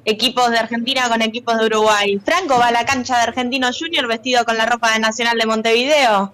equipos 0.06 0.52
de 0.52 0.60
Argentina 0.60 1.10
con 1.10 1.22
equipos 1.22 1.58
de 1.58 1.66
Uruguay. 1.66 2.20
Franco 2.24 2.60
va 2.60 2.68
a 2.68 2.72
la 2.72 2.86
cancha 2.86 3.18
de 3.18 3.24
Argentino 3.24 3.70
Junior 3.78 4.08
vestido 4.08 4.46
con 4.46 4.58
la 4.58 4.66
ropa 4.66 4.92
de 4.94 5.00
Nacional 5.00 5.38
de 5.38 5.46
Montevideo. 5.46 6.34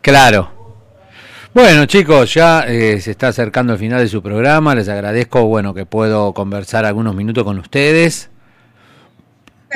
Claro, 0.00 0.56
bueno, 1.56 1.86
chicos, 1.86 2.34
ya 2.34 2.66
eh, 2.68 3.00
se 3.00 3.12
está 3.12 3.28
acercando 3.28 3.72
el 3.72 3.78
final 3.78 4.00
de 4.00 4.08
su 4.08 4.22
programa. 4.22 4.74
Les 4.74 4.90
agradezco, 4.90 5.46
bueno, 5.46 5.72
que 5.72 5.86
puedo 5.86 6.34
conversar 6.34 6.84
algunos 6.84 7.14
minutos 7.14 7.44
con 7.44 7.58
ustedes. 7.58 8.28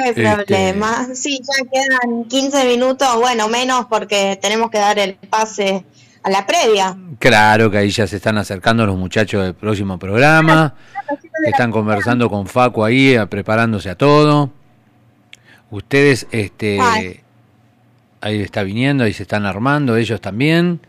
No 0.01 0.05
hay 0.05 0.11
este, 0.11 0.45
problema. 0.45 1.09
Sí, 1.15 1.41
ya 1.41 1.65
quedan 1.71 2.25
15 2.25 2.65
minutos, 2.65 3.09
bueno, 3.17 3.49
menos 3.49 3.87
porque 3.87 4.39
tenemos 4.41 4.71
que 4.71 4.79
dar 4.79 4.99
el 4.99 5.15
pase 5.15 5.85
a 6.23 6.31
la 6.31 6.47
previa. 6.47 6.97
Claro, 7.19 7.71
que 7.71 7.79
ahí 7.79 7.91
ya 7.91 8.07
se 8.07 8.17
están 8.17 8.39
acercando 8.39 8.87
los 8.87 8.97
muchachos 8.97 9.43
del 9.45 9.55
próximo 9.55 9.99
programa. 9.99 10.75
Están 11.45 11.71
conversando 11.71 12.29
con 12.31 12.47
Facu 12.47 12.85
ahí, 12.85 13.17
preparándose 13.29 13.91
a 13.91 13.95
todo. 13.95 14.51
Ustedes, 15.71 16.27
este, 16.31 16.79
ahí 18.21 18.41
está 18.41 18.63
viniendo, 18.63 19.05
ahí 19.05 19.13
se 19.13 19.23
están 19.23 19.47
armando, 19.47 19.97
ellos 19.97 20.21
también. 20.21 20.81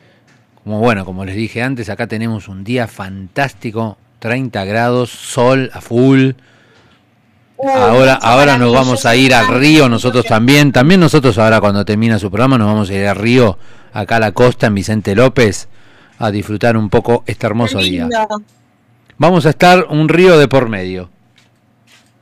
Como 0.63 0.79
bueno, 0.79 1.05
como 1.05 1.25
les 1.25 1.35
dije 1.35 1.61
antes, 1.63 1.89
acá 1.89 2.07
tenemos 2.07 2.47
un 2.47 2.63
día 2.63 2.87
fantástico, 2.87 3.97
30 4.19 4.63
grados, 4.65 5.09
sol 5.09 5.69
a 5.73 5.81
full. 5.81 6.31
Ahora, 7.67 8.13
ahora 8.15 8.57
nos 8.57 8.73
vamos 8.73 9.05
a 9.05 9.15
ir 9.15 9.33
al 9.33 9.47
río, 9.47 9.89
nosotros 9.89 10.25
también. 10.25 10.71
También 10.71 10.99
nosotros 10.99 11.37
ahora 11.37 11.59
cuando 11.59 11.85
termina 11.85 12.19
su 12.19 12.29
programa 12.29 12.57
nos 12.57 12.67
vamos 12.67 12.89
a 12.89 12.93
ir 12.93 13.07
al 13.07 13.15
río, 13.15 13.57
acá 13.93 14.17
a 14.17 14.19
la 14.19 14.31
costa, 14.31 14.67
en 14.67 14.75
Vicente 14.75 15.15
López, 15.15 15.67
a 16.19 16.31
disfrutar 16.31 16.77
un 16.77 16.89
poco 16.89 17.23
este 17.25 17.45
hermoso 17.45 17.79
día. 17.79 18.07
Vamos 19.17 19.45
a 19.45 19.51
estar 19.51 19.85
un 19.89 20.09
río 20.09 20.37
de 20.37 20.47
por 20.47 20.69
medio. 20.69 21.09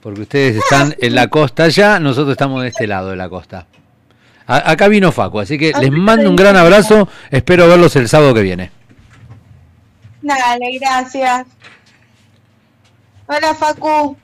Porque 0.02 0.22
ustedes 0.22 0.57
están 0.57 0.95
en 1.02 1.16
la 1.16 1.28
costa 1.28 1.64
allá, 1.64 1.99
nosotros 1.99 2.32
estamos 2.32 2.61
de 2.61 2.70
este 2.70 2.88
lado 2.88 3.10
de 3.10 3.16
la 3.16 3.30
costa 3.30 3.68
acá 4.49 4.88
vino 4.88 5.11
Facu, 5.11 5.40
así 5.40 5.57
que 5.57 5.72
les 5.80 5.91
mando 5.91 6.30
un 6.30 6.36
gran 6.36 6.56
abrazo. 6.56 7.07
Espero 7.30 7.68
verlos 7.68 7.95
el 7.95 8.10
sábado 8.10 8.34
que 8.34 8.41
viene. 8.41 8.72
Dale, 10.22 10.78
gracias. 10.80 11.48
Hola, 13.28 13.53
Facu. 13.53 14.18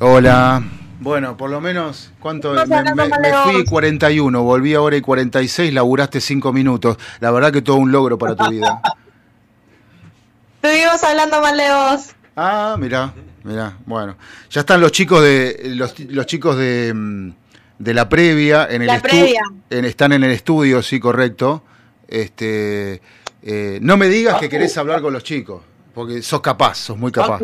Hola. 0.00 0.62
Bueno, 1.00 1.36
por 1.36 1.50
lo 1.50 1.60
menos, 1.60 2.12
¿cuánto? 2.20 2.52
Me, 2.52 2.66
me, 2.66 3.32
fui 3.44 3.64
41, 3.64 4.42
volví 4.42 4.74
ahora 4.74 4.96
y 4.96 5.00
46, 5.00 5.72
laburaste 5.72 6.20
5 6.20 6.52
minutos. 6.52 6.96
La 7.18 7.32
verdad 7.32 7.52
que 7.52 7.62
todo 7.62 7.76
un 7.76 7.90
logro 7.90 8.16
para 8.16 8.36
tu 8.36 8.48
vida. 8.48 8.80
Estuvimos 10.62 11.02
hablando 11.02 11.40
mal 11.40 11.56
de 11.56 11.68
vos. 11.72 12.14
Ah, 12.36 12.76
mira, 12.78 13.12
mira, 13.42 13.76
bueno. 13.86 14.16
Ya 14.50 14.60
están 14.60 14.80
los 14.80 14.92
chicos 14.92 15.22
de 15.22 15.72
los, 15.74 15.98
los 15.98 16.26
chicos 16.26 16.56
de, 16.56 16.92
mm, 16.94 17.30
de, 17.78 17.94
la 17.94 18.08
previa 18.08 18.68
en 18.70 18.82
el 18.82 18.90
estudio. 18.90 19.40
están 19.68 20.12
en 20.12 20.22
el 20.22 20.30
estudio, 20.30 20.80
sí, 20.82 21.00
correcto. 21.00 21.64
Este, 22.06 23.02
eh, 23.42 23.78
no 23.82 23.96
me 23.96 24.08
digas 24.08 24.38
que 24.38 24.48
querés 24.48 24.76
hablar 24.78 25.00
con 25.00 25.12
los 25.12 25.24
chicos, 25.24 25.62
porque 25.92 26.22
sos 26.22 26.40
capaz, 26.40 26.76
sos 26.76 26.96
muy 26.96 27.10
capaz. 27.10 27.40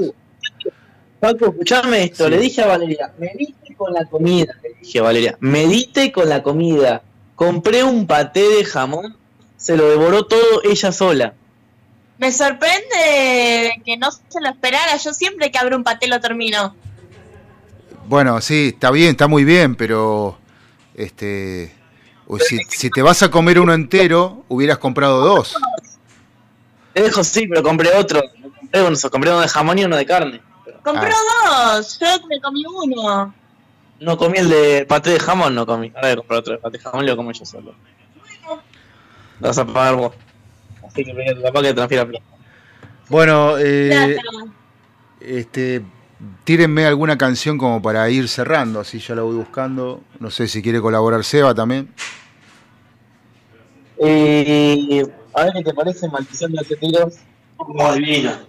Paco, 1.25 1.47
escuchame 1.47 2.05
esto, 2.05 2.29
le 2.29 2.37
dije 2.39 2.61
a 2.61 2.67
Valeria, 2.67 3.11
medite 3.17 3.75
con 3.75 3.95
la 3.95 4.05
comida, 4.05 4.53
le 4.63 4.75
dije 4.79 4.99
a 4.99 5.03
Valeria, 5.05 5.39
medite 5.41 6.13
con 6.13 6.29
la 6.29 6.43
comida. 6.43 7.01
Compré 7.35 7.83
un 7.83 8.07
paté 8.07 8.47
de 8.47 8.63
jamón, 8.63 9.17
se 9.57 9.75
lo 9.75 9.89
devoró 9.89 10.27
todo 10.27 10.63
ella 10.65 10.93
sola. 10.93 11.33
Me 12.19 12.31
sorprende 12.31 13.81
que 13.87 13.97
no 13.97 14.13
se 14.13 14.39
lo 14.39 14.51
esperara, 14.51 14.99
yo 14.99 15.15
siempre 15.15 15.51
que 15.51 15.57
abro 15.57 15.79
un 15.79 15.83
paté 15.83 16.09
lo 16.09 16.21
termino. 16.21 16.77
Bueno, 18.07 18.43
sí, 18.43 18.73
está 18.75 18.91
bien, 18.91 19.13
está 19.13 19.27
muy 19.27 19.45
bien, 19.45 19.77
pero 19.77 20.37
este 20.95 21.73
si, 22.47 22.59
si 22.69 22.91
te 22.91 23.01
vas 23.01 23.23
a 23.23 23.31
comer 23.31 23.59
uno 23.61 23.73
entero, 23.73 24.45
hubieras 24.49 24.77
comprado 24.77 25.25
dos. 25.25 25.57
Te 26.93 27.01
dejo 27.01 27.25
sí, 27.25 27.47
pero 27.47 27.63
compré 27.63 27.97
otro. 27.97 28.21
Compré 28.61 28.83
uno, 28.83 28.97
compré 29.11 29.31
uno 29.31 29.41
de 29.41 29.49
jamón 29.49 29.79
y 29.79 29.85
uno 29.87 29.97
de 29.97 30.05
carne. 30.05 30.43
Compró 30.85 31.11
ah. 31.47 31.77
dos, 31.77 31.99
yo 31.99 32.27
me 32.29 32.41
comí 32.41 32.63
uno. 32.67 33.35
No 34.01 34.19
comí 34.19 34.39
el 34.39 34.51
de 34.51 34.85
paté 34.87 35.11
de 35.11 35.19
jamón, 35.19 35.55
no 35.55 35.65
comí. 35.65 35.91
Ahora 35.95 36.09
voy 36.09 36.13
a 36.13 36.17
comprar 36.17 36.39
otro 36.41 36.53
de 36.53 36.59
paté 36.61 36.77
de 36.77 36.85
jamón 36.85 37.05
y 37.05 37.09
lo 37.09 37.17
como 37.17 37.33
yo 37.33 37.45
solo. 37.47 37.75
Lo 39.41 39.49
vas 39.49 39.59
a 39.59 39.65
pagar 39.67 39.97
vos. 39.97 40.13
Así 40.87 41.05
que 41.05 41.15
me 41.15 41.35
papá 41.37 41.63
que 41.63 41.73
transfiera 41.73 42.07
plata. 42.07 42.25
Bueno, 43.09 43.57
eh, 43.59 44.19
este, 45.21 45.83
tírenme 46.45 46.85
alguna 46.85 47.17
canción 47.17 47.57
como 47.57 47.81
para 47.81 48.09
ir 48.11 48.29
cerrando, 48.29 48.81
así 48.81 48.99
ya 48.99 49.15
la 49.15 49.23
voy 49.23 49.37
buscando. 49.37 50.03
No 50.21 50.31
sé 50.31 50.49
si 50.49 50.63
quiere 50.63 50.83
colaborar 50.83 51.25
Seba 51.25 51.55
también. 51.55 51.89
Eh, 53.99 55.07
a 55.33 55.45
ver 55.45 55.53
qué 55.55 55.63
te 55.65 55.73
parece 55.73 56.09
Maldición 56.09 56.53
de 56.53 56.59
11 56.59 56.77
tiros. 56.77 57.15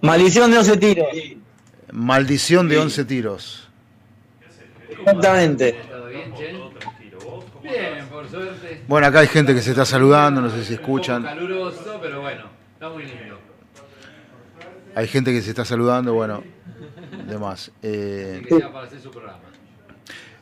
Maldición 0.02 0.52
de 0.52 0.58
11 0.58 0.78
tiros. 0.78 1.08
Maldición 1.96 2.68
de 2.68 2.78
11 2.78 3.06
tiros. 3.06 3.70
Exactamente. 4.90 5.80
Bien, 7.64 8.06
por 8.12 8.30
suerte. 8.30 8.84
Bueno, 8.86 9.08
acá 9.08 9.20
hay 9.20 9.28
gente 9.28 9.56
que 9.56 9.62
se 9.62 9.72
está 9.72 9.86
saludando, 9.86 10.42
no 10.42 10.50
sé 10.50 10.66
si 10.66 10.74
escuchan. 10.74 11.24
caluroso, 11.24 11.98
pero 12.02 12.20
bueno, 12.20 12.44
está 12.74 12.90
muy 12.90 13.04
lindo. 13.04 13.40
Hay 14.94 15.08
gente 15.08 15.32
que 15.32 15.42
se 15.42 15.52
está 15.52 15.64
saludando, 15.64 16.14
bueno, 16.14 16.44
demás. 17.30 17.72
Eh... 17.82 18.46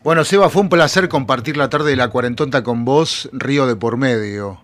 Bueno, 0.04 0.24
Seba, 0.26 0.50
fue 0.50 0.64
un 0.64 0.70
placer 0.70 1.08
compartir 1.08 1.56
la 1.56 1.70
tarde 1.70 1.92
de 1.92 1.96
la 1.96 2.10
cuarentonta 2.10 2.64
con 2.64 2.84
vos, 2.84 3.30
Río 3.32 3.68
de 3.68 3.76
por 3.76 3.98
medio. 3.98 4.60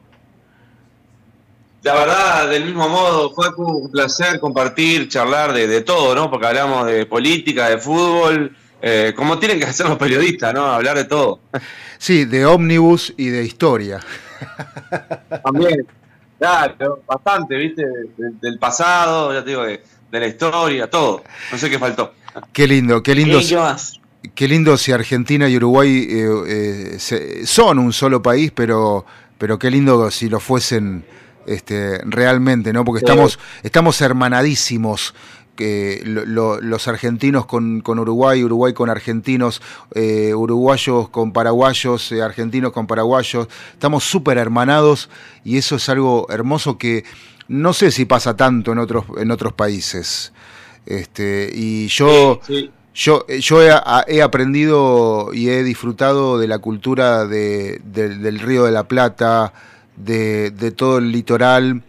La 1.81 1.93
verdad, 1.93 2.49
del 2.49 2.65
mismo 2.65 2.89
modo, 2.89 3.31
fue 3.31 3.47
un 3.55 3.89
placer 3.89 4.39
compartir, 4.39 5.07
charlar 5.07 5.53
de, 5.53 5.81
todo, 5.81 6.13
¿no? 6.13 6.29
Porque 6.29 6.47
hablamos 6.47 6.85
de 6.87 7.05
política, 7.05 7.69
de 7.69 7.77
fútbol, 7.77 8.53
eh, 8.81 9.13
como 9.15 9.39
tienen 9.39 9.59
que 9.59 9.65
hacer 9.65 9.87
los 9.87 9.97
periodistas, 9.97 10.53
¿no? 10.53 10.65
Hablar 10.65 10.97
de 10.97 11.05
todo. 11.05 11.39
Sí, 11.97 12.25
de 12.25 12.45
ómnibus 12.45 13.13
y 13.17 13.27
de 13.27 13.45
historia. 13.45 13.99
También, 15.43 15.85
claro, 16.37 17.01
bastante, 17.07 17.55
¿viste? 17.55 17.83
del 18.17 18.59
pasado, 18.59 19.33
ya 19.33 19.43
te 19.43 19.49
digo, 19.51 19.63
de, 19.63 19.81
la 20.11 20.27
historia, 20.27 20.89
todo. 20.89 21.23
No 21.51 21.57
sé 21.57 21.69
qué 21.69 21.79
faltó. 21.79 22.13
Qué 22.51 22.67
lindo, 22.67 23.01
qué 23.01 23.15
lindo. 23.15 23.39
¿Qué, 24.35 24.47
lindo 24.49 24.75
si 24.75 24.91
Argentina 24.91 25.47
y 25.47 25.55
Uruguay 25.55 26.07
eh, 26.09 26.97
eh, 27.11 27.41
son 27.45 27.79
un 27.79 27.93
solo 27.93 28.21
país, 28.21 28.51
pero, 28.53 29.05
pero 29.37 29.57
qué 29.57 29.71
lindo 29.71 30.11
si 30.11 30.27
lo 30.27 30.41
fuesen 30.41 31.05
este, 31.49 31.99
realmente, 32.05 32.71
¿no? 32.71 32.85
Porque 32.85 32.99
estamos, 33.03 33.39
estamos 33.63 33.99
hermanadísimos. 34.01 35.15
que 35.55 36.01
los 36.05 36.87
argentinos 36.87 37.45
con, 37.45 37.81
con, 37.81 37.99
Uruguay, 37.99 38.41
Uruguay 38.45 38.71
con 38.71 38.89
argentinos, 38.89 39.61
eh, 39.93 40.33
uruguayos 40.33 41.09
con 41.09 41.33
paraguayos, 41.33 42.13
eh, 42.13 42.21
argentinos 42.21 42.71
con 42.71 42.87
paraguayos, 42.87 43.49
estamos 43.73 44.05
súper 44.05 44.37
hermanados 44.37 45.09
y 45.43 45.57
eso 45.57 45.75
es 45.75 45.89
algo 45.89 46.27
hermoso 46.29 46.77
que 46.77 47.03
no 47.49 47.73
sé 47.73 47.91
si 47.91 48.05
pasa 48.05 48.37
tanto 48.37 48.71
en 48.71 48.77
otros, 48.77 49.03
en 49.17 49.31
otros 49.31 49.51
países. 49.51 50.31
Este, 50.85 51.49
y 51.53 51.87
yo, 51.87 52.39
yo, 52.93 53.27
yo 53.27 53.61
he, 53.61 54.21
aprendido 54.21 55.31
y 55.33 55.49
he 55.49 55.63
disfrutado 55.63 56.39
de 56.39 56.47
la 56.47 56.59
cultura 56.59 57.25
de, 57.25 57.81
del 57.83 58.39
Río 58.39 58.63
de 58.63 58.71
la 58.71 58.85
Plata, 58.87 59.51
de, 59.99 60.73
todo 60.75 60.97
el 60.97 61.11
litoral, 61.11 61.83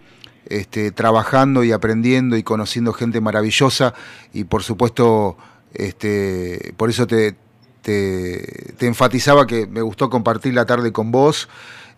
este, 0.47 0.91
trabajando 0.91 1.65
y 1.65 1.73
aprendiendo 1.73 2.37
y 2.37 2.43
conociendo 2.43 2.93
gente 2.93 3.20
maravillosa 3.20 3.95
y 4.32 4.45
por 4.45 4.62
supuesto, 4.62 5.37
este, 5.73 6.74
por 6.77 6.91
eso 6.91 7.07
te, 7.07 7.37
te, 7.82 8.87
enfatizaba 8.87 9.47
que 9.47 9.66
me 9.66 9.82
gustó 9.82 10.11
compartir 10.11 10.55
la 10.55 10.66
tarde 10.66 10.93
con 10.93 11.11
vos, 11.11 11.49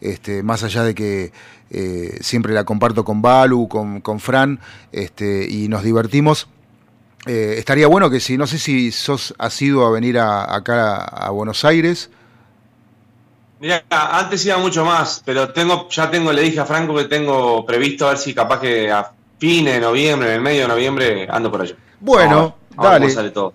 este, 0.00 0.42
más 0.42 0.62
allá 0.62 0.84
de 0.84 0.94
que 0.94 1.32
eh, 1.70 2.18
siempre 2.20 2.52
la 2.52 2.64
comparto 2.64 3.04
con 3.04 3.22
Balu, 3.22 3.68
con, 3.68 4.00
con 4.00 4.20
Fran, 4.20 4.60
este, 4.92 5.46
y 5.48 5.68
nos 5.68 5.82
divertimos. 5.82 6.48
Eh, 7.26 7.54
estaría 7.56 7.86
bueno 7.86 8.10
que 8.10 8.18
si, 8.18 8.36
no 8.36 8.48
sé 8.48 8.58
si 8.58 8.90
sos 8.90 9.32
has 9.38 9.62
ido 9.62 9.86
a 9.86 9.90
venir 9.92 10.18
a, 10.18 10.54
acá 10.54 10.96
a 10.96 11.30
Buenos 11.30 11.64
Aires, 11.64 12.10
Mira, 13.62 13.84
antes 13.90 14.44
iba 14.44 14.58
mucho 14.58 14.84
más, 14.84 15.22
pero 15.24 15.52
tengo, 15.52 15.88
ya 15.88 16.10
tengo, 16.10 16.32
le 16.32 16.42
dije 16.42 16.58
a 16.58 16.66
Franco 16.66 16.96
que 16.96 17.04
tengo 17.04 17.64
previsto 17.64 18.06
a 18.06 18.08
ver 18.08 18.18
si 18.18 18.34
capaz 18.34 18.58
que 18.58 18.90
a 18.90 19.12
fines 19.38 19.74
de 19.74 19.80
noviembre, 19.80 20.30
en 20.30 20.34
el 20.34 20.40
medio 20.40 20.62
de 20.62 20.68
noviembre, 20.68 21.28
ando 21.30 21.48
por 21.48 21.60
allá. 21.60 21.76
Bueno, 22.00 22.56
dale. 22.76 23.14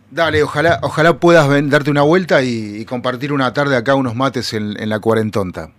Dale, 0.10 0.44
ojalá, 0.44 0.80
ojalá 0.82 1.20
puedas 1.20 1.50
darte 1.70 1.92
una 1.92 2.04
vuelta 2.04 2.42
y, 2.42 2.86
compartir 2.86 3.34
una 3.34 3.52
tarde 3.52 3.76
acá 3.76 3.96
unos 3.96 4.16
mates 4.16 4.54
en, 4.54 4.88
la 4.88 4.98
cuarentonta. 5.02 5.72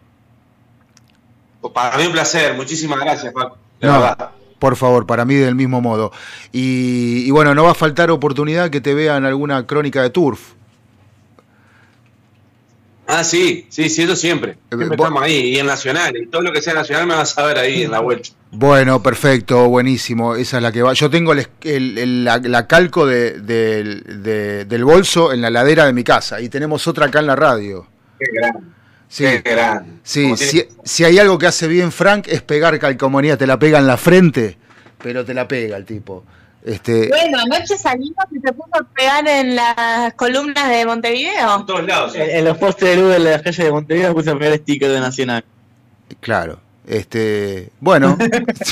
Para 1.73 1.97
mí 1.97 2.05
un 2.05 2.13
placer, 2.13 2.55
muchísimas 2.55 3.01
gracias, 3.01 3.33
Paco. 3.33 3.57
Por 4.59 4.77
favor, 4.77 5.07
para 5.07 5.25
mí 5.25 5.37
del 5.37 5.55
mismo 5.55 5.81
modo. 5.81 6.13
Y, 6.53 7.25
y 7.27 7.31
bueno, 7.31 7.55
no 7.55 7.65
va 7.65 7.71
a 7.71 7.75
faltar 7.75 8.11
oportunidad 8.11 8.69
que 8.69 8.83
te 8.83 8.93
vean 8.93 9.25
alguna 9.25 9.67
crónica 9.67 10.03
de 10.03 10.11
Turf. 10.11 10.58
Ah, 13.11 13.25
sí, 13.25 13.67
sí, 13.71 13.89
sí, 13.89 14.03
eso 14.03 14.15
siempre. 14.15 14.51
Eh, 14.51 14.77
siempre 14.77 14.89
estamos 14.91 15.23
ahí, 15.23 15.55
y 15.55 15.59
en 15.59 15.65
Nacional, 15.65 16.15
y 16.15 16.27
todo 16.27 16.43
lo 16.43 16.53
que 16.53 16.61
sea 16.61 16.75
Nacional 16.75 17.07
me 17.07 17.15
vas 17.15 17.39
a 17.39 17.47
ver 17.47 17.57
ahí 17.57 17.85
en 17.85 17.91
la 17.91 18.01
vuelta. 18.01 18.29
Bueno, 18.51 19.03
perfecto, 19.03 19.67
buenísimo, 19.67 20.37
esa 20.37 20.59
es 20.59 20.63
la 20.63 20.71
que 20.71 20.83
va. 20.83 20.93
Yo 20.93 21.09
tengo 21.09 21.33
el, 21.33 22.25
la, 22.25 22.67
calco 22.67 23.07
de, 23.07 23.41
del 23.41 24.85
bolso 24.85 25.33
en 25.33 25.41
la 25.41 25.49
ladera 25.49 25.87
de 25.87 25.95
mi 25.95 26.05
casa, 26.05 26.43
y 26.43 26.51
tenemos 26.51 26.87
otra 26.87 27.07
acá 27.07 27.21
en 27.21 27.29
la 27.29 27.35
radio. 27.35 27.87
Qué 28.19 28.27
grande. 28.31 28.69
Sí, 29.09 29.25
Qué 29.25 29.41
grande. 29.53 29.91
Sí, 30.03 30.37
si, 30.37 30.65
si, 30.85 31.05
hay 31.05 31.19
algo 31.19 31.39
que 31.39 31.47
hace 31.47 31.67
bien 31.67 31.91
Frank 31.93 32.27
es 32.29 32.43
pegar 32.43 32.79
calcomanía, 32.79 33.39
te 33.39 33.47
la 33.47 33.59
pega 33.59 33.79
en 33.79 33.87
la 33.87 33.97
frente, 33.97 34.59
pero 35.03 35.25
te 35.25 35.33
la 35.33 35.49
pega 35.49 35.79
el 35.79 35.87
tipo. 35.87 36.27
Este... 36.65 37.09
Bueno, 37.09 37.39
anoche 37.39 37.79
salimos 37.79 38.25
y 38.31 38.41
se 38.41 38.53
puso 38.53 38.71
a 38.73 38.83
pegar 38.83 39.27
en 39.29 39.57
las 39.57 40.13
columnas 40.15 40.69
de 40.69 40.85
Montevideo. 40.85 41.61
En 41.61 41.67
todos 41.67 41.87
lados. 41.87 42.15
En, 42.15 42.45
los 42.45 42.59
postes 42.59 42.89
de 42.91 42.97
luz 42.97 43.13
de 43.13 43.19
las 43.21 43.43
calles 43.43 43.65
de 43.65 43.73
Montevideo 43.73 44.15
puse 44.15 44.31
a 44.31 44.39
pegar 44.39 44.59
stickers 44.59 44.93
de 44.93 45.01
Nacional. 45.01 45.45
Claro. 46.21 46.61
Este, 46.87 47.71
bueno, 47.81 48.17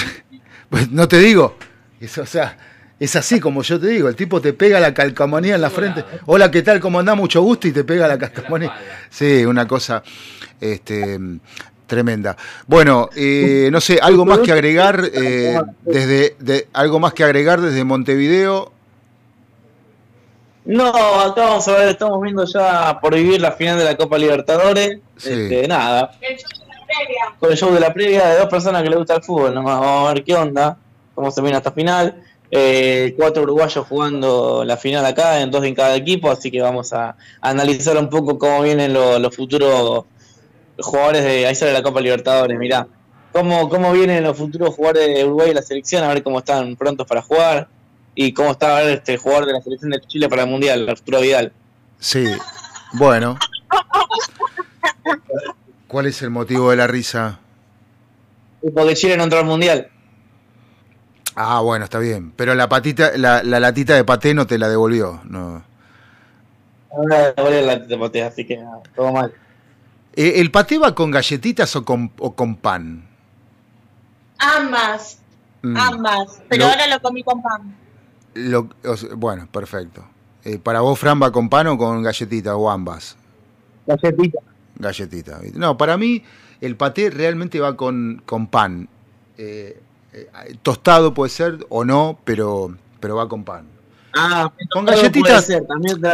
pues 0.71 0.91
no 0.91 1.07
te 1.07 1.19
digo. 1.19 1.57
Eso, 2.01 2.23
o 2.23 2.27
sea, 2.27 2.57
es 2.99 3.15
así 3.15 3.41
como 3.41 3.63
yo 3.63 3.79
te 3.79 3.89
digo, 3.89 4.09
el 4.09 4.17
tipo 4.17 4.41
te 4.41 4.53
pega 4.53 4.81
la 4.81 4.95
calcamonía 4.95 5.55
en 5.55 5.61
la 5.61 5.71
frente. 5.71 6.05
Hola, 6.27 6.51
¿qué 6.51 6.63
tal? 6.63 6.81
¿Cómo 6.81 6.99
anda? 6.99 7.15
Mucho 7.15 7.43
gusto 7.43 7.69
y 7.69 7.73
te 7.73 7.85
pega 7.85 8.09
la 8.09 8.19
calcamonía. 8.19 8.75
Sí, 9.11 9.45
una 9.45 9.67
cosa 9.67 10.03
este 10.61 11.19
Tremenda. 11.87 12.37
Bueno, 12.67 13.09
eh, 13.15 13.69
no 13.71 13.81
sé, 13.81 13.99
algo 14.03 14.25
más 14.25 14.41
que 14.41 14.53
agregar 14.53 15.05
eh, 15.13 15.59
desde 15.83 16.37
de, 16.41 16.69
algo 16.73 16.99
más 16.99 17.15
que 17.15 17.23
agregar 17.23 17.61
desde 17.61 17.85
Montevideo. 17.85 18.73
No, 20.65 20.89
acá 20.89 21.43
vamos 21.43 21.69
a 21.69 21.73
ver, 21.79 21.89
estamos 21.91 22.21
viendo 22.21 22.45
ya 22.45 22.99
por 23.01 23.15
vivir 23.15 23.41
la 23.41 23.53
final 23.53 23.79
de 23.79 23.85
la 23.85 23.97
Copa 23.97 24.19
Libertadores. 24.19 24.99
Este, 25.17 25.69
nada. 25.69 26.11
Con 27.39 27.53
el 27.53 27.57
show 27.57 27.73
de 27.73 27.79
la 27.79 27.95
previa 27.95 28.27
de 28.31 28.39
dos 28.39 28.49
personas 28.49 28.83
que 28.83 28.91
le 28.91 28.97
gusta 28.97 29.15
el 29.15 29.23
fútbol, 29.23 29.55
nomás 29.55 29.79
vamos 29.79 30.11
a 30.11 30.15
ver 30.15 30.25
qué 30.25 30.35
onda. 30.35 30.77
cómo 31.15 31.31
se 31.31 31.41
viene 31.41 31.57
hasta 31.57 31.71
final. 31.71 32.21
Eh, 32.51 33.15
cuatro 33.17 33.43
uruguayos 33.43 33.87
jugando 33.87 34.65
la 34.65 34.77
final 34.77 35.05
acá, 35.05 35.41
en 35.41 35.51
dos 35.51 35.65
en 35.65 35.75
cada 35.75 35.95
equipo, 35.97 36.31
así 36.31 36.51
que 36.51 36.61
vamos 36.61 36.93
a, 36.93 37.17
analizar 37.41 37.97
un 37.97 38.09
poco 38.09 38.39
cómo 38.39 38.63
vienen 38.63 38.93
los 38.93 39.35
futuros 39.35 40.05
jugadores 40.79 41.25
de. 41.25 41.47
Ahí 41.47 41.55
sale 41.55 41.73
la 41.73 41.83
Copa 41.83 42.01
Libertadores, 42.01 42.59
mirá. 42.59 42.87
Cómo, 43.33 43.69
cómo 43.69 43.93
vienen 43.93 44.25
los 44.25 44.37
futuros 44.37 44.75
jugadores 44.75 45.15
de 45.15 45.25
Uruguay 45.25 45.51
y 45.51 45.55
la 45.55 45.63
selección, 45.63 46.03
a 46.03 46.09
ver 46.09 46.23
cómo 46.23 46.39
están 46.39 46.75
prontos 46.77 47.07
para 47.07 47.21
jugar 47.21 47.69
y 48.15 48.33
cómo 48.33 48.53
está 48.53 48.83
este 48.91 49.19
jugador 49.19 49.45
de 49.47 49.53
la 49.53 49.61
selección 49.61 49.91
de 49.91 50.01
Chile 50.01 50.29
para 50.29 50.45
el 50.45 50.49
Mundial, 50.49 50.89
Arturo 50.89 51.21
Vidal. 51.21 51.53
Sí, 51.99 52.25
bueno. 52.95 53.39
¿Cuál 55.87 56.07
es 56.07 56.23
el 56.23 56.31
motivo 56.31 56.71
de 56.71 56.77
la 56.77 56.87
risa? 56.87 57.39
Porque 58.75 58.95
Chile 58.95 59.17
no 59.17 59.25
entró 59.25 59.39
al 59.39 59.45
Mundial. 59.45 59.89
Ah, 61.35 61.61
bueno, 61.61 61.85
está 61.85 61.99
bien. 61.99 62.33
Pero 62.35 62.55
la 62.55 62.69
patita, 62.69 63.13
la, 63.17 63.43
la 63.43 63.61
latita 63.61 63.95
de 63.95 64.05
paté 64.05 64.33
no 64.33 64.47
te 64.47 64.59
la 64.59 64.69
devolvió, 64.71 65.21
no. 65.25 65.63
No 66.97 67.05
me 67.05 67.17
devolvió 67.17 67.61
la 67.61 67.75
latita 67.75 67.89
de 67.89 67.99
paté, 67.99 68.23
así 68.23 68.47
que 68.47 68.59
todo 68.95 69.13
mal. 69.13 69.35
Eh, 70.17 70.41
¿El 70.41 70.51
paté 70.51 70.79
va 70.79 70.95
con 70.95 71.11
galletitas 71.11 71.77
o 71.77 71.85
con, 71.85 72.11
o 72.19 72.35
con 72.35 72.57
pan? 72.57 73.07
Ambas. 74.39 75.19
Mm. 75.63 75.77
Ambas. 75.77 76.43
Pero 76.49 76.67
ahora 76.67 76.87
lo 76.87 77.01
comí 77.01 77.23
con 77.23 77.43
pan. 77.43 77.77
Lo, 78.35 78.69
bueno, 79.17 79.47
perfecto. 79.51 80.05
Eh, 80.45 80.59
¿Para 80.59 80.81
vos, 80.81 80.99
Fran, 80.99 81.21
va 81.21 81.33
con 81.33 81.49
pan 81.49 81.67
o 81.69 81.79
con 81.79 82.03
galletita 82.03 82.57
o 82.57 82.71
ambas? 82.71 83.17
Galletita. 83.87 84.39
Galletita. 84.77 85.41
No, 85.55 85.77
para 85.77 85.97
mí 85.97 86.23
el 86.61 86.77
paté 86.77 87.11
realmente 87.11 87.61
va 87.61 87.77
con, 87.77 88.23
con 88.25 88.47
pan. 88.47 88.89
Eh, 89.39 89.83
eh, 90.13 90.29
tostado 90.63 91.13
puede 91.15 91.31
ser 91.31 91.67
o 91.69 91.85
no, 91.85 92.19
pero, 92.25 92.75
pero 93.01 93.17
va 93.17 93.29
con 93.29 93.45
pan. 93.45 93.67
Ah, 94.19 94.51
con 94.71 94.87
galletitas. 94.87 95.47
también 95.69 96.01
te 96.01 96.09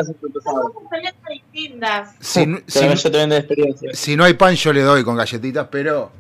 Si, 2.19 2.45
si, 3.93 4.17
no 4.17 4.25
hay 4.25 4.35
pan, 4.35 4.57
yo 4.57 4.73
le 4.73 4.83
doy 4.83 5.05
con 5.05 5.17
galletitas, 5.17 5.69
pero 5.71 6.11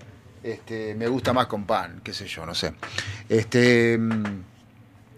este, 0.45 0.95
me 0.95 1.09
gusta 1.09 1.33
más 1.33 1.47
con 1.47 1.65
pan, 1.65 2.01
qué 2.05 2.13
sé 2.13 2.29
yo, 2.29 2.47
no 2.47 2.55
sé. 2.55 2.73
Este, 3.29 3.99
mm, 3.99 4.45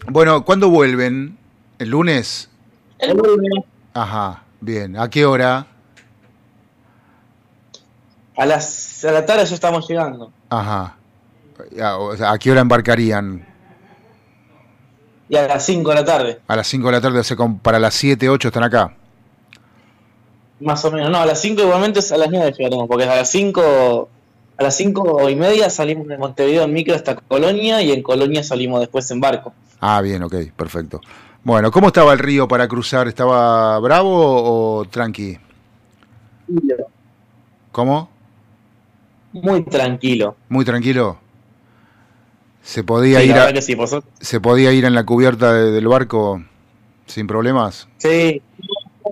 bueno, 0.07 0.43
¿cuándo 0.43 0.69
vuelven? 0.69 1.37
¿El 1.77 1.89
lunes? 1.89 2.49
El 2.97 3.15
lunes. 3.15 3.63
Ajá, 3.93 4.43
bien. 4.59 4.97
¿A 4.97 5.07
qué 5.07 5.23
hora? 5.23 5.67
A, 8.37 8.45
las, 8.47 9.05
a 9.05 9.11
la 9.11 9.23
tarde 9.23 9.45
ya 9.45 9.53
estamos 9.53 9.87
llegando. 9.87 10.33
Ajá. 10.49 10.97
¿A 11.79 12.37
qué 12.39 12.51
hora 12.51 12.61
embarcarían? 12.61 13.54
Y 15.27 15.35
a 15.35 15.47
las 15.47 15.65
5 15.65 15.89
de 15.89 15.95
la 15.95 16.05
tarde. 16.05 16.39
A 16.47 16.55
las 16.55 16.67
5 16.67 16.87
de 16.87 16.91
la 16.91 17.01
tarde, 17.01 17.19
o 17.19 17.23
sea, 17.23 17.37
para 17.61 17.79
las 17.79 17.93
7, 17.95 18.29
8 18.29 18.47
están 18.47 18.63
acá. 18.63 18.93
Más 20.59 20.85
o 20.85 20.91
menos, 20.91 21.09
no, 21.09 21.17
a 21.17 21.25
las 21.25 21.41
5 21.41 21.61
igualmente 21.61 21.99
es 21.99 22.11
a 22.11 22.17
las 22.17 22.29
9 22.29 22.53
llegaremos, 22.57 22.87
porque 22.87 23.05
a 23.05 23.15
las 23.15 23.29
5 23.29 24.09
a 24.57 24.63
las 24.63 24.75
5 24.77 25.29
y 25.29 25.35
media 25.35 25.69
salimos 25.69 26.07
de 26.07 26.17
Montevideo 26.17 26.63
en 26.63 26.73
micro 26.73 26.95
hasta 26.95 27.15
Colonia 27.15 27.81
y 27.81 27.91
en 27.91 28.01
Colonia 28.01 28.41
salimos 28.43 28.79
después 28.79 29.09
en 29.11 29.19
barco. 29.19 29.53
Ah, 29.81 30.01
bien, 30.01 30.23
ok, 30.23 30.35
perfecto. 30.55 31.01
Bueno, 31.43 31.71
¿cómo 31.71 31.87
estaba 31.87 32.13
el 32.13 32.19
río 32.19 32.47
para 32.47 32.67
cruzar? 32.67 33.07
¿Estaba 33.07 33.77
bravo 33.79 34.79
o 34.79 34.85
tranqui? 34.85 35.37
¿Cómo? 37.71 38.09
Muy 39.33 39.63
tranquilo. 39.63 40.37
Muy 40.47 40.63
tranquilo. 40.63 41.19
¿Se 42.65 42.83
podía, 42.83 43.23
ir 43.23 43.35
¿Se 44.19 44.41
podía 44.41 44.73
ir 44.73 44.85
en 44.85 44.95
la 44.95 45.05
cubierta 45.05 45.53
del 45.53 45.87
barco 45.87 46.43
sin 47.05 47.27
problemas? 47.27 47.87
Sí, 47.99 48.41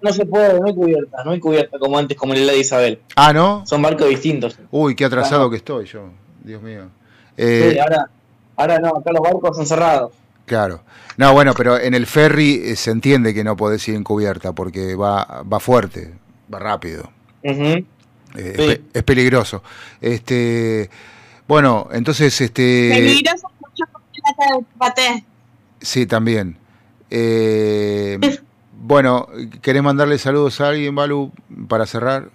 no 0.01 0.11
se 0.11 0.25
puede, 0.25 0.59
no 0.59 0.65
hay 0.65 0.73
cubierta, 0.73 1.23
no 1.23 1.31
hay 1.31 1.39
cubierta 1.39 1.77
como 1.77 1.99
antes, 1.99 2.17
como 2.17 2.33
el 2.33 2.47
de 2.47 2.57
Isabel. 2.57 2.99
Ah, 3.15 3.31
¿no? 3.31 3.63
Son 3.67 3.79
barcos 3.79 4.09
distintos. 4.09 4.57
Uy, 4.71 4.95
qué 4.95 5.05
atrasado 5.05 5.51
que 5.51 5.57
estoy 5.57 5.85
yo, 5.85 6.09
Dios 6.43 6.63
mío. 6.63 6.89
Eh, 7.37 7.69
sí, 7.73 7.79
ahora, 7.79 8.09
ahora 8.55 8.79
no, 8.79 8.89
acá 8.89 9.11
los 9.11 9.21
barcos 9.21 9.55
son 9.55 9.67
cerrados. 9.67 10.13
Claro. 10.45 10.81
No, 11.17 11.31
bueno, 11.33 11.53
pero 11.55 11.79
en 11.79 11.93
el 11.93 12.07
ferry 12.07 12.59
eh, 12.65 12.75
se 12.75 12.89
entiende 12.89 13.35
que 13.35 13.43
no 13.43 13.55
podés 13.55 13.87
ir 13.87 13.93
en 13.93 14.03
cubierta 14.03 14.53
porque 14.53 14.95
va, 14.95 15.43
va 15.43 15.59
fuerte, 15.59 16.11
va 16.51 16.57
rápido. 16.57 17.11
Eh, 17.43 17.85
es, 18.93 19.03
peligroso. 19.03 19.61
Este, 20.01 20.89
bueno, 21.53 21.87
entonces, 21.91 22.41
este. 22.41 22.89
Peligroso 22.91 23.47
mucho 23.61 23.85
con 23.91 24.65
paté. 24.79 25.23
Sí, 25.79 26.07
también. 26.07 26.57
Eh, 27.11 28.17
bueno, 28.71 29.27
¿querés 29.61 29.83
mandarle 29.83 30.17
saludos 30.17 30.59
a 30.61 30.69
alguien, 30.69 30.95
Balu, 30.95 31.31
para 31.67 31.85
cerrar? 31.85 32.31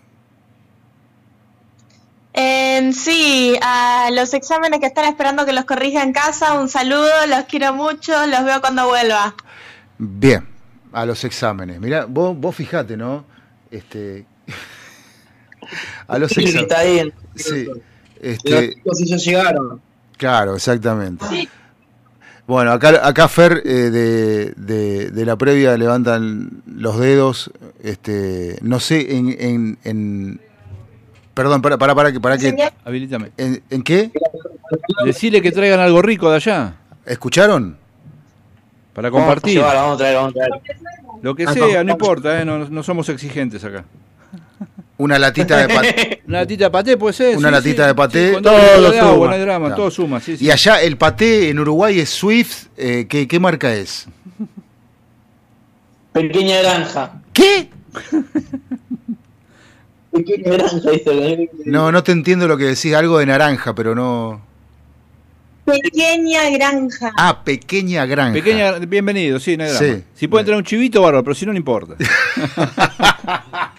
Eh, 2.32 2.92
sí, 2.92 3.58
a 3.60 4.10
los 4.12 4.34
exámenes 4.34 4.78
que 4.78 4.86
están 4.86 5.06
esperando 5.06 5.44
que 5.44 5.52
los 5.52 5.64
corrija 5.64 6.04
en 6.04 6.12
casa, 6.12 6.52
un 6.52 6.68
saludo, 6.68 7.10
los 7.26 7.46
quiero 7.46 7.74
mucho, 7.74 8.24
los 8.28 8.44
veo 8.44 8.60
cuando 8.60 8.86
vuelva. 8.86 9.34
Bien, 9.98 10.46
a 10.92 11.04
los 11.04 11.24
exámenes. 11.24 11.80
Mira, 11.80 12.04
vos, 12.04 12.38
vos 12.38 12.54
fijate, 12.54 12.96
¿no? 12.96 13.24
Este, 13.68 14.26
a 16.06 16.18
los 16.20 16.30
exámenes. 16.38 17.14
Sí. 17.34 17.66
Este, 18.20 18.76
los 18.84 18.98
ya 18.98 19.16
llegaron. 19.16 19.80
Claro, 20.16 20.56
exactamente. 20.56 21.24
Bueno, 22.46 22.72
acá, 22.72 23.06
acá 23.06 23.28
Fer 23.28 23.62
eh, 23.64 23.90
de, 23.90 25.10
de, 25.10 25.26
la 25.26 25.36
previa 25.36 25.76
levantan 25.76 26.62
los 26.66 26.98
dedos. 26.98 27.50
Este, 27.82 28.58
no 28.62 28.80
sé 28.80 29.16
en, 29.16 29.36
en, 29.38 29.78
en 29.84 30.40
perdón, 31.34 31.60
para, 31.60 31.76
para, 31.76 31.94
para 31.94 32.10
que, 32.10 32.20
para 32.20 32.38
que. 32.38 32.56
Habilítame. 32.84 33.32
¿En, 33.36 33.62
¿En, 33.68 33.82
qué? 33.82 34.10
Decirle 35.04 35.42
que 35.42 35.52
traigan 35.52 35.78
algo 35.78 36.00
rico 36.00 36.30
de 36.30 36.36
allá. 36.36 36.74
¿Escucharon? 37.04 37.76
Para 38.94 39.10
compartir. 39.10 39.60
vamos 39.60 39.94
a 39.94 39.98
traer, 39.98 40.16
vamos 40.16 40.30
a 40.30 40.34
traer. 40.34 40.52
Lo 41.20 41.34
que 41.34 41.46
sea, 41.46 41.84
no 41.84 41.92
importa, 41.92 42.40
eh, 42.40 42.44
no, 42.44 42.68
no 42.68 42.82
somos 42.82 43.08
exigentes 43.10 43.62
acá. 43.62 43.84
Una 44.98 45.18
latita 45.18 45.56
de 45.56 45.74
paté. 45.74 46.22
Una 46.26 46.40
latita 46.40 46.64
de 46.64 46.70
paté 46.70 46.96
puede 46.96 47.14
ser. 47.14 47.36
Una 47.36 47.50
latita 47.50 47.86
de 47.86 47.94
paté. 47.94 48.32
todo, 48.42 48.92
suma. 48.92 49.38
drama, 49.38 49.74
todo 49.74 49.90
suma. 49.90 50.20
Y 50.26 50.50
allá 50.50 50.82
el 50.82 50.96
paté 50.96 51.50
en 51.50 51.60
Uruguay 51.60 52.00
es 52.00 52.10
Swift. 52.10 52.66
Eh, 52.76 53.06
¿qué, 53.08 53.28
¿Qué 53.28 53.40
marca 53.40 53.74
es? 53.74 54.06
Pequeña 56.12 56.60
granja. 56.62 57.12
¿Qué? 57.32 57.70
Pequeña 60.12 60.52
granja, 60.52 60.90
dice 60.90 61.50
No, 61.64 61.92
no 61.92 62.02
te 62.02 62.12
entiendo 62.12 62.48
lo 62.48 62.56
que 62.56 62.64
decís. 62.64 62.94
Algo 62.94 63.18
de 63.18 63.26
naranja, 63.26 63.74
pero 63.74 63.94
no. 63.94 64.40
Pequeña 65.64 66.50
granja. 66.50 67.12
Ah, 67.16 67.44
pequeña 67.44 68.06
granja. 68.06 68.32
Pequeña, 68.32 68.78
bienvenido, 68.80 69.38
sí, 69.38 69.56
no 69.56 69.64
hay 69.64 69.70
drama. 69.70 70.00
Si 70.14 70.26
puede 70.26 70.40
entrar 70.40 70.58
un 70.58 70.64
chivito, 70.64 71.02
bárbaro, 71.02 71.22
pero 71.22 71.34
si 71.34 71.46
no, 71.46 71.52
no 71.52 71.58
importa. 71.58 71.94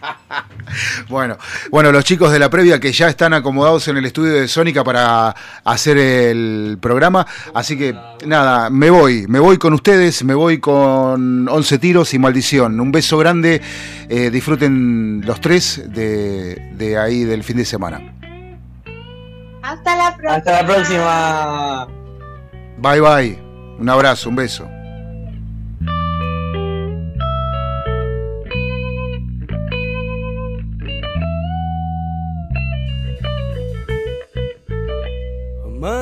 bueno, 1.09 1.37
bueno, 1.71 1.91
los 1.91 2.03
chicos 2.03 2.31
de 2.31 2.39
la 2.39 2.49
previa 2.49 2.79
que 2.79 2.91
ya 2.91 3.07
están 3.07 3.33
acomodados 3.33 3.87
en 3.87 3.97
el 3.97 4.05
estudio 4.05 4.33
de 4.33 4.47
Sónica 4.47 4.83
para 4.83 5.35
hacer 5.63 5.97
el 5.97 6.77
programa. 6.81 7.25
Así 7.53 7.77
que 7.77 7.95
nada, 8.25 8.69
me 8.69 8.89
voy, 8.89 9.25
me 9.27 9.39
voy 9.39 9.57
con 9.57 9.73
ustedes, 9.73 10.23
me 10.23 10.33
voy 10.33 10.59
con 10.59 11.47
11 11.47 11.77
tiros 11.79 12.13
y 12.13 12.19
maldición. 12.19 12.79
Un 12.79 12.91
beso 12.91 13.17
grande, 13.17 13.61
eh, 14.09 14.29
disfruten 14.29 15.21
los 15.25 15.41
tres 15.41 15.83
de, 15.87 16.71
de 16.73 16.97
ahí 16.97 17.23
del 17.23 17.43
fin 17.43 17.57
de 17.57 17.65
semana. 17.65 18.01
Hasta 19.61 19.95
la 19.95 20.15
próxima. 20.15 20.35
Hasta 20.35 20.51
la 20.51 20.67
próxima. 20.67 21.87
Bye 22.77 23.01
bye. 23.01 23.39
Un 23.79 23.89
abrazo, 23.89 24.29
un 24.29 24.35
beso. 24.35 24.78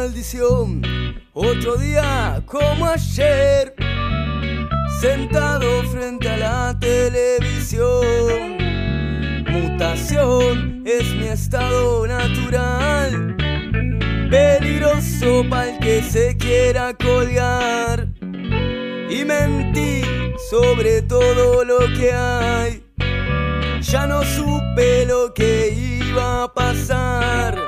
Maldición, 0.08 0.82
otro 1.34 1.76
día 1.76 2.42
como 2.46 2.86
ayer, 2.86 3.76
sentado 5.02 5.84
frente 5.92 6.30
a 6.30 6.38
la 6.38 6.80
televisión. 6.80 8.56
Mutación 9.52 10.84
es 10.86 11.14
mi 11.14 11.28
estado 11.28 12.08
natural 12.08 13.36
peligroso 14.30 15.44
para 15.50 15.72
el 15.72 15.80
que 15.80 16.02
se 16.02 16.38
quiera 16.38 16.94
colgar. 16.94 18.08
Y 19.10 19.26
mentí 19.26 20.04
sobre 20.50 21.02
todo 21.02 21.66
lo 21.66 21.80
que 21.98 22.14
hay. 22.14 22.82
Ya 23.82 24.08
no 24.08 24.24
supe 24.24 25.06
lo 25.06 25.34
que 25.34 26.00
iba 26.00 26.44
a 26.44 26.54
pasar. 26.54 27.67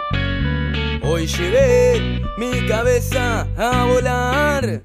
Hoy 1.20 1.28
llevé 1.28 2.22
mi 2.38 2.66
cabeza 2.66 3.46
a 3.58 3.84
volar. 3.84 4.84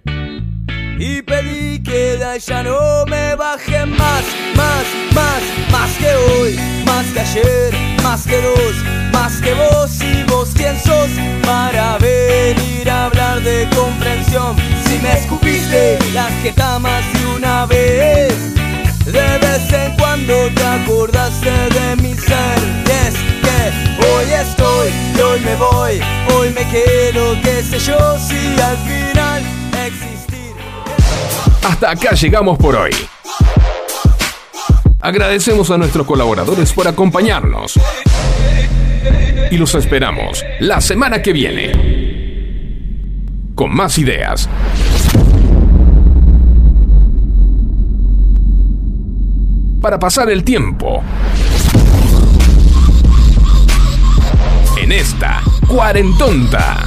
Y 0.98 1.22
pedí 1.22 1.80
que 1.80 2.16
de 2.16 2.24
allá 2.24 2.64
no 2.64 3.06
me 3.06 3.36
baje 3.36 3.86
más, 3.86 4.24
más, 4.56 4.84
más, 5.14 5.42
más 5.70 5.90
que 5.96 6.12
hoy, 6.12 6.58
más 6.84 7.06
que 7.12 7.20
ayer, 7.20 7.74
más 8.02 8.26
que 8.26 8.40
dos, 8.40 8.74
más 9.12 9.40
que 9.40 9.54
vos 9.54 10.02
y 10.02 10.24
vos 10.24 10.50
quién 10.56 10.76
sos 10.80 11.10
para 11.46 11.98
venir 11.98 12.90
a 12.90 13.06
hablar 13.06 13.40
de 13.40 13.68
comprensión. 13.72 14.56
Si 14.88 14.98
me 14.98 15.12
escupiste 15.12 16.00
la 16.14 16.28
jeta 16.42 16.80
más 16.80 17.04
de 17.12 17.26
una 17.36 17.64
vez, 17.66 18.34
de 19.04 19.38
vez 19.38 19.72
en 19.72 19.96
cuando 19.96 20.34
te 20.52 20.64
acordaste 20.64 21.50
de 21.50 21.94
mi 22.02 22.14
ser. 22.14 22.58
Y 22.86 22.90
es 22.90 23.33
hoy 23.44 24.32
estoy 24.32 24.88
y 25.16 25.20
hoy 25.20 25.40
me 25.40 25.56
voy, 25.56 26.00
hoy 26.34 26.50
me 26.50 26.66
quedo, 26.68 27.36
qué 27.42 27.62
sé 27.62 27.78
yo, 27.78 28.18
si 28.18 28.60
al 28.60 28.76
final 28.78 29.54
hasta 31.66 31.90
acá 31.90 32.12
llegamos 32.12 32.58
por 32.58 32.76
hoy. 32.76 32.92
Agradecemos 35.00 35.70
a 35.70 35.78
nuestros 35.78 36.06
colaboradores 36.06 36.72
por 36.72 36.86
acompañarnos. 36.86 37.80
Y 39.50 39.56
los 39.56 39.74
esperamos 39.74 40.44
la 40.60 40.80
semana 40.80 41.22
que 41.22 41.32
viene. 41.32 41.72
Con 43.54 43.74
más 43.74 43.98
ideas. 43.98 44.48
Para 49.80 49.98
pasar 49.98 50.30
el 50.30 50.44
tiempo. 50.44 51.02
En 54.84 54.92
esta 54.92 55.42
cuarentonta. 55.66 56.86